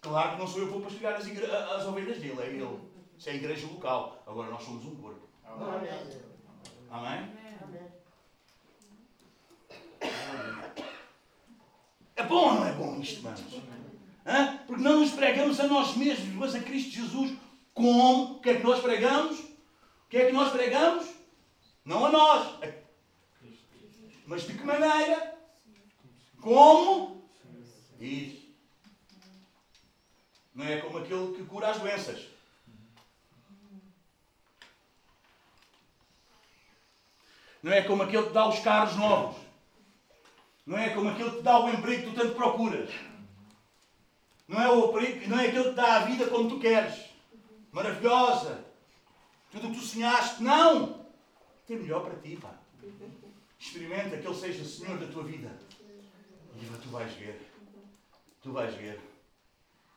Claro 0.00 0.32
que 0.32 0.38
não 0.38 0.46
sou 0.46 0.62
eu 0.62 0.66
que 0.66 0.72
vou 0.72 0.82
pastorear 0.82 1.14
as, 1.14 1.26
as 1.26 1.86
ovelhas 1.86 2.18
dele, 2.18 2.40
é 2.40 2.46
ele. 2.48 2.91
Isso 3.22 3.28
é 3.28 3.34
a 3.34 3.36
igreja 3.36 3.68
local. 3.68 4.20
Agora 4.26 4.50
nós 4.50 4.64
somos 4.64 4.84
um 4.84 4.96
corpo. 4.96 5.28
Amém? 6.90 7.32
É 12.16 12.22
bom 12.24 12.48
ou 12.48 12.54
não 12.54 12.66
é 12.66 12.72
bom 12.72 13.00
isto? 13.00 13.24
Hã? 14.26 14.58
Porque 14.66 14.82
não 14.82 14.98
nos 14.98 15.12
pregamos 15.12 15.60
a 15.60 15.68
nós 15.68 15.96
mesmos, 15.96 16.34
mas 16.34 16.56
a 16.56 16.60
Cristo 16.62 16.90
Jesus. 16.90 17.38
Como? 17.72 18.38
O 18.38 18.40
que 18.40 18.50
é 18.50 18.56
que 18.56 18.64
nós 18.64 18.80
pregamos? 18.80 19.38
O 19.38 20.08
que 20.10 20.16
é 20.16 20.26
que 20.26 20.32
nós 20.32 20.50
pregamos? 20.50 21.06
Não 21.84 22.04
a 22.04 22.10
nós. 22.10 22.58
Mas 24.26 24.48
de 24.48 24.54
que 24.54 24.64
maneira? 24.64 25.38
Como? 26.40 27.22
Isso. 28.00 28.48
Não 30.52 30.64
é 30.64 30.80
como 30.80 30.98
aquele 30.98 31.36
que 31.36 31.44
cura 31.44 31.70
as 31.70 31.78
doenças. 31.78 32.31
Não 37.62 37.72
é 37.72 37.82
como 37.82 38.02
aquele 38.02 38.26
que 38.26 38.32
dá 38.32 38.48
os 38.48 38.58
carros 38.58 38.96
novos. 38.96 39.40
Não 40.66 40.78
é 40.78 40.90
como 40.90 41.08
aquele 41.08 41.30
que 41.30 41.36
te 41.36 41.42
dá 41.42 41.58
o 41.60 41.68
emprego 41.68 42.02
que 42.02 42.10
tu 42.10 42.20
tanto 42.20 42.34
procuras. 42.34 42.90
Não 44.48 44.60
é, 44.60 44.68
o, 44.70 44.92
não 45.28 45.38
é 45.38 45.46
aquele 45.46 45.64
que 45.64 45.70
te 45.70 45.76
dá 45.76 45.96
a 45.96 46.04
vida 46.04 46.26
como 46.26 46.48
tu 46.48 46.58
queres. 46.58 47.10
Maravilhosa. 47.70 48.64
Tudo 49.50 49.68
o 49.68 49.70
que 49.70 49.78
tu 49.78 49.84
sonhaste. 49.84 50.42
Não! 50.42 51.06
Tem 51.66 51.78
melhor 51.78 52.04
para 52.04 52.18
ti, 52.18 52.36
pá. 52.36 52.54
Experimenta 53.58 54.18
que 54.18 54.26
Ele 54.26 54.34
seja 54.34 54.62
o 54.62 54.66
Senhor 54.66 54.98
da 54.98 55.06
tua 55.06 55.22
vida. 55.24 55.50
E 56.60 56.82
tu 56.82 56.88
vais 56.88 57.12
ver. 57.14 57.52
Tu 58.42 58.52
vais 58.52 58.74
ver. 58.74 59.00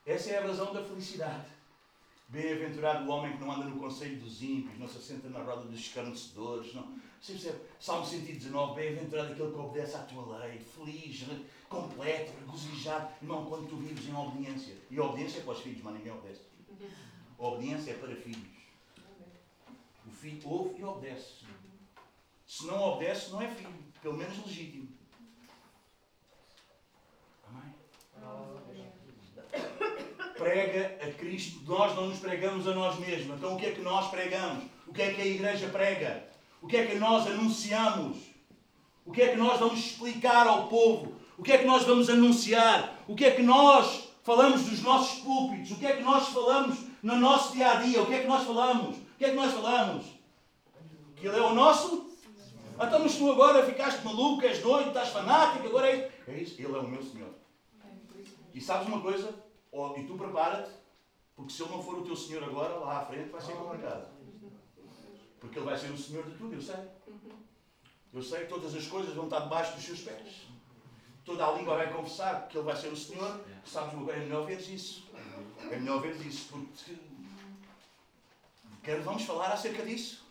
Essa 0.06 0.32
é 0.32 0.38
a 0.38 0.48
razão 0.48 0.72
da 0.72 0.84
felicidade. 0.84 1.55
Bem-aventurado 2.28 3.06
o 3.06 3.10
homem 3.10 3.38
que 3.38 3.44
não 3.44 3.52
anda 3.52 3.66
no 3.66 3.80
conselho 3.80 4.20
dos 4.20 4.42
ímpios, 4.42 4.80
não 4.80 4.88
se 4.88 4.98
assenta 4.98 5.30
na 5.30 5.44
roda 5.44 5.66
dos 5.66 5.80
escarnecedores. 5.80 6.74
Não. 6.74 6.98
Você 7.22 7.34
percebe? 7.34 7.60
Salmo 7.80 8.06
119, 8.06 8.76
bem-aventurado 8.76 9.32
aquele 9.32 9.52
que 9.52 9.60
obedece 9.60 9.96
à 9.96 10.00
tua 10.00 10.38
lei, 10.40 10.60
feliz, 10.60 11.26
completo, 11.70 12.34
regozijado. 12.40 13.14
Irmão, 13.22 13.46
quando 13.46 13.70
tu 13.70 13.78
vives 13.78 14.08
em 14.08 14.16
obediência, 14.16 14.76
e 14.90 15.00
obediência 15.00 15.40
é 15.40 15.42
para 15.44 15.54
os 15.54 15.62
filhos, 15.62 15.82
mas 15.84 15.94
ninguém 15.94 16.12
obedece. 16.12 16.42
obediência 17.38 17.92
é 17.92 17.94
para 17.96 18.16
filhos. 18.16 18.56
O 20.06 20.12
filho 20.12 20.42
ouve 20.48 20.80
e 20.80 20.84
obedece. 20.84 21.46
Se 22.48 22.66
não 22.66 22.82
obedece, 22.82 23.32
não 23.32 23.42
é 23.42 23.48
filho, 23.54 23.74
pelo 24.02 24.18
menos 24.18 24.38
legítimo. 24.46 24.96
Prega 30.38 30.98
a 31.02 31.12
Cristo, 31.12 31.62
nós 31.66 31.96
não 31.96 32.08
nos 32.08 32.20
pregamos 32.20 32.68
a 32.68 32.74
nós 32.74 33.00
mesmos. 33.00 33.38
Então 33.38 33.56
o 33.56 33.58
que 33.58 33.68
é 33.68 33.72
que 33.72 33.82
nós 33.82 34.10
pregamos? 34.10 34.66
O 34.86 34.94
que 34.94 35.02
é 35.02 35.14
que 35.14 35.22
a 35.22 35.26
igreja 35.26 35.68
prega? 35.68 36.28
O 36.62 36.68
que 36.68 36.78
é 36.78 36.86
que 36.86 36.96
nós 36.96 37.26
anunciamos? 37.28 38.18
O 39.06 39.12
que 39.12 39.22
é 39.22 39.30
que 39.30 39.38
nós 39.38 39.60
vamos 39.60 39.80
explicar 39.80 40.48
ao 40.48 40.68
povo? 40.68 41.14
O 41.38 41.44
que 41.44 41.54
é 41.54 41.58
que 41.58 41.66
nós 41.66 41.84
vamos 41.84 42.10
anunciar? 42.10 43.04
O 43.08 43.16
que 43.16 43.26
é 43.26 43.32
que 43.32 43.44
nós 43.44 44.10
falamos 44.24 44.64
dos 44.64 44.82
nossos 44.82 45.20
púlpitos? 45.20 45.72
O 45.72 45.76
que 45.78 45.86
é 45.86 45.96
que 45.98 46.04
nós 46.04 46.28
falamos 46.30 46.80
no 47.02 47.16
nosso 47.18 47.54
dia 47.54 47.72
a 47.72 47.76
dia? 47.76 48.02
O 48.02 48.06
que 48.06 48.16
é 48.16 48.20
que 48.22 48.28
nós 48.28 48.44
falamos? 48.46 48.98
O 48.98 49.18
que 49.18 49.26
é 49.26 49.30
que 49.30 49.36
nós 49.36 49.54
falamos? 49.54 50.06
Que 51.16 51.28
Ele 51.28 51.38
é 51.38 51.42
o 51.42 51.54
nosso? 51.54 52.10
Então, 52.76 53.00
mas 53.00 53.16
tu 53.16 53.32
agora 53.32 53.66
ficaste 53.66 54.04
maluco, 54.04 54.44
és 54.44 54.60
doido, 54.60 54.90
estás 54.90 55.10
fanático, 55.10 55.68
agora 55.68 55.90
é. 55.90 56.12
É 56.28 56.38
isso, 56.38 56.56
Ele 56.60 56.76
é 56.76 56.80
o 56.80 56.88
meu 56.88 57.02
Senhor. 57.02 57.30
E 58.54 58.60
sabes 58.60 58.88
uma 58.88 59.00
coisa? 59.00 59.45
Oh, 59.78 59.94
e 59.98 60.08
tu 60.08 60.16
prepara-te, 60.16 60.72
porque 61.36 61.52
se 61.52 61.62
Ele 61.62 61.72
não 61.72 61.84
for 61.84 61.98
o 61.98 62.06
teu 62.06 62.16
Senhor 62.16 62.42
agora, 62.42 62.78
lá 62.78 63.02
à 63.02 63.06
frente 63.06 63.30
vai 63.30 63.42
ser 63.42 63.58
complicado. 63.58 64.08
Porque 65.38 65.60
Ele 65.60 65.66
vai 65.66 65.78
ser 65.78 65.92
o 65.92 65.98
Senhor 65.98 66.24
de 66.24 66.38
tudo, 66.38 66.56
eu 66.56 66.62
sei. 66.62 66.80
Eu 68.14 68.24
sei 68.24 68.44
que 68.44 68.48
todas 68.48 68.74
as 68.74 68.88
coisas 68.88 69.14
vão 69.14 69.26
estar 69.26 69.42
debaixo 69.42 69.76
dos 69.76 69.84
seus 69.84 70.00
pés. 70.00 70.44
Toda 71.26 71.46
a 71.46 71.52
língua 71.52 71.76
vai 71.76 71.92
confessar 71.92 72.48
que 72.48 72.58
Ele 72.58 72.64
vai 72.64 72.78
ser 72.78 72.88
o 72.88 72.96
Senhor. 72.96 73.44
Sabes? 73.66 73.94
É 73.94 74.20
melhor 74.20 74.46
veres 74.46 74.70
isso. 74.70 75.04
É 75.70 75.76
melhor 75.78 76.00
veres 76.00 76.26
isso. 76.26 76.54
Porque 78.70 78.96
vamos 78.96 79.24
falar 79.24 79.52
acerca 79.52 79.86
disso. 79.86 80.24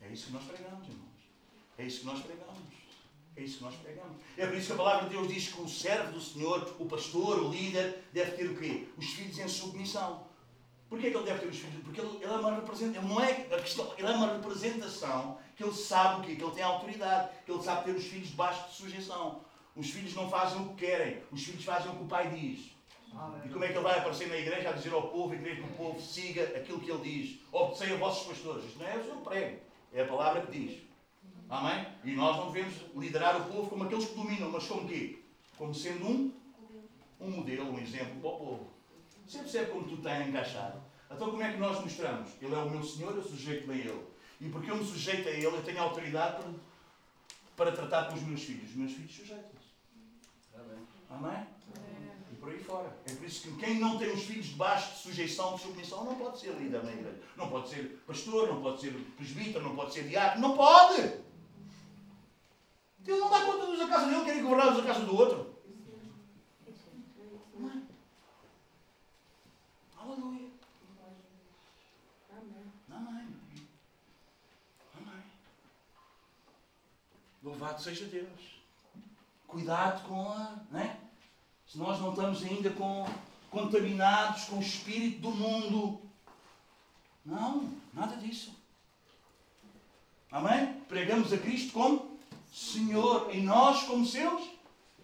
É 0.00 0.08
isso 0.08 0.28
que 0.28 0.32
nós 0.32 0.44
pregamos, 0.44 0.88
irmãos. 0.88 1.10
É 1.76 1.84
isso 1.84 2.00
que 2.00 2.06
nós 2.06 2.22
pregamos. 2.22 2.53
É 3.36 3.42
isso 3.42 3.58
que 3.58 3.64
nós 3.64 3.74
pregamos. 3.74 4.16
É 4.36 4.46
por 4.46 4.56
isso 4.56 4.66
que 4.68 4.72
a 4.72 4.76
palavra 4.76 5.08
de 5.08 5.16
Deus 5.16 5.28
diz 5.28 5.48
que 5.48 5.60
o 5.60 5.68
servo 5.68 6.12
do 6.12 6.20
Senhor, 6.20 6.76
o 6.78 6.86
pastor, 6.86 7.42
o 7.42 7.50
líder, 7.50 8.04
deve 8.12 8.32
ter 8.32 8.50
o 8.50 8.56
quê? 8.56 8.86
Os 8.96 9.06
filhos 9.06 9.38
em 9.38 9.48
submissão. 9.48 10.24
Porquê 10.88 11.10
que 11.10 11.16
ele 11.16 11.26
deve 11.26 11.40
ter 11.40 11.48
os 11.48 11.58
filhos? 11.58 11.82
Porque 11.82 12.00
ele, 12.00 12.16
ele 12.16 12.32
é 12.32 12.36
uma 12.36 12.54
representação, 12.54 13.08
não 13.08 13.20
é 13.20 13.30
a 13.32 13.60
questão, 13.60 13.92
ele 13.98 14.06
é 14.06 14.10
uma 14.10 14.32
representação 14.34 15.38
que 15.56 15.64
ele 15.64 15.72
sabe 15.72 16.20
o 16.20 16.24
quê? 16.24 16.36
Que 16.36 16.44
ele 16.44 16.52
tem 16.52 16.62
autoridade, 16.62 17.30
que 17.44 17.50
ele 17.50 17.62
sabe 17.62 17.84
ter 17.84 17.96
os 17.96 18.04
filhos 18.04 18.28
debaixo 18.28 18.68
de 18.68 18.74
sujeição. 18.76 19.40
Os 19.74 19.90
filhos 19.90 20.14
não 20.14 20.30
fazem 20.30 20.60
o 20.60 20.68
que 20.68 20.86
querem, 20.86 21.20
os 21.32 21.42
filhos 21.42 21.64
fazem 21.64 21.90
o 21.90 21.96
que 21.96 22.04
o 22.04 22.06
pai 22.06 22.30
diz. 22.30 22.74
E 23.44 23.48
como 23.48 23.64
é 23.64 23.68
que 23.68 23.74
ele 23.74 23.82
vai 23.82 23.98
aparecer 23.98 24.28
na 24.28 24.36
igreja 24.36 24.70
a 24.70 24.72
dizer 24.72 24.92
ao 24.92 25.08
povo 25.08 25.34
e 25.34 25.38
querer 25.38 25.56
que 25.56 25.62
o 25.62 25.72
povo 25.74 26.00
siga 26.00 26.42
aquilo 26.56 26.80
que 26.80 26.90
ele 26.90 27.02
diz? 27.02 27.40
Obedecei 27.52 27.92
a 27.92 27.96
vossos 27.96 28.26
pastores. 28.26 28.64
Isto 28.64 28.78
não 28.78 28.88
é 28.88 28.96
o 28.96 29.04
seu 29.04 29.16
prego, 29.16 29.60
é 29.92 30.02
a 30.02 30.06
palavra 30.06 30.42
que 30.42 30.52
diz. 30.58 30.83
Amém? 31.48 31.86
E 32.04 32.12
nós 32.12 32.36
não 32.36 32.50
devemos 32.50 32.74
liderar 32.96 33.40
o 33.40 33.52
povo 33.52 33.68
como 33.68 33.84
aqueles 33.84 34.06
que 34.06 34.14
dominam, 34.14 34.50
mas 34.50 34.66
como 34.66 34.88
quê? 34.88 35.18
Como 35.56 35.74
sendo 35.74 36.06
um, 36.06 36.32
um 37.20 37.30
modelo, 37.30 37.72
um 37.72 37.78
exemplo 37.78 38.20
para 38.20 38.30
o 38.30 38.38
povo. 38.38 38.70
Você 39.26 39.38
percebe 39.38 39.70
como 39.70 39.88
tu 39.88 39.94
está 39.94 40.22
encaixado? 40.22 40.82
Então 41.10 41.30
como 41.30 41.42
é 41.42 41.52
que 41.52 41.58
nós 41.58 41.80
mostramos? 41.80 42.30
Ele 42.40 42.54
é 42.54 42.58
o 42.58 42.70
meu 42.70 42.82
Senhor, 42.82 43.14
eu 43.14 43.22
sujeito-me 43.22 43.74
a 43.74 43.76
Ele. 43.76 44.04
E 44.40 44.48
porque 44.48 44.70
eu 44.70 44.76
me 44.76 44.84
sujeito 44.84 45.28
a 45.28 45.30
Ele, 45.30 45.44
eu 45.44 45.62
tenho 45.62 45.80
autoridade 45.80 46.42
para, 46.42 46.50
para 47.56 47.72
tratar 47.72 48.08
com 48.08 48.14
os 48.14 48.22
meus 48.22 48.42
filhos. 48.42 48.70
Os 48.70 48.76
meus 48.76 48.92
filhos 48.92 49.14
sujeitam-se. 49.14 49.74
Amém? 51.10 51.46
E 52.32 52.36
por 52.36 52.50
aí 52.50 52.58
fora. 52.58 52.96
É 53.06 53.14
por 53.14 53.24
isso 53.24 53.42
que 53.42 53.56
quem 53.56 53.78
não 53.78 53.96
tem 53.96 54.12
os 54.12 54.24
filhos 54.24 54.46
debaixo 54.46 54.92
de 54.92 54.98
sujeição, 54.98 55.54
de 55.54 55.62
submissão, 55.62 56.04
não 56.04 56.16
pode 56.16 56.40
ser 56.40 56.52
líder 56.54 56.82
na 56.82 56.92
igreja. 56.92 57.20
Não 57.36 57.48
pode 57.48 57.68
ser 57.68 58.02
pastor, 58.06 58.48
não 58.48 58.60
pode 58.60 58.80
ser 58.80 58.92
presbítero, 59.16 59.64
não 59.64 59.76
pode 59.76 59.94
ser 59.94 60.08
diácono. 60.08 60.48
Não 60.48 60.56
pode! 60.56 61.23
Deus 63.04 63.20
não 63.20 63.28
dá 63.28 63.44
conta 63.44 63.66
dos 63.66 63.88
casa 63.88 64.06
dele, 64.06 64.24
quer 64.24 64.42
governar 64.42 64.74
os 64.74 64.84
casa 64.84 65.04
do 65.04 65.14
outro. 65.14 65.54
Aleluia. 69.98 70.48
Amém. 72.90 73.36
Amém. 74.98 75.22
Louvado 77.42 77.82
seja 77.82 78.06
Deus. 78.06 78.54
Cuidado 79.46 80.08
com 80.08 80.30
a. 80.30 80.56
Né? 80.70 80.98
Se 81.66 81.76
nós 81.76 82.00
não 82.00 82.10
estamos 82.10 82.42
ainda 82.42 82.70
com, 82.70 83.06
contaminados 83.50 84.44
com 84.44 84.56
o 84.56 84.62
espírito 84.62 85.20
do 85.20 85.30
mundo. 85.30 86.00
Não, 87.24 87.70
nada 87.92 88.16
disso. 88.16 88.54
Amém? 90.30 90.80
Pregamos 90.88 91.32
a 91.32 91.38
Cristo 91.38 91.72
como 91.72 92.13
Senhor 92.54 93.34
e 93.34 93.40
nós 93.40 93.82
como 93.82 94.06
seus 94.06 94.44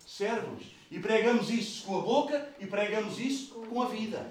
servos. 0.06 0.62
E 0.88 1.00
pregamos 1.00 1.50
isso 1.50 1.84
com 1.84 1.98
a 1.98 2.00
boca 2.00 2.48
e 2.60 2.66
pregamos 2.66 3.18
isso 3.18 3.54
com 3.68 3.82
a 3.82 3.88
vida. 3.88 4.30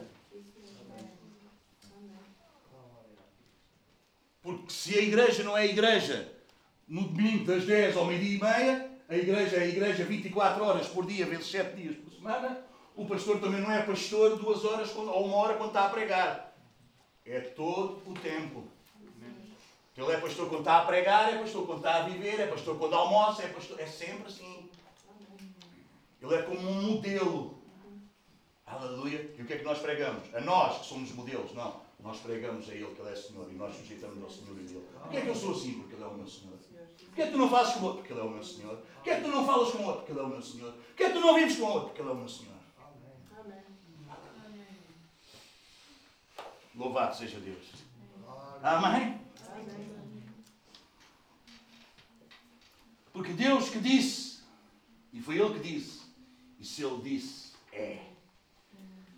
Porque 4.41 4.71
se 4.71 4.97
a 4.97 5.01
igreja 5.01 5.43
não 5.43 5.57
é 5.57 5.63
a 5.63 5.65
igreja 5.65 6.33
no 6.87 7.09
domingo 7.09 7.43
das 7.43 7.65
10 7.65 7.97
ao 7.97 8.05
meio-dia 8.05 8.37
e 8.37 8.41
meia, 8.41 8.91
a 9.09 9.17
igreja 9.17 9.57
é 9.57 9.63
a 9.63 9.67
igreja 9.67 10.05
24 10.05 10.63
horas 10.63 10.87
por 10.87 11.05
dia, 11.05 11.25
vezes 11.25 11.51
7 11.51 11.75
dias 11.75 11.97
por 11.97 12.13
semana, 12.13 12.63
o 12.95 13.05
pastor 13.05 13.41
também 13.41 13.59
não 13.59 13.71
é 13.71 13.81
pastor 13.81 14.37
duas 14.37 14.63
horas 14.63 14.95
ou 14.95 15.25
uma 15.25 15.35
hora 15.35 15.57
quando 15.57 15.69
está 15.69 15.87
a 15.87 15.89
pregar. 15.89 16.55
É 17.25 17.41
todo 17.41 18.01
o 18.09 18.13
tempo. 18.13 18.78
Ele 19.99 20.13
é 20.13 20.17
pastor 20.17 20.47
quando 20.47 20.61
está 20.61 20.77
a 20.77 20.85
pregar, 20.85 21.33
é 21.33 21.37
pastor 21.37 21.65
quando 21.65 21.79
está 21.79 21.97
a 21.97 22.01
viver, 22.03 22.39
é 22.39 22.47
pastor 22.47 22.77
quando 22.77 22.95
almoça, 22.95 23.43
é 23.43 23.49
pastor. 23.49 23.77
É 23.81 23.85
sempre 23.85 24.27
assim. 24.27 24.69
Ele 26.21 26.35
é 26.35 26.41
como 26.41 26.69
um 26.69 26.81
modelo. 26.93 27.59
Aleluia. 28.65 29.35
E 29.37 29.41
o 29.41 29.45
que 29.45 29.53
é 29.53 29.57
que 29.57 29.65
nós 29.65 29.79
pregamos? 29.79 30.33
A 30.33 30.39
nós 30.39 30.79
que 30.79 30.85
somos 30.85 31.11
modelos, 31.11 31.53
não. 31.53 31.81
Nós 31.99 32.17
pregamos 32.19 32.69
a 32.69 32.73
Ele 32.73 32.85
que 32.85 33.01
Ele 33.01 33.09
é 33.09 33.15
Senhor 33.15 33.51
e 33.51 33.55
nós 33.55 33.75
sujeitamos 33.75 34.23
ao 34.23 34.29
Senhor 34.29 34.57
e 34.57 34.63
dele. 34.63 34.87
Porquê 35.01 35.17
é 35.17 35.21
que 35.21 35.27
eu 35.27 35.35
sou 35.35 35.51
assim? 35.51 35.73
Porque 35.73 35.95
Ele 35.95 36.03
é 36.03 36.07
o 36.07 36.13
meu 36.13 36.27
Senhor. 36.27 36.57
Porquê 36.57 37.21
é 37.21 37.25
que 37.25 37.31
tu 37.31 37.37
não 37.37 37.49
fazes 37.49 37.73
com 37.73 37.79
o 37.79 37.83
outro? 37.83 37.99
Porque 37.99 38.13
Ele 38.13 38.21
é 38.21 38.23
o 38.23 38.29
meu 38.29 38.43
Senhor. 38.43 38.77
Porquê 38.77 39.09
é 39.09 39.15
que 39.15 39.21
tu 39.21 39.27
não 39.27 39.45
falas 39.45 39.71
com 39.71 39.77
o 39.79 39.85
outro? 39.85 39.99
Porque 39.99 40.11
Ele 40.13 40.19
é 40.21 40.23
o 40.23 40.27
meu 40.27 40.41
Senhor. 40.41 40.71
Porquê 40.71 41.03
é 41.03 41.07
que 41.07 41.13
tu 41.13 41.19
não 41.19 41.35
vives 41.35 41.57
com 41.57 41.65
outro? 41.65 41.87
Porque 41.89 42.01
Ele 42.01 42.09
é 42.09 42.13
o 42.13 42.15
meu 42.15 42.29
Senhor. 42.29 42.55
Louvado 46.73 47.17
seja 47.17 47.39
Deus. 47.41 47.67
Amém? 48.63 49.19
Porque 53.13 53.33
Deus 53.33 53.69
que 53.69 53.79
disse, 53.79 54.39
e 55.11 55.21
foi 55.21 55.37
Ele 55.37 55.59
que 55.59 55.73
disse, 55.73 56.01
e 56.59 56.65
se 56.65 56.83
Ele 56.83 57.01
disse, 57.01 57.53
é. 57.71 57.99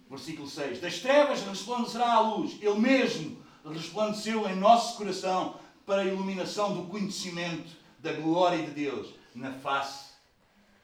Versículo 0.09 0.47
6. 0.47 0.81
Das 0.81 0.99
trevas 0.99 1.41
resplandecerá 1.41 2.13
a 2.13 2.19
luz. 2.19 2.57
Ele 2.61 2.79
mesmo 2.79 3.41
resplandeceu 3.63 4.47
em 4.49 4.55
nosso 4.55 4.97
coração 4.97 5.57
para 5.85 6.01
a 6.01 6.05
iluminação 6.05 6.75
do 6.75 6.89
conhecimento 6.89 7.71
da 7.99 8.11
glória 8.13 8.63
de 8.63 8.71
Deus 8.71 9.13
na 9.33 9.53
face 9.53 10.11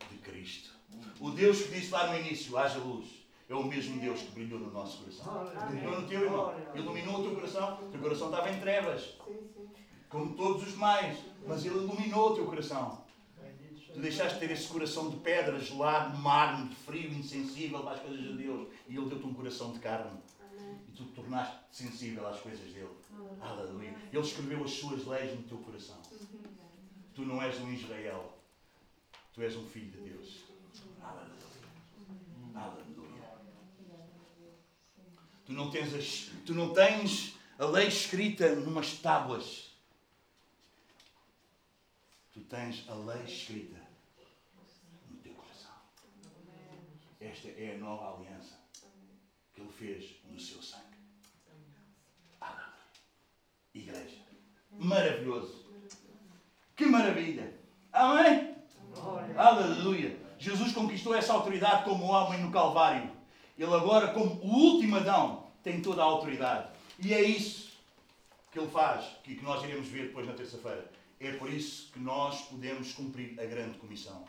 de 0.09 0.17
Cristo. 0.19 0.69
O 1.19 1.29
Deus 1.31 1.61
que 1.61 1.73
disse 1.73 1.91
lá 1.91 2.07
no 2.07 2.19
início, 2.19 2.57
haja 2.57 2.79
luz, 2.79 3.07
é 3.49 3.55
o 3.55 3.63
mesmo 3.63 3.99
Deus 3.99 4.21
que 4.21 4.31
brilhou 4.31 4.59
no 4.59 4.71
nosso 4.71 4.99
coração. 4.99 5.67
Brilhou 5.69 6.01
no 6.01 6.07
teu 6.07 6.21
irmão. 6.23 6.53
Iluminou 6.75 7.19
o 7.19 7.23
teu 7.23 7.35
coração. 7.35 7.79
O 7.81 7.91
teu 7.91 8.01
coração 8.01 8.29
estava 8.29 8.49
em 8.49 8.59
trevas. 8.59 9.17
Como 10.09 10.35
todos 10.35 10.63
os 10.63 10.71
demais. 10.73 11.17
Mas 11.45 11.65
Ele 11.65 11.75
iluminou 11.75 12.31
o 12.31 12.35
teu 12.35 12.45
coração. 12.45 13.05
Tu 13.93 13.99
deixaste 13.99 14.35
de 14.35 14.39
ter 14.41 14.51
esse 14.53 14.67
coração 14.67 15.09
de 15.09 15.17
pedra, 15.17 15.59
gelado, 15.59 16.17
mármore, 16.17 16.75
frio, 16.75 17.11
insensível 17.11 17.87
às 17.89 17.99
coisas 17.99 18.19
de 18.19 18.33
Deus. 18.33 18.67
E 18.87 18.95
Ele 18.95 19.09
deu-te 19.09 19.25
um 19.25 19.33
coração 19.33 19.71
de 19.71 19.79
carne. 19.79 20.19
E 20.87 20.91
tu 20.91 21.05
te 21.05 21.11
tornaste 21.11 21.55
sensível 21.71 22.27
às 22.27 22.39
coisas 22.39 22.71
dele. 22.73 22.89
Aleluia. 23.41 23.95
Ele 24.11 24.21
escreveu 24.21 24.63
as 24.63 24.71
suas 24.71 25.05
leis 25.05 25.35
no 25.35 25.43
teu 25.43 25.57
coração. 25.57 25.97
Tu 27.15 27.21
não 27.23 27.41
és 27.41 27.59
um 27.59 27.71
Israel. 27.73 28.37
Tu 29.33 29.41
és 29.41 29.55
um 29.55 29.65
filho 29.65 29.91
de 29.91 30.09
Deus. 30.09 30.43
Aleluia. 31.01 31.37
Aleluia. 32.55 32.97
Tu 35.45 35.53
não 35.53 35.71
tens, 35.71 35.93
as, 35.93 36.29
tu 36.45 36.53
não 36.53 36.73
tens 36.73 37.35
a 37.57 37.65
lei 37.65 37.87
escrita 37.87 38.55
numas 38.55 38.93
tábuas. 38.99 39.66
Tu 42.37 42.43
tens 42.43 42.85
a 42.87 42.93
lei 42.93 43.23
escrita 43.23 43.79
no 45.09 45.17
teu 45.17 45.33
coração. 45.33 45.71
Esta 47.19 47.47
é 47.47 47.73
a 47.73 47.79
nova 47.79 48.15
aliança 48.15 48.59
que 49.55 49.61
Ele 49.61 49.71
fez 49.71 50.17
no 50.29 50.39
seu 50.39 50.61
sangue. 50.61 50.83
Aleluia. 52.39 52.73
Igreja. 53.73 54.21
Maravilhoso. 54.69 55.65
Que 56.75 56.85
maravilha. 56.85 57.59
Amém? 57.91 58.55
Aleluia. 59.35 60.15
Jesus 60.37 60.73
conquistou 60.73 61.15
essa 61.15 61.33
autoridade 61.33 61.85
como 61.85 62.05
homem 62.05 62.39
no 62.39 62.51
Calvário. 62.51 63.11
Ele 63.57 63.73
agora, 63.73 64.13
como 64.13 64.35
o 64.43 64.73
último 64.73 64.97
Adão, 64.97 65.47
tem 65.63 65.81
toda 65.81 66.03
a 66.03 66.05
autoridade. 66.05 66.69
E 66.99 67.15
é 67.15 67.21
isso 67.23 67.71
que 68.51 68.59
ele 68.59 68.69
faz, 68.69 69.05
que 69.23 69.41
nós 69.41 69.63
iremos 69.63 69.87
ver 69.87 70.09
depois 70.09 70.27
na 70.27 70.33
terça-feira. 70.33 70.96
É 71.19 71.31
por 71.31 71.51
isso 71.51 71.91
que 71.91 71.99
nós 71.99 72.41
podemos 72.43 72.93
cumprir 72.93 73.39
a 73.39 73.45
grande 73.45 73.77
comissão. 73.79 74.23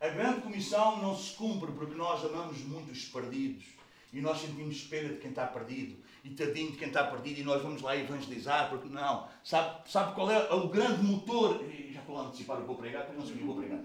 A 0.00 0.08
grande 0.08 0.40
comissão 0.40 1.02
não 1.02 1.16
se 1.16 1.34
cumpre 1.34 1.70
porque 1.72 1.94
nós 1.94 2.24
amamos 2.24 2.58
muito 2.60 2.92
os 2.92 3.04
perdidos 3.04 3.64
e 4.12 4.20
nós 4.20 4.40
sentimos 4.40 4.82
pena 4.84 5.10
de 5.10 5.16
quem 5.16 5.30
está 5.30 5.46
perdido 5.46 5.96
e 6.24 6.30
tadinho 6.30 6.72
de 6.72 6.78
quem 6.78 6.88
está 6.88 7.04
perdido 7.04 7.40
e 7.40 7.44
nós 7.44 7.62
vamos 7.62 7.82
lá 7.82 7.96
evangelizar, 7.96 8.70
porque 8.70 8.88
não. 8.88 9.28
Sabe, 9.44 9.90
sabe 9.90 10.14
qual 10.14 10.30
é 10.30 10.52
o 10.52 10.68
grande 10.68 11.02
motor? 11.02 11.62
Já 11.92 12.00
estou 12.00 12.16
a 12.16 12.22
antecipar 12.22 12.56
o 12.56 12.60
que 12.60 12.66
vou 12.66 12.76
pregar, 12.76 13.04
porque 13.04 13.18
não 13.18 13.26
sei 13.26 13.34
o 13.34 13.38
que 13.38 13.44
vou 13.44 13.56
pregar. 13.56 13.80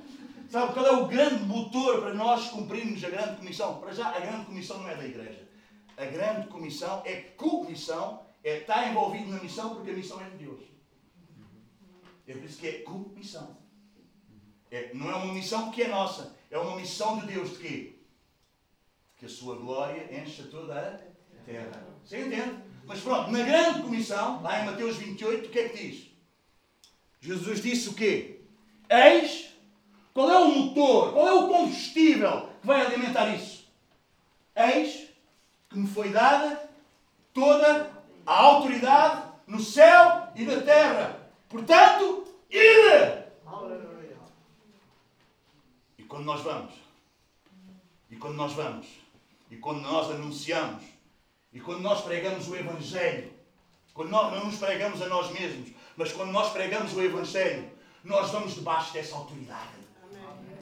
Sabe 0.49 0.73
qual 0.73 0.85
é 0.85 0.91
o 0.91 1.07
grande 1.07 1.43
motor 1.43 2.01
para 2.01 2.13
nós 2.13 2.49
cumprirmos 2.49 3.03
a 3.03 3.09
grande 3.09 3.37
comissão? 3.37 3.79
Para 3.79 3.93
já, 3.93 4.09
a 4.09 4.19
grande 4.19 4.45
comissão 4.45 4.77
não 4.77 4.89
é 4.89 4.95
da 4.95 5.05
igreja. 5.05 5.47
A 5.97 6.05
grande 6.05 6.47
comissão 6.47 7.01
é 7.05 7.15
comissão, 7.37 8.21
é 8.43 8.59
estar 8.59 8.89
envolvido 8.89 9.31
na 9.31 9.39
missão 9.39 9.75
porque 9.75 9.91
a 9.91 9.93
missão 9.93 10.21
é 10.21 10.29
de 10.29 10.37
Deus. 10.37 10.72
É 12.27 12.33
por 12.33 12.43
isso 12.43 12.59
que 12.59 12.67
é 12.67 12.71
comissão. 12.79 13.57
É, 14.71 14.93
não 14.93 15.09
é 15.09 15.15
uma 15.15 15.33
missão 15.33 15.71
que 15.71 15.83
é 15.83 15.87
nossa, 15.87 16.35
é 16.49 16.57
uma 16.57 16.75
missão 16.77 17.19
de 17.19 17.27
Deus 17.27 17.51
de 17.51 17.57
quê? 17.57 17.95
Que 19.17 19.25
a 19.25 19.29
sua 19.29 19.55
glória 19.57 20.09
encha 20.11 20.43
toda 20.43 20.79
a 20.79 21.43
terra. 21.45 21.85
Você 22.03 22.25
entende? 22.25 22.59
Mas 22.85 23.01
pronto, 23.01 23.31
na 23.31 23.43
grande 23.43 23.81
comissão, 23.81 24.41
lá 24.41 24.61
em 24.61 24.65
Mateus 24.65 24.97
28, 24.97 25.47
o 25.47 25.49
que 25.49 25.59
é 25.59 25.69
que 25.69 25.77
diz? 25.77 26.11
Jesus 27.21 27.61
disse 27.61 27.89
o 27.89 27.93
quê? 27.93 28.41
Eis 28.89 29.53
qual 30.13 30.29
é 30.29 30.37
o 30.37 30.47
motor, 30.47 31.11
qual 31.11 31.27
é 31.27 31.33
o 31.33 31.47
combustível 31.47 32.49
que 32.61 32.67
vai 32.67 32.85
alimentar 32.85 33.29
isso? 33.29 33.67
Eis 34.55 35.09
que 35.69 35.79
me 35.79 35.87
foi 35.87 36.09
dada 36.09 36.69
toda 37.33 37.91
a 38.25 38.33
autoridade 38.33 39.23
no 39.47 39.59
céu 39.59 40.27
e 40.35 40.43
na 40.43 40.61
terra. 40.61 41.22
Portanto, 41.53 42.25
ide! 42.49 43.25
E 45.99 46.03
quando 46.03 46.25
nós 46.25 46.41
vamos, 46.41 46.73
e 48.09 48.15
quando 48.15 48.33
nós 48.33 48.53
vamos, 48.53 48.87
e 49.51 49.55
quando 49.57 49.81
nós 49.81 50.09
anunciamos, 50.09 50.83
e 51.53 51.59
quando 51.59 51.81
nós 51.81 52.01
pregamos 52.01 52.47
o 52.47 52.55
Evangelho, 52.55 53.31
quando 53.93 54.09
nós 54.09 54.33
não 54.33 54.45
nos 54.45 54.57
pregamos 54.57 54.99
a 55.03 55.07
nós 55.07 55.31
mesmos, 55.31 55.69
mas 55.95 56.11
quando 56.11 56.31
nós 56.31 56.51
pregamos 56.51 56.91
o 56.95 57.01
Evangelho, 57.03 57.69
nós 58.03 58.31
vamos 58.31 58.55
debaixo 58.55 58.91
dessa 58.91 59.15
autoridade. 59.15 59.83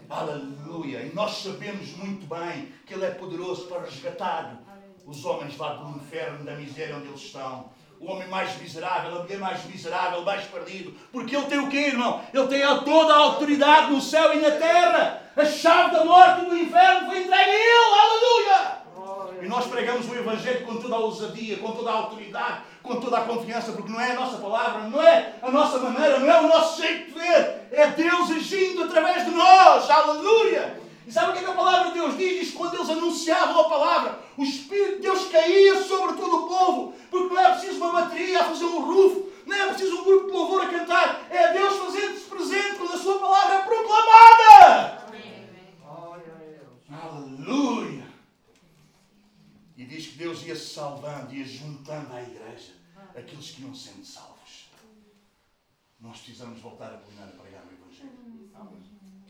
Aleluia! 0.09 1.03
E 1.03 1.15
nós 1.15 1.38
sabemos 1.38 1.88
muito 1.95 2.27
bem 2.27 2.69
que 2.85 2.95
Ele 2.95 3.05
é 3.05 3.11
poderoso 3.11 3.68
para 3.68 3.85
resgatar 3.85 4.61
os 5.05 5.23
homens 5.23 5.57
lá 5.57 5.76
do 5.76 5.97
inferno, 5.97 6.43
da 6.43 6.55
miséria 6.55 6.97
onde 6.97 7.07
eles 7.07 7.22
estão. 7.22 7.72
O 8.02 8.11
homem 8.11 8.28
mais 8.30 8.57
miserável, 8.60 9.15
a 9.15 9.22
mulher 9.22 9.38
mais 9.38 9.64
miserável, 9.65 10.23
mais 10.23 10.44
perdido. 10.45 10.91
Porque 11.11 11.36
Ele 11.36 11.45
tem 11.45 11.60
o 11.60 11.69
quê, 11.69 11.78
irmão? 11.78 12.19
Ele 12.34 12.48
tem 12.48 12.61
toda 12.84 13.14
a 13.14 13.18
autoridade 13.18 13.91
no 13.91 14.02
céu 14.02 14.34
e 14.34 14.41
na 14.41 14.49
terra. 14.49 15.22
A 15.38 15.45
chave 15.45 15.91
da 15.91 16.03
morte 16.03 16.45
e 16.45 16.49
do 16.49 16.57
inferno 16.57 17.06
foi 17.07 17.19
entregue 17.19 17.52
a 17.52 17.53
Ele. 17.53 17.95
Aleluia! 18.02 18.82
E 19.44 19.48
nós 19.48 19.68
pregamos 19.68 20.10
o 20.10 20.15
Evangelho 20.15 20.65
com 20.65 20.78
toda 20.78 20.95
a 20.95 20.99
ousadia, 20.99 21.57
com 21.57 21.72
toda 21.73 21.91
a 21.91 21.94
autoridade, 21.94 22.61
com 22.82 22.95
toda 22.99 23.19
a 23.19 23.22
confiança, 23.22 23.72
porque 23.72 23.91
não 23.91 24.02
é 24.02 24.11
a 24.11 24.15
nossa 24.15 24.38
palavra, 24.38 24.82
não 24.88 25.02
é 25.02 25.34
a 25.40 25.52
nossa 25.52 25.78
maneira, 25.78 26.19
não 26.19 26.32
é 26.32 26.40
o 26.41 26.48
nosso 26.48 26.82
jeito 26.82 27.14
de 27.14 27.19
ver. 27.19 27.68
É 27.72 27.88
Deus 27.95 28.32
agindo 28.32 28.84
através 28.84 29.26
de 29.26 29.32
nós. 29.32 29.88
Aleluia! 29.88 30.81
E 31.06 31.11
sabe 31.11 31.32
o 31.32 31.34
que, 31.34 31.40
é 31.40 31.44
que 31.44 31.49
a 31.49 31.56
palavra 31.56 31.91
de 31.91 31.99
Deus 31.99 32.18
diz? 32.18 32.40
Diz 32.40 32.52
que 32.52 32.57
quando 32.57 32.76
eles 32.76 32.90
anunciavam 32.90 33.60
a 33.60 33.69
palavra, 33.69 34.19
o 34.38 34.44
Espírito 34.44 34.98
de 34.98 35.02
Deus 35.02 35.30
caía 35.30 35.84
sobre 35.84 36.15
todo 36.15 36.45
o 36.45 36.48
povo, 36.48 36.94
porque 37.10 37.34
não 37.34 37.41
é 37.41 37.52
preciso 37.52 37.78
uma 37.78 38.02
bateria 38.02 38.41
a 38.41 38.45
fazer 38.45 38.65
um 38.65 38.82
rufo, 38.82 39.32
não 39.45 39.56
é 39.56 39.68
preciso 39.69 39.99
um 39.99 40.03
grupo 40.03 40.26
de 40.28 40.32
louvor 40.32 40.61
a 40.61 40.69
cantar, 40.69 41.28
é 41.30 41.53
Deus 41.53 41.76
fazendo-se 41.78 42.26
presente 42.26 42.78
quando 42.78 42.94
a 42.94 42.98
sua 42.98 43.19
palavra 43.19 43.56
é 43.56 43.61
proclamada. 43.61 45.02
Aleluia! 46.91 48.07
E 49.78 49.86
diz 49.86 50.07
que 50.07 50.18
Deus 50.18 50.44
ia 50.44 50.56
salvando, 50.56 51.34
ia 51.34 51.45
juntando 51.45 52.14
à 52.14 52.22
igreja 52.22 52.73
aqueles 53.15 53.52
que 53.52 53.64
iam 53.64 53.73
sendo 53.73 54.06
salvos. 54.06 54.69
Nós 55.99 56.18
precisamos 56.19 56.60
voltar 56.60 56.94
a 56.94 56.98
tornar 56.98 57.26
a 57.26 57.41
pregar 57.41 57.64
o 57.64 57.73
Evangelho. 57.73 58.49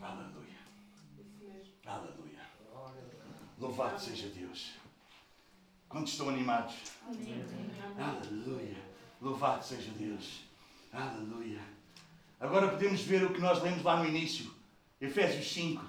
Aleluia. 0.02 0.41
Aleluia. 1.92 2.40
Louvado 3.60 4.00
seja 4.00 4.30
Deus. 4.30 4.72
Quantos 5.90 6.14
estão 6.14 6.30
animados? 6.30 6.76
Aleluia. 7.98 8.78
Louvado 9.20 9.64
seja 9.64 9.92
Deus. 9.92 10.44
Aleluia. 10.94 11.60
Agora 12.40 12.70
podemos 12.70 13.02
ver 13.02 13.24
o 13.24 13.34
que 13.34 13.42
nós 13.42 13.62
lemos 13.62 13.84
lá 13.84 13.98
no 13.98 14.08
início. 14.08 14.52
Efésios 15.00 15.52
5. 15.52 15.84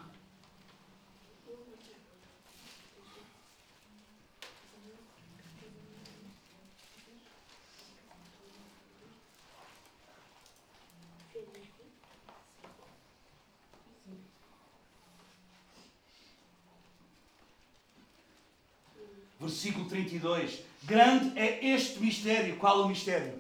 Versículo 19.52 19.86
32. 19.86 20.64
Grande 20.84 21.38
é 21.38 21.74
este 21.74 22.00
mistério. 22.00 22.56
Qual 22.56 22.80
o 22.80 22.88
mistério? 22.88 23.38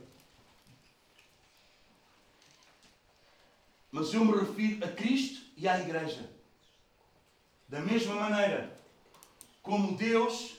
Mas 3.90 4.12
eu 4.12 4.22
me 4.22 4.38
refiro 4.38 4.84
a 4.84 4.88
Cristo 4.88 5.42
e 5.56 5.66
à 5.66 5.80
Igreja. 5.80 6.30
Da 7.66 7.80
mesma 7.80 8.14
maneira 8.14 8.78
como 9.62 9.96
Deus 9.96 10.56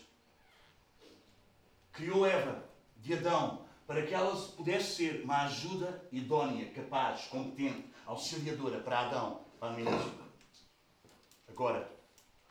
criou 1.91 2.25
Eva 2.25 2.63
de 2.97 3.13
Adão 3.13 3.63
para 3.85 4.01
que 4.07 4.13
ela 4.13 4.35
pudesse 4.55 4.95
ser 4.95 5.23
uma 5.23 5.43
ajuda 5.43 6.03
idónea, 6.11 6.71
capaz, 6.71 7.25
competente, 7.27 7.85
auxiliadora 8.07 8.79
para 8.79 9.01
Adão, 9.01 9.41
para 9.59 9.73
ministro. 9.73 10.13
Agora, 11.47 11.87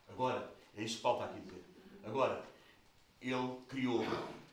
agora, 0.08 0.54
é 0.76 0.84
isto 0.84 0.98
que 0.98 1.02
Paulo 1.02 1.20
está 1.20 1.30
aqui 1.32 1.40
a 1.40 1.42
dizer. 1.42 1.64
Agora, 2.04 2.51
ele 3.22 3.56
criou 3.68 4.00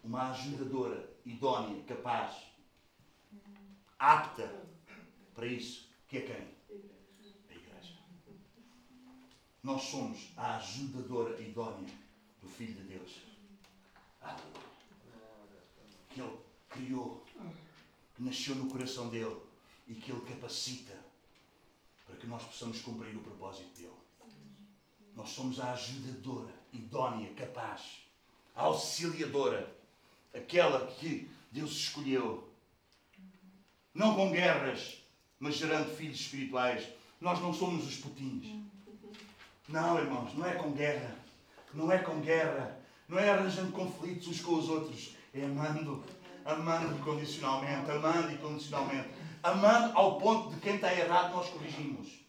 uma 0.03 0.29
ajudadora 0.29 1.09
idónea, 1.25 1.83
capaz, 1.83 2.35
apta 3.97 4.63
para 5.33 5.47
isso, 5.47 5.89
que 6.07 6.19
é 6.19 6.21
quem? 6.21 6.47
A 7.49 7.53
Igreja. 7.53 7.97
Nós 9.63 9.81
somos 9.81 10.31
a 10.37 10.57
ajudadora 10.57 11.41
idónea 11.41 11.89
do 12.41 12.47
Filho 12.47 12.75
de 12.75 12.83
Deus. 12.83 13.21
Que 16.11 16.21
ele 16.21 16.37
criou, 16.69 17.25
que 18.15 18.21
nasceu 18.21 18.53
no 18.53 18.69
coração 18.69 19.09
dele 19.09 19.41
e 19.87 19.95
que 19.95 20.11
ele 20.11 20.21
capacita 20.21 20.95
para 22.05 22.17
que 22.17 22.27
nós 22.27 22.43
possamos 22.43 22.81
cumprir 22.81 23.15
o 23.15 23.21
propósito 23.21 23.75
dele. 23.75 23.93
Nós 25.15 25.29
somos 25.29 25.59
a 25.59 25.73
ajudadora 25.73 26.53
idónea, 26.71 27.33
capaz 27.33 28.08
auxiliadora, 28.59 29.73
aquela 30.33 30.87
que 30.87 31.29
Deus 31.51 31.71
escolheu. 31.71 32.47
Não 33.93 34.15
com 34.15 34.31
guerras, 34.31 35.01
mas 35.39 35.55
gerando 35.55 35.95
filhos 35.95 36.19
espirituais. 36.19 36.87
Nós 37.19 37.39
não 37.39 37.53
somos 37.53 37.87
os 37.87 37.97
putinhos. 37.97 38.47
Não, 39.67 39.97
irmãos, 39.97 40.33
não 40.35 40.45
é 40.45 40.53
com 40.55 40.71
guerra. 40.71 41.15
Não 41.73 41.91
é 41.91 41.97
com 41.99 42.19
guerra. 42.19 42.79
Não 43.07 43.17
é 43.17 43.29
arranjando 43.29 43.71
conflitos 43.71 44.27
uns 44.27 44.41
com 44.41 44.55
os 44.55 44.69
outros. 44.69 45.15
É 45.33 45.43
amando. 45.43 46.03
Amando 46.45 46.95
incondicionalmente. 46.95 47.89
Amando 47.89 48.31
incondicionalmente. 48.31 49.09
Amando 49.41 49.97
ao 49.97 50.19
ponto 50.19 50.53
de 50.53 50.61
quem 50.61 50.75
está 50.75 50.93
errado 50.93 51.35
nós 51.35 51.49
corrigimos. 51.49 52.19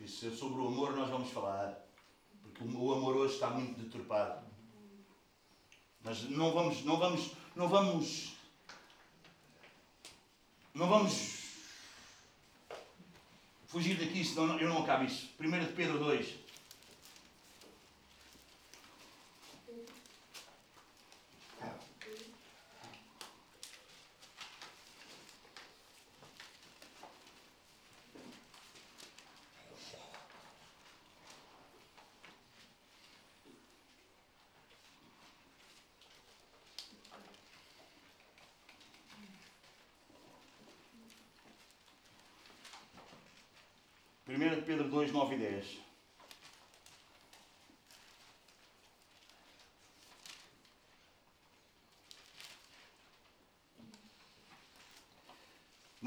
É 0.00 0.30
sobre 0.30 0.60
o 0.60 0.68
amor 0.68 0.96
nós 0.96 1.10
vamos 1.10 1.30
falar. 1.30 1.87
O 2.60 2.92
amor 2.92 3.16
hoje 3.16 3.34
está 3.34 3.50
muito 3.50 3.80
deturpado. 3.80 4.44
Mas 6.02 6.22
não 6.30 6.52
vamos, 6.52 6.84
não 6.84 6.96
vamos, 6.96 7.32
não 7.54 7.68
vamos, 7.68 8.32
não 10.74 10.88
vamos 10.88 11.38
fugir 13.68 13.96
daqui, 13.96 14.24
senão 14.24 14.58
eu 14.58 14.68
não 14.68 14.82
acabo 14.82 15.04
isso. 15.04 15.30
1 15.38 15.50
de 15.60 15.72
Pedro 15.72 15.98
2. 15.98 16.48
Pedro 44.68 44.86
2, 44.90 45.12
9 45.12 45.34
e 45.34 45.38
10. 45.38 45.88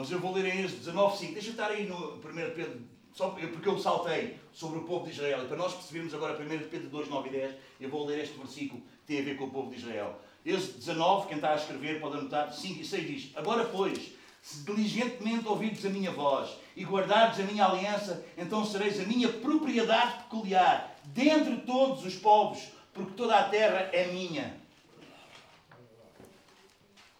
Mas 0.01 0.09
eu 0.09 0.19
vou 0.19 0.33
ler 0.33 0.47
em 0.47 0.63
este 0.63 0.77
19, 0.77 1.15
5. 1.15 1.33
Deixa 1.33 1.49
eu 1.49 1.51
estar 1.51 1.67
aí 1.67 1.85
no 1.85 2.15
1 2.15 2.19
Pedro, 2.55 2.81
só 3.13 3.29
porque 3.29 3.69
eu 3.69 3.77
saltei 3.77 4.35
sobre 4.51 4.79
o 4.79 4.81
povo 4.81 5.05
de 5.05 5.11
Israel. 5.11 5.43
E 5.43 5.47
para 5.47 5.57
nós 5.57 5.75
percebermos 5.75 6.11
agora 6.11 6.33
1 6.41 6.69
Pedro 6.69 6.89
2, 6.89 7.07
9 7.07 7.29
e 7.29 7.31
10, 7.33 7.55
eu 7.81 7.87
vou 7.87 8.07
ler 8.07 8.23
este 8.23 8.35
versículo 8.35 8.81
que 8.81 9.13
tem 9.13 9.19
a 9.19 9.23
ver 9.23 9.37
com 9.37 9.43
o 9.43 9.51
povo 9.51 9.69
de 9.69 9.77
Israel. 9.77 10.19
Este 10.43 10.71
19, 10.71 11.27
quem 11.27 11.35
está 11.35 11.51
a 11.51 11.55
escrever 11.55 12.01
pode 12.01 12.17
anotar, 12.17 12.51
5 12.51 12.81
e 12.81 12.83
6 12.83 13.07
diz: 13.07 13.31
Agora, 13.35 13.65
pois, 13.65 14.11
se 14.41 14.63
diligentemente 14.63 15.47
ouvirdes 15.47 15.85
a 15.85 15.89
minha 15.91 16.09
voz 16.09 16.49
e 16.75 16.83
guardardes 16.83 17.39
a 17.39 17.43
minha 17.43 17.63
aliança, 17.63 18.25
então 18.35 18.65
sereis 18.65 18.99
a 18.99 19.03
minha 19.03 19.29
propriedade 19.31 20.23
peculiar, 20.23 20.99
dentre 21.13 21.57
todos 21.57 22.03
os 22.03 22.15
povos, 22.15 22.69
porque 22.91 23.11
toda 23.11 23.35
a 23.35 23.43
terra 23.43 23.91
é 23.93 24.07
minha. 24.07 24.60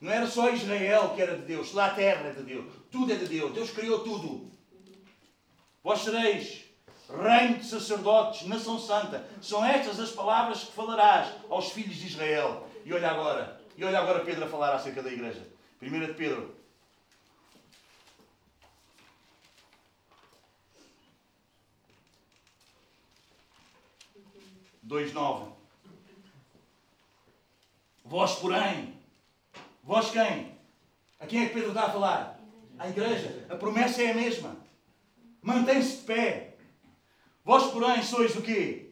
Não 0.02 0.12
era 0.12 0.28
só 0.28 0.50
Israel 0.50 1.14
que 1.16 1.22
era 1.22 1.38
de 1.38 1.46
Deus, 1.46 1.70
toda 1.70 1.86
a 1.86 1.94
terra 1.94 2.30
é 2.30 2.34
de 2.34 2.42
Deus. 2.42 2.66
Tudo 2.92 3.14
é 3.14 3.16
de 3.16 3.28
Deus. 3.28 3.54
Deus 3.54 3.70
criou 3.70 4.00
tudo. 4.00 4.52
Vós 5.84 6.00
sereis 6.02 6.62
reino 7.08 7.60
de 7.60 7.66
sacerdotes, 7.66 8.48
nação 8.48 8.80
santa. 8.80 9.28
São 9.42 9.64
estas 9.64 10.00
as 10.00 10.12
palavras 10.12 10.64
que 10.64 10.72
falarás 10.72 11.34
aos 11.50 11.72
filhos 11.72 11.96
de 11.96 12.08
Israel. 12.08 12.68
E 12.86 12.94
olha 12.94 13.10
agora, 13.10 13.62
e 13.78 13.84
olha 13.84 14.00
agora 14.00 14.24
Pedro 14.26 14.46
a 14.46 14.50
falar 14.50 14.74
acerca 14.74 15.04
da 15.04 15.12
igreja. 15.12 15.46
1 15.82 16.00
de 16.00 16.14
Pedro 16.14 16.56
2,9. 24.88 25.52
Vós, 28.04 28.36
porém, 28.36 29.01
vós 29.92 30.10
quem? 30.10 30.56
A 31.20 31.26
quem 31.26 31.44
é 31.44 31.48
que 31.48 31.54
Pedro 31.54 31.72
está 31.72 31.88
a 31.88 31.90
falar? 31.90 32.40
À 32.80 32.88
igreja. 32.88 33.46
A 33.50 33.58
promessa 33.58 34.02
é 34.02 34.12
a 34.12 34.14
mesma. 34.14 34.56
Mantém-se 35.42 35.98
de 35.98 36.04
pé. 36.04 36.56
Vós, 37.44 37.70
porém, 37.74 38.02
sois 38.02 38.34
o 38.38 38.42
quê? 38.42 38.88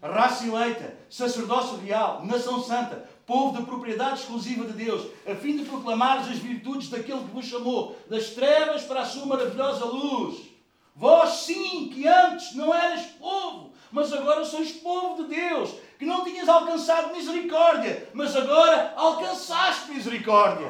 raça 0.00 0.46
eleita, 0.46 0.96
sacerdócio 1.10 1.76
real, 1.78 2.24
nação 2.24 2.62
santa, 2.62 3.06
povo 3.26 3.58
de 3.58 3.66
propriedade 3.66 4.20
exclusiva 4.20 4.64
de 4.64 4.72
Deus, 4.72 5.10
a 5.26 5.34
fim 5.34 5.58
de 5.58 5.64
proclamar 5.64 6.20
as 6.20 6.38
virtudes 6.38 6.88
daquele 6.88 7.24
que 7.24 7.34
vos 7.34 7.44
chamou 7.44 7.98
das 8.08 8.30
trevas 8.30 8.84
para 8.84 9.02
a 9.02 9.04
sua 9.04 9.26
maravilhosa 9.26 9.84
luz. 9.84 10.48
Vós, 10.96 11.40
sim, 11.40 11.90
que 11.92 12.08
antes 12.08 12.54
não 12.54 12.72
eras 12.72 13.04
povo, 13.18 13.72
mas 13.92 14.12
agora 14.14 14.44
sois 14.46 14.72
povo 14.72 15.24
de 15.24 15.34
Deus, 15.34 15.74
que 15.98 16.06
não 16.06 16.24
tinhas 16.24 16.48
alcançado 16.48 17.12
misericórdia, 17.14 18.08
mas 18.14 18.36
agora 18.36 18.94
alcançaste 18.96 19.90
misericórdia. 19.90 20.68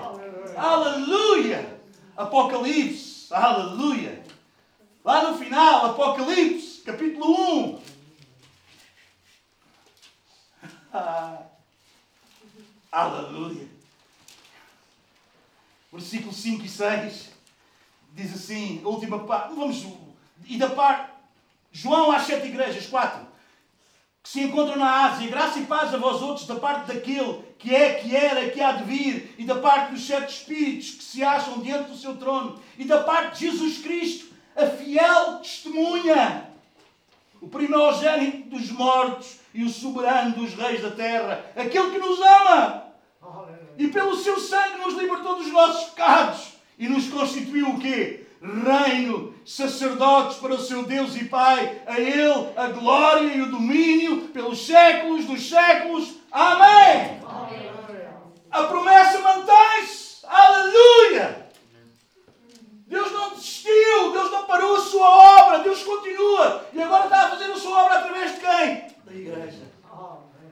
Aleluia! 0.57 1.81
Apocalipse, 2.17 3.33
aleluia! 3.33 4.25
Lá 5.05 5.31
no 5.31 5.39
final, 5.39 5.87
Apocalipse, 5.87 6.81
capítulo 6.81 7.77
1. 7.77 7.83
Ah, 10.93 11.43
aleluia! 12.91 13.69
Versículo 15.93 16.33
5 16.33 16.65
e 16.65 16.69
6 16.69 17.39
diz 18.13 18.35
assim, 18.35 18.81
a 18.85 18.89
última 18.89 19.21
parte, 19.21 19.55
vamos, 19.55 19.87
e 20.47 20.59
da 20.59 20.71
parte, 20.71 21.13
João 21.71 22.11
às 22.11 22.23
sete 22.23 22.49
igrejas, 22.49 22.87
quatro, 22.87 23.28
que 24.23 24.29
se 24.29 24.43
encontram 24.43 24.77
na 24.77 25.07
Ásia, 25.07 25.31
graça 25.31 25.59
e 25.59 25.65
paz 25.65 25.95
a 25.95 25.99
vós 25.99 26.21
outros 26.23 26.47
da 26.47 26.57
parte 26.57 26.93
daquele 26.93 27.43
que 27.59 27.75
é, 27.75 27.95
que 27.95 28.15
era, 28.15 28.49
que 28.51 28.61
há 28.61 28.73
de 28.73 28.85
vir, 28.85 29.35
e 29.39 29.45
da 29.45 29.57
parte 29.57 29.93
dos 29.93 30.07
sete 30.07 30.33
espíritos 30.33 30.91
que 30.91 31.05
se 31.05 31.25
acham 31.25 31.61
diante 31.61 31.91
do 31.91 31.97
seu 31.97 32.17
trono, 32.17 32.61
e 32.77 32.85
da 32.85 33.03
parte 33.03 33.39
de 33.39 33.51
Jesus 33.51 33.79
Cristo, 33.79 34.35
a 34.57 34.67
fiel 34.67 35.39
testemunha, 35.39 36.49
o 37.41 37.49
primogênito 37.49 38.51
dos 38.51 38.71
mortos 38.71 39.39
e 39.55 39.65
o 39.65 39.69
soberano 39.69 40.35
dos 40.35 40.55
reis 40.55 40.83
da 40.83 40.91
terra, 40.91 41.45
aquele 41.57 41.91
que 41.91 41.99
nos 41.99 42.21
ama 42.21 42.89
e 43.79 43.87
pelo 43.89 44.17
seu 44.17 44.39
sangue 44.39 44.79
nos 44.79 44.95
libertou 44.95 45.37
dos 45.37 45.53
nossos 45.53 45.91
pecados 45.91 46.53
e 46.77 46.89
nos 46.89 47.09
constituiu 47.09 47.71
o 47.71 47.79
quê? 47.79 48.27
Reino, 48.41 49.35
sacerdotes 49.45 50.39
para 50.39 50.55
o 50.55 50.61
seu 50.61 50.85
Deus 50.85 51.17
e 51.17 51.25
Pai, 51.25 51.83
a 51.87 51.99
Ele 51.99 52.53
a 52.57 52.69
glória 52.69 53.35
e 53.35 53.43
o 53.43 53.51
domínio 53.51 54.29
pelos 54.29 54.65
séculos 54.65 55.25
dos 55.25 55.49
séculos. 55.49 56.15
Amém! 56.31 57.21
Amém. 57.27 57.69
A 58.51 58.63
promessa 58.65 59.21
mantém-se. 59.21 60.25
Aleluia! 60.27 61.49
Deus 62.87 63.13
não 63.13 63.31
desistiu, 63.31 64.13
Deus 64.13 64.31
não 64.31 64.47
parou 64.47 64.77
a 64.77 64.81
sua 64.81 65.09
obra, 65.43 65.59
Deus 65.59 65.83
continua. 65.83 66.67
E 66.73 66.83
agora 66.83 67.05
está 67.05 67.27
a 67.27 67.31
fazer 67.31 67.45
a 67.45 67.57
sua 67.57 67.85
obra 67.85 67.99
através 67.99 68.35
de 68.35 68.41
quem? 68.41 68.97
Da 69.05 69.13
igreja. 69.13 69.69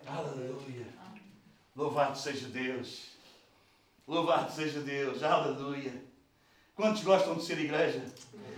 Aleluia! 0.07 0.87
Louvado 1.75 2.19
seja 2.19 2.49
Deus. 2.49 3.07
Louvado 4.07 4.53
seja 4.53 4.81
Deus. 4.81 5.23
Aleluia. 5.23 6.05
Quantos 6.77 7.03
gostam 7.03 7.35
de 7.37 7.43
ser 7.43 7.59
igreja? 7.59 8.05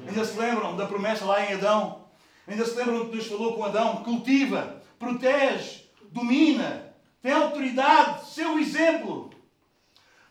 Ainda 0.07 0.25
se 0.25 0.37
lembram 0.37 0.77
da 0.77 0.87
promessa 0.87 1.25
lá 1.25 1.41
em 1.41 1.55
Adão? 1.55 2.05
Ainda 2.49 2.65
se 2.65 2.75
lembram 2.75 3.07
que 3.07 3.13
Deus 3.13 3.29
falou 3.29 3.55
com 3.55 3.65
Adão? 3.65 4.03
Cultiva, 4.03 4.83
protege, 4.99 5.85
domina, 6.11 6.93
tem 7.23 7.31
autoridade, 7.31 8.29
seu 8.29 8.59
exemplo. 8.59 9.31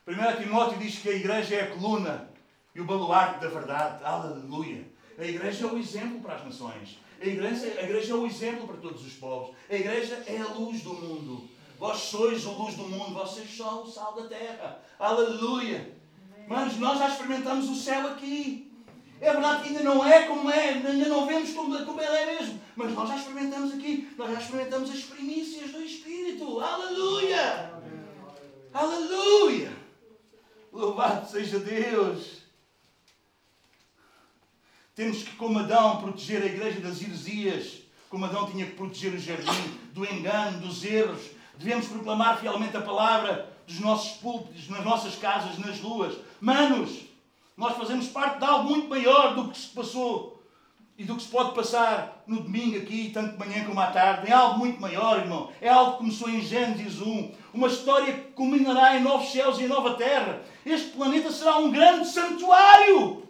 1 0.05 0.43
Timóteo 0.43 0.77
diz 0.79 0.99
que 0.99 1.07
a 1.07 1.13
igreja 1.13 1.55
é 1.55 1.61
a 1.61 1.67
coluna 1.67 2.29
e 2.75 2.81
o 2.81 2.85
baluarte 2.85 3.39
da 3.39 3.47
verdade. 3.47 4.03
Aleluia. 4.03 4.85
A 5.17 5.23
igreja 5.23 5.65
é 5.65 5.71
o 5.71 5.77
exemplo 5.77 6.19
para 6.19 6.35
as 6.35 6.43
nações. 6.43 6.99
A 7.21 7.25
igreja, 7.25 7.67
a 7.67 7.83
igreja 7.83 8.11
é 8.11 8.15
o 8.15 8.25
exemplo 8.25 8.67
para 8.67 8.77
todos 8.77 9.05
os 9.05 9.13
povos. 9.13 9.55
A 9.69 9.75
igreja 9.75 10.23
é 10.27 10.37
a 10.39 10.53
luz 10.53 10.81
do 10.81 10.93
mundo. 10.93 11.47
Vós 11.79 11.99
sois 11.99 12.45
a 12.45 12.51
luz 12.51 12.75
do 12.75 12.83
mundo, 12.83 13.13
vocês 13.13 13.55
são 13.55 13.83
o 13.83 13.87
sal 13.87 14.13
da 14.13 14.27
terra. 14.27 14.81
Aleluia. 14.99 15.96
Mas 16.47 16.77
nós 16.77 16.97
já 16.97 17.09
experimentamos 17.09 17.69
o 17.69 17.75
céu 17.75 18.07
aqui. 18.07 18.71
É 19.19 19.31
verdade 19.31 19.63
que 19.63 19.69
ainda 19.69 19.83
não 19.83 20.05
é 20.05 20.27
como 20.27 20.49
é, 20.49 20.69
ainda 20.69 20.93
não 20.93 21.25
vemos 21.25 21.51
como, 21.51 21.85
como 21.85 22.01
ele 22.01 22.15
é 22.15 22.25
mesmo. 22.39 22.61
Mas 22.75 22.93
nós 22.93 23.09
já 23.09 23.17
experimentamos 23.17 23.73
aqui, 23.73 24.13
nós 24.17 24.31
já 24.31 24.39
experimentamos 24.39 24.89
as 24.91 25.01
primícias 25.01 25.71
do 25.71 25.81
Espírito. 25.81 26.59
Aleluia! 26.59 27.73
Aleluia! 28.73 29.75
Louvado 30.71 31.29
seja 31.29 31.59
Deus! 31.59 32.37
Temos 34.93 35.23
que, 35.23 35.35
como 35.35 35.59
Adão, 35.59 36.01
proteger 36.01 36.41
a 36.41 36.47
igreja 36.47 36.79
das 36.79 37.01
heresias, 37.01 37.81
como 38.09 38.25
Adão 38.25 38.49
tinha 38.49 38.65
que 38.65 38.75
proteger 38.75 39.13
o 39.13 39.19
jardim 39.19 39.79
do 39.93 40.05
engano, 40.05 40.59
dos 40.59 40.83
erros. 40.83 41.21
Devemos 41.57 41.87
proclamar 41.87 42.39
fielmente 42.39 42.77
a 42.77 42.81
palavra 42.81 43.51
dos 43.67 43.79
nossos 43.79 44.17
púlpitos, 44.17 44.69
nas 44.69 44.83
nossas 44.83 45.15
casas, 45.15 45.57
nas 45.57 45.79
ruas. 45.79 46.15
Manos, 46.39 47.01
nós 47.55 47.75
fazemos 47.75 48.07
parte 48.07 48.37
de 48.37 48.45
algo 48.45 48.69
muito 48.69 48.87
maior 48.87 49.33
do 49.33 49.49
que 49.49 49.57
se 49.57 49.67
passou 49.69 50.39
e 50.97 51.03
do 51.03 51.15
que 51.15 51.23
se 51.23 51.29
pode 51.29 51.55
passar 51.55 52.23
no 52.27 52.41
domingo 52.41 52.77
aqui, 52.77 53.09
tanto 53.11 53.33
de 53.33 53.39
manhã 53.39 53.65
como 53.65 53.79
à 53.79 53.87
tarde. 53.87 54.31
É 54.31 54.33
algo 54.33 54.59
muito 54.59 54.79
maior, 54.79 55.17
irmão. 55.17 55.49
É 55.59 55.69
algo 55.69 55.93
que 55.93 55.97
começou 55.99 56.29
em 56.29 56.41
Gênesis 56.41 57.01
1. 57.01 57.31
Uma 57.53 57.67
história 57.67 58.13
que 58.13 58.31
culminará 58.33 58.95
em 58.95 59.03
novos 59.03 59.31
céus 59.31 59.59
e 59.59 59.67
nova 59.67 59.95
terra. 59.95 60.41
Este 60.65 60.89
planeta 60.89 61.31
será 61.31 61.57
um 61.57 61.71
grande 61.71 62.07
santuário 62.07 63.23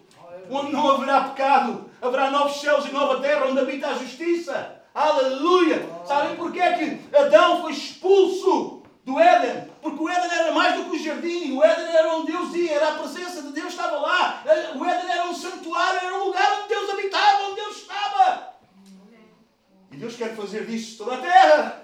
onde 0.49 0.71
não 0.71 0.89
haverá 0.89 1.21
pecado. 1.21 1.85
Haverá 2.01 2.29
novos 2.31 2.59
céus 2.59 2.85
e 2.85 2.91
nova 2.91 3.21
terra 3.21 3.47
onde 3.47 3.59
habita 3.59 3.87
a 3.87 3.95
justiça. 3.95 4.81
Aleluia! 4.93 5.87
Sabem 6.05 6.35
porquê 6.35 6.59
é 6.59 6.73
que 6.73 7.15
Adão 7.15 7.61
foi 7.61 7.71
expulso 7.71 8.81
do 9.07 9.17
Éden? 9.17 9.71
Porque 9.81 10.03
o 10.03 10.09
Éden 10.09 10.29
era 10.29 10.51
mais 10.51 10.75
do 10.75 10.89
que 10.89 10.97
o 10.97 10.99
jardim. 10.99 11.55
O 11.55 11.63
Éden 11.63 11.95
era 11.95 12.13
onde 12.13 12.29
Deus 12.33 12.53
ia, 12.53 12.73
era 12.73 12.89
a 12.89 12.95
presença 12.95 13.41
de 13.41 13.53
Deus 13.53 13.67
estava 13.67 13.97
lá. 13.99 14.43
O 14.75 14.85
Éden 14.85 15.09
era 15.09 15.25
um 15.25 15.33
santuário, 15.33 15.99
era 16.03 16.13
um 16.13 16.25
lugar 16.25 16.59
onde 16.59 16.67
Deus 16.67 16.89
habitava, 16.89 17.43
onde 17.45 17.55
Deus 17.55 17.77
estava. 17.77 18.49
E 19.89 19.95
Deus 19.95 20.15
quer 20.17 20.35
fazer 20.35 20.65
disso 20.65 20.97
toda 20.97 21.15
a 21.15 21.21
terra. 21.21 21.83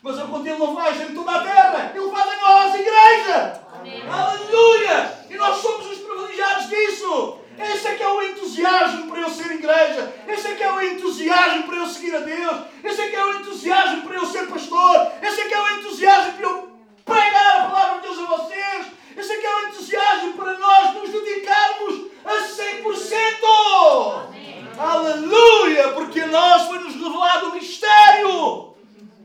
Mas 0.00 0.18
a 0.18 0.26
conta 0.28 0.48
Ele 0.48 0.58
não 0.58 0.74
faz 0.74 1.00
em 1.00 1.12
toda 1.12 1.32
a 1.32 1.42
terra. 1.42 1.92
Ele 1.92 2.10
faz 2.10 2.32
em 2.32 2.40
nós, 2.40 2.74
igreja. 2.76 3.60
Amém. 3.74 4.08
Aleluia! 4.08 5.18
E 5.28 5.34
nós 5.34 5.56
somos 5.56 5.90
os 5.90 5.98
privilegiados 5.98 6.68
disso. 6.68 7.39
Esse 7.62 7.88
é 7.88 7.94
que 7.94 8.02
é 8.02 8.08
o 8.08 8.22
entusiasmo 8.22 9.10
para 9.10 9.20
eu 9.20 9.30
ser 9.30 9.50
igreja. 9.52 10.14
Esse 10.26 10.48
é 10.48 10.54
que 10.54 10.62
é 10.62 10.72
o 10.72 10.82
entusiasmo 10.82 11.64
para 11.64 11.76
eu 11.76 11.86
seguir 11.86 12.14
a 12.14 12.20
Deus. 12.20 12.60
Esse 12.82 13.00
é 13.00 13.08
que 13.08 13.16
é 13.16 13.24
o 13.24 13.34
entusiasmo 13.34 14.02
para 14.02 14.16
eu 14.16 14.26
ser 14.26 14.46
pastor. 14.46 15.12
Esse 15.22 15.40
é 15.42 15.48
que 15.48 15.54
é 15.54 15.62
o 15.62 15.78
entusiasmo 15.78 16.32
para 16.32 16.46
eu 16.46 16.70
pregar 17.04 17.60
a 17.60 17.70
palavra 17.70 18.00
de 18.00 18.08
Deus 18.08 18.18
a 18.18 18.36
vocês. 18.36 18.86
Esse 19.16 19.32
é 19.32 19.36
que 19.36 19.46
é 19.46 19.56
o 19.56 19.68
entusiasmo 19.68 20.32
para 20.34 20.58
nós 20.58 20.94
nos 20.94 21.10
dedicarmos 21.10 22.10
a 22.24 22.34
100%. 22.48 24.28
Amém. 24.28 24.68
Aleluia! 24.78 25.92
Porque 25.92 26.20
a 26.20 26.26
nós 26.28 26.62
foi-nos 26.62 26.94
revelado 26.94 27.48
o 27.48 27.52
mistério 27.52 28.74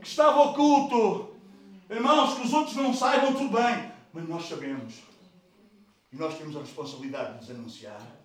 que 0.00 0.06
estava 0.06 0.42
oculto. 0.42 1.34
Irmãos, 1.88 2.34
que 2.34 2.46
os 2.46 2.52
outros 2.52 2.76
não 2.76 2.92
saibam, 2.92 3.32
tudo 3.32 3.56
bem. 3.56 3.90
Mas 4.12 4.28
nós 4.28 4.48
sabemos. 4.48 4.94
E 6.12 6.16
nós 6.16 6.36
temos 6.36 6.56
a 6.56 6.60
responsabilidade 6.60 7.32
de 7.32 7.40
nos 7.40 7.50
anunciar. 7.50 8.15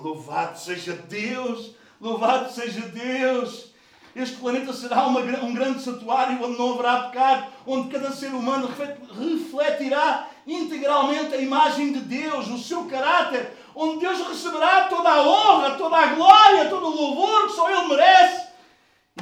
Louvado 0.00 0.58
seja 0.58 0.94
Deus. 0.94 1.74
Louvado 2.00 2.52
seja 2.52 2.80
Deus. 2.80 3.68
Este 4.14 4.36
planeta 4.36 4.72
será 4.72 5.06
uma, 5.06 5.20
um 5.20 5.54
grande 5.54 5.82
santuário 5.82 6.42
onde 6.42 6.58
não 6.58 6.74
haverá 6.74 7.08
pecado, 7.08 7.52
onde 7.66 7.88
cada 7.88 8.10
ser 8.10 8.28
humano 8.28 8.68
refletirá 8.68 10.28
integralmente 10.46 11.34
a 11.34 11.40
imagem 11.40 11.92
de 11.92 12.00
Deus, 12.00 12.48
o 12.48 12.58
seu 12.58 12.86
caráter, 12.86 13.52
onde 13.74 14.00
Deus 14.00 14.26
receberá 14.26 14.88
toda 14.88 15.08
a 15.08 15.22
honra, 15.22 15.76
toda 15.76 15.96
a 15.96 16.14
glória, 16.14 16.68
todo 16.68 16.86
o 16.86 16.96
louvor 16.96 17.46
que 17.46 17.52
só 17.52 17.70
Ele 17.70 17.88
merece. 17.88 18.48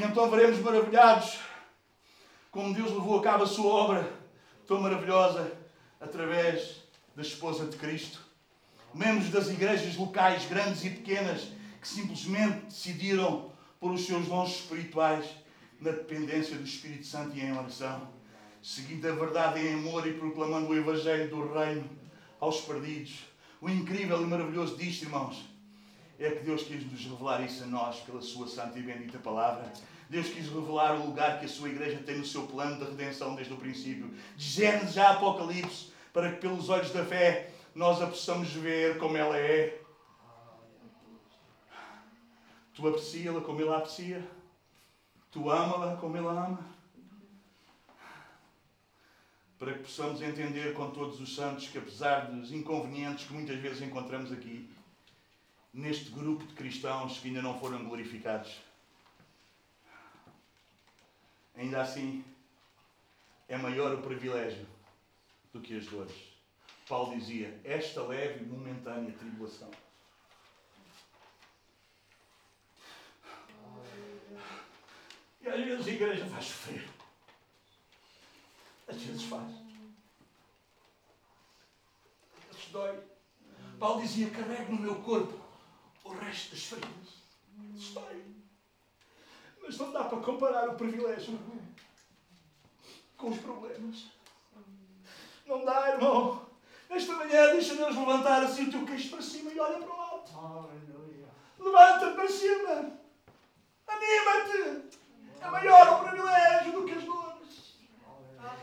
E 0.00 0.04
então 0.04 0.30
veremos 0.30 0.60
maravilhados 0.60 1.38
como 2.50 2.72
Deus 2.72 2.90
levou 2.90 3.18
a 3.18 3.22
cabo 3.22 3.44
a 3.44 3.46
sua 3.46 3.70
obra 3.70 4.12
tão 4.66 4.80
maravilhosa 4.80 5.52
através 6.00 6.76
da 7.14 7.20
esposa 7.22 7.66
de 7.66 7.76
Cristo. 7.76 8.25
Membros 8.96 9.28
das 9.28 9.48
igrejas 9.48 9.94
locais, 9.94 10.46
grandes 10.46 10.82
e 10.82 10.88
pequenas, 10.88 11.48
que 11.82 11.86
simplesmente 11.86 12.64
decidiram 12.64 13.50
por 13.78 13.92
os 13.92 14.06
seus 14.06 14.26
dons 14.26 14.52
espirituais 14.52 15.26
na 15.78 15.90
dependência 15.90 16.56
do 16.56 16.64
Espírito 16.64 17.04
Santo 17.04 17.36
e 17.36 17.42
em 17.42 17.52
oração, 17.52 18.08
seguindo 18.62 19.06
a 19.06 19.14
verdade 19.14 19.60
em 19.60 19.74
amor 19.74 20.06
e 20.06 20.14
proclamando 20.14 20.68
o 20.68 20.74
Evangelho 20.74 21.28
do 21.28 21.52
Reino 21.52 21.84
aos 22.40 22.62
perdidos. 22.62 23.26
O 23.60 23.68
incrível 23.68 24.22
e 24.22 24.24
maravilhoso 24.24 24.78
disto, 24.78 25.02
irmãos, 25.02 25.44
é 26.18 26.30
que 26.30 26.44
Deus 26.44 26.62
quis 26.62 26.90
nos 26.90 27.04
revelar 27.04 27.44
isso 27.44 27.64
a 27.64 27.66
nós 27.66 27.96
pela 27.96 28.22
Sua 28.22 28.48
santa 28.48 28.78
e 28.78 28.82
bendita 28.82 29.18
palavra. 29.18 29.70
Deus 30.08 30.28
quis 30.28 30.46
revelar 30.46 30.94
o 30.94 31.04
lugar 31.04 31.38
que 31.38 31.44
a 31.44 31.48
sua 31.48 31.68
igreja 31.68 31.98
tem 31.98 32.16
no 32.16 32.24
seu 32.24 32.46
plano 32.46 32.82
de 32.82 32.90
redenção 32.90 33.34
desde 33.34 33.52
o 33.52 33.58
princípio, 33.58 34.10
de 34.34 34.44
Gênesis 34.48 34.94
já 34.94 35.10
Apocalipse, 35.10 35.88
para 36.14 36.32
que 36.32 36.40
pelos 36.40 36.70
olhos 36.70 36.92
da 36.92 37.04
fé 37.04 37.50
nós 37.76 38.00
a 38.00 38.06
possamos 38.06 38.50
ver 38.54 38.98
como 38.98 39.18
ela 39.18 39.36
é. 39.36 39.82
Tu 42.72 42.88
aprecia-la 42.88 43.42
como 43.42 43.60
ele 43.60 43.68
a 43.68 43.76
aprecia. 43.76 44.26
Tu 45.30 45.50
ama-la 45.50 45.94
como 45.96 46.16
ele 46.16 46.26
a 46.26 46.30
ama. 46.30 46.66
Para 49.58 49.74
que 49.74 49.80
possamos 49.80 50.22
entender 50.22 50.72
com 50.72 50.90
todos 50.90 51.20
os 51.20 51.34
santos 51.34 51.68
que, 51.68 51.76
apesar 51.76 52.30
dos 52.30 52.50
inconvenientes 52.50 53.26
que 53.26 53.34
muitas 53.34 53.58
vezes 53.58 53.82
encontramos 53.82 54.32
aqui, 54.32 54.70
neste 55.72 56.10
grupo 56.10 56.46
de 56.46 56.54
cristãos 56.54 57.18
que 57.18 57.28
ainda 57.28 57.42
não 57.42 57.60
foram 57.60 57.84
glorificados, 57.84 58.56
ainda 61.54 61.82
assim 61.82 62.24
é 63.48 63.58
maior 63.58 63.92
o 63.92 64.02
privilégio 64.02 64.66
do 65.52 65.60
que 65.60 65.76
as 65.76 65.84
dores. 65.84 66.25
Paulo 66.88 67.18
dizia: 67.18 67.60
esta 67.64 68.02
leve 68.02 68.44
e 68.44 68.46
momentânea 68.46 69.12
tribulação. 69.12 69.70
E 75.40 75.48
às 75.48 75.64
vezes 75.64 75.86
a 75.86 75.90
igreja 75.90 76.26
faz 76.26 76.44
sofrer. 76.44 76.88
Às 78.88 78.96
vezes 79.02 79.22
faz. 79.24 79.50
Às 82.50 82.56
vezes 82.56 82.70
dói. 82.70 83.02
Paulo 83.80 84.00
dizia: 84.02 84.30
carrego 84.30 84.72
no 84.72 84.82
meu 84.82 85.02
corpo 85.02 85.44
o 86.04 86.10
resto 86.10 86.50
das 86.50 86.64
feridas. 86.64 87.16
Dói. 87.94 88.24
Mas 89.60 89.76
não 89.78 89.90
dá 89.90 90.04
para 90.04 90.20
comparar 90.20 90.68
o 90.68 90.76
privilégio 90.76 91.36
com 93.16 93.30
os 93.30 93.38
problemas. 93.40 94.06
Não 95.44 95.64
dá, 95.64 95.90
irmão. 95.90 96.45
Nesta 96.88 97.12
manhã, 97.14 97.52
deixa 97.52 97.74
Deus 97.74 97.96
levantar 97.96 98.42
assim 98.42 98.64
o 98.64 98.70
teu 98.70 98.86
queixo 98.86 99.10
para 99.10 99.22
cima 99.22 99.50
e 99.52 99.58
olha 99.58 99.78
para 99.78 99.88
o 99.88 100.00
alto. 100.00 100.32
Levanta 101.58 102.10
para 102.12 102.28
cima. 102.28 102.92
Anima-te. 103.86 104.82
É 105.40 105.50
maior 105.50 105.88
o 105.88 106.04
privilégio 106.08 106.72
do 106.72 106.84
que 106.84 106.92
as 106.92 107.04
dores. 107.04 107.76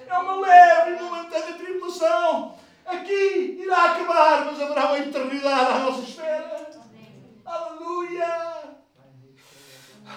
É 0.08 0.18
uma 0.18 0.36
leve 0.36 0.91
e 0.91 1.04
momentânea 1.04 1.58
tribulação. 1.58 2.58
Aqui 2.86 3.58
irá 3.62 3.91
acabar, 3.91 4.45
mas 4.45 4.62
haverá 4.62 4.86
uma 4.88 5.00
eternidade 5.00 5.72
à 5.72 5.80
nossa 5.80 6.02
espera. 6.02 6.70
Aleluia. 7.45 8.64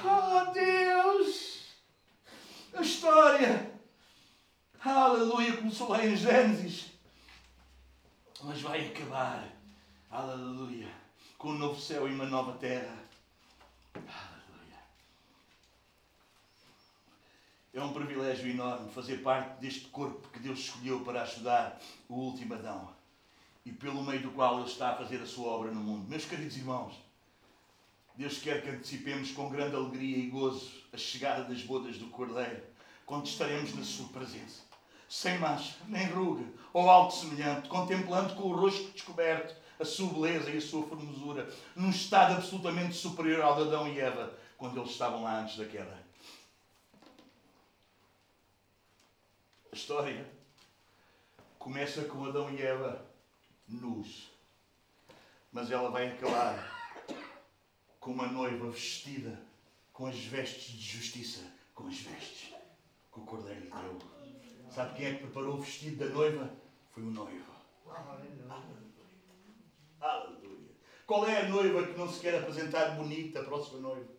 Oh 0.05 0.53
Deus! 0.53 1.74
A 2.74 2.83
história, 2.83 3.70
aleluia, 4.85 5.57
começou 5.57 5.89
lá 5.89 6.05
em 6.05 6.15
Gênesis, 6.15 6.93
mas 8.43 8.61
vai 8.61 8.87
acabar, 8.89 9.49
aleluia, 10.11 10.89
com 11.39 11.51
um 11.51 11.59
novo 11.59 11.81
céu 11.81 12.09
e 12.09 12.15
uma 12.15 12.27
nova 12.27 12.59
terra. 12.59 12.97
Aleluia. 13.95 14.79
É 17.73 17.83
um 17.83 17.93
privilégio 17.93 18.51
enorme 18.51 18.91
fazer 18.93 19.23
parte 19.23 19.61
deste 19.61 19.89
corpo 19.89 20.29
que 20.29 20.39
Deus 20.39 20.59
escolheu 20.59 21.01
para 21.01 21.23
ajudar 21.23 21.81
o 22.09 22.15
último 22.15 22.55
Adão 22.55 22.95
e 23.65 23.73
pelo 23.73 24.03
meio 24.03 24.23
do 24.23 24.31
qual 24.31 24.61
Ele 24.61 24.69
está 24.69 24.91
a 24.91 24.97
fazer 24.97 25.21
a 25.21 25.27
sua 25.27 25.49
obra 25.49 25.71
no 25.71 25.81
mundo. 25.81 26.09
Meus 26.09 26.25
queridos 26.25 26.57
irmãos, 26.57 26.95
Deus 28.15 28.39
quer 28.39 28.63
que 28.63 28.71
antecipemos 28.71 29.33
com 29.33 29.51
grande 29.51 29.77
alegria 29.77 30.17
e 30.17 30.29
gozo 30.29 30.71
a 30.93 30.97
chegada 30.97 31.45
das 31.45 31.63
bodas 31.63 31.99
do 31.99 32.07
Cordeiro, 32.09 32.63
quando 33.05 33.27
estaremos 33.27 33.75
na 33.75 33.85
Sua 33.85 34.09
presença, 34.09 34.63
sem 35.09 35.39
mancha, 35.39 35.77
nem 35.87 36.07
ruga 36.07 36.45
ou 36.73 36.91
algo 36.91 37.11
semelhante, 37.11 37.69
contemplando 37.69 38.35
com 38.35 38.45
o 38.45 38.57
rosto 38.57 38.91
descoberto 38.91 39.55
a 39.78 39.85
Sua 39.85 40.12
beleza 40.12 40.51
e 40.51 40.59
a 40.59 40.61
Sua 40.61 40.87
formosura, 40.87 41.51
num 41.74 41.91
estado 41.91 42.35
absolutamente 42.35 42.95
superior 42.95 43.43
ao 43.43 43.57
de 43.57 43.62
Adão 43.62 43.89
e 43.89 44.01
Eva, 44.01 44.37
quando 44.57 44.78
eles 44.78 44.91
estavam 44.91 45.23
lá 45.23 45.41
antes 45.41 45.57
da 45.57 45.65
queda. 45.65 46.07
A 49.73 49.77
história 49.77 50.27
começa 51.59 52.05
com 52.05 52.24
Adão 52.24 52.51
e 52.51 52.62
Eva 52.62 53.05
nus, 53.69 54.31
mas 55.53 55.70
ela 55.70 55.91
vai 55.91 56.09
acabar 56.09 56.77
com 57.99 58.12
uma 58.12 58.27
noiva 58.27 58.70
vestida 58.70 59.39
com 59.93 60.07
as 60.07 60.19
vestes 60.19 60.74
de 60.74 60.83
justiça, 60.83 61.41
com 61.74 61.89
as 61.89 61.97
vestes 61.97 62.55
que 63.12 63.19
o 63.19 63.24
Cordeiro 63.24 63.62
deu. 63.62 64.15
Sabe 64.77 64.94
quem 64.94 65.07
é 65.07 65.15
que 65.15 65.20
preparou 65.20 65.55
o 65.55 65.61
vestido 65.62 66.05
da 66.05 66.15
noiva? 66.15 66.51
Foi 66.90 67.03
o 67.03 67.11
noivo. 67.11 67.51
Aleluia. 69.98 70.70
Qual 71.07 71.27
é 71.27 71.40
a 71.40 71.48
noiva 71.48 71.86
que 71.86 71.97
não 71.97 72.07
se 72.12 72.20
quer 72.20 72.39
apresentar 72.39 72.90
bonita 72.90 73.43
para 73.43 73.55
o 73.55 73.65
seu 73.65 73.81
noivo? 73.81 74.15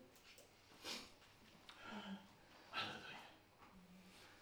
Aleluia. 2.71 3.19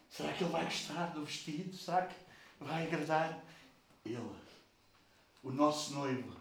Será 0.09 0.31
que 0.31 0.45
ele 0.45 0.53
vai 0.53 0.63
gostar 0.63 1.07
do 1.07 1.25
vestido? 1.25 1.75
Será 1.75 2.05
que 2.05 2.15
vai 2.61 2.87
agradar? 2.87 3.43
Ele, 4.05 4.17
o 5.43 5.51
nosso 5.51 5.95
noivo, 5.95 6.37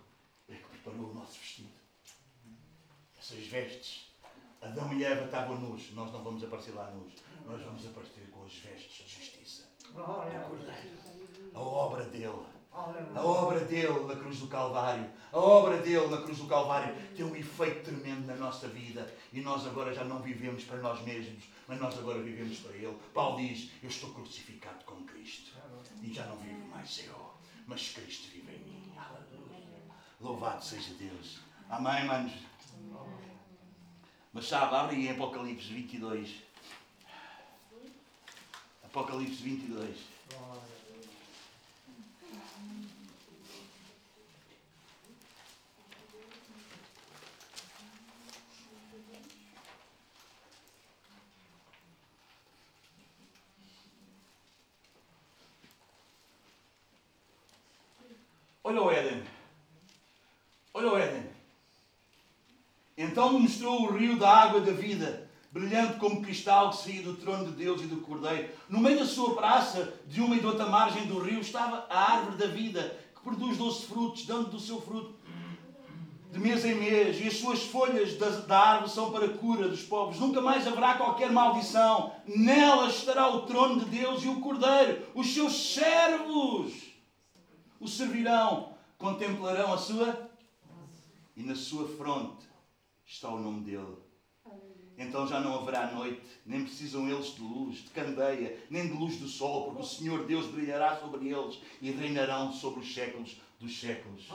é 0.49 0.55
que 0.55 0.69
preparou 0.69 1.11
o 1.11 1.15
nosso 1.15 1.37
vestido. 1.41 1.73
Essas 3.19 3.45
vestes. 3.49 4.09
Adão 4.63 4.95
e 4.95 5.05
Eva 5.05 5.25
estavam 5.25 5.59
nus. 5.59 5.91
Nós 5.95 6.13
não 6.13 6.23
vamos 6.23 6.45
aparecer 6.45 6.77
lá 6.77 6.93
nus. 6.93 7.13
Nós 7.45 7.61
vamos 7.61 7.85
aparecer 7.85 8.31
com 8.31 8.45
as 8.45 8.55
vestes 8.55 9.05
de 9.05 9.17
justiça. 9.17 9.64
A 11.55 11.61
obra 11.61 12.05
dele. 12.05 12.47
A 13.15 13.25
obra 13.25 13.61
dele 13.61 14.01
na 14.07 14.17
cruz 14.17 14.41
do 14.41 14.49
Calvário, 14.49 15.09
a 15.33 15.39
obra 15.39 15.79
dele 15.79 16.09
na 16.09 16.23
cruz 16.23 16.39
do 16.39 16.49
Calvário 16.49 16.93
tem 17.15 17.25
um 17.25 17.37
efeito 17.37 17.85
tremendo 17.85 18.27
na 18.27 18.35
nossa 18.35 18.67
vida 18.67 19.15
e 19.33 19.41
nós 19.41 19.65
agora 19.65 19.95
já 19.95 20.03
não 20.03 20.19
vivemos 20.19 20.65
para 20.65 20.79
nós 20.79 21.01
mesmos, 21.03 21.45
mas 21.69 21.81
nós 21.81 21.97
agora 21.97 22.21
vivemos 22.21 22.59
para 22.59 22.73
Ele. 22.73 22.99
Paulo 23.13 23.37
diz: 23.37 23.71
Eu 23.81 23.89
estou 23.89 24.11
crucificado 24.11 24.85
com 24.85 25.05
Cristo 25.05 25.53
e 26.03 26.13
já 26.13 26.27
não 26.27 26.37
vivo 26.39 26.67
mais 26.67 27.05
eu, 27.07 27.31
mas 27.69 27.93
Cristo 27.93 28.29
vive 28.33 28.53
em 28.53 28.65
mim. 28.65 28.93
Aleluia. 28.97 29.85
Louvado 30.21 30.65
seja 30.65 30.93
Deus. 30.95 31.39
Amém, 31.71 32.05
manos? 32.07 32.33
Mas 34.33 34.49
sabe, 34.49 34.75
abre 34.75 34.97
em 34.97 35.11
Apocalipse 35.11 35.73
22. 35.73 36.43
Apocalipse 38.95 39.43
22. 39.43 39.97
Olha 58.63 58.81
o 58.81 58.91
Éden. 58.93 59.25
Olha 60.73 60.93
o 60.93 60.97
Éden. 60.97 61.29
Então 62.97 63.41
mostrou 63.41 63.83
o 63.83 63.97
rio 63.97 64.17
da 64.17 64.31
água 64.31 64.61
da 64.61 64.71
vida, 64.71 65.29
brilhante 65.55 66.01
como 66.01 66.21
cristal 66.21 66.71
que 66.71 66.79
saía 66.79 67.03
do 67.03 67.15
trono 67.15 67.45
de 67.45 67.53
Deus 67.53 67.81
e 67.81 67.87
do 67.87 67.99
Cordeiro. 67.99 68.49
No 68.69 68.81
meio 68.81 68.99
da 68.99 69.07
sua 69.07 69.37
praça, 69.37 69.95
de 70.09 70.21
uma 70.21 70.35
e 70.35 70.41
de 70.41 70.47
outra 70.47 70.67
margem 70.67 71.07
do 71.07 71.21
rio, 71.21 71.39
estava 71.39 71.87
a 71.89 72.13
árvore 72.15 72.37
da 72.37 72.47
vida, 72.49 72.99
que 73.15 73.23
produz 73.23 73.57
doce 73.57 73.87
frutos, 73.87 74.27
dando 74.27 74.51
do 74.51 74.59
seu 74.59 74.81
fruto 74.81 75.15
de 76.33 76.41
mês 76.41 76.65
em 76.65 76.75
mês, 76.75 77.21
e 77.21 77.29
as 77.29 77.37
suas 77.37 77.63
folhas 77.63 78.19
da, 78.19 78.29
da 78.29 78.59
árvore 78.59 78.91
são 78.91 79.13
para 79.13 79.27
a 79.27 79.39
cura 79.39 79.69
dos 79.69 79.85
povos. 79.85 80.19
Nunca 80.19 80.41
mais 80.41 80.67
haverá 80.67 80.97
qualquer 80.97 81.31
maldição. 81.31 82.13
Nela 82.27 82.89
estará 82.89 83.29
o 83.29 83.43
trono 83.43 83.79
de 83.79 83.85
Deus 83.85 84.25
e 84.25 84.29
o 84.29 84.41
Cordeiro. 84.41 85.07
Os 85.15 85.33
seus 85.33 85.75
servos 85.75 86.73
o 87.79 87.87
servirão, 87.87 88.75
contemplarão 88.99 89.73
a 89.73 89.79
sua 89.79 90.29
e 91.37 91.43
na 91.43 91.55
sua 91.55 91.87
fronte 91.87 92.49
está 93.07 93.29
o 93.29 93.39
nome 93.39 93.61
dele. 93.61 94.04
Então 94.97 95.27
já 95.27 95.41
não 95.41 95.55
haverá 95.55 95.91
noite, 95.91 96.23
nem 96.47 96.63
precisam 96.63 97.09
eles 97.09 97.35
de 97.35 97.41
luz, 97.41 97.79
de 97.79 97.91
candeia, 97.91 98.59
nem 98.71 98.87
de 98.87 98.93
luz 98.93 99.17
do 99.17 99.27
sol, 99.27 99.67
porque 99.67 99.83
o 99.83 99.85
Senhor 99.85 100.25
Deus 100.27 100.47
brilhará 100.47 100.97
sobre 100.97 101.29
eles 101.29 101.59
e 101.83 101.91
reinarão 101.91 102.53
sobre 102.53 102.81
os 102.81 102.95
séculos 102.95 103.37
dos 103.59 103.81
séculos. 103.81 104.29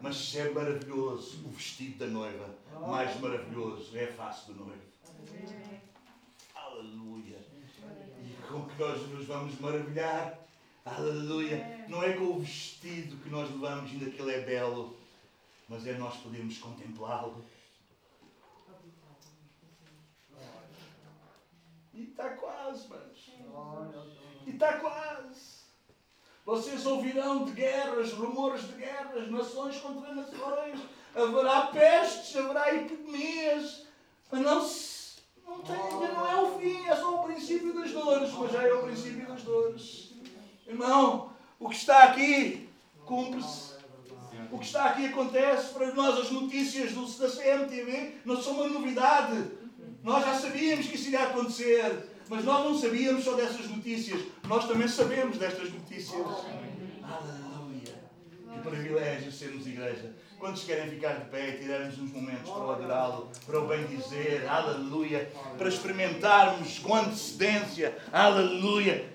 Mas 0.00 0.16
se 0.16 0.38
é 0.38 0.50
maravilhoso 0.50 1.44
o 1.46 1.50
vestido 1.50 1.98
da 1.98 2.06
noiva, 2.06 2.54
mais 2.86 3.18
maravilhoso 3.20 3.96
é 3.96 4.04
a 4.04 4.12
face 4.12 4.52
do 4.52 4.64
noivo. 4.64 4.82
Aleluia. 6.54 7.38
E 8.22 8.46
com 8.46 8.64
que 8.66 8.80
nós 8.80 9.08
nos 9.10 9.26
vamos 9.26 9.58
maravilhar. 9.60 10.38
Aleluia. 10.84 11.86
Não 11.88 12.02
é 12.02 12.12
com 12.12 12.24
o 12.24 12.40
vestido 12.40 13.16
que 13.22 13.30
nós 13.30 13.50
levamos, 13.50 13.90
ainda 13.90 14.10
que 14.10 14.20
ele 14.20 14.32
é 14.32 14.40
belo, 14.40 14.96
mas 15.68 15.86
é 15.86 15.94
nós 15.94 16.16
podermos 16.18 16.58
contemplá-lo. 16.58 17.42
E 21.94 22.04
está 22.04 22.30
quase, 22.30 22.88
mas. 22.88 23.32
E 24.46 24.50
está 24.50 24.78
quase. 24.78 25.64
Vocês 26.44 26.84
ouvirão 26.84 27.44
de 27.44 27.52
guerras, 27.52 28.12
rumores 28.12 28.66
de 28.66 28.74
guerras, 28.74 29.30
nações 29.30 29.76
contra 29.78 30.14
nações. 30.14 30.80
Haverá 31.14 31.68
pestes, 31.68 32.36
haverá 32.36 32.74
epidemias. 32.74 33.86
Mas 34.30 34.40
não 34.40 34.62
se. 34.66 35.04
Não 35.46 35.60
tem, 35.60 35.76
ainda 35.76 36.08
não 36.08 36.26
é 36.26 36.40
o 36.42 36.58
fim, 36.58 36.86
é 36.86 36.96
só 36.96 37.20
o 37.20 37.24
princípio 37.24 37.74
das 37.74 37.92
dores, 37.92 38.32
mas 38.32 38.52
já 38.52 38.62
é 38.62 38.72
o 38.72 38.82
princípio 38.82 39.26
das 39.26 39.42
dores. 39.42 40.12
Irmão, 40.66 41.32
o 41.60 41.68
que 41.68 41.76
está 41.76 42.04
aqui 42.04 42.68
cumpre-se. 43.04 43.74
O 44.50 44.58
que 44.58 44.66
está 44.66 44.86
aqui 44.86 45.06
acontece 45.06 45.72
para 45.74 45.92
nós, 45.94 46.18
as 46.18 46.30
notícias 46.30 46.92
do, 46.92 47.06
da 47.06 47.28
CMTV 47.28 48.20
não 48.24 48.40
são 48.40 48.54
uma 48.54 48.68
novidade. 48.68 49.63
Nós 50.04 50.22
já 50.22 50.34
sabíamos 50.34 50.86
que 50.86 50.96
isso 50.96 51.06
iria 51.06 51.22
acontecer, 51.22 52.10
mas 52.28 52.44
nós 52.44 52.62
não 52.62 52.78
sabíamos 52.78 53.24
só 53.24 53.32
dessas 53.32 53.66
notícias. 53.70 54.20
Nós 54.46 54.68
também 54.68 54.86
sabemos 54.86 55.38
destas 55.38 55.72
notícias. 55.72 56.20
Aleluia! 57.02 57.94
Que 58.52 58.68
privilégio 58.68 59.32
sermos 59.32 59.66
igreja. 59.66 60.14
Quantos 60.38 60.64
querem 60.64 60.90
ficar 60.90 61.14
de 61.14 61.30
pé 61.30 61.48
e 61.48 61.58
tirarmos 61.58 61.98
uns 61.98 62.12
momentos 62.12 62.50
para 62.50 62.72
adorá-lo, 62.74 63.30
para 63.46 63.60
o 63.60 63.66
bem 63.66 63.86
dizer, 63.86 64.46
aleluia, 64.46 65.32
para 65.56 65.68
experimentarmos 65.70 66.78
com 66.80 66.94
antecedência, 66.94 67.96
aleluia, 68.12 69.10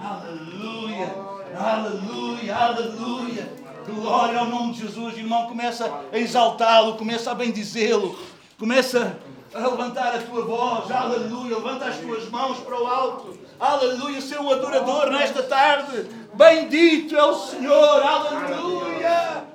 aleluia, 0.00 1.14
aleluia, 1.54 2.56
aleluia. 2.56 3.52
Glória 3.86 4.38
ao 4.38 4.46
nome 4.46 4.72
de 4.72 4.86
Jesus, 4.86 5.18
irmão. 5.18 5.46
Começa 5.48 6.02
a 6.10 6.18
exaltá-lo, 6.18 6.96
começa 6.96 7.30
a 7.30 7.34
bendizê-lo, 7.34 8.18
começa 8.58 9.18
a 9.54 9.58
levantar 9.58 10.16
a 10.16 10.18
tua 10.18 10.44
voz, 10.44 10.90
aleluia. 10.90 11.56
Levanta 11.56 11.86
as 11.86 11.96
tuas 11.98 12.28
mãos 12.28 12.58
para 12.58 12.80
o 12.80 12.86
alto, 12.86 13.38
aleluia. 13.58 14.20
Ser 14.20 14.40
um 14.40 14.50
adorador 14.50 15.10
nesta 15.10 15.42
tarde, 15.42 16.06
bendito 16.34 17.16
é 17.16 17.24
o 17.24 17.34
Senhor, 17.34 18.02
aleluia. 18.02 19.53